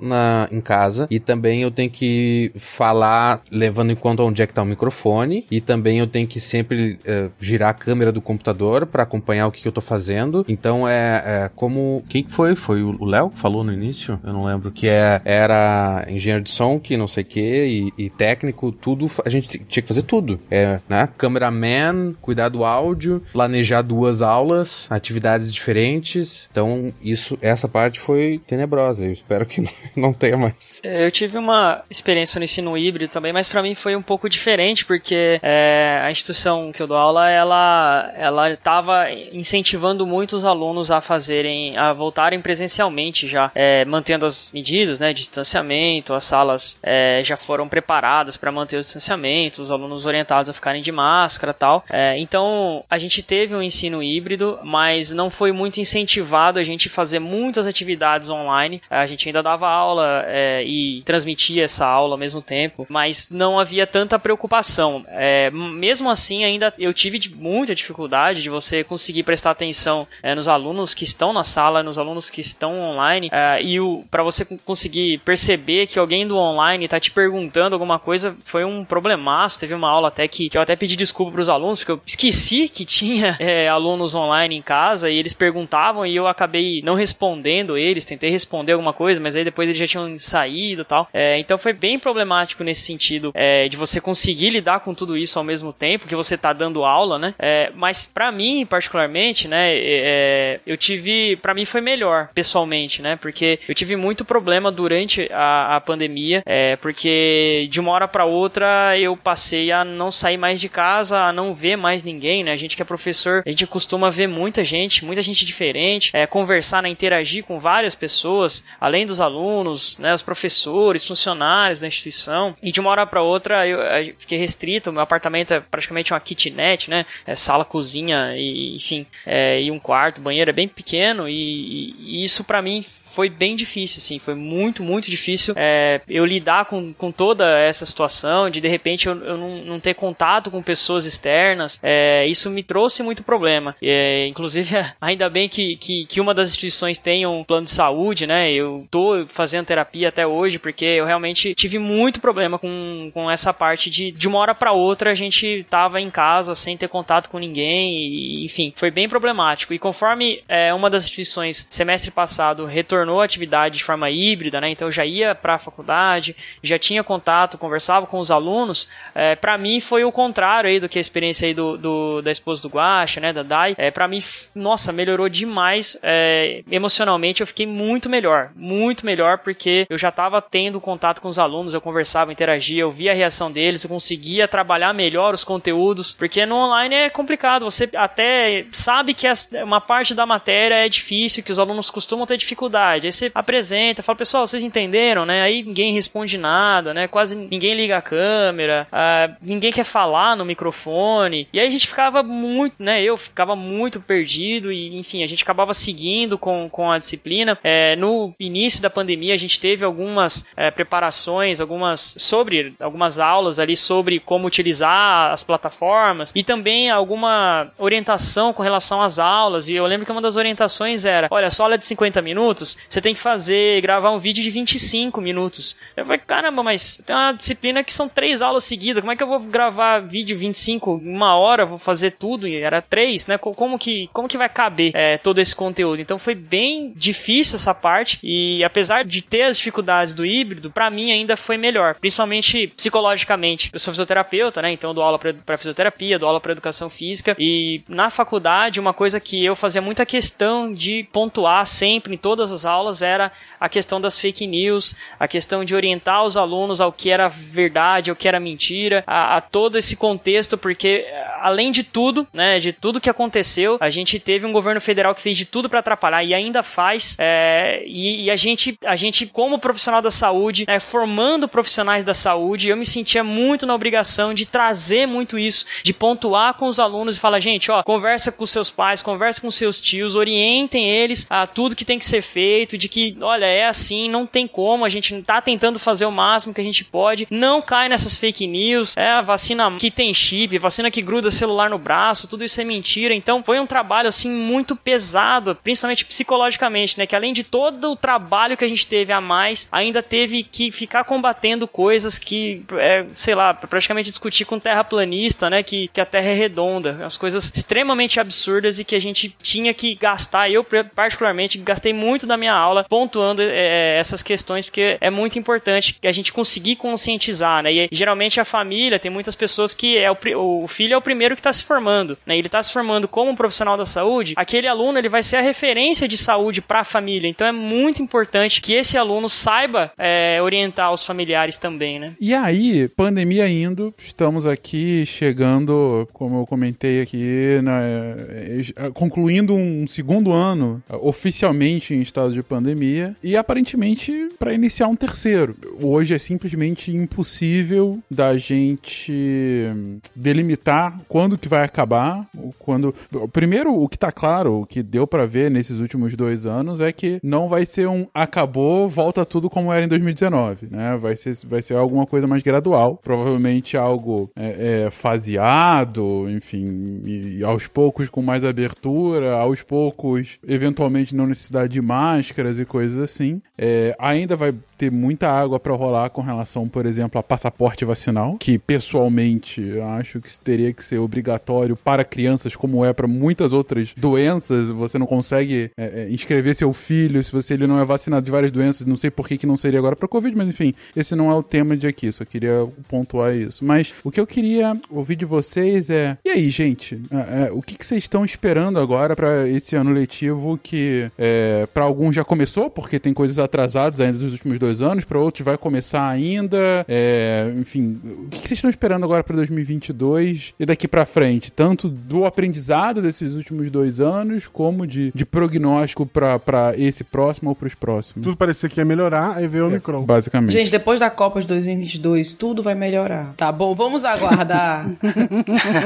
em 0.51 0.61
casa 0.61 1.07
e 1.11 1.19
também 1.19 1.63
eu 1.63 1.71
tenho 1.71 1.91
que 1.91 2.53
falar 2.55 3.41
levando 3.51 3.91
em 3.91 3.97
conta 3.97 4.23
onde 4.23 4.43
é 4.43 4.47
que 4.47 4.55
tá 4.55 4.63
o 4.63 4.67
microfone 4.67 5.47
e 5.51 5.61
também 5.61 5.99
eu 5.99 6.07
tenho 6.07 6.27
que 6.27 6.41
sempre 6.41 6.99
uh, 7.07 7.31
girar 7.41 7.71
a 7.71 7.75
câmera 7.75 8.13
do 8.13 8.21
computador 8.21 8.66
monitor 8.67 8.87
para 8.87 9.03
acompanhar 9.03 9.47
o 9.47 9.53
que, 9.53 9.63
que, 9.63 9.69
eu 9.69 9.73
tô 9.73 9.81
fazendo. 9.81 10.45
Então 10.49 10.87
é, 10.89 11.23
é 11.25 11.51
como. 11.55 12.05
Quem 12.09 12.27
foi? 12.29 12.55
Foi 12.57 12.83
o 12.83 13.05
Léo 13.05 13.31
que 13.31 13.39
falou 13.39 13.63
no 13.63 13.73
início? 13.73 14.19
Eu 14.25 14.33
não 14.33 14.45
lembro. 14.45 14.71
Que 14.71 14.89
é, 14.89 15.21
era 15.25 16.05
engenheiro 16.09 16.43
de 16.43 16.51
som, 16.51 16.79
que 16.79 16.97
não 16.97 17.09
sei 17.09 17.23
o 17.23 17.27
que, 17.27 17.93
e, 17.97 18.11
técnico, 18.11 18.73
tudo. 18.73 19.07
A 19.25 19.31
gente 19.31 19.59
tinha 19.59 19.83
que 19.83 19.89
fazer 19.89 20.03
tudo. 20.03 20.41
É, 20.51 20.81
né? 20.89 21.09
Cameraman, 21.17 22.15
cuidar 22.21 22.49
do 22.49 22.65
áudio, 22.65 23.23
planejar 23.33 23.83
duas 23.83 24.23
aulas, 24.23 24.87
atividades 24.91 25.53
diferentes. 25.53 26.49
Então, 26.51 26.93
isso, 27.01 27.39
essa 27.41 27.69
parte 27.69 28.01
foi 28.01 28.41
tenebrosa. 28.47 29.05
Eu 29.05 29.13
espero 29.13 29.47
que 29.47 29.63
não 29.97 30.13
tenha 30.13 30.37
mais. 30.37 30.81
Eu 30.83 31.11
tive 31.11 31.39
uma 31.39 31.83
experiência 31.91 32.39
no 32.39 32.45
ensino 32.45 32.77
híbrido 32.77 33.13
também, 33.13 33.33
mas 33.33 33.49
para 33.49 33.63
mim 33.63 33.75
foi 33.75 33.95
um 33.95 34.03
pouco 34.03 34.29
diferente, 34.29 34.85
porque 34.85 35.39
é, 35.43 36.01
a 36.03 36.11
instituição 36.11 36.73
que 36.73 36.83
eu 36.83 36.87
dou 36.87 36.97
aula, 36.97 37.31
ela 37.31 38.13
ela 38.17 38.56
estava 38.59 39.11
incentivando 39.33 40.07
muito 40.07 40.37
os 40.37 40.45
alunos 40.45 40.91
a 40.91 41.01
fazerem, 41.01 41.77
a 41.77 41.93
voltarem 41.93 42.41
presencialmente 42.41 43.27
já, 43.27 43.51
é, 43.55 43.85
mantendo 43.85 44.27
as 44.27 44.51
medidas, 44.53 44.99
né, 44.99 45.13
distanciamento, 45.13 46.15
as 46.15 46.25
salas 46.25 46.79
é, 46.83 47.21
já 47.25 47.37
foram 47.37 47.69
preparadas 47.69 48.37
para 48.37 48.53
manter 48.53 48.77
o 48.77 48.81
distanciamento, 48.81 49.63
os 49.63 49.71
alunos 49.71 50.07
orientados 50.07 50.49
a 50.49 50.53
ficarem 50.53 50.83
de 50.83 50.93
máscara 50.93 51.55
tal. 51.55 51.85
É, 51.91 52.19
então, 52.19 52.85
a 52.91 52.99
gente 52.99 53.23
teve 53.23 53.55
um 53.55 53.63
ensino 53.63 54.03
híbrido, 54.03 54.59
mas 54.63 55.11
não 55.11 55.31
foi 55.31 55.53
muito 55.53 55.81
incentivado 55.81 56.59
a 56.59 56.65
gente 56.65 56.89
fazer 56.89 57.19
muitas 57.19 57.67
atividades 57.67 58.31
online. 58.31 58.81
A 58.91 59.07
gente 59.07 59.29
ainda 59.29 59.43
dava 59.43 59.69
aula 59.69 60.25
é, 60.27 60.65
e 60.65 61.03
transmitia 61.03 61.65
essa 61.65 61.87
aula 61.87 62.15
ao 62.15 62.19
mesmo 62.19 62.43
tempo, 62.43 62.87
mas 62.89 63.29
não 63.31 63.59
havia 63.59 63.87
tanta 63.87 64.19
preocupação. 64.19 65.05
É, 65.09 65.51
mesmo 65.51 66.11
assim, 66.11 66.45
ainda 66.45 66.73
eu 66.79 66.93
tive 66.93 67.21
muita 67.35 67.75
dificuldade 67.75 68.43
de 68.47 68.51
você 68.51 68.85
conseguir 68.85 69.25
prestar 69.25 69.51
atenção 69.51 70.07
é, 70.23 70.35
nos 70.35 70.47
alunos 70.47 70.95
que 70.95 71.03
estão 71.03 71.33
na 71.33 71.43
sala, 71.43 71.83
nos 71.83 71.99
alunos 71.99 72.31
que 72.31 72.41
estão 72.41 72.79
online, 72.79 73.29
é, 73.33 73.61
e 73.61 73.77
para 74.09 74.23
você 74.23 74.45
conseguir 74.65 75.19
perceber 75.19 75.89
que 75.89 75.99
alguém 75.99 76.27
do 76.27 76.37
online 76.37 76.85
está 76.85 77.01
te 77.01 77.11
perguntando 77.11 77.75
alguma 77.75 77.99
coisa 77.99 78.37
foi 78.45 78.65
um 78.65 78.85
problemaço. 78.85 79.59
Teve 79.59 79.75
uma 79.75 79.89
aula 79.89 80.09
até 80.09 80.29
que, 80.29 80.49
que 80.49 80.57
eu 80.57 80.63
até 80.63 80.77
pedi 80.77 80.95
desculpa 80.95 81.33
para 81.33 81.41
os 81.41 81.49
alunos, 81.49 81.81
porque 81.81 81.93
eu 81.93 82.01
esqueci 82.07 82.69
que 82.69 82.85
tinha 82.85 83.37
é, 83.41 83.67
alunos 83.69 84.15
online 84.15 84.55
em 84.55 84.63
casa 84.63 85.11
e 85.11 85.17
eles 85.17 85.35
perguntavam 85.35 86.07
e 86.07 86.15
eu 86.15 86.29
acabei 86.29 86.81
não 86.83 86.95
respondendo 86.95 87.77
eles, 87.77 88.05
tentei 88.05 88.31
responder 88.31 88.73
alguma 88.73 88.93
coisa, 88.93 89.21
mas 89.21 89.35
aí 89.35 89.43
depois 89.43 89.69
eles 89.69 89.79
já 89.79 89.87
tinham 89.87 90.17
saído 90.19 90.83
e 90.83 90.85
tal. 90.85 91.09
Então 91.39 91.59
foi 91.59 91.73
bem 91.73 91.99
problemático 91.99 92.63
nesse 92.63 92.83
sentido 92.83 93.33
de 93.69 93.77
você 93.77 94.01
conseguir 94.01 94.51
lidar 94.51 94.81
com 94.81 94.95
tudo 94.95 95.17
isso 95.17 95.39
ao 95.39 95.45
mesmo 95.45 95.73
tempo 95.73 96.07
que 96.07 96.15
você 96.15 96.35
está 96.35 96.53
dando 96.53 96.85
aula, 96.85 97.19
né? 97.19 97.35
Mas 97.75 98.07
para 98.07 98.31
mim, 98.37 98.65
particularmente, 98.65 99.49
né, 99.49 99.73
é, 99.75 100.61
eu 100.67 100.77
tive, 100.77 101.37
para 101.37 101.55
mim 101.55 101.65
foi 101.65 101.81
melhor, 101.81 102.29
pessoalmente, 102.35 103.03
né? 103.03 103.17
Porque 103.17 103.59
eu 103.69 103.75
tive 103.75 103.97
muito 103.97 104.25
problema 104.25 104.71
durante 104.71 105.29
a, 105.33 105.77
a 105.77 105.81
pandemia, 105.81 106.43
é, 106.47 106.77
porque 106.77 107.67
de 107.71 107.81
uma 107.81 107.93
hora 107.93 108.07
para 108.07 108.25
outra 108.25 108.99
eu 108.99 109.17
passei 109.17 109.73
a 109.73 109.85
não 109.85 110.13
sair 110.13 110.37
mais 110.37 110.61
de 110.61 110.69
casa, 110.69 111.19
a 111.21 111.33
não 111.33 111.55
ver 111.55 111.77
mais 111.77 112.03
ninguém, 112.03 112.45
né? 112.45 112.53
A 112.53 112.57
gente 112.57 112.77
que 112.77 112.83
é 112.83 112.85
professor, 112.85 113.43
a 113.45 113.51
gente 113.51 113.67
costuma 113.67 114.11
ver 114.11 114.27
muita 114.27 114.63
gente, 114.63 115.05
muita 115.05 115.23
gente 115.23 115.45
diferente, 115.45 116.11
é, 116.13 116.27
conversar, 116.27 116.83
né, 116.83 116.89
interagir 116.89 117.45
com 117.45 117.59
várias 117.59 117.95
pessoas, 117.95 118.65
além 118.81 119.07
dos 119.07 119.21
alunos, 119.21 119.99
né, 119.99 120.13
os 120.13 120.23
professores, 120.23 121.07
funcionários 121.07 121.81
da 121.81 121.87
instituição. 121.87 122.55
E 122.63 122.71
de 122.71 122.81
uma 122.81 122.91
hora 122.91 123.07
para 123.07 123.23
outra 123.23 123.67
eu, 123.67 123.79
eu, 123.81 124.15
fiquei 124.19 124.39
restrito, 124.39 124.93
meu 124.93 125.03
apartamento 125.03 125.55
é 125.55 125.61
praticamente 125.61 126.13
uma 126.13 126.21
kitnet, 126.21 126.91
né? 126.91 127.07
É 127.27 127.35
sala, 127.35 127.65
cozinha 127.65 128.26
e 128.35 128.77
enfim, 128.77 129.07
é, 129.25 129.61
e 129.61 129.71
um 129.71 129.79
quarto, 129.79 130.21
banheiro 130.21 130.51
é 130.51 130.53
bem 130.53 130.67
pequeno 130.67 131.29
e, 131.29 131.95
e 131.99 132.25
isso 132.25 132.43
para 132.43 132.63
mim 132.63 132.85
foi 133.17 133.31
bem 133.31 133.57
difícil, 133.57 133.97
assim, 133.97 134.19
foi 134.19 134.35
muito, 134.35 134.83
muito 134.83 135.11
difícil 135.11 135.55
é, 135.57 136.03
eu 136.07 136.27
lidar 136.27 136.67
com, 136.67 136.93
com 136.93 137.11
toda 137.11 137.59
essa 137.59 137.87
situação, 137.87 138.51
de 138.51 138.61
de 138.61 138.69
repente 138.69 139.07
eu, 139.07 139.17
eu 139.25 139.39
não, 139.39 139.65
não 139.65 139.81
ter 139.81 139.95
contato 139.95 140.51
com 140.51 140.63
pessoas 140.63 141.07
externas, 141.07 141.81
é, 141.83 142.27
isso 142.27 142.51
me 142.51 142.63
trouxe 142.63 143.03
muito 143.03 143.23
problema. 143.23 143.75
É, 143.83 144.27
inclusive, 144.27 144.69
ainda 145.01 145.31
bem 145.31 145.49
que, 145.49 145.77
que, 145.77 146.05
que, 146.05 146.21
uma 146.21 146.35
das 146.35 146.51
instituições 146.51 146.99
tem 146.99 147.27
um 147.27 147.43
plano 147.43 147.65
de 147.65 147.71
saúde, 147.71 148.27
né? 148.27 148.53
Eu 148.53 148.87
tô 148.91 149.25
fazendo 149.29 149.65
terapia 149.65 150.11
até 150.11 150.27
hoje, 150.27 150.59
porque 150.59 150.85
eu 150.85 151.07
realmente 151.07 151.55
tive 151.55 151.79
muito 151.79 152.21
problema 152.21 152.59
com, 152.59 153.11
com 153.15 153.31
essa 153.31 153.55
parte 153.55 153.89
de, 153.89 154.11
de 154.11 154.29
uma 154.29 154.39
hora 154.39 154.55
para 154.55 154.73
outra 154.73 155.13
a 155.13 155.15
gente 155.15 155.65
tava 155.71 156.03
em 156.03 156.11
casa 156.11 156.55
sem 156.55 156.77
ter 156.77 156.89
contato 156.89 157.31
com 157.31 157.39
ninguém, 157.39 157.97
e, 157.97 158.45
enfim, 158.45 158.75
foi 158.77 158.91
bem 158.91 159.09
problemático. 159.09 159.73
E 159.73 159.79
conforme 159.79 160.43
é, 160.47 160.75
uma 160.75 160.91
das 160.91 161.05
instituições 161.05 161.67
semestre 161.71 162.11
passado 162.11 162.67
retornou 162.67 163.06
tornou 163.07 163.21
a 163.21 163.25
atividade 163.25 163.79
de 163.79 163.85
forma 163.85 164.11
híbrida, 164.11 164.61
né? 164.61 164.69
Então 164.71 164.89
eu 164.89 164.93
já 164.93 165.07
ia 165.07 165.33
para 165.35 165.55
a 165.55 165.59
faculdade, 165.59 166.35
já 166.61 166.77
tinha 166.77 167.05
contato, 167.05 167.57
conversava 167.57 168.05
com 168.07 168.19
os 168.19 168.33
alunos. 168.33 168.89
É, 169.15 169.37
para 169.37 169.57
mim 169.57 169.81
foi 169.81 170.03
o 170.03 170.11
contrário 170.11 170.69
aí 170.69 170.81
do 170.81 170.89
que 170.89 170.99
a 170.99 171.01
experiência 171.01 171.47
aí 171.47 171.55
do, 171.55 171.79
do 171.79 172.23
da 172.23 172.33
esposa 172.33 172.63
do 172.63 172.69
Guacha, 172.69 173.21
né? 173.21 173.33
Da 173.33 173.45
Dai. 173.45 173.77
É, 173.79 173.93
para 173.93 174.09
mim, 174.09 174.19
nossa, 174.55 174.93
melhorou 174.93 175.29
demais. 175.29 175.97
É, 176.03 176.65
emocionalmente 176.69 177.41
eu 177.41 177.47
fiquei 177.47 177.67
muito 177.67 178.09
melhor, 178.09 178.51
muito 178.57 179.07
melhor 179.07 179.39
porque 179.39 179.87
eu 179.89 179.97
já 179.97 180.09
estava 180.09 180.43
tendo 180.43 180.81
contato 180.81 181.23
com 181.23 181.29
os 181.29 181.39
alunos, 181.39 181.75
eu 181.75 181.81
conversava, 181.81 182.33
interagia, 182.33 182.83
eu 182.83 182.91
via 182.91 183.13
a 183.13 183.15
reação 183.15 183.53
deles, 183.53 183.85
eu 183.85 183.91
conseguia 183.91 184.49
trabalhar 184.49 184.93
melhor 184.93 185.33
os 185.33 185.45
conteúdos, 185.45 186.13
porque 186.13 186.45
no 186.45 186.57
online 186.57 186.95
é 186.95 187.11
complicado. 187.11 187.65
Você 187.65 187.89
até 187.95 188.67
sabe 188.73 189.15
que 189.15 189.27
uma 189.63 189.81
parte 189.81 190.15
da 190.15 190.27
matéria 190.27 190.75
é 190.75 190.89
difícil, 190.89 191.45
que 191.45 191.53
os 191.53 191.59
alunos 191.59 191.89
costumam 191.91 192.27
ter 192.27 192.37
dificuldade 192.37 192.86
Aí 192.91 193.13
você 193.13 193.31
apresenta, 193.35 194.03
fala, 194.03 194.17
pessoal, 194.17 194.47
vocês 194.47 194.63
entenderam, 194.63 195.27
né? 195.27 195.43
Aí 195.43 195.63
ninguém 195.63 195.93
responde 195.93 196.39
nada, 196.39 196.95
né? 196.95 197.07
Quase 197.07 197.35
ninguém 197.35 197.75
liga 197.75 197.97
a 197.97 198.03
câmera, 198.03 198.87
uh, 198.93 199.37
ninguém 199.41 199.73
quer 199.73 199.85
falar 199.85 200.37
no 200.37 200.45
microfone. 200.45 201.49
E 201.53 201.61
aí 201.61 201.67
a 201.67 201.71
gente 201.71 201.87
ficava 201.87 202.23
muito, 202.23 202.75
né? 202.79 203.03
Eu 203.03 203.17
ficava 203.17 203.55
muito 203.55 204.01
perdido 204.01 204.73
e, 204.73 204.97
enfim, 204.97 205.23
a 205.23 205.27
gente 205.27 205.43
acabava 205.43 205.75
seguindo 205.75 206.39
com, 206.39 206.69
com 206.71 206.91
a 206.91 206.99
disciplina. 206.99 207.59
É, 207.63 207.97
no 207.97 208.35
início 208.39 208.81
da 208.83 208.91
pandemia, 208.91 209.35
a 209.35 209.39
gente 209.39 209.61
teve 209.61 209.85
algumas 209.85 210.47
é, 210.57 210.71
preparações, 210.71 211.61
algumas 211.61 212.17
sobre 212.19 212.75
algumas 212.81 213.19
aulas 213.19 213.59
ali 213.59 213.77
sobre 213.77 214.19
como 214.19 214.47
utilizar 214.47 215.33
as 215.33 215.45
plataformas 215.45 216.33
e 216.35 216.43
também 216.43 216.91
alguma 216.91 217.71
orientação 217.79 218.53
com 218.53 218.63
relação 218.63 219.03
às 219.03 219.19
aulas. 219.19 219.69
E 219.69 219.75
eu 219.75 219.87
lembro 219.87 220.07
que 220.07 220.13
uma 220.13 220.23
das 220.23 220.37
orientações 220.37 221.05
era: 221.05 221.29
olha, 221.31 221.51
só 221.51 221.65
aula 221.65 221.77
de 221.77 221.85
50 221.85 222.23
minutos, 222.23 222.76
você 222.89 223.01
tem 223.01 223.15
que 223.15 223.21
fazer, 223.21 223.81
gravar 223.81 224.11
um 224.11 224.19
vídeo 224.19 224.43
de 224.43 224.51
25 224.51 225.21
minutos. 225.21 225.77
Eu 225.97 226.05
falei, 226.05 226.21
caramba, 226.25 226.63
mas 226.63 227.03
tem 227.05 227.15
uma 227.15 227.33
disciplina 227.33 227.83
que 227.83 227.93
são 227.93 228.09
três 228.09 228.43
aulas 228.43 228.65
seguidas, 228.65 229.01
como 229.01 229.13
é 229.13 229.17
que 229.17 229.23
eu 229.23 229.27
vou 229.27 229.41
gravar 229.41 230.01
vídeo 230.01 230.37
25, 230.37 230.95
uma 230.95 231.37
hora, 231.37 231.65
vou 231.65 231.79
fazer 231.79 232.13
tudo, 232.13 232.47
e 232.47 232.57
era 232.57 232.83
três, 232.83 233.27
né? 233.27 233.39
Como 233.39 233.79
que, 233.79 234.09
como 234.13 234.29
que 234.29 234.39
vai 234.39 234.49
caber 234.49 234.93
é, 234.95 235.19
todo 235.19 235.39
esse 235.39 235.55
conteúdo? 235.55 236.01
Então 236.01 236.19
foi 236.19 236.35
bem 236.35 236.93
difícil 236.95 237.57
essa 237.57 237.75
parte, 237.75 238.19
e 238.23 238.63
apesar 238.65 239.05
de 239.05 239.23
ter 239.23 239.43
as 239.43 239.57
dificuldades 239.57 240.15
do 240.15 240.27
híbrido, 240.27 240.71
para 240.71 240.91
mim 240.91 241.11
ainda 241.11 241.37
foi 241.37 241.57
melhor, 241.57 241.95
principalmente 241.95 242.69
psicologicamente. 242.77 243.71
Eu 243.73 243.79
sou 243.79 243.93
fisioterapeuta, 243.93 244.61
né? 244.61 244.73
Então 244.73 244.95
dou 244.95 245.03
aula 245.03 245.19
para 245.19 245.59
fisioterapia, 245.59 246.19
dou 246.19 246.29
aula 246.29 246.41
para 246.41 246.53
educação 246.53 246.91
física, 246.91 247.35
e 247.39 247.83
na 247.89 248.11
faculdade, 248.11 248.81
uma 248.81 248.93
coisa 248.93 249.19
que 249.21 249.45
eu 249.45 249.57
fazia 249.57 249.81
muita 249.81 250.05
questão 250.05 250.73
de 250.73 251.09
pontuar 251.13 251.65
sempre 251.67 252.15
em 252.15 252.19
todas 252.19 252.53
as 252.53 252.66
aulas 252.67 253.03
era 253.03 253.33
a 253.61 253.69
questão 253.69 254.01
das 254.01 254.19
fake 254.19 254.47
news, 254.47 254.95
a 255.19 255.29
questão 255.29 255.65
de 255.65 255.75
orientar 255.75 256.25
os 256.25 256.37
alunos 256.37 256.81
ao 256.81 256.93
que 256.93 257.11
era 257.11 257.29
verdade, 257.29 258.11
ao 258.11 258.17
que 258.17 258.29
era 258.29 258.41
mentira, 258.41 259.05
a, 259.07 259.37
a 259.37 259.41
todo 259.41 259.79
esse 259.79 259.97
contexto, 259.97 260.59
porque 260.59 261.07
além 261.41 261.71
de 261.71 261.83
tudo, 261.83 262.27
né, 262.33 262.59
de 262.59 262.73
tudo 262.73 263.01
que 263.01 263.11
aconteceu, 263.11 263.77
a 263.81 263.91
gente 263.91 264.19
teve 264.19 264.47
um 264.47 264.53
governo 264.53 264.81
federal 264.81 265.15
que 265.15 265.21
fez 265.21 265.37
de 265.37 265.45
tudo 265.45 265.69
para 265.69 265.79
atrapalhar 265.79 266.25
e 266.25 266.35
ainda 266.35 266.63
faz, 266.63 267.17
é, 267.19 267.83
e, 267.87 268.25
e, 268.25 268.31
a 268.31 268.37
gente, 268.37 268.79
a 268.85 268.97
gente 268.97 269.27
como 269.27 269.59
profissional 269.59 270.03
da 270.03 270.11
saúde, 270.11 270.65
né, 270.67 270.81
formando 270.81 271.49
profissionais 271.49 272.05
da 272.05 272.15
saúde, 272.15 272.69
eu 272.69 272.77
me 272.77 272.85
sentia 272.85 273.23
muito 273.23 273.67
na 273.67 273.75
obrigação 273.75 274.35
de 274.35 274.47
trazer 274.47 275.07
muito 275.07 275.39
isso, 275.39 275.65
de 275.83 275.93
pontuar 275.93 276.55
com 276.55 276.67
os 276.67 276.79
alunos 276.79 277.17
e 277.17 277.21
falar, 277.21 277.41
gente, 277.41 277.71
ó, 277.71 277.83
conversa 277.83 278.33
com 278.33 278.47
seus 278.47 278.71
pais, 278.71 279.03
conversa 279.03 279.41
com 279.41 279.51
seus 279.51 279.81
tios, 279.81 280.17
orientem 280.17 280.89
eles 280.89 281.27
a 281.29 281.47
tudo 281.47 281.77
que 281.77 281.85
tem 281.85 281.99
que 281.99 282.05
ser 282.05 282.23
feito 282.23 282.56
de 282.65 282.89
que, 282.89 283.17
olha, 283.21 283.45
é 283.45 283.67
assim, 283.67 284.09
não 284.09 284.27
tem 284.27 284.47
como, 284.47 284.85
a 284.85 284.89
gente 284.89 285.23
tá 285.23 285.41
tentando 285.41 285.79
fazer 285.79 286.07
o 286.07 286.11
máximo 286.11 286.55
que 286.55 286.61
a 286.61 286.65
gente 286.65 286.85
pode, 286.85 287.27
não 287.31 287.61
cai 287.61 287.89
nessas 287.89 288.17
fake 288.17 288.47
news, 288.47 288.97
é 288.97 289.11
a 289.11 289.23
vacina 289.23 289.71
que 289.79 289.91
tem 289.91 290.15
chip, 290.15 290.59
vacina 290.59 290.91
que 290.91 291.03
gruda 291.03 291.31
celular 291.31 291.69
no 291.69 291.79
braço, 291.79 292.29
tudo 292.29 292.45
isso 292.45 292.61
é 292.61 292.65
mentira. 292.65 293.15
Então 293.15 293.43
foi 293.43 293.61
um 293.61 293.67
trabalho 293.67 294.09
assim 294.09 294.31
muito 294.31 294.75
pesado, 294.75 295.55
principalmente 295.63 296.05
psicologicamente, 296.05 296.99
né? 296.99 297.07
Que 297.07 297.17
além 297.17 297.33
de 297.33 297.45
todo 297.45 297.93
o 297.93 297.97
trabalho 297.97 298.57
que 298.57 298.65
a 298.65 298.69
gente 298.69 298.87
teve 298.87 299.13
a 299.13 299.21
mais, 299.21 299.69
ainda 299.71 300.03
teve 300.03 300.43
que 300.43 300.71
ficar 300.71 301.05
combatendo 301.05 301.67
coisas 301.67 302.19
que, 302.19 302.63
é, 302.79 303.05
sei 303.13 303.35
lá, 303.35 303.53
praticamente 303.53 304.09
discutir 304.09 304.45
com 304.45 304.59
terraplanista, 304.59 305.51
né? 305.51 305.63
Que, 305.63 305.89
que 305.89 306.01
a 306.01 306.07
Terra 306.07 306.29
é 306.29 306.35
redonda, 306.35 307.05
as 307.05 307.17
coisas 307.17 307.53
extremamente 307.55 308.21
absurdas 308.21 308.79
e 308.79 308.85
que 308.85 308.95
a 308.95 309.01
gente 309.01 309.35
tinha 309.43 309.75
que 309.75 309.95
gastar. 309.95 310.51
Eu, 310.51 310.65
particularmente, 310.95 311.59
gastei 311.59 311.93
muito 311.93 312.27
da 312.27 312.37
minha 312.37 312.46
aula 312.55 312.85
pontuando 312.85 313.43
é, 313.43 313.99
essas 313.99 314.23
questões, 314.23 314.67
porque 314.67 314.97
é 315.01 315.11
muito 315.11 315.39
importante 315.39 315.95
que 316.01 316.07
a 316.07 316.13
gente 316.13 316.33
conseguir 316.33 316.77
conscientizar, 316.77 317.63
né? 317.63 317.73
E 317.73 317.89
geralmente 317.93 318.41
a 318.41 318.45
família 318.45 318.99
tem 318.99 319.11
muitas 319.11 319.35
pessoas 319.35 319.75
que 319.75 319.97
é 319.97 320.11
o, 320.11 320.17
o 320.65 320.69
filho 320.69 320.95
é 320.95 320.97
o 320.97 321.03
primeiro 321.03 321.35
que 321.35 321.41
está 321.41 321.53
se 321.53 321.65
formando, 321.65 322.17
né? 322.27 322.37
Ele 322.37 322.49
está 322.49 322.63
se 322.63 322.73
formando 322.73 323.09
como 323.09 323.31
um 323.31 323.37
profissional 323.37 323.77
da 323.77 323.87
saúde, 323.87 324.35
aquele 324.37 324.67
aluno 324.67 324.99
ele 324.99 325.09
vai 325.09 325.23
ser 325.23 325.37
a 325.37 325.41
referência 325.41 326.09
de 326.09 326.17
saúde 326.17 326.61
para 326.61 326.81
a 326.81 326.85
família. 326.85 327.29
Então 327.29 327.47
é 327.47 327.53
muito 327.53 328.03
importante 328.03 328.61
que 328.61 328.73
esse 328.73 328.97
aluno 328.97 329.29
saiba 329.29 329.93
é, 329.99 330.41
orientar 330.43 330.93
os 330.93 331.05
familiares 331.05 331.59
também, 331.59 331.99
né? 331.99 332.15
E 332.21 332.35
aí, 332.35 332.89
pandemia 332.89 333.49
indo, 333.49 333.95
estamos 333.99 334.47
aqui 334.47 335.05
chegando, 335.07 336.09
como 336.13 336.41
eu 336.41 336.47
comentei 336.47 337.01
aqui, 337.01 337.61
na, 337.63 337.81
é, 337.83 338.91
concluindo 338.95 339.55
um 339.55 339.87
segundo 339.87 340.33
ano 340.33 340.83
oficialmente 340.89 341.95
em 341.95 342.01
estado 342.01 342.33
de 342.37 342.43
pandemia 342.43 343.17
e 343.23 343.37
aparentemente 343.37 344.29
para 344.39 344.53
iniciar 344.53 344.89
um 344.89 344.97
terceiro. 344.97 345.57
Hoje 345.81 346.15
é 346.15 346.19
simplesmente 346.19 346.95
impossível 346.95 347.99
da 348.11 348.37
gente 348.37 349.67
delimitar 350.15 351.01
quando 351.09 351.39
que 351.39 351.49
vai 351.49 351.65
acabar, 351.65 352.27
quando 352.59 352.95
primeiro 353.33 353.75
o 353.75 353.89
que 353.89 353.99
tá 353.99 354.13
claro, 354.13 354.61
o 354.61 354.67
que 354.67 354.83
deu 354.83 355.07
para 355.07 355.27
ver 355.27 355.51
nesses 355.51 355.79
últimos 355.79 356.15
dois 356.15 356.47
anos 356.47 356.81
é 356.81 356.93
que 356.93 357.19
não 357.23 357.49
vai 357.49 357.65
ser 357.67 357.89
um 357.89 358.07
acabou, 358.15 358.89
volta 358.89 359.25
tudo 359.25 359.49
como 359.49 359.73
era 359.73 359.85
em 359.85 359.89
2019, 359.89 360.69
né? 360.71 360.97
Vai 360.97 361.17
ser, 361.17 361.37
vai 361.47 361.63
ser 361.63 361.75
alguma 361.75 362.07
coisa 362.07 362.27
mais 362.27 362.43
gradual, 362.43 362.99
provavelmente 363.03 363.77
algo 363.77 364.31
é, 364.37 364.85
é, 364.87 364.91
faseado, 364.91 366.29
enfim, 366.29 367.01
e, 367.05 367.39
e 367.39 367.45
aos 367.45 367.67
poucos 367.67 368.09
com 368.09 368.23
mais 368.23 368.45
abertura, 368.45 369.35
aos 369.35 369.63
poucos, 369.63 370.39
eventualmente 370.47 371.15
não 371.15 371.27
necessidade 371.27 371.73
de 371.73 371.83
máscaras 372.27 372.59
e 372.59 372.65
coisas 372.65 372.99
assim. 372.99 373.41
É, 373.57 373.95
ainda 373.99 374.35
vai 374.37 374.53
ter 374.77 374.91
muita 374.91 375.29
água 375.29 375.59
para 375.59 375.75
rolar 375.75 376.11
com 376.11 376.23
relação, 376.23 376.69
por 376.69 376.87
exemplo, 376.87 377.19
a 377.19 377.23
passaporte 377.23 377.85
vacinal, 377.85 378.37
que 378.39 378.59
pessoalmente 378.59 379.63
acho 379.99 380.21
que 380.21 380.39
teria 380.41 380.73
que 380.73 380.85
ser 380.85 380.99
obrigatório 380.99 381.77
para 381.77 382.05
crianças, 382.05 382.55
como 382.55 382.85
é 382.85 382.93
para 382.93 383.07
muitas 383.07 383.53
outras 383.53 383.93
doenças. 383.97 384.71
Você 384.71 384.99
não 384.99 385.07
consegue 385.07 385.71
é, 385.77 386.03
é, 386.03 386.11
inscrever 386.11 386.55
seu 386.55 386.73
filho 386.73 387.23
se 387.23 387.33
você 387.33 387.55
ele 387.55 387.67
não 387.67 387.81
é 387.81 387.85
vacinado 387.85 388.25
de 388.25 388.31
várias 388.31 388.53
doenças. 388.53 388.87
Não 388.87 388.97
sei 388.97 389.11
por 389.11 389.27
que, 389.27 389.39
que 389.39 389.47
não 389.47 389.57
seria 389.57 389.79
agora 389.79 389.97
para 389.97 390.09
Covid, 390.09 390.37
mas 390.37 390.49
enfim, 390.49 390.75
esse 390.95 391.15
não 391.15 391.31
é 391.31 391.35
o 391.35 391.43
tema 391.43 391.77
de 391.77 391.87
aqui. 391.87 392.13
Só 392.13 392.25
queria 392.25 392.69
pontuar 392.89 393.35
isso. 393.35 393.65
Mas 393.65 393.95
o 394.05 394.11
que 394.11 394.21
eu 394.21 394.27
queria 394.27 394.77
ouvir 394.91 395.17
de 395.17 395.25
vocês 395.25 395.91
é: 395.91 396.19
e 396.25 396.31
aí, 396.31 396.51
gente? 396.51 397.01
É, 397.11 397.47
é 397.47 397.53
o 397.53 397.63
que, 397.63 397.77
que 397.77 397.87
vocês 397.87 398.05
estão 398.05 398.25
esperando 398.25 398.79
agora 398.79 399.17
para 399.17 399.49
esse 399.49 399.75
ano 399.75 399.93
letivo 399.93 400.59
que 400.63 401.11
é, 401.19 401.67
para 401.73 401.85
alguns 401.85 402.15
já 402.15 402.25
começou, 402.25 402.71
porque 402.71 402.99
tem 402.99 403.15
coisas 403.15 403.39
atrasadas 403.39 404.01
ainda 404.01 404.19
dos 404.19 404.33
últimos 404.33 404.59
dois 404.59 404.66
anos, 404.81 405.05
para 405.05 405.19
outros 405.19 405.45
vai 405.45 405.57
começar 405.57 406.09
ainda. 406.09 406.85
É, 406.89 407.53
enfim, 407.57 408.01
o 408.25 408.29
que, 408.29 408.39
vocês 408.39 408.53
estão 408.53 408.71
esperando 408.71 409.05
agora 409.05 409.23
para 409.23 409.37
2022 409.37 410.55
e 410.59 410.67
daqui 410.67 410.87
para 410.87 411.07
frente? 411.07 411.51
Tanto 411.51 411.89
do 411.89 412.25
aprendizado 412.25 413.03
desses 413.03 413.35
últimos 413.35 413.71
dois 413.71 414.01
anos, 414.01 414.47
como 414.47 414.87
de, 414.87 415.13
de 415.15 415.25
prognóstico 415.25 416.07
para 416.07 416.75
esse 416.77 417.05
próximo 417.05 417.51
ou 417.51 417.57
para 417.57 417.67
os 417.67 417.75
próximos. 417.75 418.25
Tudo 418.25 418.37
parecia 418.37 418.69
que 418.69 418.81
ia 418.81 418.85
melhorar, 418.85 419.37
aí 419.37 419.47
veio 419.47 419.65
o 419.65 419.67
é, 419.69 419.71
Omicron. 419.71 420.03
Basicamente. 420.03 420.53
Gente, 420.53 420.71
depois 420.71 421.01
da 421.01 421.11
Copa 421.11 421.41
de 421.41 421.47
2022, 421.47 422.35
tudo 422.35 422.63
vai 422.63 422.75
melhorar. 422.75 423.33
Tá 423.37 423.51
bom, 423.51 423.75
vamos 423.75 424.05
aguardar. 424.05 424.87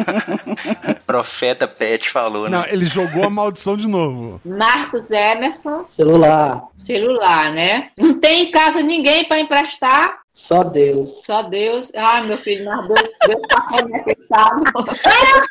Profeta 1.07 1.67
Pet 1.67 2.09
falou, 2.09 2.49
né? 2.49 2.59
Não, 2.59 2.67
ele 2.67 2.85
jogou 2.85 3.25
a 3.25 3.31
maldição 3.31 3.77
de 3.77 3.89
novo. 3.89 4.41
Marcos 4.45 5.11
Emerson. 5.11 5.85
Celular. 5.97 6.65
Celular, 6.77 7.53
né? 7.53 7.91
Não 7.97 8.21
tem 8.21 8.45
em 8.45 8.51
casa 8.71 8.83
ninguém 8.83 9.25
para 9.25 9.41
emprestar. 9.41 10.21
Só 10.47 10.63
Deus. 10.65 11.11
Só 11.25 11.43
Deus. 11.43 11.93
Ai, 11.95 12.27
meu 12.27 12.37
filho, 12.37 12.65
mas 12.65 12.89
Deus, 12.89 13.11
Deus 13.27 13.41
tá 13.49 13.69
conectado. 13.69 14.63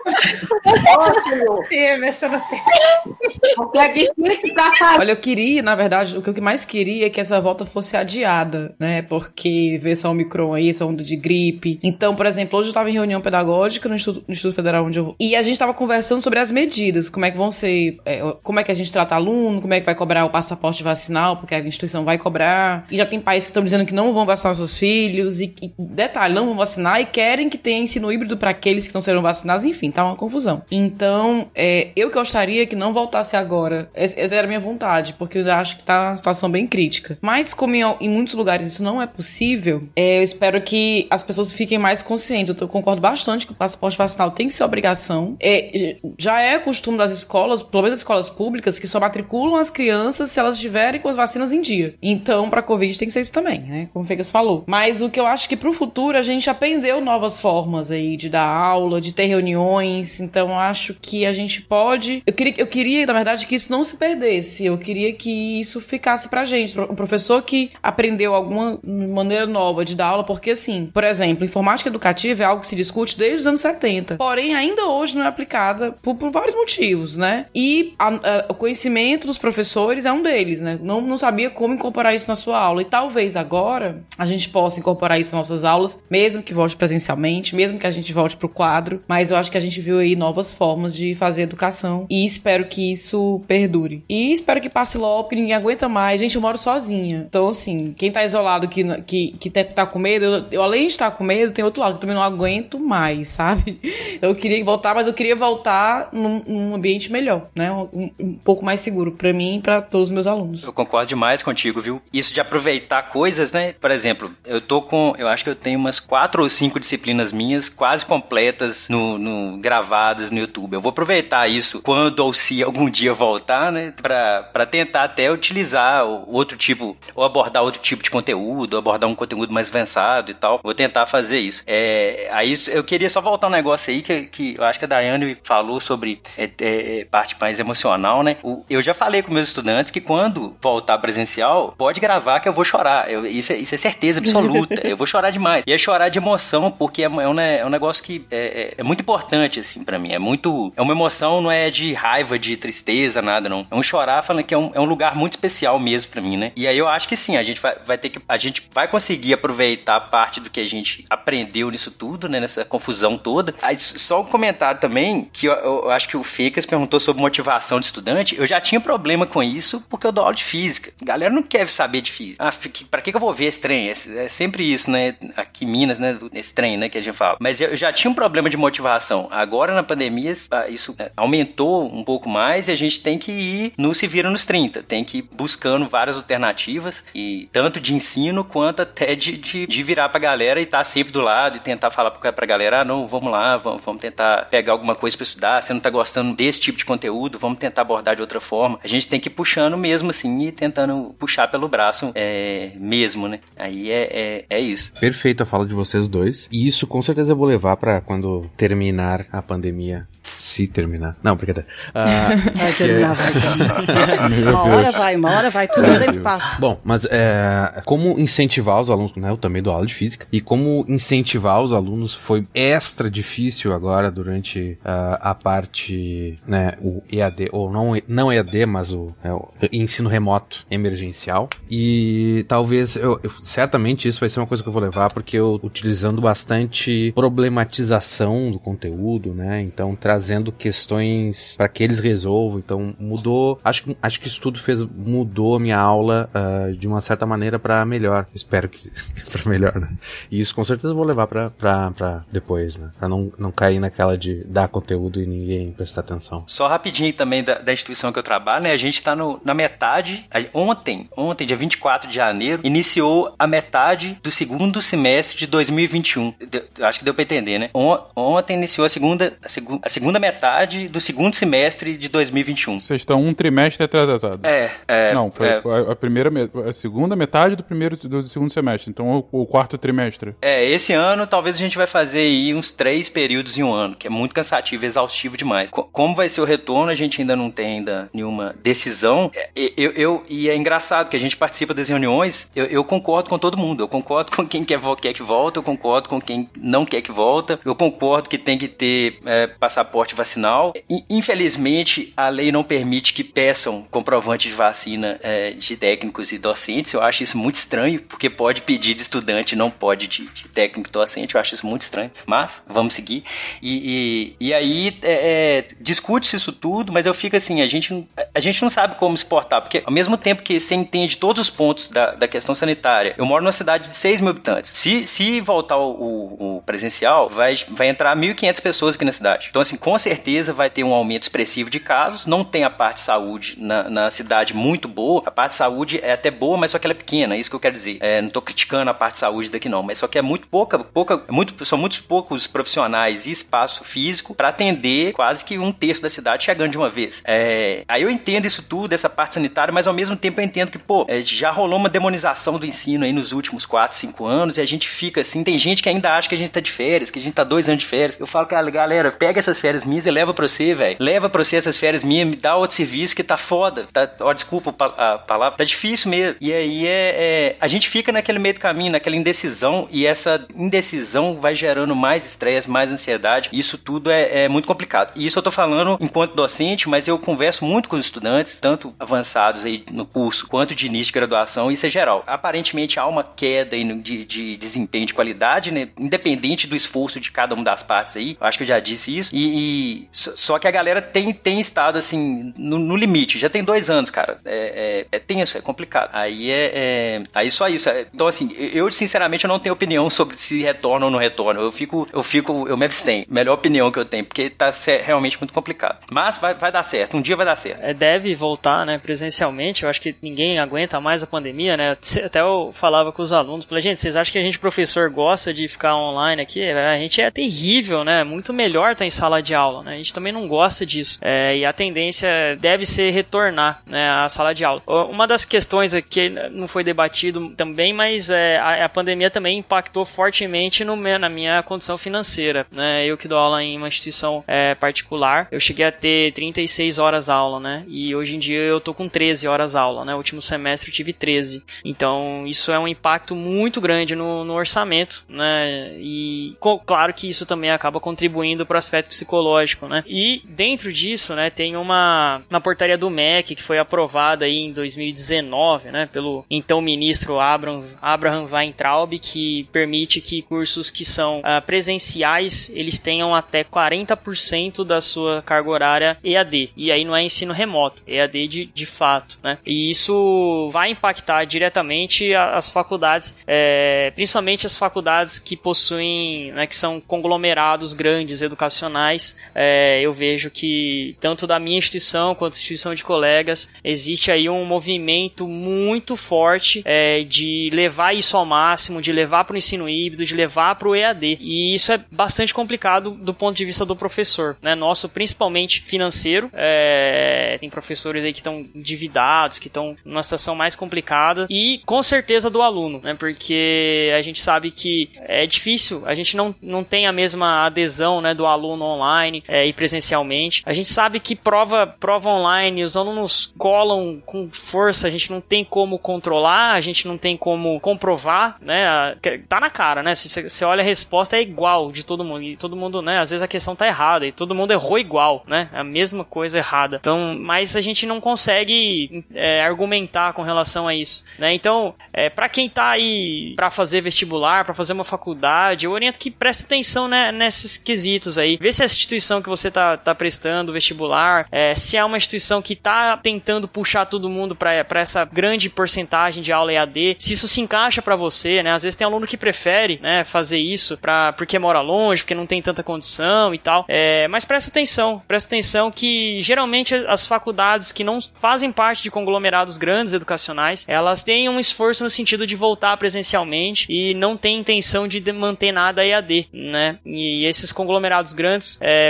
É 3.75 3.93
difícil 3.93 4.53
pra 4.53 4.73
fazer. 4.73 4.99
Olha, 4.99 5.11
eu 5.11 5.17
queria, 5.17 5.61
na 5.61 5.75
verdade, 5.75 6.17
o 6.17 6.21
que 6.21 6.29
eu 6.29 6.43
mais 6.43 6.65
queria 6.65 7.07
é 7.07 7.09
que 7.09 7.19
essa 7.21 7.39
volta 7.39 7.65
fosse 7.65 7.95
adiada, 7.95 8.75
né? 8.79 9.01
Porque 9.03 9.77
vê 9.81 9.91
essa 9.91 10.09
Omicron 10.09 10.53
aí, 10.53 10.69
essa 10.69 10.85
onda 10.85 11.03
de 11.03 11.15
gripe. 11.15 11.79
Então, 11.83 12.15
por 12.15 12.25
exemplo, 12.25 12.59
hoje 12.59 12.69
eu 12.69 12.71
estava 12.71 12.89
em 12.89 12.93
reunião 12.93 13.21
pedagógica 13.21 13.87
no 13.87 13.95
Instituto, 13.95 14.23
no 14.27 14.33
Instituto 14.33 14.55
Federal 14.55 14.85
onde 14.85 14.99
eu 14.99 15.15
E 15.19 15.35
a 15.35 15.41
gente 15.41 15.53
estava 15.53 15.73
conversando 15.73 16.21
sobre 16.21 16.39
as 16.39 16.51
medidas, 16.51 17.09
como 17.09 17.25
é 17.25 17.31
que 17.31 17.37
vão 17.37 17.51
ser, 17.51 17.99
é, 18.05 18.19
como 18.43 18.59
é 18.59 18.63
que 18.63 18.71
a 18.71 18.75
gente 18.75 18.91
trata 18.91 19.15
aluno, 19.15 19.61
como 19.61 19.73
é 19.73 19.79
que 19.79 19.85
vai 19.85 19.95
cobrar 19.95 20.25
o 20.25 20.29
passaporte 20.29 20.83
vacinal, 20.83 21.37
porque 21.37 21.55
a 21.55 21.59
instituição 21.59 22.03
vai 22.03 22.17
cobrar. 22.17 22.85
E 22.91 22.97
já 22.97 23.05
tem 23.05 23.19
países 23.19 23.47
que 23.47 23.51
estão 23.51 23.63
dizendo 23.63 23.85
que 23.85 23.93
não 23.93 24.13
vão 24.13 24.25
vacinar 24.25 24.55
seus 24.55 24.77
filhos 24.77 24.89
filhos 24.89 25.39
e, 25.39 25.53
e 25.61 25.71
detalhe, 25.77 26.33
não 26.33 26.47
vão 26.47 26.55
vacinar 26.55 26.99
e 26.99 27.05
querem 27.05 27.49
que 27.49 27.57
tenha 27.57 27.81
ensino 27.81 28.11
híbrido 28.11 28.37
para 28.37 28.49
aqueles 28.49 28.87
que 28.87 28.93
não 28.93 29.01
serão 29.01 29.21
vacinados, 29.21 29.65
enfim, 29.65 29.91
tá 29.91 30.08
uma 30.09 30.17
confusão. 30.17 30.61
Então, 30.71 31.47
é, 31.55 31.89
eu 31.95 32.11
gostaria 32.11 32.65
que 32.65 32.75
não 32.75 32.93
voltasse 32.93 33.35
agora. 33.35 33.89
Essa, 33.93 34.19
essa 34.19 34.35
era 34.35 34.45
a 34.45 34.47
minha 34.47 34.59
vontade, 34.59 35.13
porque 35.13 35.39
eu 35.39 35.51
acho 35.51 35.77
que 35.77 35.83
tá 35.83 36.09
uma 36.09 36.15
situação 36.15 36.49
bem 36.49 36.67
crítica. 36.67 37.17
Mas, 37.21 37.53
como 37.53 37.75
em, 37.75 37.83
em 38.01 38.09
muitos 38.09 38.33
lugares 38.33 38.67
isso 38.67 38.83
não 38.83 39.01
é 39.01 39.07
possível, 39.07 39.83
é, 39.95 40.19
eu 40.19 40.23
espero 40.23 40.61
que 40.61 41.07
as 41.09 41.23
pessoas 41.23 41.51
fiquem 41.51 41.77
mais 41.77 42.01
conscientes. 42.01 42.55
Eu, 42.59 42.67
concordo 42.67 43.01
bastante 43.01 43.45
que 43.45 43.53
o 43.53 43.55
passaporte 43.55 43.97
vacinal 43.97 44.31
tem 44.31 44.47
que 44.47 44.53
ser 44.53 44.63
obrigação. 44.63 45.35
É, 45.39 45.97
já 46.17 46.41
é 46.41 46.59
costume 46.59 46.97
das 46.97 47.11
escolas, 47.11 47.61
pelo 47.63 47.83
menos 47.83 47.95
as 47.95 47.99
escolas 47.99 48.29
públicas, 48.29 48.79
que 48.79 48.87
só 48.87 48.99
matriculam 48.99 49.55
as 49.55 49.69
crianças 49.69 50.31
se 50.31 50.39
elas 50.39 50.55
estiverem 50.55 50.99
com 50.99 51.09
as 51.09 51.15
vacinas 51.15 51.51
em 51.51 51.61
dia. 51.61 51.95
Então, 52.01 52.49
para 52.49 52.61
Covid 52.61 52.97
tem 52.97 53.07
que 53.07 53.13
ser 53.13 53.21
isso 53.21 53.33
também, 53.33 53.61
né? 53.61 53.89
Como 53.91 54.05
o 54.05 54.07
Fegas 54.07 54.29
falou. 54.29 54.63
Mas 54.67 55.01
o 55.01 55.09
que 55.09 55.19
eu 55.19 55.25
acho 55.25 55.49
que 55.49 55.57
pro 55.57 55.73
futuro 55.73 56.17
a 56.17 56.21
gente 56.21 56.49
aprendeu 56.49 57.01
novas 57.01 57.39
formas 57.39 57.91
aí 57.91 58.15
de 58.15 58.29
dar 58.29 58.45
aula, 58.45 59.01
de 59.01 59.13
ter 59.13 59.25
reuniões. 59.25 59.98
Então 60.19 60.59
acho 60.59 60.95
que 61.01 61.25
a 61.25 61.33
gente 61.33 61.61
pode. 61.61 62.23
Eu 62.25 62.33
queria, 62.33 62.53
eu 62.57 62.67
queria, 62.67 63.05
na 63.05 63.13
verdade, 63.13 63.47
que 63.47 63.55
isso 63.55 63.71
não 63.71 63.83
se 63.83 63.97
perdesse. 63.97 64.65
Eu 64.65 64.77
queria 64.77 65.13
que 65.13 65.59
isso 65.59 65.81
ficasse 65.81 66.27
pra 66.27 66.45
gente. 66.45 66.79
O 66.79 66.95
professor 66.95 67.41
que 67.41 67.71
aprendeu 67.81 68.33
alguma 68.33 68.79
maneira 68.83 69.45
nova 69.45 69.83
de 69.83 69.95
dar 69.95 70.07
aula, 70.07 70.23
porque 70.23 70.51
assim, 70.51 70.89
por 70.93 71.03
exemplo, 71.03 71.45
informática 71.45 71.89
educativa 71.89 72.43
é 72.43 72.45
algo 72.45 72.61
que 72.61 72.67
se 72.67 72.75
discute 72.75 73.17
desde 73.17 73.39
os 73.39 73.47
anos 73.47 73.61
70. 73.61 74.17
Porém, 74.17 74.55
ainda 74.55 74.85
hoje 74.87 75.15
não 75.15 75.23
é 75.23 75.27
aplicada 75.27 75.91
por, 76.01 76.15
por 76.15 76.31
vários 76.31 76.55
motivos, 76.55 77.15
né? 77.15 77.45
E 77.53 77.93
a, 77.97 78.07
a, 78.07 78.45
o 78.49 78.53
conhecimento 78.53 79.27
dos 79.27 79.37
professores 79.37 80.05
é 80.05 80.11
um 80.11 80.21
deles, 80.21 80.61
né? 80.61 80.79
Não, 80.81 81.01
não 81.01 81.17
sabia 81.17 81.49
como 81.49 81.73
incorporar 81.73 82.15
isso 82.15 82.27
na 82.27 82.35
sua 82.35 82.59
aula. 82.59 82.81
E 82.81 82.85
talvez 82.85 83.35
agora 83.35 84.03
a 84.17 84.25
gente 84.25 84.49
possa 84.49 84.79
incorporar 84.79 85.19
isso 85.19 85.35
nas 85.35 85.49
nossas 85.49 85.63
aulas, 85.63 85.97
mesmo 86.09 86.43
que 86.43 86.53
volte 86.53 86.75
presencialmente, 86.75 87.55
mesmo 87.55 87.79
que 87.79 87.87
a 87.87 87.91
gente 87.91 88.13
volte 88.13 88.37
pro 88.37 88.49
quadro. 88.49 89.01
Mas 89.07 89.31
eu 89.31 89.37
acho 89.37 89.51
que 89.51 89.57
a 89.57 89.61
gente 89.61 89.81
viu 89.89 89.99
aí 89.99 90.15
novas 90.15 90.53
formas 90.53 90.95
de 90.95 91.15
fazer 91.15 91.43
educação 91.43 92.05
e 92.09 92.25
espero 92.25 92.65
que 92.65 92.91
isso 92.91 93.41
perdure. 93.47 94.03
E 94.07 94.31
espero 94.31 94.61
que 94.61 94.69
passe 94.69 94.97
logo, 94.97 95.23
porque 95.23 95.35
ninguém 95.35 95.53
aguenta 95.53 95.89
mais. 95.89 96.21
Gente, 96.21 96.35
eu 96.35 96.41
moro 96.41 96.57
sozinha. 96.57 97.25
Então, 97.27 97.47
assim, 97.47 97.93
quem 97.97 98.11
tá 98.11 98.23
isolado, 98.23 98.67
que, 98.67 98.83
que, 99.01 99.31
que 99.39 99.49
tá 99.49 99.85
com 99.85 99.97
medo, 99.97 100.25
eu, 100.25 100.45
eu 100.51 100.63
além 100.63 100.81
de 100.83 100.93
estar 100.93 101.09
com 101.11 101.23
medo, 101.23 101.51
tem 101.51 101.65
outro 101.65 101.81
lado, 101.81 101.93
que 101.93 101.97
eu 101.97 102.01
também 102.01 102.15
não 102.15 102.23
aguento 102.23 102.79
mais, 102.79 103.29
sabe? 103.39 103.79
Então, 104.15 104.29
eu 104.29 104.35
queria 104.35 104.63
voltar, 104.63 104.93
mas 104.93 105.07
eu 105.07 105.13
queria 105.13 105.35
voltar 105.35 106.09
num, 106.11 106.43
num 106.45 106.75
ambiente 106.75 107.11
melhor, 107.11 107.47
né? 107.55 107.71
Um, 107.71 108.11
um 108.19 108.33
pouco 108.33 108.63
mais 108.63 108.79
seguro 108.81 109.11
para 109.11 109.33
mim 109.33 109.57
e 109.57 109.61
para 109.61 109.81
todos 109.81 110.09
os 110.09 110.13
meus 110.13 110.27
alunos. 110.27 110.63
Eu 110.63 110.73
concordo 110.73 111.07
demais 111.07 111.41
contigo, 111.41 111.81
viu? 111.81 112.01
Isso 112.13 112.33
de 112.33 112.39
aproveitar 112.39 113.03
coisas, 113.09 113.51
né? 113.51 113.73
Por 113.73 113.91
exemplo, 113.91 114.31
eu 114.45 114.61
tô 114.61 114.81
com. 114.81 115.15
Eu 115.17 115.27
acho 115.27 115.43
que 115.43 115.49
eu 115.49 115.55
tenho 115.55 115.79
umas 115.79 115.99
quatro 115.99 116.43
ou 116.43 116.49
cinco 116.49 116.79
disciplinas 116.79 117.31
minhas 117.31 117.69
quase 117.69 118.05
completas 118.05 118.87
no, 118.89 119.17
no 119.17 119.57
gravadas 119.79 120.29
no 120.29 120.39
YouTube. 120.39 120.73
Eu 120.73 120.81
vou 120.81 120.89
aproveitar 120.89 121.47
isso 121.47 121.81
quando 121.81 122.19
ou 122.19 122.33
se 122.33 122.61
algum 122.61 122.89
dia 122.89 123.13
voltar, 123.13 123.71
né? 123.71 123.93
Pra, 124.01 124.43
pra 124.51 124.65
tentar 124.65 125.03
até 125.03 125.31
utilizar 125.31 126.05
outro 126.05 126.57
tipo, 126.57 126.97
ou 127.15 127.23
abordar 127.23 127.63
outro 127.63 127.81
tipo 127.81 128.03
de 128.03 128.09
conteúdo, 128.09 128.77
abordar 128.77 129.09
um 129.09 129.15
conteúdo 129.15 129.53
mais 129.53 129.69
avançado 129.69 130.31
e 130.31 130.33
tal. 130.33 130.59
Vou 130.63 130.73
tentar 130.73 131.05
fazer 131.07 131.39
isso. 131.39 131.63
É, 131.65 132.29
aí 132.31 132.53
eu 132.71 132.83
queria 132.83 133.09
só 133.09 133.21
voltar 133.21 133.47
um 133.47 133.51
negócio 133.51 133.91
aí 133.91 134.01
que, 134.01 134.23
que 134.23 134.55
eu 134.57 134.63
acho 134.63 134.77
que 134.77 134.85
a 134.85 134.87
Daiane 134.87 135.37
falou 135.43 135.79
sobre 135.79 136.21
é, 136.37 136.49
é, 136.59 137.07
parte 137.09 137.35
mais 137.39 137.59
emocional, 137.59 138.21
né? 138.23 138.37
O, 138.43 138.65
eu 138.69 138.81
já 138.81 138.93
falei 138.93 139.21
com 139.21 139.31
meus 139.31 139.47
estudantes 139.47 139.91
que 139.91 140.01
quando 140.01 140.55
voltar 140.61 140.97
presencial, 140.97 141.73
pode 141.77 141.99
gravar 141.99 142.39
que 142.39 142.49
eu 142.49 142.53
vou 142.53 142.65
chorar. 142.65 143.09
Eu, 143.09 143.25
isso, 143.25 143.53
é, 143.53 143.55
isso 143.55 143.75
é 143.75 143.77
certeza 143.77 144.19
absoluta 144.19 144.87
eu 144.87 144.97
vou 144.97 145.07
chorar 145.07 145.31
demais. 145.31 145.63
E 145.65 145.73
é 145.73 145.77
chorar 145.77 146.09
de 146.09 146.19
emoção, 146.19 146.69
porque 146.69 147.03
é, 147.03 147.05
é, 147.05 147.09
um, 147.09 147.39
é 147.39 147.65
um 147.65 147.69
negócio 147.69 148.03
que 148.03 148.25
é, 148.29 148.37
é, 148.37 148.73
é 148.77 148.83
muito 148.83 149.01
importante, 149.01 149.59
assim, 149.69 149.83
para 149.83 149.99
mim. 149.99 150.11
É 150.11 150.19
muito. 150.19 150.73
É 150.75 150.81
uma 150.81 150.93
emoção, 150.93 151.41
não 151.41 151.51
é 151.51 151.69
de 151.69 151.93
raiva, 151.93 152.37
de 152.39 152.57
tristeza, 152.57 153.21
nada, 153.21 153.47
não. 153.47 153.65
É 153.69 153.75
um 153.75 153.83
chorar 153.83 154.23
falando 154.23 154.43
que 154.43 154.53
é 154.53 154.57
um, 154.57 154.71
é 154.73 154.79
um 154.79 154.85
lugar 154.85 155.15
muito 155.15 155.33
especial 155.33 155.79
mesmo 155.79 156.11
para 156.11 156.21
mim, 156.21 156.37
né? 156.37 156.51
E 156.55 156.67
aí 156.67 156.77
eu 156.77 156.87
acho 156.87 157.07
que 157.07 157.15
sim, 157.15 157.37
a 157.37 157.43
gente 157.43 157.61
vai, 157.61 157.77
vai 157.85 157.97
ter 157.97 158.09
que. 158.09 158.19
A 158.27 158.37
gente 158.37 158.67
vai 158.73 158.87
conseguir 158.87 159.33
aproveitar 159.33 159.99
parte 159.99 160.39
do 160.39 160.49
que 160.49 160.59
a 160.59 160.65
gente 160.65 161.05
aprendeu 161.09 161.69
nisso 161.69 161.91
tudo, 161.91 162.27
né? 162.27 162.39
Nessa 162.39 162.65
confusão 162.65 163.17
toda. 163.17 163.53
Aí, 163.61 163.77
só 163.77 164.21
um 164.21 164.25
comentário 164.25 164.79
também, 164.79 165.29
que 165.31 165.45
eu, 165.45 165.53
eu 165.53 165.91
acho 165.91 166.07
que 166.07 166.17
o 166.17 166.23
Fecas 166.23 166.65
perguntou 166.65 166.99
sobre 166.99 167.21
motivação 167.21 167.79
de 167.79 167.87
estudante. 167.87 168.35
Eu 168.37 168.47
já 168.47 168.59
tinha 168.59 168.79
problema 168.79 169.25
com 169.25 169.41
isso 169.43 169.85
porque 169.89 170.07
eu 170.07 170.11
dou 170.11 170.23
aula 170.23 170.35
de 170.35 170.43
física. 170.43 170.91
A 171.01 171.05
galera 171.05 171.33
não 171.33 171.43
quer 171.43 171.67
saber 171.67 172.01
de 172.01 172.11
física. 172.11 172.43
Ah, 172.43 172.53
pra 172.89 173.01
que, 173.01 173.11
que 173.11 173.17
eu 173.17 173.21
vou 173.21 173.33
ver 173.33 173.45
esse 173.45 173.59
trem? 173.59 173.89
É, 173.89 173.91
é, 173.91 174.29
sempre 174.29 174.71
isso, 174.71 174.89
né? 174.89 175.15
Aqui 175.35 175.65
em 175.65 175.67
Minas, 175.67 175.99
né? 175.99 176.17
Esse 176.33 176.53
trem, 176.53 176.77
né? 176.77 176.89
Que 176.89 176.97
a 176.97 177.01
gente 177.01 177.15
fala. 177.15 177.37
Mas 177.39 177.61
eu 177.61 177.75
já 177.75 177.91
tinha 177.91 178.09
um 178.09 178.13
problema 178.13 178.49
de 178.49 178.57
motivação. 178.57 179.27
Na 179.73 179.83
pandemia, 179.83 180.33
ah, 180.51 180.67
isso 180.67 180.95
é, 180.99 181.11
aumentou 181.15 181.85
um 181.85 182.03
pouco 182.03 182.29
mais 182.29 182.67
e 182.67 182.71
a 182.71 182.75
gente 182.75 183.01
tem 183.01 183.17
que 183.17 183.31
ir 183.31 183.73
no 183.77 183.93
se 183.93 184.07
vira 184.07 184.29
nos 184.29 184.45
30. 184.45 184.83
Tem 184.83 185.03
que 185.03 185.19
ir 185.19 185.29
buscando 185.35 185.87
várias 185.87 186.15
alternativas, 186.15 187.03
e 187.13 187.49
tanto 187.51 187.79
de 187.79 187.93
ensino 187.93 188.43
quanto 188.43 188.81
até 188.81 189.15
de, 189.15 189.37
de, 189.37 189.67
de 189.67 189.83
virar 189.83 190.09
pra 190.09 190.19
galera 190.19 190.59
e 190.59 190.63
estar 190.63 190.79
tá 190.79 190.83
sempre 190.83 191.11
do 191.11 191.21
lado 191.21 191.57
e 191.57 191.59
tentar 191.59 191.91
falar 191.91 192.11
pra, 192.11 192.31
pra 192.31 192.45
galera: 192.45 192.81
ah, 192.81 192.85
não, 192.85 193.07
vamos 193.07 193.31
lá, 193.31 193.57
vamos, 193.57 193.83
vamos 193.83 194.01
tentar 194.01 194.45
pegar 194.49 194.73
alguma 194.73 194.95
coisa 194.95 195.17
pra 195.17 195.23
estudar. 195.23 195.63
Você 195.63 195.73
não 195.73 195.79
tá 195.79 195.89
gostando 195.89 196.35
desse 196.35 196.59
tipo 196.59 196.77
de 196.77 196.85
conteúdo, 196.85 197.39
vamos 197.39 197.59
tentar 197.59 197.81
abordar 197.81 198.15
de 198.15 198.21
outra 198.21 198.39
forma. 198.39 198.79
A 198.83 198.87
gente 198.87 199.07
tem 199.07 199.19
que 199.19 199.27
ir 199.27 199.31
puxando 199.31 199.77
mesmo 199.77 200.09
assim 200.09 200.43
e 200.43 200.51
tentando 200.51 201.15
puxar 201.17 201.47
pelo 201.49 201.67
braço 201.67 202.11
é, 202.15 202.71
mesmo, 202.75 203.27
né? 203.27 203.39
Aí 203.57 203.91
é, 203.91 204.45
é, 204.49 204.57
é 204.57 204.59
isso. 204.59 204.93
Perfeito 204.99 205.43
a 205.43 205.45
fala 205.45 205.65
de 205.65 205.73
vocês 205.73 206.07
dois. 206.07 206.47
E 206.51 206.67
isso 206.67 206.87
com 206.87 207.01
certeza 207.01 207.31
eu 207.31 207.35
vou 207.35 207.47
levar 207.47 207.77
para 207.77 208.01
quando 208.01 208.49
terminar 208.55 209.25
a 209.31 209.38
pandemia 209.41 210.07
se 210.39 210.67
terminar. 210.67 211.17
Não, 211.21 211.35
brincadeira. 211.35 211.67
Uh, 211.89 212.55
vai 212.57 212.73
terminar, 212.73 213.13
vai 213.13 213.33
terminar. 213.33 214.31
uma 214.49 214.63
hora 214.63 214.91
vai, 214.91 215.15
uma 215.17 215.31
hora 215.31 215.49
vai, 215.49 215.67
tudo 215.67 215.85
sempre 215.97 216.19
passa. 216.19 216.57
Bom, 216.57 216.79
mas 216.83 217.05
é, 217.11 217.81
como 217.85 218.17
incentivar 218.17 218.79
os 218.79 218.89
alunos, 218.89 219.13
né? 219.15 219.29
Eu 219.29 219.37
também 219.37 219.61
dou 219.61 219.73
aula 219.73 219.85
de 219.85 219.93
física. 219.93 220.25
E 220.31 220.39
como 220.39 220.85
incentivar 220.87 221.61
os 221.61 221.73
alunos 221.73 222.15
foi 222.15 222.47
extra 222.53 223.11
difícil 223.11 223.73
agora 223.73 224.09
durante 224.09 224.77
uh, 224.85 225.17
a 225.19 225.35
parte, 225.35 226.39
né? 226.47 226.73
O 226.81 227.03
EAD, 227.11 227.49
ou 227.51 227.69
não, 227.69 227.93
não 228.07 228.31
EAD, 228.31 228.65
mas 228.65 228.93
o, 228.93 229.13
é, 229.21 229.33
o 229.33 229.49
ensino 229.73 230.07
remoto 230.07 230.65
emergencial. 230.71 231.49
E 231.69 232.45
talvez, 232.47 232.95
eu, 232.95 233.19
eu, 233.21 233.31
certamente 233.41 234.07
isso 234.07 234.21
vai 234.21 234.29
ser 234.29 234.39
uma 234.39 234.47
coisa 234.47 234.63
que 234.63 234.69
eu 234.69 234.73
vou 234.73 234.81
levar, 234.81 235.09
porque 235.09 235.37
eu 235.37 235.59
utilizando 235.61 236.21
bastante 236.21 237.11
problematização 237.13 238.51
do 238.51 238.59
conteúdo, 238.59 239.33
né? 239.33 239.61
Então, 239.61 239.95
trazer 239.95 240.28
trazendo 240.29 240.51
questões 240.51 241.55
para 241.57 241.67
que 241.67 241.83
eles 241.83 241.99
resolvam. 241.99 242.59
Então 242.59 242.93
mudou, 242.99 243.59
acho, 243.63 243.95
acho 244.01 244.19
que 244.19 244.27
isso 244.27 244.39
tudo 244.39 244.59
fez 244.59 244.83
mudou 244.83 245.55
a 245.55 245.59
minha 245.59 245.77
aula 245.77 246.29
uh, 246.33 246.73
de 246.73 246.87
uma 246.87 247.01
certa 247.01 247.25
maneira 247.25 247.57
para 247.57 247.83
melhor. 247.83 248.27
Espero 248.33 248.69
que 248.69 248.91
para 249.31 249.49
melhor, 249.49 249.75
né? 249.79 249.89
E 250.29 250.39
isso 250.39 250.53
com 250.53 250.63
certeza 250.63 250.93
vou 250.93 251.03
levar 251.03 251.27
para 251.27 252.23
depois, 252.31 252.77
né? 252.77 252.91
Para 252.97 253.09
não, 253.09 253.31
não 253.37 253.51
cair 253.51 253.79
naquela 253.79 254.15
de 254.15 254.43
dar 254.45 254.67
conteúdo 254.67 255.19
e 255.19 255.25
ninguém 255.25 255.71
prestar 255.71 256.01
atenção. 256.01 256.43
Só 256.47 256.67
rapidinho 256.67 257.11
também 257.13 257.43
da, 257.43 257.55
da 257.55 257.73
instituição 257.73 258.11
que 258.11 258.19
eu 258.19 258.23
trabalho, 258.23 258.63
né? 258.63 258.71
A 258.71 258.77
gente 258.77 259.01
tá 259.01 259.15
no, 259.15 259.41
na 259.43 259.53
metade, 259.53 260.27
ontem, 260.53 261.09
ontem, 261.17 261.47
dia 261.47 261.57
24 261.57 262.07
de 262.07 262.15
janeiro, 262.15 262.61
iniciou 262.63 263.33
a 263.39 263.47
metade 263.47 264.19
do 264.21 264.29
segundo 264.29 264.81
semestre 264.81 265.37
de 265.37 265.47
2021. 265.47 266.33
De, 266.47 266.63
acho 266.81 266.99
que 266.99 267.05
deu 267.05 267.13
para 267.13 267.23
entender, 267.23 267.57
né? 267.57 267.69
ontem 268.15 268.53
iniciou 268.53 268.85
a 268.85 268.89
segunda, 268.89 269.33
a, 269.43 269.49
segu, 269.49 269.79
a 269.81 269.89
segunda 269.89 270.18
segunda 270.19 270.27
metade 270.27 270.87
do 270.87 270.99
segundo 270.99 271.33
semestre 271.33 271.97
de 271.97 272.09
2021. 272.09 272.79
Vocês 272.79 273.01
estão 273.01 273.23
um 273.23 273.33
trimestre 273.33 273.83
atrasado. 273.83 274.45
É, 274.45 274.71
é. 274.87 275.13
Não, 275.13 275.31
foi 275.31 275.47
é. 275.47 275.61
A, 275.89 275.95
primeira, 275.95 276.29
a 276.67 276.73
segunda 276.73 277.15
metade 277.15 277.55
do 277.55 277.63
primeiro 277.63 277.95
do 277.95 278.23
segundo 278.23 278.51
semestre, 278.51 278.89
então 278.89 279.25
o, 279.31 279.41
o, 279.41 279.45
quarto 279.45 279.77
trimestre. 279.77 280.35
É, 280.41 280.65
esse 280.65 280.93
ano 280.93 281.25
talvez 281.25 281.55
a 281.55 281.59
gente 281.59 281.77
vai 281.77 281.87
fazer 281.87 282.19
aí 282.19 282.53
uns 282.53 282.71
três 282.71 283.09
períodos 283.09 283.57
em 283.57 283.63
um 283.63 283.73
ano, 283.73 283.95
que 283.95 284.07
é 284.07 284.09
muito 284.09 284.35
cansativo, 284.35 284.85
exaustivo 284.85 285.37
demais. 285.37 285.71
como 285.71 286.15
vai 286.15 286.27
ser 286.27 286.41
o 286.41 286.45
retorno, 286.45 286.91
a 286.91 286.95
gente 286.95 287.21
ainda 287.21 287.35
não 287.35 287.49
tem 287.49 287.77
ainda 287.77 288.09
nenhuma 288.13 288.55
decisão. 288.61 289.31
É, 289.35 289.49
eu, 289.55 289.91
eu, 289.91 290.23
e 290.29 290.49
é 290.49 290.55
engraçado 290.55 291.09
que 291.09 291.15
a 291.15 291.19
gente 291.19 291.37
participa 291.37 291.73
das 291.73 291.87
reuniões, 291.87 292.49
eu, 292.55 292.65
eu 292.65 292.83
concordo 292.83 293.29
com 293.29 293.39
todo 293.39 293.57
mundo, 293.57 293.83
eu 293.83 293.87
concordo 293.87 294.31
com 294.35 294.45
quem 294.45 294.63
quer, 294.63 294.79
quer 295.01 295.13
que 295.13 295.23
volta, 295.23 295.59
eu 295.59 295.63
concordo 295.63 296.09
com 296.09 296.19
quem 296.19 296.49
não 296.57 296.85
quer 296.85 297.01
que 297.01 297.11
volta, 297.11 297.59
eu 297.63 297.75
concordo 297.75 298.29
que 298.29 298.37
tem 298.37 298.57
que 298.57 298.67
ter 298.67 299.19
é, 299.25 299.47
passaporte 299.47 300.08
passaporte 300.09 300.15
vacinal. 300.15 300.73
Infelizmente, 301.09 302.13
a 302.15 302.29
lei 302.29 302.51
não 302.51 302.63
permite 302.63 303.13
que 303.13 303.23
peçam 303.23 303.85
comprovante 303.89 304.47
de 304.47 304.53
vacina 304.53 305.19
é, 305.21 305.51
de 305.51 305.75
técnicos 305.75 306.31
e 306.31 306.37
docentes. 306.37 306.93
Eu 306.93 307.01
acho 307.01 307.23
isso 307.23 307.37
muito 307.37 307.55
estranho, 307.55 308.01
porque 308.01 308.29
pode 308.29 308.61
pedir 308.61 308.93
de 308.93 309.01
estudante, 309.01 309.55
não 309.55 309.69
pode 309.69 310.07
de, 310.07 310.27
de 310.27 310.47
técnico 310.49 310.89
e 310.89 310.91
docente. 310.91 311.35
Eu 311.35 311.41
acho 311.41 311.53
isso 311.53 311.65
muito 311.65 311.81
estranho. 311.81 312.11
Mas, 312.25 312.63
vamos 312.67 312.93
seguir. 312.93 313.23
E, 313.61 314.35
e, 314.39 314.47
e 314.47 314.53
aí, 314.53 314.97
é, 315.01 315.63
é, 315.63 315.75
discute-se 315.79 316.35
isso 316.35 316.51
tudo, 316.51 316.91
mas 316.91 317.05
eu 317.05 317.13
fico 317.13 317.35
assim, 317.35 317.61
a 317.61 317.67
gente, 317.67 318.07
a 318.33 318.39
gente 318.39 318.61
não 318.61 318.69
sabe 318.69 318.95
como 318.95 319.17
se 319.17 319.25
portar, 319.25 319.61
porque 319.61 319.83
ao 319.85 319.93
mesmo 319.93 320.17
tempo 320.17 320.43
que 320.43 320.59
você 320.59 320.75
entende 320.75 321.17
todos 321.17 321.41
os 321.41 321.49
pontos 321.49 321.89
da, 321.89 322.11
da 322.11 322.27
questão 322.27 322.55
sanitária, 322.55 323.15
eu 323.17 323.25
moro 323.25 323.43
numa 323.43 323.51
cidade 323.51 323.87
de 323.89 323.95
6 323.95 324.21
mil 324.21 324.31
habitantes. 324.31 324.71
Se, 324.73 325.05
se 325.05 325.41
voltar 325.41 325.77
o, 325.77 325.91
o, 325.91 326.57
o 326.57 326.61
presencial, 326.61 327.29
vai, 327.29 327.55
vai 327.69 327.89
entrar 327.89 328.15
1.500 328.15 328.61
pessoas 328.61 328.95
aqui 328.95 329.05
na 329.05 329.11
cidade. 329.11 329.47
Então, 329.49 329.61
assim, 329.61 329.77
com 329.77 329.97
certeza 329.99 330.51
vai 330.51 330.69
ter 330.69 330.83
um 330.83 330.93
aumento 330.93 331.23
expressivo 331.23 331.69
de 331.69 331.79
casos. 331.79 332.25
Não 332.25 332.43
tem 332.43 332.63
a 332.63 332.69
parte 332.69 332.97
de 332.97 333.03
saúde 333.03 333.55
na, 333.59 333.87
na 333.87 334.11
cidade 334.11 334.55
muito 334.55 334.87
boa. 334.87 335.21
A 335.25 335.31
parte 335.31 335.51
de 335.51 335.57
saúde 335.57 335.99
é 336.01 336.13
até 336.13 336.31
boa, 336.31 336.57
mas 336.57 336.71
só 336.71 336.79
que 336.79 336.87
ela 336.87 336.93
é 336.93 336.97
pequena. 336.97 337.35
É 337.35 337.39
isso 337.39 337.49
que 337.49 337.55
eu 337.55 337.59
quero 337.59 337.75
dizer. 337.75 337.97
É, 337.99 338.21
não 338.21 338.29
estou 338.29 338.41
criticando 338.41 338.89
a 338.89 338.93
parte 338.93 339.13
de 339.13 339.19
saúde 339.19 339.51
daqui 339.51 339.69
não, 339.69 339.83
mas 339.83 339.99
só 339.99 340.07
que 340.07 340.17
é 340.17 340.21
muito 340.21 340.47
pouca, 340.47 340.79
pouca, 340.79 341.23
muito, 341.29 341.63
são 341.65 341.77
muitos 341.77 341.99
poucos 341.99 342.47
profissionais 342.47 343.27
e 343.27 343.31
espaço 343.31 343.83
físico 343.83 344.33
para 344.33 344.49
atender 344.49 345.13
quase 345.13 345.43
que 345.45 345.57
um 345.57 345.71
terço 345.71 346.01
da 346.01 346.09
cidade 346.09 346.43
chegando 346.43 346.71
de 346.71 346.77
uma 346.77 346.89
vez. 346.89 347.21
É, 347.25 347.83
aí 347.87 348.01
eu 348.01 348.09
entendo 348.09 348.45
isso 348.45 348.63
tudo, 348.63 348.93
essa 348.93 349.09
parte 349.09 349.35
sanitária, 349.35 349.71
mas 349.71 349.87
ao 349.87 349.93
mesmo 349.93 350.15
tempo 350.15 350.39
eu 350.39 350.45
entendo 350.45 350.71
que, 350.71 350.79
pô, 350.79 351.05
é, 351.07 351.21
já 351.21 351.51
rolou 351.51 351.77
uma 351.77 351.89
demonização 351.89 352.57
do 352.57 352.65
ensino 352.65 353.05
aí 353.05 353.11
nos 353.11 353.31
últimos 353.31 353.65
4, 353.65 353.97
5 353.97 354.25
anos 354.25 354.57
e 354.57 354.61
a 354.61 354.65
gente 354.65 354.87
fica 354.87 355.21
assim. 355.21 355.43
Tem 355.43 355.57
gente 355.57 355.83
que 355.83 355.89
ainda 355.89 356.13
acha 356.13 356.29
que 356.29 356.35
a 356.35 356.37
gente 356.37 356.51
tá 356.51 356.59
de 356.59 356.71
férias, 356.71 357.11
que 357.11 357.19
a 357.19 357.21
gente 357.21 357.33
tá 357.33 357.43
dois 357.43 357.67
anos 357.67 357.83
de 357.83 357.89
férias. 357.89 358.19
Eu 358.19 358.27
falo, 358.27 358.47
cara, 358.47 358.69
galera, 358.69 359.11
pega 359.11 359.39
essas 359.39 359.59
férias 359.59 359.83
minhas 359.89 360.05
e 360.05 360.11
leva 360.11 360.33
pra 360.33 360.47
você, 360.47 360.73
velho. 360.73 360.97
Leva 360.99 361.29
pra 361.29 361.43
você 361.43 361.55
essas 361.55 361.77
férias 361.77 362.03
minhas, 362.03 362.27
me 362.27 362.35
dá 362.35 362.55
outro 362.55 362.75
serviço 362.75 363.15
que 363.15 363.23
tá 363.23 363.37
foda. 363.37 363.87
Tá, 363.91 364.09
ó, 364.19 364.33
desculpa 364.33 364.73
a 364.97 365.17
palavra, 365.17 365.57
tá 365.57 365.63
difícil 365.63 366.09
mesmo. 366.09 366.37
E 366.39 366.53
aí 366.53 366.87
é, 366.87 367.15
é, 367.17 367.55
A 367.59 367.67
gente 367.67 367.89
fica 367.89 368.11
naquele 368.11 368.39
meio 368.39 368.53
do 368.53 368.59
caminho, 368.59 368.91
naquela 368.91 369.15
indecisão, 369.15 369.87
e 369.91 370.05
essa 370.05 370.45
indecisão 370.55 371.39
vai 371.39 371.55
gerando 371.55 371.95
mais 371.95 372.25
estresse, 372.25 372.69
mais 372.69 372.91
ansiedade. 372.91 373.49
Isso 373.51 373.77
tudo 373.77 374.09
é, 374.11 374.45
é 374.45 374.49
muito 374.49 374.67
complicado. 374.67 375.11
E 375.15 375.25
isso 375.25 375.39
eu 375.39 375.43
tô 375.43 375.51
falando 375.51 375.97
enquanto 375.99 376.35
docente, 376.35 376.87
mas 376.87 377.07
eu 377.07 377.17
converso 377.17 377.65
muito 377.65 377.89
com 377.89 377.95
os 377.95 378.05
estudantes, 378.05 378.59
tanto 378.59 378.93
avançados 378.99 379.65
aí 379.65 379.83
no 379.91 380.05
curso, 380.05 380.47
quanto 380.47 380.75
de 380.75 380.85
início 380.85 381.07
de 381.07 381.13
graduação, 381.13 381.71
isso 381.71 381.85
é 381.85 381.89
geral. 381.89 382.23
Aparentemente 382.27 382.99
há 382.99 383.05
uma 383.05 383.23
queda 383.23 383.77
de, 383.77 384.25
de 384.25 384.57
desempenho 384.57 385.05
de 385.05 385.13
qualidade, 385.13 385.71
né? 385.71 385.89
Independente 385.97 386.67
do 386.67 386.75
esforço 386.75 387.19
de 387.19 387.31
cada 387.31 387.55
uma 387.55 387.63
das 387.63 387.83
partes 387.83 388.15
aí. 388.17 388.37
Acho 388.39 388.57
que 388.57 388.63
eu 388.63 388.67
já 388.67 388.79
disse 388.79 389.17
isso. 389.17 389.31
E, 389.33 389.43
e 389.47 389.78
só 390.11 390.57
que 390.59 390.67
a 390.67 390.71
galera 390.71 391.01
tem, 391.01 391.33
tem 391.33 391.59
estado 391.59 391.97
assim, 391.97 392.53
no, 392.57 392.79
no 392.79 392.95
limite. 392.95 393.39
Já 393.39 393.49
tem 393.49 393.63
dois 393.63 393.89
anos, 393.89 394.09
cara. 394.09 394.39
É, 394.45 395.05
é, 395.11 395.17
é 395.17 395.19
tenso, 395.19 395.57
é 395.57 395.61
complicado. 395.61 396.09
Aí 396.13 396.51
é, 396.51 396.71
é, 396.73 397.23
Aí 397.33 397.51
só 397.51 397.67
isso. 397.67 397.89
Então, 398.13 398.27
assim, 398.27 398.51
eu 398.57 398.91
sinceramente 398.91 399.45
eu 399.45 399.47
não 399.47 399.59
tenho 399.59 399.73
opinião 399.73 400.09
sobre 400.09 400.35
se 400.35 400.61
retorna 400.61 401.05
ou 401.05 401.11
não 401.11 401.19
retorna. 401.19 401.59
Eu 401.59 401.71
fico, 401.71 402.07
eu 402.11 402.23
fico, 402.23 402.67
eu 402.67 402.77
me 402.77 402.85
abstenho. 402.85 403.25
Melhor 403.29 403.53
opinião 403.53 403.91
que 403.91 403.99
eu 403.99 404.05
tenho, 404.05 404.25
porque 404.25 404.49
tá 404.49 404.71
realmente 405.05 405.37
muito 405.39 405.53
complicado. 405.53 405.99
Mas 406.11 406.37
vai, 406.37 406.53
vai 406.53 406.71
dar 406.71 406.83
certo, 406.83 407.17
um 407.17 407.21
dia 407.21 407.35
vai 407.35 407.45
dar 407.45 407.55
certo. 407.55 407.81
É, 407.81 407.93
deve 407.93 408.33
voltar, 408.35 408.85
né, 408.85 408.97
presencialmente. 408.97 409.83
Eu 409.83 409.89
acho 409.89 410.01
que 410.01 410.15
ninguém 410.21 410.59
aguenta 410.59 410.99
mais 410.99 411.23
a 411.23 411.27
pandemia, 411.27 411.77
né? 411.77 411.97
Até 412.25 412.41
eu 412.41 412.71
falava 412.73 413.11
com 413.11 413.21
os 413.21 413.33
alunos, 413.33 413.65
falei, 413.65 413.81
gente, 413.81 413.99
vocês 413.99 414.15
acham 414.15 414.31
que 414.31 414.39
a 414.39 414.43
gente, 414.43 414.59
professor, 414.59 415.09
gosta 415.09 415.53
de 415.53 415.67
ficar 415.67 415.95
online 415.95 416.41
aqui? 416.41 416.63
A 416.69 416.97
gente 416.97 417.21
é 417.21 417.29
terrível, 417.31 418.03
né? 418.03 418.23
Muito 418.23 418.53
melhor 418.53 418.91
estar 418.91 418.99
tá 418.99 419.05
em 419.05 419.09
sala 419.09 419.41
de 419.41 419.53
aula, 419.53 419.58
né? 419.83 419.93
A 419.93 419.97
gente 419.97 420.13
também 420.13 420.31
não 420.31 420.47
gosta 420.47 420.85
disso. 420.85 421.19
É, 421.21 421.57
e 421.57 421.65
a 421.65 421.73
tendência 421.73 422.57
deve 422.59 422.85
ser 422.85 423.11
retornar 423.11 423.81
né, 423.85 424.09
à 424.09 424.29
sala 424.29 424.53
de 424.53 424.63
aula. 424.63 424.81
Uma 424.87 425.27
das 425.27 425.45
questões 425.45 425.93
aqui 425.93 426.29
não 426.51 426.67
foi 426.67 426.83
debatido 426.83 427.49
também, 427.55 427.93
mas 427.93 428.29
é, 428.29 428.57
a, 428.57 428.85
a, 428.85 428.89
pandemia 428.89 429.29
também 429.29 429.57
impactou 429.59 430.05
fortemente 430.05 430.83
no, 430.83 430.95
na 430.95 431.29
minha 431.29 431.61
condição 431.63 431.97
financeira. 431.97 432.65
Né? 432.71 433.05
Eu 433.05 433.17
que 433.17 433.27
dou 433.27 433.37
aula 433.37 433.63
em 433.63 433.77
uma 433.77 433.87
instituição 433.87 434.43
é, 434.47 434.75
particular, 434.75 435.47
eu 435.51 435.59
cheguei 435.59 435.85
a 435.85 435.91
ter 435.91 436.31
36 436.33 436.97
horas 436.97 437.29
aula, 437.29 437.59
né? 437.59 437.83
E 437.87 438.15
hoje 438.15 438.35
em 438.35 438.39
dia 438.39 438.59
eu 438.59 438.79
tô 438.79 438.93
com 438.93 439.07
13 439.07 439.47
horas 439.47 439.75
aula, 439.75 440.05
né? 440.05 440.13
O 440.13 440.17
último 440.17 440.41
semestre 440.41 440.89
eu 440.89 440.93
tive 440.93 441.13
13. 441.13 441.63
Então 441.83 442.45
isso 442.47 442.71
é 442.71 442.79
um 442.79 442.87
impacto 442.87 443.35
muito 443.35 443.81
grande 443.81 444.15
no, 444.15 444.43
no 444.43 444.53
orçamento, 444.53 445.23
né? 445.27 445.93
E 445.97 446.55
claro 446.85 447.13
que 447.13 447.29
isso 447.29 447.45
também 447.45 447.71
acaba 447.71 447.99
contribuindo 447.99 448.65
para 448.65 448.75
o 448.75 448.77
aspecto 448.77 449.09
psicológico, 449.09 449.48
né? 449.87 450.03
E 450.07 450.41
dentro 450.45 450.91
disso, 450.91 451.35
né, 451.35 451.49
tem 451.49 451.75
uma, 451.75 452.41
uma 452.49 452.61
portaria 452.61 452.97
do 452.97 453.09
MEC 453.09 453.55
que 453.55 453.63
foi 453.63 453.79
aprovada 453.79 454.45
aí 454.45 454.57
em 454.57 454.71
2019, 454.71 455.91
né, 455.91 456.09
pelo 456.11 456.45
então 456.49 456.81
ministro 456.81 457.39
Abraham, 457.39 457.83
Abraham 458.01 458.47
Weintraub, 458.51 459.17
que 459.19 459.67
permite 459.71 460.21
que 460.21 460.41
cursos 460.41 460.89
que 460.89 461.05
são 461.05 461.39
uh, 461.39 461.61
presenciais, 461.65 462.69
eles 462.73 462.99
tenham 462.99 463.35
até 463.35 463.63
40% 463.63 464.83
da 464.83 465.01
sua 465.01 465.41
carga 465.41 465.69
horária 465.69 466.17
EAD. 466.23 466.71
E 466.75 466.91
aí 466.91 467.03
não 467.03 467.15
é 467.15 467.23
ensino 467.23 467.53
remoto, 467.53 468.03
EAD 468.07 468.47
de, 468.47 468.65
de 468.65 468.85
fato, 468.85 469.37
né? 469.43 469.57
E 469.65 469.89
isso 469.89 470.69
vai 470.71 470.91
impactar 470.91 471.45
diretamente 471.45 472.33
as 472.33 472.69
faculdades, 472.69 473.35
é, 473.47 474.11
principalmente 474.15 474.65
as 474.65 474.77
faculdades 474.77 475.39
que 475.39 475.55
possuem, 475.55 476.51
né, 476.51 476.67
que 476.67 476.75
são 476.75 476.99
conglomerados 476.99 477.93
grandes 477.93 478.41
educacionais. 478.41 479.35
É, 479.53 480.01
eu 480.01 480.13
vejo 480.13 480.49
que 480.49 481.15
tanto 481.19 481.45
da 481.47 481.59
minha 481.59 481.77
instituição 481.77 482.35
quanto 482.35 482.53
da 482.53 482.59
instituição 482.59 482.93
de 482.93 483.03
colegas 483.03 483.69
existe 483.83 484.31
aí 484.31 484.49
um 484.49 484.65
movimento 484.65 485.47
muito 485.47 486.15
forte 486.15 486.81
é, 486.85 487.23
de 487.23 487.69
levar 487.73 488.13
isso 488.13 488.37
ao 488.37 488.45
máximo, 488.45 489.01
de 489.01 489.11
levar 489.11 489.43
para 489.43 489.53
o 489.53 489.57
ensino 489.57 489.89
híbrido, 489.89 490.25
de 490.25 490.33
levar 490.33 490.75
para 490.75 490.87
o 490.87 490.95
EAD. 490.95 491.37
E 491.41 491.73
isso 491.73 491.91
é 491.91 491.99
bastante 492.11 492.53
complicado 492.53 493.11
do 493.11 493.33
ponto 493.33 493.55
de 493.55 493.65
vista 493.65 493.85
do 493.85 493.95
professor, 493.95 494.57
né? 494.61 494.75
Nosso, 494.75 495.09
principalmente 495.09 495.81
financeiro. 495.81 496.49
É, 496.53 497.57
tem 497.59 497.69
professores 497.69 498.23
aí 498.23 498.33
que 498.33 498.39
estão 498.39 498.65
endividados, 498.73 499.59
que 499.59 499.67
estão 499.67 499.95
numa 500.05 500.23
situação 500.23 500.55
mais 500.55 500.75
complicada. 500.75 501.47
E 501.49 501.81
com 501.85 502.01
certeza 502.01 502.49
do 502.49 502.61
aluno, 502.61 502.99
né? 503.03 503.13
Porque 503.13 504.11
a 504.17 504.21
gente 504.21 504.39
sabe 504.41 504.71
que 504.71 505.09
é 505.17 505.45
difícil, 505.45 506.03
a 506.05 506.13
gente 506.13 506.35
não, 506.35 506.55
não 506.61 506.83
tem 506.83 507.07
a 507.07 507.11
mesma 507.11 507.65
adesão 507.65 508.21
né, 508.21 508.33
do 508.33 508.45
aluno 508.45 508.85
online 508.85 509.28
é, 509.47 509.65
e 509.65 509.73
presencialmente. 509.73 510.63
A 510.65 510.73
gente 510.73 510.89
sabe 510.89 511.19
que 511.19 511.35
prova, 511.35 511.87
prova 511.87 512.29
online, 512.29 512.83
os 512.83 512.97
alunos 512.97 513.53
colam 513.57 514.21
com 514.25 514.49
força, 514.51 515.07
a 515.07 515.11
gente 515.11 515.31
não 515.31 515.41
tem 515.41 515.63
como 515.63 515.97
controlar, 515.99 516.73
a 516.73 516.81
gente 516.81 517.07
não 517.07 517.17
tem 517.17 517.37
como 517.37 517.79
comprovar, 517.79 518.57
né? 518.61 519.15
Tá 519.47 519.59
na 519.59 519.69
cara, 519.69 520.03
né? 520.03 520.15
Se 520.15 520.29
você 520.49 520.65
olha 520.65 520.81
a 520.81 520.85
resposta 520.85 521.37
é 521.37 521.41
igual 521.41 521.91
de 521.91 522.03
todo 522.03 522.23
mundo. 522.23 522.43
E 522.43 522.55
todo 522.55 522.75
mundo, 522.75 523.01
né? 523.01 523.19
Às 523.19 523.31
vezes 523.31 523.43
a 523.43 523.47
questão 523.47 523.75
tá 523.75 523.87
errada 523.87 524.25
e 524.25 524.31
todo 524.31 524.55
mundo 524.55 524.71
errou 524.71 524.97
igual, 524.97 525.43
né? 525.47 525.69
É 525.73 525.79
a 525.79 525.83
mesma 525.83 526.23
coisa 526.23 526.57
errada. 526.57 526.97
Então, 526.99 527.37
mas 527.39 527.75
a 527.75 527.81
gente 527.81 528.05
não 528.05 528.19
consegue 528.19 529.23
é, 529.33 529.63
argumentar 529.63 530.33
com 530.33 530.41
relação 530.41 530.87
a 530.87 530.95
isso, 530.95 531.23
né? 531.37 531.53
Então, 531.53 531.93
é, 532.11 532.29
para 532.29 532.49
quem 532.49 532.69
tá 532.69 532.89
aí 532.89 533.53
para 533.55 533.69
fazer 533.69 534.01
vestibular, 534.01 534.65
para 534.65 534.73
fazer 534.73 534.93
uma 534.93 535.03
faculdade, 535.03 535.85
eu 535.85 535.91
oriento 535.91 536.19
que 536.19 536.31
preste 536.31 536.63
atenção 536.63 537.07
né, 537.07 537.31
nesses 537.31 537.77
quesitos 537.77 538.37
aí. 538.37 538.57
Vê 538.59 538.71
se 538.71 538.81
a 538.81 538.85
instituição 538.85 539.18
que 539.41 539.49
você 539.49 539.69
tá, 539.69 539.97
tá 539.97 540.13
prestando 540.15 540.73
vestibular, 540.73 541.47
é, 541.51 541.75
se 541.75 541.97
é 541.97 542.03
uma 542.03 542.17
instituição 542.17 542.61
que 542.61 542.75
tá 542.75 543.17
tentando 543.17 543.67
puxar 543.67 544.05
todo 544.05 544.29
mundo 544.29 544.55
para 544.55 544.85
essa 544.99 545.25
grande 545.25 545.69
porcentagem 545.69 546.41
de 546.43 546.51
aula 546.51 546.73
EAD, 546.73 547.17
se 547.19 547.33
isso 547.33 547.47
se 547.47 547.61
encaixa 547.61 548.01
para 548.01 548.15
você, 548.15 548.63
né? 548.63 548.71
Às 548.71 548.83
vezes 548.83 548.95
tem 548.95 549.05
aluno 549.05 549.27
que 549.27 549.37
prefere, 549.37 549.99
né, 550.01 550.23
fazer 550.23 550.57
isso 550.57 550.97
pra, 550.97 551.33
porque 551.33 551.57
mora 551.59 551.81
longe, 551.81 552.23
porque 552.23 552.35
não 552.35 552.45
tem 552.45 552.61
tanta 552.61 552.83
condição 552.83 553.53
e 553.53 553.57
tal. 553.57 553.85
É, 553.87 554.27
mas 554.27 554.45
presta 554.45 554.69
atenção, 554.69 555.21
presta 555.27 555.47
atenção 555.47 555.91
que 555.91 556.41
geralmente 556.41 556.95
as 556.95 557.25
faculdades 557.25 557.91
que 557.91 558.03
não 558.03 558.19
fazem 558.33 558.71
parte 558.71 559.03
de 559.03 559.11
conglomerados 559.11 559.77
grandes 559.77 560.13
educacionais, 560.13 560.85
elas 560.87 561.23
têm 561.23 561.49
um 561.49 561.59
esforço 561.59 562.03
no 562.03 562.09
sentido 562.09 562.45
de 562.45 562.55
voltar 562.55 562.95
presencialmente 562.97 563.85
e 563.89 564.13
não 564.13 564.35
tem 564.37 564.57
intenção 564.57 565.07
de 565.07 565.19
manter 565.31 565.71
nada 565.71 566.05
EAD, 566.05 566.47
né? 566.53 566.99
E 567.05 567.45
esses 567.45 567.71
conglomerados 567.71 568.33
grandes, 568.33 568.77
é, 568.81 569.08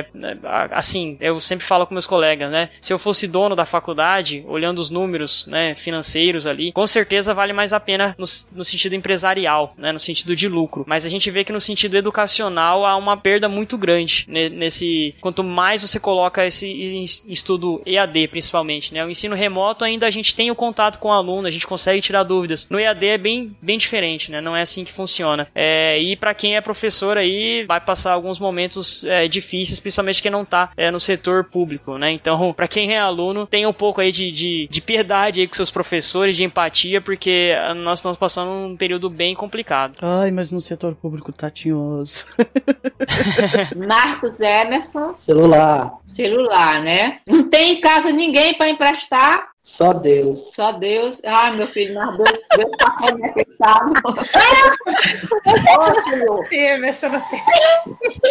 assim, 0.71 1.17
eu 1.19 1.39
sempre 1.39 1.65
falo 1.65 1.85
com 1.85 1.93
meus 1.93 2.07
colegas, 2.07 2.49
né? 2.49 2.69
Se 2.81 2.93
eu 2.93 2.99
fosse 2.99 3.27
dono 3.27 3.55
da 3.55 3.65
faculdade, 3.65 4.43
olhando 4.47 4.79
os 4.79 4.89
números, 4.89 5.45
né, 5.47 5.75
financeiros 5.75 6.45
ali, 6.47 6.71
com 6.71 6.85
certeza 6.87 7.33
vale 7.33 7.53
mais 7.53 7.73
a 7.73 7.79
pena 7.79 8.15
no, 8.17 8.25
no 8.51 8.65
sentido 8.65 8.95
empresarial, 8.95 9.73
né, 9.77 9.91
no 9.91 9.99
sentido 9.99 10.35
de 10.35 10.47
lucro. 10.47 10.83
Mas 10.87 11.05
a 11.05 11.09
gente 11.09 11.29
vê 11.31 11.43
que 11.43 11.51
no 11.51 11.61
sentido 11.61 11.97
educacional 11.97 12.85
há 12.85 12.95
uma 12.95 13.17
perda 13.17 13.47
muito 13.47 13.77
grande 13.77 14.25
nesse, 14.27 15.15
quanto 15.21 15.43
mais 15.43 15.81
você 15.81 15.99
coloca 15.99 16.45
esse 16.45 17.03
estudo 17.27 17.81
EAD, 17.85 18.27
principalmente, 18.27 18.93
né? 18.93 19.05
O 19.05 19.09
ensino 19.09 19.35
remoto 19.35 19.85
ainda 19.85 20.07
a 20.07 20.09
gente 20.09 20.35
tem 20.35 20.51
o 20.51 20.55
contato 20.55 20.99
com 20.99 21.09
o 21.09 21.13
aluno, 21.13 21.47
a 21.47 21.51
gente 21.51 21.67
consegue 21.67 22.01
tirar 22.01 22.23
dúvidas. 22.23 22.67
No 22.69 22.79
EAD 22.79 23.05
é 23.05 23.17
bem, 23.17 23.55
bem 23.61 23.77
diferente, 23.77 24.31
né? 24.31 24.41
Não 24.41 24.55
é 24.55 24.61
assim 24.61 24.83
que 24.83 24.91
funciona. 24.91 25.47
É, 25.53 25.99
e 25.99 26.15
para 26.15 26.33
quem 26.33 26.55
é 26.55 26.61
professor 26.61 27.17
aí, 27.17 27.63
vai 27.65 27.79
passar 27.79 28.13
alguns 28.13 28.39
momentos 28.39 29.03
é, 29.03 29.27
difíceis, 29.27 29.79
principalmente 29.89 30.21
quem 30.21 30.31
não 30.31 30.45
tá 30.45 30.71
é, 30.77 30.91
no 30.91 30.99
setor 30.99 31.45
público, 31.45 31.97
né? 31.97 32.11
Então, 32.11 32.53
para 32.53 32.67
quem 32.67 32.93
é 32.93 32.99
aluno, 32.99 33.45
tem 33.45 33.65
um 33.65 33.73
pouco 33.73 33.99
aí 33.99 34.11
de, 34.11 34.31
de, 34.31 34.67
de, 34.69 34.81
piedade 34.81 35.41
aí 35.41 35.47
com 35.47 35.55
seus 35.55 35.71
professores, 35.71 36.37
de 36.37 36.43
empatia, 36.43 37.01
porque 37.01 37.53
nós 37.77 37.99
estamos 37.99 38.17
passando 38.17 38.51
um 38.51 38.77
período 38.77 39.09
bem 39.09 39.35
complicado. 39.35 39.95
Ai, 40.01 40.31
mas 40.31 40.51
no 40.51 40.61
setor 40.61 40.95
público 40.95 41.31
tá 41.31 41.49
tinhoso. 41.49 42.25
Marcos 43.75 44.39
Emerson. 44.39 45.15
Celular. 45.25 45.93
Celular, 46.05 46.81
né? 46.81 47.19
Não 47.27 47.49
tem 47.49 47.73
em 47.73 47.81
casa 47.81 48.11
ninguém 48.11 48.53
para 48.53 48.69
emprestar. 48.69 49.49
Só 49.79 49.93
Deus. 49.93 50.39
Só 50.53 50.73
Deus. 50.73 51.21
Ai, 51.25 51.55
meu 51.55 51.65
filho, 51.65 51.95
mas 51.95 52.17
Deus, 52.17 52.31
Deus 52.57 52.71
tá 52.77 52.97
conectado. 52.99 53.93
Sim, 56.43 56.77
mas 56.81 57.01
não 57.01 57.21
tem. 57.29 57.39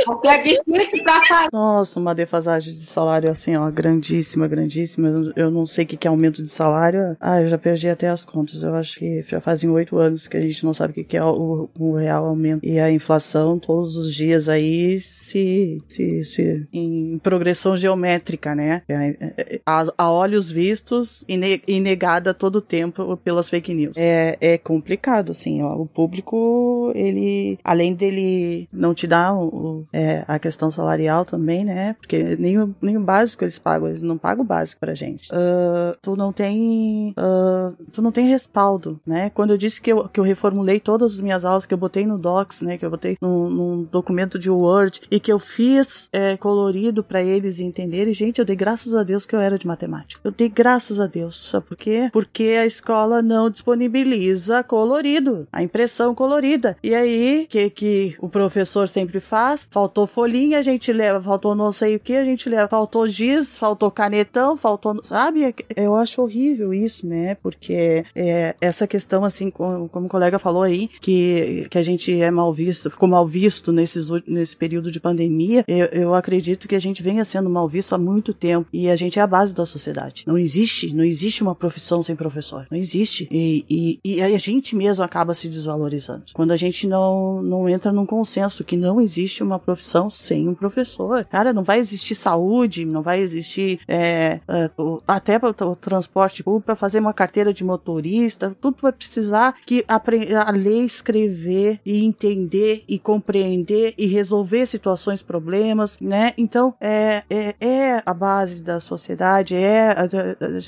Porque 0.04 0.28
é 0.28 0.42
difícil 0.42 1.02
pra 1.02 1.22
fazer. 1.24 1.48
Nossa, 1.50 1.98
uma 1.98 2.14
defasagem 2.14 2.74
de 2.74 2.84
salário 2.84 3.30
assim, 3.30 3.56
ó, 3.56 3.70
grandíssima, 3.70 4.46
grandíssima. 4.46 5.32
Eu 5.34 5.50
não 5.50 5.64
sei 5.64 5.86
o 5.86 5.88
que 5.88 6.06
é 6.06 6.10
aumento 6.10 6.42
de 6.42 6.50
salário. 6.50 7.16
Ah, 7.18 7.40
eu 7.40 7.48
já 7.48 7.56
perdi 7.56 7.88
até 7.88 8.08
as 8.08 8.26
contas. 8.26 8.62
Eu 8.62 8.74
acho 8.74 8.98
que 8.98 9.22
já 9.22 9.40
fazem 9.40 9.70
oito 9.70 9.96
anos 9.96 10.28
que 10.28 10.36
a 10.36 10.42
gente 10.42 10.62
não 10.64 10.74
sabe 10.74 11.00
o 11.00 11.04
que 11.04 11.16
é 11.16 11.24
o, 11.24 11.70
o 11.78 11.94
real 11.94 12.26
aumento. 12.26 12.62
E 12.62 12.78
a 12.78 12.90
inflação, 12.90 13.58
todos 13.58 13.96
os 13.96 14.14
dias 14.14 14.50
aí, 14.50 15.00
se, 15.00 15.82
se, 15.88 16.24
se 16.26 16.68
em 16.70 17.18
progressão 17.22 17.74
geométrica, 17.74 18.54
né? 18.54 18.82
É, 18.86 19.16
é, 19.18 19.60
a, 19.64 19.86
a 19.96 20.10
olhos 20.10 20.50
vistos 20.50 21.24
e 21.26 21.37
e 21.66 21.80
negada 21.80 22.34
todo 22.34 22.56
o 22.56 22.60
tempo 22.60 23.16
pelas 23.18 23.48
fake 23.48 23.74
news. 23.74 23.96
É, 23.96 24.36
é 24.40 24.58
complicado, 24.58 25.32
assim, 25.32 25.62
ó, 25.62 25.74
o 25.74 25.86
público, 25.86 26.92
ele, 26.94 27.58
além 27.64 27.94
dele 27.94 28.68
não 28.72 28.94
te 28.94 29.06
dar 29.06 29.34
o, 29.34 29.86
é, 29.92 30.24
a 30.26 30.38
questão 30.38 30.70
salarial 30.70 31.24
também, 31.24 31.64
né, 31.64 31.94
porque 31.94 32.36
nem 32.36 32.58
o, 32.58 32.74
nem 32.80 32.96
o 32.96 33.00
básico 33.00 33.44
eles 33.44 33.58
pagam, 33.58 33.88
eles 33.88 34.02
não 34.02 34.18
pagam 34.18 34.44
o 34.44 34.46
básico 34.46 34.80
pra 34.80 34.94
gente. 34.94 35.30
Uh, 35.32 35.96
tu 36.00 36.16
não 36.16 36.32
tem, 36.32 37.14
uh, 37.18 37.76
tu 37.92 38.02
não 38.02 38.12
tem 38.12 38.28
respaldo, 38.28 39.00
né, 39.06 39.30
quando 39.30 39.50
eu 39.50 39.58
disse 39.58 39.80
que 39.80 39.92
eu, 39.92 40.08
que 40.08 40.20
eu 40.20 40.24
reformulei 40.24 40.80
todas 40.80 41.14
as 41.14 41.20
minhas 41.20 41.44
aulas, 41.44 41.66
que 41.66 41.74
eu 41.74 41.78
botei 41.78 42.06
no 42.06 42.18
Docs, 42.18 42.62
né, 42.62 42.78
que 42.78 42.84
eu 42.84 42.90
botei 42.90 43.16
num, 43.20 43.48
num 43.48 43.82
documento 43.84 44.38
de 44.38 44.50
Word 44.50 45.00
e 45.10 45.20
que 45.20 45.32
eu 45.32 45.38
fiz 45.38 46.08
é, 46.12 46.36
colorido 46.36 47.02
para 47.02 47.22
eles 47.22 47.60
entenderem, 47.60 48.12
gente, 48.12 48.38
eu 48.38 48.44
dei 48.44 48.56
graças 48.56 48.94
a 48.94 49.02
Deus 49.02 49.26
que 49.26 49.34
eu 49.34 49.40
era 49.40 49.58
de 49.58 49.66
matemática. 49.66 50.20
Eu 50.24 50.30
dei 50.30 50.48
graças 50.48 51.00
a 51.00 51.06
Deus 51.06 51.27
Deus. 51.28 51.48
Sabe 51.48 51.66
por 51.66 51.76
quê? 51.76 52.08
Porque 52.12 52.56
a 52.60 52.66
escola 52.66 53.22
não 53.22 53.50
disponibiliza 53.50 54.62
colorido, 54.62 55.46
a 55.52 55.62
impressão 55.62 56.14
colorida. 56.14 56.76
E 56.82 56.94
aí, 56.94 57.46
que, 57.48 57.70
que 57.70 58.16
o 58.20 58.28
professor 58.28 58.88
sempre 58.88 59.20
faz? 59.20 59.68
Faltou 59.70 60.06
folhinha, 60.06 60.58
a 60.58 60.62
gente 60.62 60.92
leva, 60.92 61.22
faltou 61.22 61.54
não 61.54 61.70
sei 61.70 61.96
o 61.96 62.00
que, 62.00 62.16
a 62.16 62.24
gente 62.24 62.48
leva, 62.48 62.68
faltou 62.68 63.06
giz, 63.06 63.56
faltou 63.56 63.90
canetão, 63.90 64.56
faltou. 64.56 64.96
Sabe? 65.02 65.54
Eu 65.76 65.94
acho 65.94 66.22
horrível 66.22 66.72
isso, 66.72 67.06
né? 67.06 67.34
Porque 67.36 68.04
é, 68.14 68.56
essa 68.60 68.86
questão, 68.86 69.24
assim, 69.24 69.50
como, 69.50 69.88
como 69.88 70.06
o 70.06 70.08
colega 70.08 70.38
falou 70.38 70.62
aí, 70.62 70.88
que, 71.00 71.66
que 71.70 71.78
a 71.78 71.82
gente 71.82 72.20
é 72.20 72.30
mal 72.30 72.52
visto, 72.52 72.90
ficou 72.90 73.08
mal 73.08 73.26
visto 73.26 73.72
nesses, 73.72 74.08
nesse 74.26 74.56
período 74.56 74.90
de 74.90 75.00
pandemia, 75.00 75.64
eu, 75.68 75.86
eu 75.86 76.14
acredito 76.14 76.66
que 76.66 76.74
a 76.74 76.78
gente 76.78 77.02
venha 77.02 77.24
sendo 77.24 77.50
mal 77.50 77.68
visto 77.68 77.94
há 77.94 77.98
muito 77.98 78.32
tempo. 78.32 78.68
E 78.72 78.88
a 78.88 78.96
gente 78.96 79.18
é 79.18 79.22
a 79.22 79.26
base 79.26 79.54
da 79.54 79.66
sociedade. 79.66 80.24
Não 80.26 80.38
existe, 80.38 80.94
não 80.94 81.04
existe 81.08 81.42
uma 81.42 81.54
profissão 81.54 82.02
sem 82.02 82.14
professor. 82.14 82.66
Não 82.70 82.78
existe. 82.78 83.28
E, 83.30 83.64
e, 83.68 84.00
e 84.04 84.22
aí 84.22 84.34
a 84.34 84.38
gente 84.38 84.76
mesmo 84.76 85.04
acaba 85.04 85.34
se 85.34 85.48
desvalorizando. 85.48 86.24
Quando 86.32 86.52
a 86.52 86.56
gente 86.56 86.86
não, 86.86 87.42
não 87.42 87.68
entra 87.68 87.92
num 87.92 88.06
consenso 88.06 88.64
que 88.64 88.76
não 88.76 89.00
existe 89.00 89.42
uma 89.42 89.58
profissão 89.58 90.10
sem 90.10 90.48
um 90.48 90.54
professor. 90.54 91.24
Cara, 91.24 91.52
não 91.52 91.64
vai 91.64 91.78
existir 91.78 92.14
saúde, 92.14 92.84
não 92.84 93.02
vai 93.02 93.20
existir 93.20 93.80
é, 93.88 94.40
é, 94.48 94.70
até 95.06 95.38
para 95.38 95.50
o 95.50 95.76
transporte 95.76 96.42
público, 96.42 96.66
para 96.66 96.76
fazer 96.76 96.98
uma 96.98 97.12
carteira 97.12 97.52
de 97.52 97.64
motorista, 97.64 98.54
tudo 98.60 98.78
vai 98.80 98.92
precisar 98.92 99.54
que 99.64 99.84
a, 99.88 100.50
lei 100.50 100.84
escrever 100.84 101.80
e 101.84 102.04
entender 102.04 102.84
e 102.88 102.98
compreender 102.98 103.94
e 103.96 104.06
resolver 104.06 104.66
situações, 104.66 105.22
problemas, 105.22 105.98
né? 106.00 106.32
Então, 106.36 106.74
é, 106.80 107.22
é, 107.28 107.54
é 107.60 108.02
a 108.04 108.14
base 108.14 108.62
da 108.62 108.80
sociedade, 108.80 109.54
é, 109.54 109.94
às, 109.96 110.14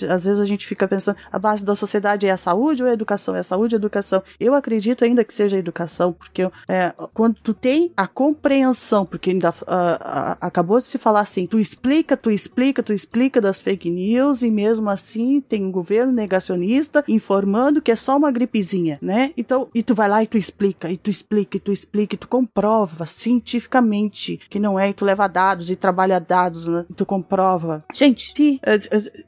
às 0.03 0.25
vezes 0.25 0.30
a 0.39 0.45
gente 0.45 0.67
fica 0.67 0.87
pensando, 0.87 1.17
a 1.33 1.39
base 1.39 1.65
da 1.65 1.75
sociedade 1.75 2.27
é 2.27 2.31
a 2.31 2.37
saúde 2.37 2.83
ou 2.83 2.89
é 2.89 2.93
a 2.93 2.95
educação? 2.95 3.35
É 3.35 3.41
a 3.41 3.45
saúde 3.45 3.75
ou 3.75 3.79
a 3.79 3.81
educação? 3.81 4.23
Eu 4.39 4.55
acredito 4.55 5.05
ainda 5.05 5.25
que 5.25 5.35
seja 5.35 5.57
a 5.57 5.59
educação, 5.59 6.13
porque 6.13 6.43
é, 6.69 6.93
quando 7.15 7.37
tu 7.43 7.55
tem 7.55 7.93
a 7.97 8.07
compreensão, 8.07 9.05
porque 9.05 9.31
ainda 9.31 9.51
uh, 9.51 9.53
uh, 9.53 10.37
acabou 10.41 10.79
de 10.79 10.85
se 10.85 10.99
falar 10.99 11.21
assim, 11.21 11.47
tu 11.47 11.59
explica, 11.59 12.17
tu 12.17 12.31
explica, 12.31 12.83
tu 12.83 12.93
explica 12.93 13.41
das 13.41 13.61
fake 13.61 13.91
news 13.91 14.43
e 14.43 14.51
mesmo 14.51 14.91
assim 14.91 15.41
tem 15.41 15.65
um 15.65 15.73
governo 15.73 16.13
negacionista 16.13 17.05
informando 17.09 17.81
que 17.81 17.91
é 17.91 17.97
só 17.97 18.17
uma 18.17 18.31
gripezinha, 18.31 18.99
né? 19.01 19.33
Então, 19.37 19.69
e 19.75 19.83
tu 19.83 19.95
vai 19.95 20.09
lá 20.09 20.23
e 20.23 20.27
tu 20.27 20.37
explica, 20.37 20.91
e 20.91 20.97
tu 20.97 21.11
explica, 21.11 21.57
e 21.57 21.61
tu 21.61 21.73
explica, 21.73 22.15
e 22.15 22.19
tu 22.19 22.29
comprova 22.29 23.07
cientificamente 23.07 24.41
que 24.49 24.59
não 24.59 24.79
é, 24.79 24.91
e 24.91 24.95
tu 24.95 25.05
leva 25.05 25.27
dados 25.27 25.71
e 25.71 25.77
trabalha 25.77 26.21
dados, 26.21 26.67
né? 26.67 26.85
E 26.89 26.95
tu 26.95 27.07
comprova. 27.07 27.85
Gente, 27.95 28.33
se, 28.37 28.61
eh, 28.63 28.79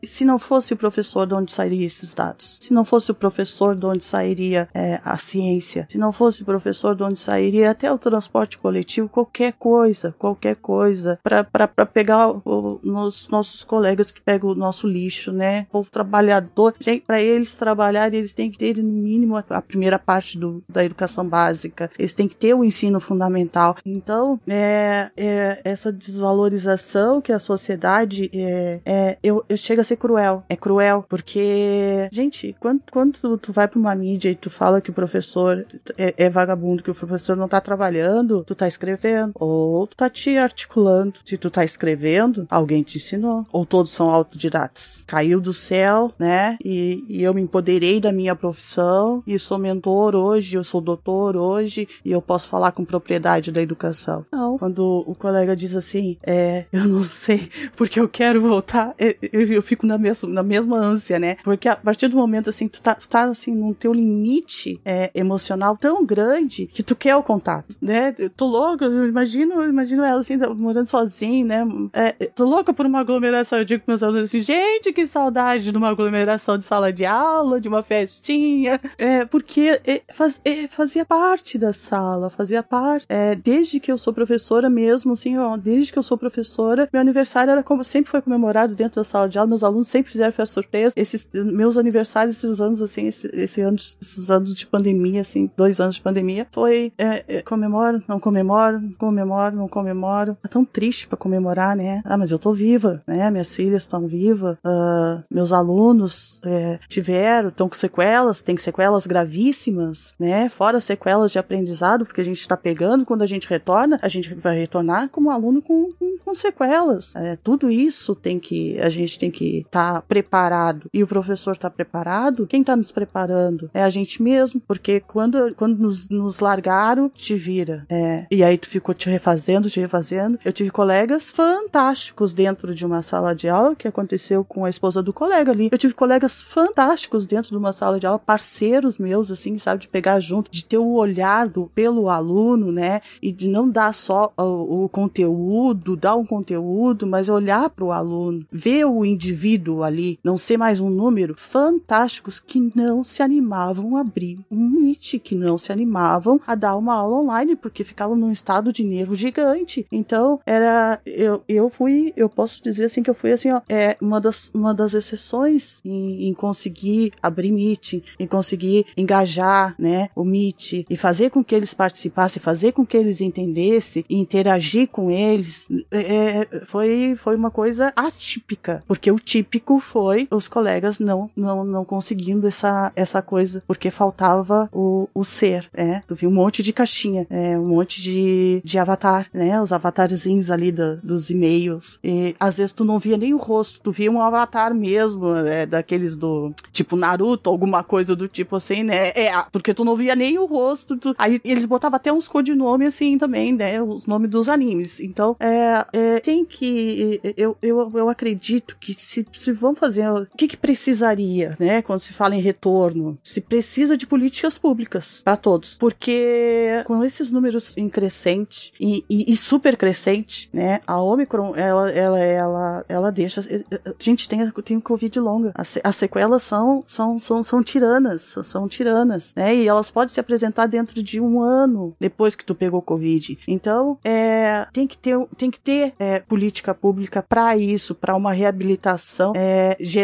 se 0.05 0.25
não 0.25 0.39
fosse 0.39 0.75
o 0.75 0.77
professor 0.93 1.27
de 1.27 1.35
onde 1.35 1.51
sairia 1.51 1.87
esses 1.87 2.13
dados? 2.13 2.59
Se 2.61 2.73
não 2.73 2.85
fosse 2.85 3.11
o 3.11 3.15
professor 3.15 3.75
de 3.75 3.87
onde 3.87 4.05
sairia 4.05 4.69
é, 4.75 5.01
a 5.03 5.17
ciência? 5.17 5.87
Se 5.91 5.97
não 5.97 6.13
fosse 6.13 6.43
o 6.43 6.45
professor 6.45 6.95
de 6.95 7.03
onde 7.03 7.19
sairia 7.19 7.71
até 7.71 7.91
o 7.91 7.97
transporte 7.97 8.59
coletivo, 8.59 9.09
qualquer 9.09 9.55
coisa, 9.55 10.15
qualquer 10.19 10.57
coisa, 10.57 11.19
para 11.23 11.87
pegar 11.87 12.29
o, 12.29 12.79
nos 12.85 13.29
nossos 13.29 13.65
colegas 13.65 14.13
que 14.13 14.21
pegam 14.21 14.51
o 14.51 14.55
nosso 14.55 14.87
lixo, 14.87 15.33
né? 15.33 15.67
O 15.71 15.73
povo 15.73 15.91
trabalhador, 15.91 16.75
para 17.07 17.23
eles 17.23 17.57
trabalharem, 17.57 18.19
eles 18.19 18.35
têm 18.35 18.51
que 18.51 18.59
ter 18.59 18.77
no 18.77 18.93
mínimo 18.93 19.37
a 19.37 19.63
primeira 19.63 19.99
parte 19.99 20.39
do, 20.39 20.63
da 20.69 20.85
educação 20.85 21.27
básica, 21.27 21.91
eles 21.99 22.13
têm 22.13 22.29
que 22.29 22.37
ter 22.37 22.55
o 22.55 22.63
ensino 22.63 23.01
fundamental. 23.01 23.77
Então, 23.85 24.39
é, 24.47 25.11
é 25.17 25.61
essa 25.65 25.91
desvalorização 25.91 27.21
que 27.23 27.33
a 27.33 27.39
sociedade 27.39 28.31
é, 28.35 28.81
é 28.85 29.19
eu, 29.23 29.45
eu 29.49 29.57
chega 29.57 29.81
a 29.81 29.85
ser 29.85 29.97
cruel. 29.97 30.45
É 30.49 30.57
cruel, 30.57 30.82
porque, 31.09 32.09
gente, 32.13 32.55
quando, 32.59 32.81
quando 32.91 33.19
tu, 33.19 33.39
tu 33.39 33.53
vai 33.53 33.69
pra 33.69 33.79
uma 33.79 33.95
mídia 33.95 34.31
e 34.31 34.35
tu 34.35 34.51
fala 34.51 34.81
que 34.81 34.91
o 34.91 34.95
professor 34.95 35.67
é, 35.97 36.15
é, 36.17 36.31
vagabundo, 36.31 36.83
que 36.83 36.91
o 36.91 36.95
professor 36.95 37.37
não 37.37 37.49
tá 37.49 37.61
trabalhando, 37.61 38.45
tu 38.45 38.55
tá 38.55 38.67
escrevendo, 38.67 39.33
ou 39.35 39.87
tu 39.87 39.97
tá 39.97 40.09
te 40.09 40.37
articulando. 40.37 41.21
Se 41.25 41.37
tu 41.37 41.51
tá 41.51 41.65
escrevendo, 41.65 42.47
alguém 42.51 42.83
te 42.83 42.99
ensinou. 42.99 43.47
Ou 43.53 43.67
todos 43.67 43.91
são 43.91 44.11
autodidatas. 44.11 45.05
Caiu 45.07 45.41
do 45.41 45.53
céu, 45.53 46.13
né? 46.19 46.57
E, 46.65 47.05
e 47.09 47.23
eu 47.23 47.35
me 47.35 47.41
empoderei 47.41 48.01
da 48.01 48.13
minha 48.13 48.35
profissão 48.35 49.23
e 49.27 49.39
sou 49.39 49.59
mentor 49.59 50.15
hoje, 50.15 50.57
eu 50.57 50.65
sou 50.65 50.81
doutor 50.81 51.37
hoje 51.37 51.89
e 52.05 52.13
eu 52.13 52.23
posso 52.23 52.49
falar 52.49 52.73
com 52.73 52.85
propriedade 52.85 53.53
da 53.53 53.61
educação. 53.61 54.25
Não. 54.33 54.59
Quando 54.59 55.05
o 55.07 55.15
colega 55.15 55.55
diz 55.57 55.75
assim, 55.75 56.17
é, 56.23 56.67
eu 56.73 56.87
não 56.87 57.05
sei 57.05 57.51
porque 57.77 58.01
eu 58.01 58.09
quero 58.09 58.41
voltar, 58.41 58.95
eu, 58.99 59.15
eu, 59.33 59.53
eu 59.53 59.63
fico 59.63 59.87
na 59.87 59.99
mesma, 59.99 60.29
na 60.29 60.43
mesma 60.43 60.72
ânsia, 60.79 61.19
né? 61.19 61.37
Porque 61.43 61.69
a 61.69 61.77
partir 61.77 62.09
do 62.09 62.17
momento 62.17 62.51
assim, 62.51 62.69
tu 62.69 62.81
tá, 62.83 62.95
tu 62.95 63.09
tá 63.09 63.25
assim, 63.25 63.55
no 63.55 63.75
teu 63.75 63.93
limite 63.93 64.81
é, 64.85 65.11
emocional 65.15 65.77
tão 65.77 66.05
grande 66.05 66.67
que 66.67 66.83
tu 66.83 66.95
quer 66.95 67.17
o 67.17 67.23
contato, 67.23 67.75
né? 67.81 68.15
Eu 68.19 68.31
tô 68.31 68.47
louca, 68.47 68.85
eu 68.85 69.09
imagino, 69.09 69.55
eu 69.55 69.69
imagino 69.69 70.03
ela 70.03 70.21
assim, 70.21 70.37
morando 70.57 70.87
sozinha, 70.87 71.45
né? 71.45 71.67
É, 71.93 72.13
tô 72.27 72.45
louca 72.45 72.73
por 72.73 72.87
uma 72.87 73.01
aglomeração. 73.01 73.59
Eu 73.59 73.65
digo 73.65 73.85
com 73.85 73.91
meus 73.91 74.03
alunos 74.03 74.25
assim, 74.25 74.41
gente, 74.41 74.93
que 74.93 75.07
saudade 75.07 75.71
de 75.71 75.77
uma 75.77 75.89
aglomeração 75.89 76.59
de 76.59 76.65
sala 76.65 76.93
de 76.93 77.05
aula, 77.05 77.61
de 77.61 77.69
uma 77.69 77.83
festinha. 77.83 78.81
É, 78.99 79.25
porque 79.25 79.81
é, 79.85 80.03
faz, 80.13 80.41
é, 80.45 80.69
fazia 80.69 81.05
parte 81.05 81.59
da 81.59 81.73
sala, 81.73 82.31
fazia 82.31 82.63
parte. 82.63 83.07
É, 83.09 83.35
desde 83.35 83.81
que 83.81 83.91
eu 83.91 83.99
sou 83.99 84.13
professora 84.13 84.69
mesmo, 84.69 85.13
assim, 85.13 85.37
ó, 85.39 85.57
desde 85.57 85.93
que 85.93 85.99
eu 85.99 86.03
sou 86.03 86.17
professora, 86.17 86.89
meu 86.93 87.01
aniversário 87.01 87.51
era 87.51 87.63
como 87.63 87.85
sempre 87.85 88.11
foi 88.11 88.23
comemorado 88.23 88.75
dentro 88.75 89.01
da 89.01 89.05
sala 89.05 89.29
de 89.29 89.39
aula, 89.39 89.49
meus 89.49 89.65
alunos 89.65 89.89
sempre 89.89 90.13
fizeram 90.13 90.33
festa 90.33 90.62
surpresa. 90.63 90.95
Esses 90.97 91.29
meus 91.33 91.77
aniversários, 91.77 92.37
esses 92.37 92.61
anos, 92.61 92.81
assim, 92.81 93.07
esse, 93.07 93.29
esse 93.35 93.61
anos, 93.61 93.97
esses 94.01 94.31
anos 94.31 94.55
de 94.55 94.67
pandemia, 94.67 95.21
assim, 95.21 95.51
dois 95.57 95.81
anos 95.81 95.97
de 95.97 96.01
pandemia, 96.01 96.47
foi 96.51 96.93
é, 96.97 97.25
é, 97.29 97.43
comemoro, 97.43 98.03
não 98.09 98.19
comemoro, 98.19 98.81
comemoro, 98.99 99.57
não 99.57 99.69
comemoro. 99.69 100.37
É 100.45 100.49
tão 100.49 100.65
triste 100.65 101.07
para 101.07 101.17
comemorar, 101.17 101.77
né? 101.77 102.03
Ah, 102.05 102.17
mas 102.17 102.31
eu 102.31 102.39
tô 102.39 102.53
viva, 102.53 103.03
né? 103.07 103.31
Minhas 103.31 103.55
filhas 103.55 103.83
estão 103.83 104.07
vivas, 104.07 104.57
uh, 104.65 105.23
meus 105.31 105.53
alunos 105.53 106.41
é, 106.45 106.79
tiveram, 106.89 107.49
estão 107.49 107.69
com 107.69 107.75
sequelas, 107.75 108.43
tem 108.43 108.57
sequelas 108.57 109.07
gravíssimas, 109.07 110.15
né? 110.19 110.49
Fora 110.49 110.81
sequelas 110.81 111.33
de 111.33 111.39
aprendizado, 111.39 112.07
porque 112.07 112.21
a 112.21 112.25
gente 112.25 112.41
está 112.41 112.57
pegando 112.57 113.05
quando 113.05 113.23
a 113.23 113.27
gente 113.27 113.49
retorna, 113.49 113.99
a 114.03 114.09
gente 114.09 114.35
vai 114.35 114.59
retornar 114.59 115.09
como 115.09 115.31
aluno 115.31 115.61
com, 115.61 115.93
com, 115.93 116.19
com 116.25 116.35
sequelas. 116.35 117.15
É, 117.17 117.37
tudo 117.37 117.71
isso 117.71 118.15
tem 118.15 118.39
que, 118.39 118.79
a 118.81 118.89
gente 118.89 119.19
tem 119.19 119.31
que 119.31 119.59
estar 119.59 119.95
tá 119.95 120.03
preparado. 120.03 120.52
E 120.93 121.03
o 121.03 121.07
professor 121.07 121.53
está 121.53 121.71
preparado? 121.71 122.47
Quem 122.47 122.61
está 122.61 122.77
nos 122.77 122.93
preparando? 122.93 123.71
É 123.73 123.83
a 123.83 123.91
gente 123.91 124.23
mesmo, 124.23 124.61
porque 124.61 125.01
quando, 125.01 125.55
quando 125.55 125.79
nos, 125.79 126.09
nos 126.09 126.41
largaram, 126.41 127.09
te 127.09 127.35
vira. 127.35 127.87
É, 127.89 128.27
e 128.31 128.45
aí 128.45 128.59
tu 128.59 128.69
ficou 128.69 128.95
te 128.95 129.09
refazendo, 129.09 129.71
te 129.71 129.81
refazendo. 129.81 130.39
Eu 130.45 130.53
tive 130.53 130.71
colegas 130.71 131.31
fantásticos 131.31 132.35
dentro 132.35 132.75
de 132.75 132.85
uma 132.85 133.03
sala 133.03 133.35
de 133.35 133.49
aula, 133.49 133.75
que 133.75 133.89
aconteceu 133.89 134.45
com 134.45 134.65
a 134.65 134.71
esposa 134.71 135.03
do 135.03 135.13
colega 135.13 135.53
ali. 135.53 135.69
Eu 135.71 135.79
tive 135.79 135.95
colegas 135.95 136.41
fantásticos 136.41 137.27
dentro 137.27 137.51
de 137.51 137.57
uma 137.57 137.73
sala 137.73 137.99
de 137.99 138.07
aula, 138.07 138.19
parceiros 138.19 138.99
meus, 138.99 139.31
assim, 139.31 139.59
sabe, 139.59 139.83
de 139.83 139.89
pegar 139.89 140.21
junto, 140.21 140.51
de 140.51 140.65
ter 140.65 140.79
o 140.79 140.95
olhar 140.95 141.49
do, 141.49 141.71
pelo 141.75 142.09
aluno, 142.09 142.73
né, 142.73 143.01
e 143.21 143.33
de 143.33 143.49
não 143.49 143.69
dar 143.69 143.93
só 143.93 144.33
o, 144.39 144.85
o 144.85 144.89
conteúdo, 144.89 145.97
dar 145.97 146.17
um 146.17 146.25
conteúdo, 146.25 147.07
mas 147.07 147.29
olhar 147.29 147.71
para 147.71 147.85
o 147.85 147.93
aluno, 147.93 148.47
ver 148.51 148.85
o 148.85 149.05
indivíduo 149.05 149.83
ali, 149.83 150.19
não 150.23 150.39
ser 150.43 150.57
mais 150.57 150.81
um 150.81 150.91
número, 150.91 151.35
fantásticos 151.37 152.41
que 152.41 152.73
não 152.75 153.05
se 153.05 153.23
animavam 153.23 153.97
a 153.97 154.01
abrir 154.01 154.39
um 154.51 154.69
Meet, 154.69 155.21
que 155.21 155.35
não 155.35 155.57
se 155.57 155.73
animavam 155.73 156.41
a 156.47 156.55
dar 156.55 156.77
uma 156.77 156.95
aula 156.95 157.19
online, 157.19 157.57
porque 157.57 157.85
ficavam 157.85 158.17
num 158.17 158.31
estado 158.31 158.73
de 158.73 158.85
nervo 158.85 159.15
gigante. 159.15 159.87
Então, 159.91 160.41
era, 160.45 161.01
eu, 161.07 161.43
eu 161.49 161.71
fui, 161.71 162.13
eu 162.17 162.29
posso 162.29 162.63
dizer 162.63 162.85
assim 162.85 163.03
que 163.03 163.11
eu 163.11 163.15
fui 163.15 163.33
assim, 163.33 163.51
ó, 163.51 163.61
é 163.69 163.97
uma 164.01 164.21
das, 164.21 164.51
uma 164.53 164.75
das 164.75 164.95
exceções 164.95 165.81
em, 165.85 166.29
em 166.29 166.35
conseguir 166.35 167.13
abrir 167.23 167.53
meeting, 167.53 168.03
em 168.19 168.27
conseguir 168.27 168.87
engajar, 168.97 169.75
né, 169.79 170.09
o 170.15 170.25
Meet 170.25 170.85
e 170.89 170.97
fazer 170.97 171.31
com 171.31 171.45
que 171.45 171.55
eles 171.55 171.73
participassem, 171.73 172.43
fazer 172.43 172.73
com 172.73 172.85
que 172.85 172.97
eles 172.97 173.21
entendessem 173.21 174.05
e 174.09 174.17
interagir 174.17 174.89
com 174.89 175.11
eles, 175.11 175.69
é, 175.91 176.01
é, 176.01 176.65
foi, 176.67 177.15
foi 177.17 177.37
uma 177.37 177.51
coisa 177.51 177.93
atípica, 177.95 178.83
porque 178.89 179.11
o 179.11 179.17
típico 179.17 179.79
foi 179.79 180.22
os 180.31 180.49
colegas 180.49 180.99
não, 180.99 181.31
não, 181.37 181.65
não 181.65 181.85
conseguindo 181.85 182.47
essa, 182.47 182.93
essa 182.95 183.23
coisa, 183.23 183.63
porque 183.67 183.91
faltava 183.91 184.69
o, 184.73 185.09
o 185.15 185.25
ser, 185.25 185.69
é, 185.75 186.03
tu 186.07 186.15
viu 186.15 186.31
um 186.31 186.33
monte 186.33 186.63
de 186.63 186.73
caixinha, 186.73 187.27
é, 187.31 187.59
um 187.59 187.69
monte 187.69 188.01
de, 188.01 188.61
de 188.65 188.79
avatar, 188.79 189.27
né, 189.33 189.61
os 189.61 189.73
avatarzinhos 189.73 190.51
ali 190.51 190.73
do, 190.73 190.99
dos 190.99 191.31
e-mails, 191.31 191.99
e 192.03 192.35
às 192.39 192.57
vezes 192.57 192.73
tu 192.73 192.85
não 192.85 192.99
via 192.99 193.17
nem 193.17 193.35
o 193.35 193.39
rosto, 193.39 193.81
tu 193.81 193.91
via 193.91 194.11
um 194.11 194.21
avatar 194.21 194.75
mesmo, 194.75 195.35
é, 195.37 195.67
daqueles 195.67 196.17
do, 196.17 196.53
tipo 196.73 196.97
Naruto, 196.97 197.51
alguma 197.51 197.83
coisa 197.83 198.15
do 198.15 198.29
tipo 198.29 198.57
assim, 198.57 198.83
né, 198.83 199.09
é, 199.09 199.33
porque 199.51 199.75
tu 199.75 199.85
não 199.85 199.97
via 199.97 200.15
nem 200.15 200.39
o 200.39 200.47
rosto, 200.47 200.97
tu, 200.97 201.15
aí 201.19 201.41
eles 201.45 201.67
botavam 201.67 201.97
até 201.97 202.13
uns 202.13 202.29
codinomes 202.29 202.89
assim 202.89 203.19
também, 203.19 203.53
né, 203.53 203.83
os 203.83 204.07
nomes 204.07 204.31
dos 204.31 204.49
animes, 204.49 205.01
então, 205.01 205.37
é, 205.39 205.87
é 205.93 206.21
tem 206.21 206.45
que, 206.45 207.21
eu, 207.37 207.57
eu, 207.63 207.91
eu 207.95 208.09
acredito 208.09 208.77
que 208.79 208.95
se, 208.95 209.27
se 209.33 209.53
vão 209.53 209.75
fazer, 209.75 210.05
o 210.15 210.37
que 210.37 210.49
que 210.49 210.57
precisaria, 210.57 211.55
né, 211.59 211.83
quando 211.83 212.01
se 212.01 212.13
fala 212.13 212.35
em 212.35 212.41
retorno, 212.41 213.19
se 213.23 213.41
precisa 213.41 213.97
de 213.97 214.07
políticas 214.07 214.59
públicas 214.59 215.23
para 215.25 215.37
todos, 215.37 215.77
porque 215.79 216.83
com 216.87 217.05
esses 217.05 217.33
números 217.33 217.77
em 217.77 217.89
crescente 217.89 218.73
e, 218.81 219.05
e, 219.09 219.33
e, 219.33 219.37
super 219.37 219.77
crescente, 219.77 220.49
né, 220.53 220.81
a 220.87 221.01
Omicron, 221.01 221.55
ela, 221.57 221.91
ela, 221.91 222.19
ela, 222.19 222.85
ela 222.89 223.13
deixa, 223.13 223.41
a 223.41 223.93
gente 223.99 224.29
tem, 224.29 224.51
tem 224.65 224.81
Covid 224.81 225.21
longa, 225.21 225.53
as, 225.55 225.79
as 225.83 225.97
sequelas 225.97 226.43
são, 226.43 226.83
são, 226.87 227.19
são, 227.19 227.43
são 227.43 227.63
tiranas, 227.63 228.35
são 228.45 228.69
tiranas, 228.69 229.33
né, 229.37 229.55
e 229.55 229.69
elas 229.69 229.91
podem 229.91 230.13
se 230.13 230.21
apresentar 230.21 230.67
dentro 230.67 231.03
de 231.03 231.21
um 231.21 231.41
ano 231.41 231.95
depois 232.01 232.35
que 232.35 232.45
tu 232.45 232.55
pegou 232.55 232.83
Covid. 232.83 233.39
Então, 233.47 233.99
é, 234.05 234.67
tem 234.73 234.87
que 234.87 234.99
ter, 234.99 235.19
tem 235.37 235.51
que 235.51 235.61
ter 235.61 235.95
é, 235.99 236.21
política 236.21 236.75
pública 236.75 237.23
para 237.23 237.57
isso, 237.57 237.95
para 237.95 238.17
uma 238.17 238.33
reabilitação 238.33 239.33
é, 239.37 239.77
geral, 239.81 240.02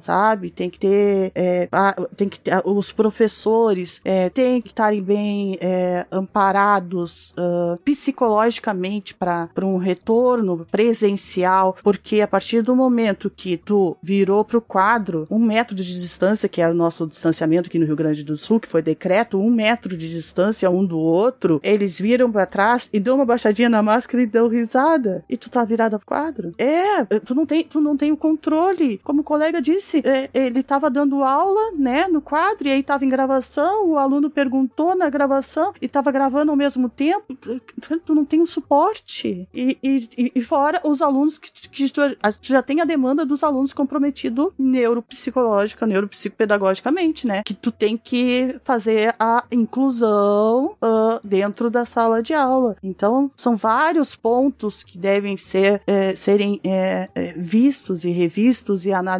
sabe? 0.00 0.50
Tem 0.50 0.70
que 0.70 0.78
ter, 0.78 1.32
é, 1.34 1.68
a, 1.70 1.94
tem 2.16 2.28
que 2.28 2.40
ter, 2.40 2.60
os 2.64 2.92
professores 2.92 4.00
é, 4.04 4.30
que 4.30 4.68
estarem 4.68 5.02
bem 5.02 5.58
é, 5.60 6.06
amparados 6.10 7.34
uh, 7.38 7.76
psicologicamente 7.84 9.14
para 9.14 9.48
um 9.62 9.76
retorno 9.76 10.66
presencial, 10.70 11.76
porque 11.82 12.20
a 12.20 12.28
partir 12.28 12.62
do 12.62 12.74
momento 12.74 13.30
que 13.30 13.56
tu 13.56 13.96
virou 14.02 14.44
pro 14.44 14.60
quadro 14.60 15.26
um 15.30 15.38
metro 15.38 15.74
de 15.74 15.82
distância, 15.82 16.48
que 16.48 16.60
era 16.60 16.72
o 16.72 16.76
nosso 16.76 17.06
distanciamento 17.06 17.68
aqui 17.68 17.78
no 17.78 17.86
Rio 17.86 17.96
Grande 17.96 18.24
do 18.24 18.36
Sul, 18.36 18.60
que 18.60 18.68
foi 18.68 18.82
decreto, 18.82 19.40
um 19.40 19.50
metro 19.50 19.96
de 19.96 20.10
distância 20.10 20.70
um 20.70 20.84
do 20.84 20.98
outro, 20.98 21.60
eles 21.62 21.98
viram 21.98 22.30
para 22.30 22.46
trás 22.46 22.88
e 22.92 23.00
deu 23.00 23.14
uma 23.14 23.26
baixadinha 23.26 23.68
na 23.68 23.82
máscara 23.82 24.22
e 24.22 24.26
deu 24.26 24.48
risada. 24.48 25.24
E 25.28 25.36
tu 25.36 25.50
tá 25.50 25.64
virada 25.64 25.98
pro 25.98 26.06
quadro? 26.06 26.54
É, 26.58 27.04
tu 27.04 27.34
não 27.34 27.46
tem, 27.46 27.64
tu 27.64 27.80
não 27.80 27.96
tem 27.96 28.12
o 28.12 28.16
controle. 28.16 28.98
Como 29.02 29.22
colega 29.28 29.60
disse, 29.60 30.02
é, 30.06 30.30
ele 30.32 30.62
tava 30.62 30.88
dando 30.88 31.22
aula, 31.22 31.72
né, 31.76 32.08
no 32.08 32.18
quadro, 32.18 32.66
e 32.66 32.70
aí 32.70 32.82
tava 32.82 33.04
em 33.04 33.10
gravação, 33.10 33.90
o 33.90 33.98
aluno 33.98 34.30
perguntou 34.30 34.96
na 34.96 35.10
gravação 35.10 35.74
e 35.82 35.86
tava 35.86 36.10
gravando 36.10 36.50
ao 36.50 36.56
mesmo 36.56 36.88
tempo. 36.88 37.36
Tu 37.36 38.14
não 38.14 38.24
tem 38.24 38.40
o 38.40 38.46
suporte. 38.46 39.46
E, 39.52 39.76
e, 39.82 40.32
e 40.34 40.40
fora 40.40 40.80
os 40.82 41.02
alunos 41.02 41.36
que, 41.36 41.50
que 41.68 41.90
tu, 41.90 42.00
já 42.40 42.62
tem 42.62 42.80
a 42.80 42.86
demanda 42.86 43.26
dos 43.26 43.42
alunos 43.42 43.74
comprometido 43.74 44.54
neuropsicológica, 44.58 45.86
neuropsicopedagogicamente, 45.86 47.26
né? 47.26 47.42
Que 47.44 47.52
tu 47.52 47.70
tem 47.70 47.98
que 47.98 48.58
fazer 48.64 49.14
a 49.18 49.44
inclusão 49.52 50.74
uh, 50.82 51.20
dentro 51.22 51.68
da 51.68 51.84
sala 51.84 52.22
de 52.22 52.32
aula. 52.32 52.76
Então, 52.82 53.30
são 53.36 53.56
vários 53.56 54.16
pontos 54.16 54.82
que 54.82 54.96
devem 54.96 55.36
ser 55.36 55.82
é, 55.86 56.14
serem 56.14 56.58
é 56.64 57.34
vistos 57.36 58.04
e 58.04 58.10
revistos 58.10 58.86
e 58.86 58.92
analisados 58.92 59.17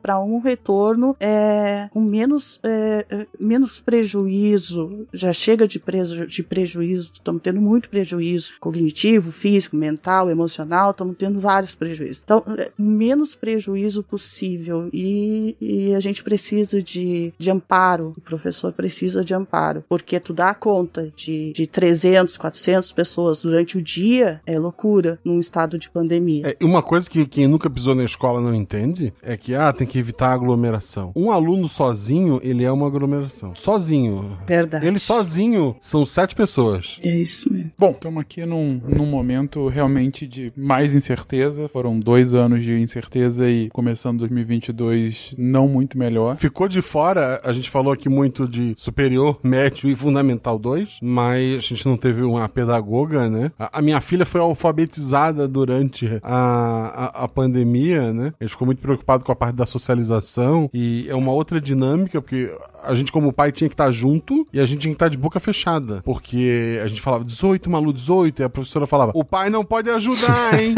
para 0.00 0.20
um 0.20 0.38
retorno 0.40 1.16
é, 1.20 1.88
com 1.92 2.00
menos, 2.00 2.60
é, 2.62 3.06
é, 3.08 3.26
menos 3.38 3.80
prejuízo. 3.80 5.06
Já 5.12 5.32
chega 5.32 5.66
de, 5.66 5.78
preju 5.78 6.26
de 6.26 6.42
prejuízo, 6.42 7.12
estamos 7.14 7.42
tendo 7.42 7.60
muito 7.60 7.88
prejuízo 7.88 8.54
cognitivo, 8.60 9.30
físico, 9.30 9.76
mental, 9.76 10.30
emocional, 10.30 10.90
estamos 10.90 11.16
tendo 11.16 11.40
vários 11.40 11.74
prejuízos. 11.74 12.22
Então, 12.24 12.44
menos 12.76 13.34
prejuízo 13.34 14.02
possível. 14.02 14.88
E, 14.92 15.56
e 15.60 15.94
a 15.94 16.00
gente 16.00 16.22
precisa 16.22 16.82
de, 16.82 17.32
de 17.38 17.50
amparo, 17.50 18.14
o 18.16 18.20
professor 18.20 18.72
precisa 18.72 19.24
de 19.24 19.34
amparo, 19.34 19.84
porque 19.88 20.18
tu 20.20 20.32
dá 20.32 20.54
conta 20.54 21.12
de, 21.16 21.52
de 21.52 21.66
300, 21.66 22.36
400 22.36 22.92
pessoas 22.92 23.42
durante 23.42 23.76
o 23.76 23.82
dia 23.82 24.40
é 24.46 24.58
loucura 24.58 25.18
num 25.24 25.38
estado 25.38 25.78
de 25.78 25.88
pandemia. 25.90 26.56
É, 26.60 26.64
uma 26.64 26.82
coisa 26.82 27.08
que 27.08 27.26
quem 27.26 27.46
nunca 27.46 27.70
pisou 27.70 27.94
na 27.94 28.04
escola 28.04 28.40
não 28.40 28.54
entende 28.54 29.12
é 29.28 29.36
que, 29.36 29.54
ah, 29.54 29.72
tem 29.72 29.86
que 29.86 29.98
evitar 29.98 30.32
aglomeração. 30.32 31.12
Um 31.14 31.30
aluno 31.30 31.68
sozinho, 31.68 32.40
ele 32.42 32.64
é 32.64 32.72
uma 32.72 32.86
aglomeração. 32.86 33.54
Sozinho. 33.54 34.38
Verdade. 34.46 34.86
Ele 34.86 34.98
sozinho 34.98 35.76
são 35.80 36.06
sete 36.06 36.34
pessoas. 36.34 36.98
É 37.02 37.14
isso 37.14 37.52
mesmo. 37.52 37.70
Bom, 37.78 37.90
estamos 37.90 38.22
aqui 38.22 38.46
num, 38.46 38.80
num 38.88 39.04
momento 39.04 39.68
realmente 39.68 40.26
de 40.26 40.50
mais 40.56 40.94
incerteza. 40.94 41.68
Foram 41.68 42.00
dois 42.00 42.32
anos 42.32 42.62
de 42.62 42.72
incerteza 42.80 43.48
e 43.50 43.68
começando 43.68 44.20
2022 44.20 45.34
não 45.36 45.68
muito 45.68 45.98
melhor. 45.98 46.34
Ficou 46.36 46.66
de 46.66 46.80
fora, 46.80 47.38
a 47.44 47.52
gente 47.52 47.68
falou 47.68 47.92
aqui 47.92 48.08
muito 48.08 48.48
de 48.48 48.72
superior, 48.78 49.38
médio 49.42 49.90
e 49.90 49.96
fundamental 49.96 50.58
2, 50.58 51.00
mas 51.02 51.56
a 51.56 51.60
gente 51.60 51.86
não 51.86 51.98
teve 51.98 52.22
uma 52.22 52.48
pedagoga, 52.48 53.28
né? 53.28 53.52
A, 53.58 53.78
a 53.78 53.82
minha 53.82 54.00
filha 54.00 54.24
foi 54.24 54.40
alfabetizada 54.40 55.46
durante 55.46 56.18
a, 56.22 57.20
a, 57.20 57.24
a 57.24 57.28
pandemia, 57.28 58.12
né? 58.12 58.32
Ele 58.40 58.48
ficou 58.48 58.64
muito 58.64 58.80
preocupado 58.80 59.17
com 59.24 59.32
a 59.32 59.36
parte 59.36 59.56
da 59.56 59.66
socialização 59.66 60.70
e 60.72 61.06
é 61.08 61.14
uma 61.14 61.32
outra 61.32 61.60
dinâmica, 61.60 62.20
porque 62.20 62.50
a 62.82 62.94
gente 62.94 63.12
como 63.12 63.32
pai 63.32 63.52
tinha 63.52 63.68
que 63.68 63.74
estar 63.74 63.90
junto 63.90 64.46
e 64.52 64.60
a 64.60 64.66
gente 64.66 64.80
tinha 64.80 64.92
que 64.92 64.96
estar 64.96 65.08
de 65.08 65.18
boca 65.18 65.40
fechada, 65.40 66.00
porque 66.04 66.80
a 66.82 66.86
gente 66.86 67.00
falava 67.00 67.24
18, 67.24 67.70
Malu, 67.70 67.92
18, 67.92 68.42
e 68.42 68.44
a 68.44 68.48
professora 68.48 68.86
falava, 68.86 69.12
o 69.14 69.24
pai 69.24 69.50
não 69.50 69.64
pode 69.64 69.90
ajudar, 69.90 70.60
hein? 70.60 70.74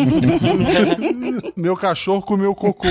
Meu 1.56 1.76
cachorro 1.76 2.22
comeu 2.22 2.54
cocô. 2.54 2.88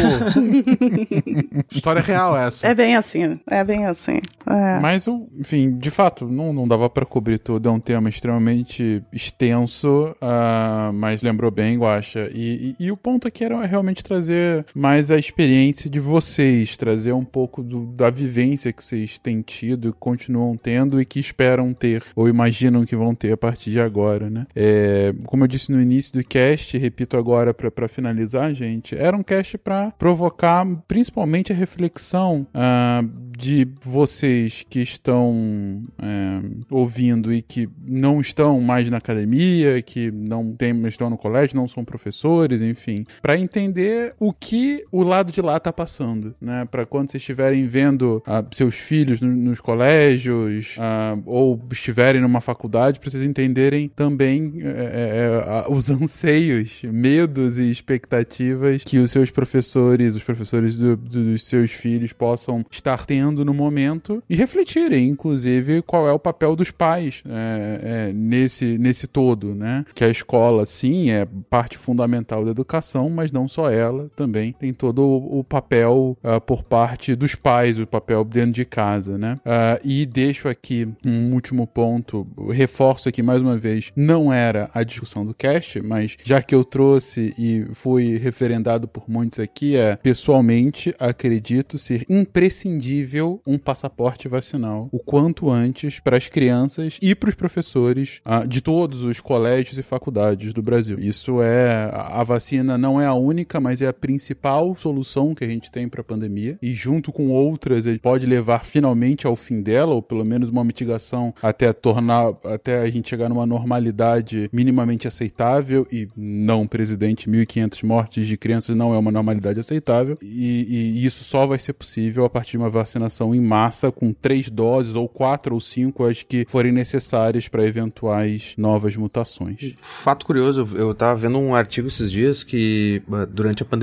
História 1.72 2.02
real 2.02 2.38
essa. 2.38 2.68
É 2.68 2.76
bem 2.76 2.96
assim, 2.96 3.40
é 3.50 3.64
bem 3.64 3.86
assim. 3.86 4.20
É. 4.46 4.80
Mas, 4.80 5.08
enfim, 5.08 5.78
de 5.78 5.90
fato, 5.90 6.28
não, 6.28 6.52
não 6.54 6.68
dava 6.68 6.90
para 6.90 7.06
cobrir 7.06 7.40
tudo, 7.40 7.70
é 7.70 7.72
um 7.72 7.80
tema 7.80 8.10
extremamente 8.10 9.04
extenso, 9.12 10.16
uh, 10.22 10.94
mas 10.94 11.22
lembrou 11.22 11.52
bem, 11.52 11.78
Guaxa. 11.78 12.30
E, 12.34 12.76
e, 12.80 12.86
e, 12.86 12.92
o 12.92 12.98
ponto 12.98 13.28
aqui 13.28 13.44
era 13.44 13.66
realmente 13.66 14.04
trazer 14.04 14.29
mais 14.74 15.12
a 15.12 15.18
experiência 15.18 15.90
de 15.90 16.00
vocês, 16.00 16.78
trazer 16.78 17.14
um 17.14 17.26
pouco 17.26 17.64
do, 17.64 17.86
da 17.86 18.10
vivência 18.10 18.74
que 18.74 18.84
vocês 18.84 19.20
têm 19.20 19.42
tido, 19.42 19.96
continuam 20.00 20.56
tendo 20.56 21.02
e 21.02 21.06
que 21.06 21.20
esperam 21.20 21.72
ter, 21.72 22.04
ou 22.16 22.28
imaginam 22.28 22.86
que 22.86 22.96
vão 22.96 23.14
ter 23.14 23.34
a 23.34 23.38
partir 23.38 23.72
de 23.72 23.80
agora, 23.80 24.30
né? 24.30 24.46
É, 24.56 25.14
como 25.26 25.44
eu 25.44 25.48
disse 25.48 25.72
no 25.72 25.82
início 25.82 26.14
do 26.14 26.24
cast, 26.24 26.78
repito 26.78 27.18
agora 27.18 27.54
para 27.54 27.88
finalizar, 27.88 28.54
gente, 28.54 28.96
era 28.96 29.16
um 29.16 29.24
cast 29.24 29.58
para 29.58 29.92
provocar 29.92 30.66
principalmente 30.88 31.52
a 31.52 31.56
reflexão 31.56 32.48
uh, 32.54 33.30
de 33.40 33.68
vocês 33.82 34.66
que 34.70 34.82
estão 34.82 35.84
é, 35.98 36.42
ouvindo 36.70 37.32
e 37.32 37.42
que 37.42 37.70
não 37.82 38.20
estão 38.20 38.60
mais 38.60 38.90
na 38.90 38.98
academia, 38.98 39.82
que 39.82 40.12
não 40.12 40.54
tem, 40.54 40.86
estão 40.88 41.10
no 41.10 41.18
colégio, 41.18 41.56
não 41.56 41.68
são 41.68 41.86
professores, 41.86 42.62
enfim, 42.62 43.06
para 43.22 43.38
entender 43.38 44.09
o 44.20 44.34
que 44.34 44.86
o 44.92 45.04
lado 45.04 45.32
de 45.32 45.42
lá 45.42 45.58
está 45.58 45.72
passando, 45.72 46.34
né? 46.40 46.66
Para 46.70 46.86
quando 46.86 47.12
vocês 47.12 47.22
estiverem 47.22 47.68
vendo 47.68 48.24
uh, 48.28 48.56
seus 48.56 48.76
filhos 48.76 49.22
no, 49.22 49.30
nos 49.30 49.60
colégios 49.60 50.76
uh, 50.78 51.22
ou 51.26 51.60
estiverem 51.72 52.22
numa 52.22 52.42
faculdade, 52.42 53.00
para 53.00 53.10
vocês 53.10 53.24
entenderem 53.24 53.90
também 53.90 54.54
é, 54.64 55.66
é, 55.68 55.72
os 55.72 55.90
anseios, 55.92 56.82
medos 56.84 57.58
e 57.58 57.72
expectativas 57.72 58.84
que 58.84 58.98
os 58.98 59.12
seus 59.12 59.30
professores, 59.32 60.16
os 60.16 60.24
professores 60.24 60.78
do, 60.78 60.96
dos 60.96 61.44
seus 61.44 61.72
filhos 61.72 62.14
possam 62.14 62.66
estar 62.72 63.06
tendo 63.06 63.44
no 63.44 63.54
momento 63.54 64.24
e 64.30 64.36
refletirem, 64.36 65.08
inclusive, 65.08 65.82
qual 65.82 66.08
é 66.08 66.12
o 66.12 66.20
papel 66.20 66.56
dos 66.56 66.72
pais 66.72 67.24
é, 67.28 67.80
é, 68.10 68.14
nesse, 68.14 68.78
nesse 68.78 69.08
todo, 69.08 69.56
né? 69.56 69.86
Que 69.94 70.04
a 70.04 70.10
escola, 70.10 70.66
sim, 70.66 71.10
é 71.10 71.28
parte 71.50 71.78
fundamental 71.78 72.46
da 72.46 72.52
educação, 72.52 73.10
mas 73.10 73.32
não 73.32 73.48
só 73.48 73.70
ela, 73.70 73.99
também 74.16 74.54
tem 74.54 74.74
todo 74.74 75.02
o, 75.02 75.40
o 75.40 75.44
papel 75.44 76.18
uh, 76.24 76.40
por 76.42 76.64
parte 76.64 77.16
dos 77.16 77.36
pais, 77.36 77.80
o 77.80 77.88
papel 77.88 78.24
dentro 78.24 78.52
de 78.52 78.66
casa, 78.66 79.18
né? 79.18 79.40
Uh, 79.46 79.80
e 79.84 80.06
deixo 80.06 80.48
aqui 80.48 80.88
um 81.06 81.34
último 81.34 81.68
ponto, 81.68 82.28
reforço 82.52 83.10
aqui 83.10 83.22
mais 83.22 83.42
uma 83.42 83.58
vez, 83.58 83.92
não 83.96 84.32
era 84.32 84.70
a 84.74 84.84
discussão 84.84 85.26
do 85.26 85.34
cast, 85.34 85.82
mas 85.82 86.18
já 86.24 86.42
que 86.42 86.54
eu 86.54 86.64
trouxe 86.64 87.34
e 87.38 87.66
fui 87.74 88.18
referendado 88.18 88.88
por 88.88 89.10
muitos 89.10 89.40
aqui, 89.40 89.76
é 89.76 89.96
pessoalmente 89.96 90.94
acredito 91.00 91.78
ser 91.78 92.06
imprescindível 92.10 93.42
um 93.46 93.58
passaporte 93.58 94.28
vacinal 94.28 94.90
o 94.92 95.00
quanto 95.00 95.50
antes 95.50 96.00
para 96.00 96.18
as 96.18 96.28
crianças 96.28 96.98
e 97.02 97.16
para 97.16 97.30
os 97.30 97.36
professores 97.36 98.22
uh, 98.26 98.48
de 98.48 98.62
todos 98.62 99.02
os 99.02 99.20
colégios 99.20 99.78
e 99.78 99.84
faculdades 99.84 100.54
do 100.54 100.62
Brasil. 100.62 100.98
Isso 101.00 101.42
é 101.42 101.90
a 101.94 102.24
vacina 102.24 102.78
não 102.78 103.00
é 103.00 103.06
a 103.06 103.14
única, 103.14 103.60
mas 103.60 103.82
é 103.82 103.89
a 103.90 103.94
principal 103.94 104.76
solução 104.78 105.36
que 105.36 105.44
a 105.44 105.48
gente 105.48 105.72
tem 105.72 105.88
para 105.88 106.02
a 106.02 106.04
pandemia. 106.04 106.58
E 106.62 106.74
junto 106.74 107.12
com 107.12 107.30
outras 107.30 107.86
ele 107.86 108.00
pode 108.00 108.26
levar 108.26 108.64
finalmente 108.64 109.28
ao 109.28 109.36
fim 109.36 109.62
dela 109.62 109.94
ou 109.94 110.02
pelo 110.02 110.24
menos 110.24 110.50
uma 110.50 110.64
mitigação 110.64 111.34
até 111.42 111.72
tornar 111.74 112.34
até 112.44 112.82
a 112.82 112.90
gente 112.90 113.10
chegar 113.10 113.30
numa 113.30 113.46
normalidade 113.46 114.50
minimamente 114.54 115.08
aceitável. 115.08 115.88
E 115.92 116.08
não 116.16 116.68
presidente 116.68 117.30
1500 117.30 117.84
mortes 117.84 118.28
de 118.28 118.38
crianças 118.38 118.76
não 118.76 118.94
é 118.94 118.98
uma 118.98 119.12
normalidade 119.12 119.60
aceitável. 119.60 120.18
E, 120.22 120.96
e 121.00 121.06
isso 121.06 121.24
só 121.24 121.46
vai 121.46 121.60
ser 121.60 121.74
possível 121.74 122.26
a 122.26 122.30
partir 122.30 122.52
de 122.52 122.58
uma 122.58 122.70
vacinação 122.70 123.34
em 123.34 123.42
massa 123.42 123.92
com 123.92 124.14
três 124.14 124.50
doses 124.50 124.96
ou 124.96 125.08
quatro 125.08 125.56
ou 125.56 125.62
cinco 125.62 126.06
as 126.06 126.24
que 126.24 126.46
forem 126.48 126.72
necessárias 126.72 127.48
para 127.48 127.66
eventuais 127.66 128.54
novas 128.58 128.96
mutações. 128.96 129.76
Fato 129.80 130.26
curioso, 130.26 130.68
eu 130.76 130.94
tava 130.94 131.16
vendo 131.16 131.40
um 131.40 131.56
artigo 131.56 131.88
esses 131.88 132.12
dias 132.12 132.44
que 132.44 133.02
ah, 133.12 133.26
durante 133.26 133.64
a 133.64 133.66
pandemia, 133.66 133.79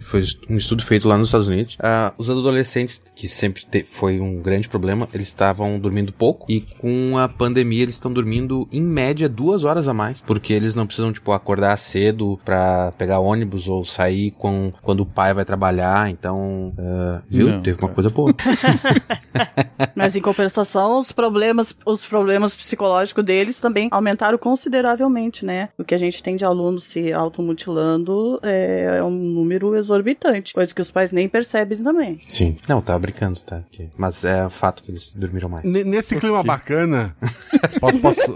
foi 0.00 0.22
um 0.48 0.56
estudo 0.56 0.84
feito 0.84 1.08
lá 1.08 1.16
nos 1.16 1.28
Estados 1.28 1.48
Unidos, 1.48 1.74
uh, 1.76 2.12
os 2.18 2.30
adolescentes, 2.30 3.02
que 3.14 3.28
sempre 3.28 3.64
te, 3.64 3.84
foi 3.84 4.20
um 4.20 4.40
grande 4.40 4.68
problema, 4.68 5.08
eles 5.12 5.28
estavam 5.28 5.78
dormindo 5.78 6.12
pouco 6.12 6.46
e 6.50 6.60
com 6.60 7.16
a 7.18 7.28
pandemia 7.28 7.82
eles 7.82 7.94
estão 7.94 8.12
dormindo 8.12 8.68
em 8.72 8.82
média 8.82 9.28
duas 9.28 9.64
horas 9.64 9.88
a 9.88 9.94
mais, 9.94 10.20
porque 10.22 10.52
eles 10.52 10.74
não 10.74 10.86
precisam, 10.86 11.12
tipo, 11.12 11.32
acordar 11.32 11.76
cedo 11.76 12.38
para 12.44 12.92
pegar 12.92 13.20
ônibus 13.20 13.68
ou 13.68 13.84
sair 13.84 14.32
com, 14.32 14.72
quando 14.82 15.00
o 15.00 15.06
pai 15.06 15.32
vai 15.32 15.44
trabalhar, 15.44 16.10
então, 16.10 16.72
uh, 16.78 17.22
viu? 17.28 17.48
Não, 17.48 17.62
Teve 17.62 17.78
uma 17.78 17.90
coisa 17.90 18.10
boa. 18.10 18.34
Mas 19.94 20.16
em 20.16 20.20
compensação, 20.20 20.98
os 20.98 21.12
problemas, 21.12 21.74
os 21.84 22.04
problemas 22.04 22.56
psicológicos 22.56 23.24
deles 23.24 23.60
também 23.60 23.88
aumentaram 23.90 24.38
consideravelmente, 24.38 25.44
né? 25.44 25.68
O 25.78 25.84
que 25.84 25.94
a 25.94 25.98
gente 25.98 26.22
tem 26.22 26.36
de 26.36 26.44
alunos 26.44 26.84
se 26.84 27.12
automutilando 27.12 28.40
é, 28.42 28.98
é 28.98 29.04
um 29.04 29.29
número 29.30 29.74
exorbitante, 29.74 30.52
coisa 30.52 30.74
que 30.74 30.80
os 30.80 30.90
pais 30.90 31.12
nem 31.12 31.28
percebem 31.28 31.78
também. 31.78 32.16
Sim. 32.26 32.56
Não, 32.68 32.80
tá 32.80 32.98
brincando, 32.98 33.40
tá? 33.40 33.62
Mas 33.96 34.24
é 34.24 34.48
fato 34.48 34.82
que 34.82 34.90
eles 34.90 35.12
dormiram 35.14 35.48
mais. 35.48 35.64
N 35.64 35.84
nesse 35.84 36.16
clima 36.16 36.42
bacana, 36.42 37.14
posso, 37.80 37.98
posso... 38.00 38.34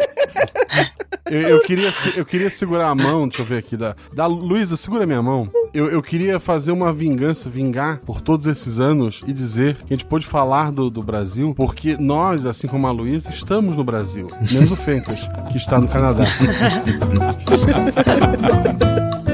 Eu, 1.30 1.40
eu, 1.40 1.60
queria, 1.62 1.90
eu 2.16 2.24
queria 2.24 2.50
segurar 2.50 2.90
a 2.90 2.94
mão, 2.94 3.26
deixa 3.26 3.42
eu 3.42 3.46
ver 3.46 3.58
aqui. 3.58 3.76
Da, 3.76 3.96
da 4.12 4.26
Luísa, 4.26 4.76
segura 4.76 5.06
minha 5.06 5.22
mão. 5.22 5.48
Eu, 5.72 5.90
eu 5.90 6.02
queria 6.02 6.38
fazer 6.38 6.70
uma 6.70 6.92
vingança, 6.92 7.48
vingar 7.48 8.00
por 8.00 8.20
todos 8.20 8.46
esses 8.46 8.78
anos 8.78 9.22
e 9.26 9.32
dizer 9.32 9.76
que 9.76 9.94
a 9.94 9.96
gente 9.96 10.04
pôde 10.04 10.26
falar 10.26 10.70
do, 10.70 10.90
do 10.90 11.02
Brasil, 11.02 11.54
porque 11.56 11.96
nós, 11.98 12.44
assim 12.44 12.68
como 12.68 12.86
a 12.86 12.90
Luísa, 12.90 13.30
estamos 13.30 13.74
no 13.74 13.82
Brasil. 13.82 14.28
Menos 14.52 14.70
o 14.70 14.76
Fencas, 14.76 15.26
que 15.50 15.56
está 15.56 15.80
no 15.80 15.88
Canadá. 15.88 16.24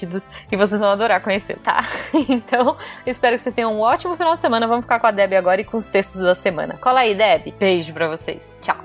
e 0.51 0.57
vocês 0.57 0.79
vão 0.79 0.89
adorar 0.89 1.21
conhecer, 1.21 1.57
tá? 1.59 1.83
então, 2.29 2.77
espero 3.05 3.35
que 3.35 3.41
vocês 3.41 3.55
tenham 3.55 3.73
um 3.73 3.81
ótimo 3.81 4.15
final 4.15 4.33
de 4.33 4.39
semana. 4.39 4.67
Vamos 4.67 4.85
ficar 4.85 4.99
com 4.99 5.07
a 5.07 5.11
Deb 5.11 5.33
agora 5.33 5.61
e 5.61 5.63
com 5.63 5.77
os 5.77 5.85
textos 5.85 6.21
da 6.21 6.35
semana. 6.35 6.77
Cola 6.81 7.01
aí, 7.01 7.15
Deb. 7.15 7.53
Beijo 7.57 7.93
pra 7.93 8.07
vocês. 8.07 8.53
Tchau. 8.61 8.77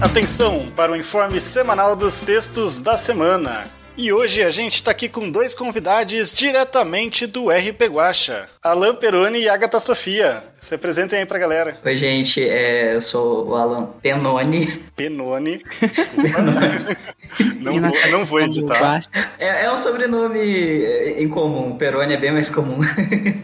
Atenção 0.00 0.66
para 0.74 0.90
o 0.90 0.96
informe 0.96 1.38
semanal 1.38 1.94
dos 1.94 2.20
textos 2.20 2.80
da 2.80 2.96
semana. 2.96 3.70
E 3.96 4.12
hoje 4.12 4.42
a 4.42 4.50
gente 4.50 4.76
está 4.76 4.92
aqui 4.92 5.08
com 5.08 5.30
dois 5.30 5.54
convidados 5.54 6.32
diretamente 6.32 7.26
do 7.26 7.50
RP 7.50 7.82
Guacha, 7.90 8.48
Alan 8.62 8.94
Peroni 8.94 9.40
e 9.40 9.48
Agatha 9.48 9.78
Sofia. 9.78 10.42
Se 10.60 10.74
apresentem 10.74 11.18
aí 11.18 11.26
pra 11.26 11.38
galera. 11.38 11.78
Oi, 11.82 11.96
gente, 11.96 12.46
é, 12.46 12.94
eu 12.94 13.00
sou 13.00 13.48
o 13.48 13.54
Alan 13.54 13.86
Penoni. 14.02 14.66
Penoni. 14.94 15.62
não, 17.62 17.80
vou, 17.80 18.10
não 18.10 18.24
vou 18.26 18.40
editar. 18.40 19.00
É, 19.38 19.64
é, 19.64 19.72
um 19.72 19.76
sobrenome 19.76 20.38
em 21.16 21.28
comum, 21.28 21.76
Peroni 21.78 22.12
é 22.12 22.16
bem 22.18 22.30
mais 22.30 22.50
comum. 22.50 22.80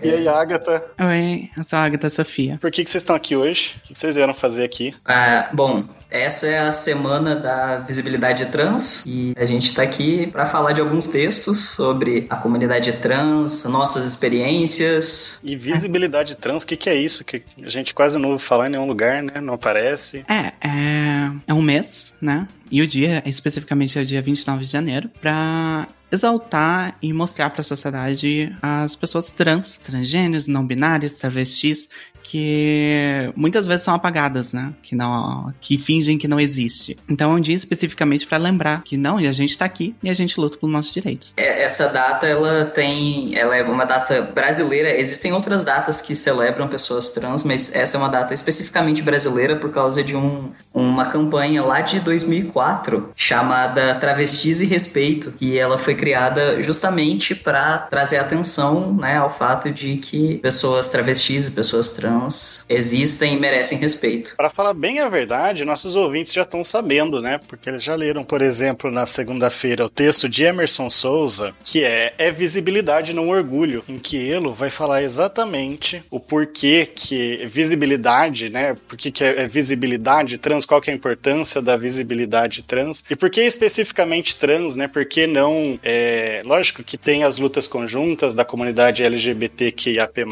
e 0.02 0.10
aí, 0.10 0.28
Agatha? 0.28 0.84
Oi, 1.00 1.48
eu 1.56 1.64
sou 1.64 1.78
a 1.78 1.84
Agatha 1.84 2.10
Sofia. 2.10 2.58
Por 2.60 2.70
que, 2.70 2.84
que 2.84 2.90
vocês 2.90 3.02
estão 3.02 3.16
aqui 3.16 3.34
hoje? 3.34 3.76
O 3.78 3.88
que 3.88 3.98
vocês 3.98 4.14
vieram 4.14 4.34
fazer 4.34 4.64
aqui? 4.64 4.94
Ah, 5.06 5.48
bom, 5.54 5.84
essa 6.10 6.46
é 6.46 6.58
a 6.58 6.72
semana 6.72 7.34
da 7.34 7.78
visibilidade 7.78 8.46
trans 8.46 9.04
e 9.06 9.32
a 9.36 9.46
gente 9.46 9.64
está 9.64 9.82
aqui 9.82 10.26
para 10.26 10.44
falar 10.44 10.72
de 10.72 10.80
alguns 10.80 11.08
textos 11.08 11.70
sobre 11.70 12.26
a 12.28 12.36
comunidade 12.36 12.92
trans, 12.94 13.64
nossas 13.64 14.06
experiências. 14.06 15.40
E 15.42 15.56
visibilidade 15.56 16.34
trans, 16.36 16.62
o 16.62 16.66
que, 16.66 16.76
que 16.76 16.90
é 16.90 16.94
isso? 16.94 17.05
Que 17.24 17.42
a 17.62 17.68
gente 17.68 17.94
quase 17.94 18.18
não 18.18 18.30
ouve 18.30 18.42
falar 18.42 18.68
em 18.68 18.70
nenhum 18.70 18.86
lugar, 18.86 19.22
né? 19.22 19.40
Não 19.40 19.54
aparece. 19.54 20.24
É, 20.28 20.52
é, 20.66 21.30
é 21.46 21.54
um 21.54 21.62
mês, 21.62 22.14
né? 22.20 22.46
E 22.70 22.82
o 22.82 22.86
dia, 22.86 23.22
especificamente, 23.26 23.98
é 23.98 24.02
o 24.02 24.04
dia 24.04 24.20
29 24.20 24.64
de 24.64 24.70
janeiro, 24.70 25.10
para 25.20 25.86
exaltar 26.10 26.96
e 27.02 27.12
mostrar 27.12 27.50
para 27.50 27.60
a 27.60 27.64
sociedade 27.64 28.54
as 28.62 28.94
pessoas 28.94 29.30
trans, 29.30 29.78
transgêneros, 29.78 30.46
não 30.46 30.66
binários, 30.66 31.14
travestis, 31.14 31.88
que 32.26 33.30
muitas 33.36 33.68
vezes 33.68 33.84
são 33.84 33.94
apagadas, 33.94 34.52
né? 34.52 34.72
Que 34.82 34.96
não, 34.96 35.54
que 35.60 35.78
fingem 35.78 36.18
que 36.18 36.26
não 36.26 36.40
existe. 36.40 36.98
Então 37.08 37.30
é 37.30 37.34
um 37.36 37.40
dia 37.40 37.54
especificamente 37.54 38.26
para 38.26 38.36
lembrar 38.36 38.82
que 38.82 38.96
não, 38.96 39.20
e 39.20 39.28
a 39.28 39.32
gente 39.32 39.56
tá 39.56 39.64
aqui 39.64 39.94
e 40.02 40.10
a 40.10 40.14
gente 40.14 40.38
luta 40.40 40.58
pelos 40.58 40.72
nossos 40.72 40.92
direitos. 40.92 41.32
É, 41.36 41.62
essa 41.62 41.88
data 41.88 42.26
ela 42.26 42.64
tem, 42.64 43.38
ela 43.38 43.54
é 43.56 43.62
uma 43.62 43.84
data 43.84 44.22
brasileira. 44.22 44.98
Existem 44.98 45.32
outras 45.32 45.62
datas 45.62 46.00
que 46.00 46.16
celebram 46.16 46.66
pessoas 46.66 47.12
trans, 47.12 47.44
mas 47.44 47.72
essa 47.72 47.96
é 47.96 48.00
uma 48.00 48.08
data 48.08 48.34
especificamente 48.34 49.02
brasileira 49.02 49.54
por 49.54 49.70
causa 49.70 50.02
de 50.02 50.16
um, 50.16 50.50
uma 50.74 51.06
campanha 51.06 51.62
lá 51.62 51.80
de 51.80 52.00
2004 52.00 53.12
chamada 53.14 53.94
Travestis 53.94 54.60
e 54.60 54.66
Respeito, 54.66 55.30
que 55.30 55.56
ela 55.56 55.78
foi 55.78 55.94
criada 55.94 56.60
justamente 56.60 57.36
para 57.36 57.78
trazer 57.78 58.16
atenção, 58.16 58.92
né, 58.94 59.16
ao 59.16 59.32
fato 59.32 59.70
de 59.70 59.96
que 59.98 60.38
pessoas 60.38 60.88
travestis 60.88 61.46
e 61.46 61.52
pessoas 61.52 61.92
trans 61.92 62.15
cristãos 62.16 62.64
existem 62.68 63.34
e 63.34 63.40
merecem 63.40 63.78
respeito. 63.78 64.34
Para 64.36 64.50
falar 64.50 64.74
bem 64.74 65.00
a 65.00 65.08
verdade, 65.08 65.64
nossos 65.64 65.94
ouvintes 65.94 66.32
já 66.32 66.42
estão 66.42 66.64
sabendo, 66.64 67.20
né? 67.20 67.40
Porque 67.46 67.68
eles 67.68 67.82
já 67.82 67.94
leram, 67.94 68.24
por 68.24 68.42
exemplo, 68.42 68.90
na 68.90 69.06
segunda-feira 69.06 69.84
o 69.84 69.90
texto 69.90 70.28
de 70.28 70.44
Emerson 70.44 70.88
Souza, 70.90 71.54
que 71.62 71.84
é 71.84 72.14
É 72.18 72.30
Visibilidade 72.30 73.12
Não 73.12 73.28
Orgulho, 73.28 73.84
em 73.88 73.98
que 73.98 74.16
ele 74.16 74.48
vai 74.48 74.70
falar 74.70 75.02
exatamente 75.02 76.02
o 76.10 76.18
porquê 76.20 76.88
que 76.92 77.46
visibilidade, 77.46 78.48
né? 78.48 78.74
Por 78.88 78.96
que 78.96 79.12
é 79.22 79.46
visibilidade 79.46 80.38
trans, 80.38 80.64
qual 80.64 80.80
que 80.80 80.90
é 80.90 80.92
a 80.92 80.96
importância 80.96 81.60
da 81.60 81.76
visibilidade 81.76 82.62
trans 82.62 83.02
e 83.10 83.16
por 83.16 83.30
que 83.30 83.40
especificamente 83.42 84.36
trans, 84.36 84.76
né? 84.76 84.88
Porque 84.88 85.26
não, 85.26 85.78
é, 85.82 86.42
lógico 86.44 86.82
que 86.82 86.96
tem 86.96 87.24
as 87.24 87.38
lutas 87.38 87.66
conjuntas 87.66 88.34
da 88.34 88.44
comunidade 88.44 89.02
LGBTQIAP+, 89.02 90.24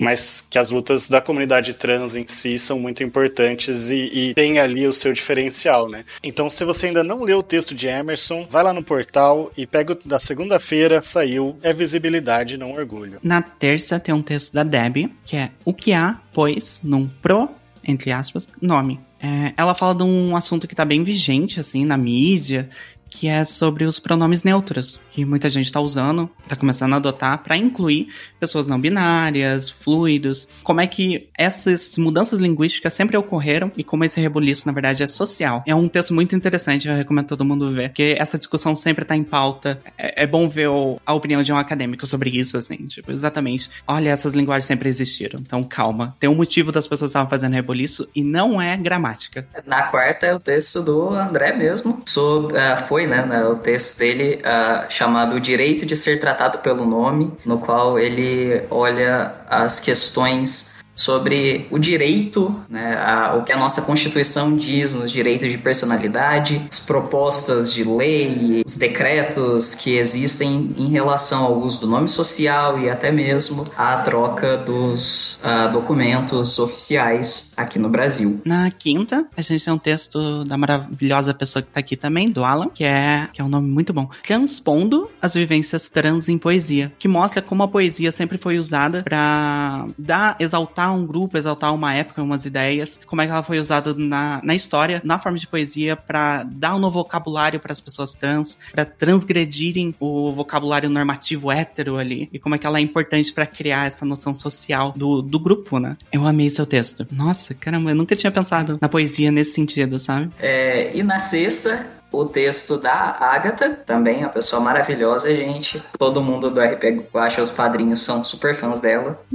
mas 0.00 0.46
que 0.48 0.58
as 0.58 0.70
lutas 0.70 1.08
da 1.08 1.20
comunidade 1.20 1.31
trans 1.74 2.16
em 2.16 2.26
si 2.26 2.58
são 2.58 2.78
muito 2.78 3.02
importantes 3.02 3.88
e, 3.90 4.10
e 4.12 4.34
tem 4.34 4.58
ali 4.58 4.86
o 4.86 4.92
seu 4.92 5.12
diferencial, 5.12 5.88
né? 5.88 6.04
Então, 6.22 6.48
se 6.48 6.64
você 6.64 6.86
ainda 6.86 7.02
não 7.02 7.22
leu 7.22 7.38
o 7.38 7.42
texto 7.42 7.74
de 7.74 7.86
Emerson, 7.86 8.46
vai 8.50 8.62
lá 8.62 8.72
no 8.72 8.82
portal 8.82 9.50
e 9.56 9.66
pega 9.66 9.96
da 10.04 10.18
segunda-feira, 10.18 11.02
saiu, 11.02 11.56
é 11.62 11.72
visibilidade, 11.72 12.56
não 12.56 12.72
orgulho. 12.72 13.18
Na 13.22 13.42
terça 13.42 13.98
tem 13.98 14.14
um 14.14 14.22
texto 14.22 14.52
da 14.52 14.62
Debbie, 14.62 15.12
que 15.24 15.36
é 15.36 15.50
o 15.64 15.72
que 15.72 15.92
há, 15.92 16.18
pois, 16.32 16.80
num 16.82 17.08
pro, 17.08 17.48
entre 17.84 18.12
aspas, 18.12 18.48
nome. 18.60 19.00
É, 19.20 19.52
ela 19.56 19.74
fala 19.74 19.94
de 19.94 20.02
um 20.02 20.36
assunto 20.36 20.66
que 20.66 20.74
está 20.74 20.84
bem 20.84 21.04
vigente, 21.04 21.60
assim, 21.60 21.84
na 21.84 21.96
mídia, 21.96 22.68
que 23.12 23.28
é 23.28 23.44
sobre 23.44 23.84
os 23.84 24.00
pronomes 24.00 24.42
neutros, 24.42 24.98
que 25.12 25.24
muita 25.24 25.48
gente 25.50 25.66
está 25.66 25.80
usando, 25.80 26.28
está 26.42 26.56
começando 26.56 26.94
a 26.94 26.96
adotar 26.96 27.38
para 27.42 27.56
incluir 27.56 28.08
pessoas 28.40 28.66
não 28.66 28.80
binárias, 28.80 29.68
fluidos. 29.68 30.48
Como 30.64 30.80
é 30.80 30.86
que 30.86 31.28
essas 31.36 31.96
mudanças 31.98 32.40
linguísticas 32.40 32.94
sempre 32.94 33.16
ocorreram 33.16 33.70
e 33.76 33.84
como 33.84 34.04
esse 34.04 34.20
rebuliço, 34.20 34.66
na 34.66 34.72
verdade, 34.72 35.02
é 35.02 35.06
social. 35.06 35.62
É 35.66 35.74
um 35.74 35.86
texto 35.86 36.14
muito 36.14 36.34
interessante, 36.34 36.88
eu 36.88 36.96
recomendo 36.96 37.26
todo 37.26 37.44
mundo 37.44 37.70
ver, 37.70 37.90
porque 37.90 38.16
essa 38.18 38.38
discussão 38.38 38.74
sempre 38.74 39.02
está 39.02 39.14
em 39.14 39.22
pauta. 39.22 39.80
É, 39.98 40.22
é 40.22 40.26
bom 40.26 40.48
ver 40.48 40.68
o, 40.68 40.98
a 41.04 41.12
opinião 41.12 41.42
de 41.42 41.52
um 41.52 41.58
acadêmico 41.58 42.06
sobre 42.06 42.30
isso, 42.30 42.56
assim, 42.56 42.76
tipo, 42.86 43.12
exatamente. 43.12 43.70
Olha, 43.86 44.08
essas 44.08 44.32
linguagens 44.32 44.64
sempre 44.64 44.88
existiram, 44.88 45.38
então 45.40 45.62
calma. 45.62 46.16
Tem 46.18 46.30
um 46.30 46.34
motivo 46.34 46.72
das 46.72 46.86
pessoas 46.86 47.10
estarem 47.10 47.28
fazendo 47.28 47.52
rebuliço 47.52 48.08
e 48.14 48.24
não 48.24 48.60
é 48.60 48.76
gramática. 48.78 49.46
Na 49.66 49.82
quarta 49.82 50.26
é 50.26 50.34
o 50.34 50.40
texto 50.40 50.82
do 50.82 51.10
André 51.10 51.52
mesmo, 51.54 52.02
sobre, 52.06 52.56
uh, 52.56 52.76
foi 52.88 53.02
foi, 53.02 53.06
né, 53.06 53.24
né 53.26 53.44
o 53.44 53.56
texto 53.56 53.98
dele 53.98 54.40
uh, 54.42 54.86
chamado 55.02 55.34
O 55.34 55.40
Direito 55.40 55.84
de 55.84 55.96
Ser 55.96 56.20
Tratado 56.20 56.58
pelo 56.58 56.86
Nome, 56.86 57.32
no 57.44 57.58
qual 57.58 57.98
ele 57.98 58.62
olha 58.70 59.34
as 59.50 59.80
questões 59.80 60.71
sobre 60.94 61.66
o 61.70 61.78
direito, 61.78 62.54
né, 62.68 62.96
a, 63.04 63.34
o 63.36 63.42
que 63.42 63.52
a 63.52 63.56
nossa 63.56 63.82
Constituição 63.82 64.56
diz 64.56 64.94
nos 64.94 65.10
direitos 65.10 65.50
de 65.50 65.58
personalidade, 65.58 66.66
as 66.70 66.80
propostas 66.80 67.72
de 67.72 67.82
lei, 67.84 68.62
os 68.64 68.76
decretos 68.76 69.74
que 69.74 69.96
existem 69.96 70.74
em 70.76 70.88
relação 70.88 71.44
ao 71.44 71.58
uso 71.58 71.80
do 71.80 71.86
nome 71.86 72.08
social 72.08 72.78
e 72.78 72.90
até 72.90 73.10
mesmo 73.10 73.66
a 73.76 73.96
troca 73.98 74.58
dos 74.58 75.40
uh, 75.42 75.72
documentos 75.72 76.58
oficiais 76.58 77.52
aqui 77.56 77.78
no 77.78 77.88
Brasil. 77.88 78.40
Na 78.44 78.70
quinta, 78.70 79.26
a 79.36 79.40
gente 79.40 79.64
tem 79.64 79.72
um 79.72 79.78
texto 79.78 80.44
da 80.44 80.56
maravilhosa 80.56 81.32
pessoa 81.32 81.62
que 81.62 81.68
está 81.68 81.80
aqui 81.80 81.96
também, 81.96 82.30
do 82.30 82.44
Alan, 82.44 82.68
que 82.68 82.84
é, 82.84 83.28
que 83.32 83.40
é 83.40 83.44
um 83.44 83.48
nome 83.48 83.68
muito 83.68 83.92
bom, 83.92 84.08
Transpondo 84.22 85.10
as 85.20 85.34
Vivências 85.34 85.88
Trans 85.88 86.28
em 86.28 86.38
Poesia, 86.38 86.92
que 86.98 87.08
mostra 87.08 87.40
como 87.40 87.62
a 87.62 87.68
poesia 87.68 88.12
sempre 88.12 88.38
foi 88.38 88.58
usada 88.58 89.02
para 89.02 89.86
dar, 89.98 90.36
exaltar 90.38 90.81
um 90.90 91.06
grupo, 91.06 91.36
exaltar 91.36 91.74
uma 91.74 91.94
época, 91.94 92.22
umas 92.22 92.44
ideias, 92.44 92.98
como 93.06 93.22
é 93.22 93.26
que 93.26 93.32
ela 93.32 93.42
foi 93.42 93.58
usada 93.58 93.94
na, 93.94 94.40
na 94.42 94.54
história, 94.54 95.00
na 95.04 95.18
forma 95.18 95.38
de 95.38 95.46
poesia, 95.46 95.96
para 95.96 96.42
dar 96.44 96.74
um 96.74 96.78
novo 96.78 97.00
vocabulário 97.00 97.60
para 97.60 97.72
as 97.72 97.80
pessoas 97.80 98.14
trans, 98.14 98.58
para 98.72 98.84
transgredirem 98.84 99.94
o 100.00 100.32
vocabulário 100.32 100.88
normativo 100.88 101.50
hétero 101.50 101.98
ali, 101.98 102.28
e 102.32 102.38
como 102.38 102.54
é 102.54 102.58
que 102.58 102.66
ela 102.66 102.78
é 102.78 102.80
importante 102.80 103.32
para 103.32 103.46
criar 103.46 103.86
essa 103.86 104.04
noção 104.04 104.32
social 104.32 104.92
do, 104.96 105.22
do 105.22 105.38
grupo, 105.38 105.78
né? 105.78 105.96
Eu 106.10 106.26
amei 106.26 106.50
seu 106.50 106.66
texto. 106.66 107.06
Nossa, 107.10 107.54
caramba, 107.54 107.90
eu 107.90 107.94
nunca 107.94 108.16
tinha 108.16 108.30
pensado 108.30 108.78
na 108.80 108.88
poesia 108.88 109.30
nesse 109.30 109.52
sentido, 109.52 109.98
sabe? 109.98 110.30
É, 110.38 110.96
e 110.96 111.02
na 111.02 111.18
sexta, 111.18 111.86
o 112.12 112.24
texto 112.24 112.76
da 112.76 113.16
Agatha, 113.18 113.70
também 113.70 114.18
uma 114.18 114.28
pessoa 114.28 114.60
maravilhosa, 114.60 115.34
gente. 115.34 115.82
Todo 115.98 116.22
mundo 116.22 116.50
do 116.50 116.60
RP 116.60 117.06
Guacha, 117.12 117.40
os 117.40 117.50
padrinhos 117.50 118.02
são 118.02 118.22
super 118.24 118.54
fãs 118.54 118.78
dela. 118.80 119.18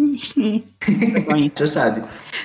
Você 1.56 1.68
sabe. 1.68 2.04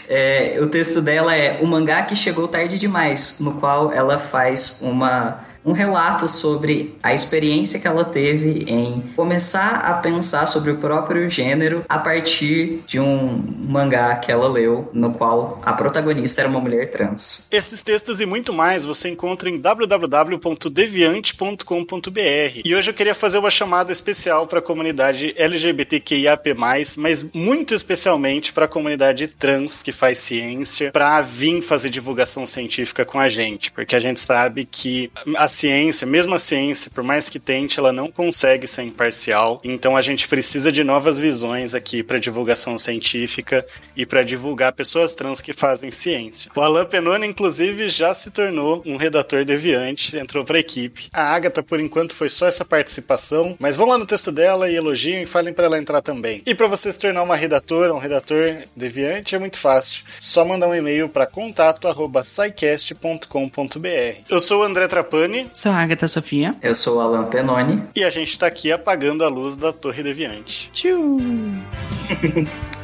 É, 0.08 0.58
o 0.60 0.66
texto 0.66 1.00
dela 1.00 1.36
é 1.36 1.60
O 1.62 1.66
Mangá 1.66 2.02
que 2.02 2.16
Chegou 2.16 2.48
Tarde 2.48 2.78
Demais, 2.78 3.38
no 3.40 3.54
qual 3.54 3.92
ela 3.92 4.18
faz 4.18 4.80
uma 4.82 5.51
um 5.64 5.72
relato 5.72 6.28
sobre 6.28 6.94
a 7.02 7.14
experiência 7.14 7.80
que 7.80 7.86
ela 7.86 8.04
teve 8.04 8.64
em 8.66 9.00
começar 9.14 9.76
a 9.76 9.94
pensar 9.94 10.46
sobre 10.46 10.72
o 10.72 10.78
próprio 10.78 11.28
gênero 11.28 11.84
a 11.88 11.98
partir 11.98 12.80
de 12.86 12.98
um 12.98 13.42
mangá 13.64 14.16
que 14.16 14.32
ela 14.32 14.48
leu, 14.48 14.90
no 14.92 15.12
qual 15.12 15.60
a 15.64 15.72
protagonista 15.72 16.42
era 16.42 16.50
uma 16.50 16.60
mulher 16.60 16.90
trans. 16.90 17.48
Esses 17.50 17.82
textos 17.82 18.20
e 18.20 18.26
muito 18.26 18.52
mais 18.52 18.84
você 18.84 19.08
encontra 19.08 19.48
em 19.48 19.58
www.deviante.com.br. 19.60 22.60
E 22.64 22.74
hoje 22.74 22.90
eu 22.90 22.94
queria 22.94 23.14
fazer 23.14 23.38
uma 23.38 23.50
chamada 23.50 23.92
especial 23.92 24.46
para 24.46 24.58
a 24.58 24.62
comunidade 24.62 25.34
LGBTQIAP+, 25.36 26.54
mas 26.96 27.22
muito 27.32 27.74
especialmente 27.74 28.52
para 28.52 28.64
a 28.64 28.68
comunidade 28.68 29.28
trans 29.28 29.82
que 29.82 29.92
faz 29.92 30.18
ciência, 30.18 30.90
para 30.90 31.20
vir 31.20 31.62
fazer 31.62 31.90
divulgação 31.90 32.46
científica 32.46 33.04
com 33.04 33.18
a 33.18 33.28
gente, 33.28 33.70
porque 33.70 33.94
a 33.94 34.00
gente 34.00 34.20
sabe 34.20 34.64
que 34.64 35.10
a 35.36 35.48
ciência, 35.52 36.06
mesmo 36.06 36.34
a 36.34 36.38
ciência, 36.38 36.90
por 36.90 37.04
mais 37.04 37.28
que 37.28 37.38
tente, 37.38 37.78
ela 37.78 37.92
não 37.92 38.10
consegue 38.10 38.66
ser 38.66 38.82
imparcial. 38.82 39.60
Então 39.62 39.96
a 39.96 40.02
gente 40.02 40.26
precisa 40.26 40.72
de 40.72 40.82
novas 40.82 41.18
visões 41.18 41.74
aqui 41.74 42.02
para 42.02 42.18
divulgação 42.18 42.78
científica 42.78 43.64
e 43.96 44.04
para 44.04 44.22
divulgar 44.22 44.72
pessoas 44.72 45.14
trans 45.14 45.40
que 45.40 45.52
fazem 45.52 45.90
ciência. 45.90 46.50
O 46.54 46.60
Alan 46.60 46.86
Penone, 46.86 47.26
inclusive, 47.26 47.88
já 47.88 48.14
se 48.14 48.30
tornou 48.30 48.82
um 48.84 48.96
redator 48.96 49.44
deviante, 49.44 50.16
entrou 50.16 50.44
para 50.44 50.56
a 50.56 50.60
equipe. 50.60 51.08
A 51.12 51.34
Agatha, 51.34 51.62
por 51.62 51.78
enquanto, 51.78 52.14
foi 52.14 52.28
só 52.28 52.46
essa 52.46 52.64
participação, 52.64 53.56
mas 53.60 53.76
vão 53.76 53.88
lá 53.88 53.98
no 53.98 54.06
texto 54.06 54.32
dela 54.32 54.70
e 54.70 54.76
elogiem 54.76 55.22
e 55.22 55.26
falem 55.26 55.52
para 55.52 55.66
ela 55.66 55.78
entrar 55.78 56.00
também. 56.00 56.42
E 56.46 56.54
para 56.54 56.66
você 56.66 56.92
se 56.92 56.98
tornar 56.98 57.22
uma 57.22 57.36
redatora, 57.36 57.94
um 57.94 57.98
redator 57.98 58.62
deviante, 58.74 59.34
é 59.34 59.38
muito 59.38 59.58
fácil. 59.58 60.04
Só 60.18 60.44
mandar 60.44 60.68
um 60.68 60.74
e-mail 60.74 61.08
para 61.08 61.26
contato@saicast.com.br. 61.26 64.22
Eu 64.30 64.40
sou 64.40 64.60
o 64.60 64.64
André 64.64 64.88
Trapani 64.88 65.41
Sou 65.52 65.72
a 65.72 65.76
Agatha 65.76 66.06
Sofia. 66.08 66.54
Eu 66.62 66.74
sou 66.74 66.96
o 66.96 67.00
Alan 67.00 67.24
Penoni. 67.24 67.82
E 67.94 68.04
a 68.04 68.10
gente 68.10 68.38
tá 68.38 68.46
aqui 68.46 68.70
apagando 68.70 69.24
a 69.24 69.28
luz 69.28 69.56
da 69.56 69.72
Torre 69.72 70.02
Deviante. 70.02 70.70
Tchau. 70.72 71.16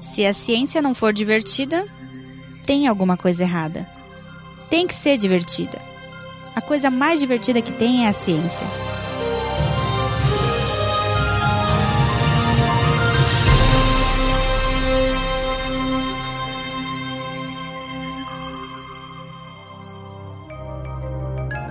Se 0.00 0.26
a 0.26 0.32
ciência 0.32 0.82
não 0.82 0.94
for 0.94 1.12
divertida, 1.12 1.84
tem 2.66 2.88
alguma 2.88 3.16
coisa 3.16 3.44
errada. 3.44 3.86
Tem 4.68 4.86
que 4.86 4.94
ser 4.94 5.16
divertida. 5.16 5.78
A 6.56 6.60
coisa 6.60 6.90
mais 6.90 7.20
divertida 7.20 7.62
que 7.62 7.72
tem 7.72 8.04
é 8.04 8.08
a 8.08 8.12
ciência. 8.12 8.66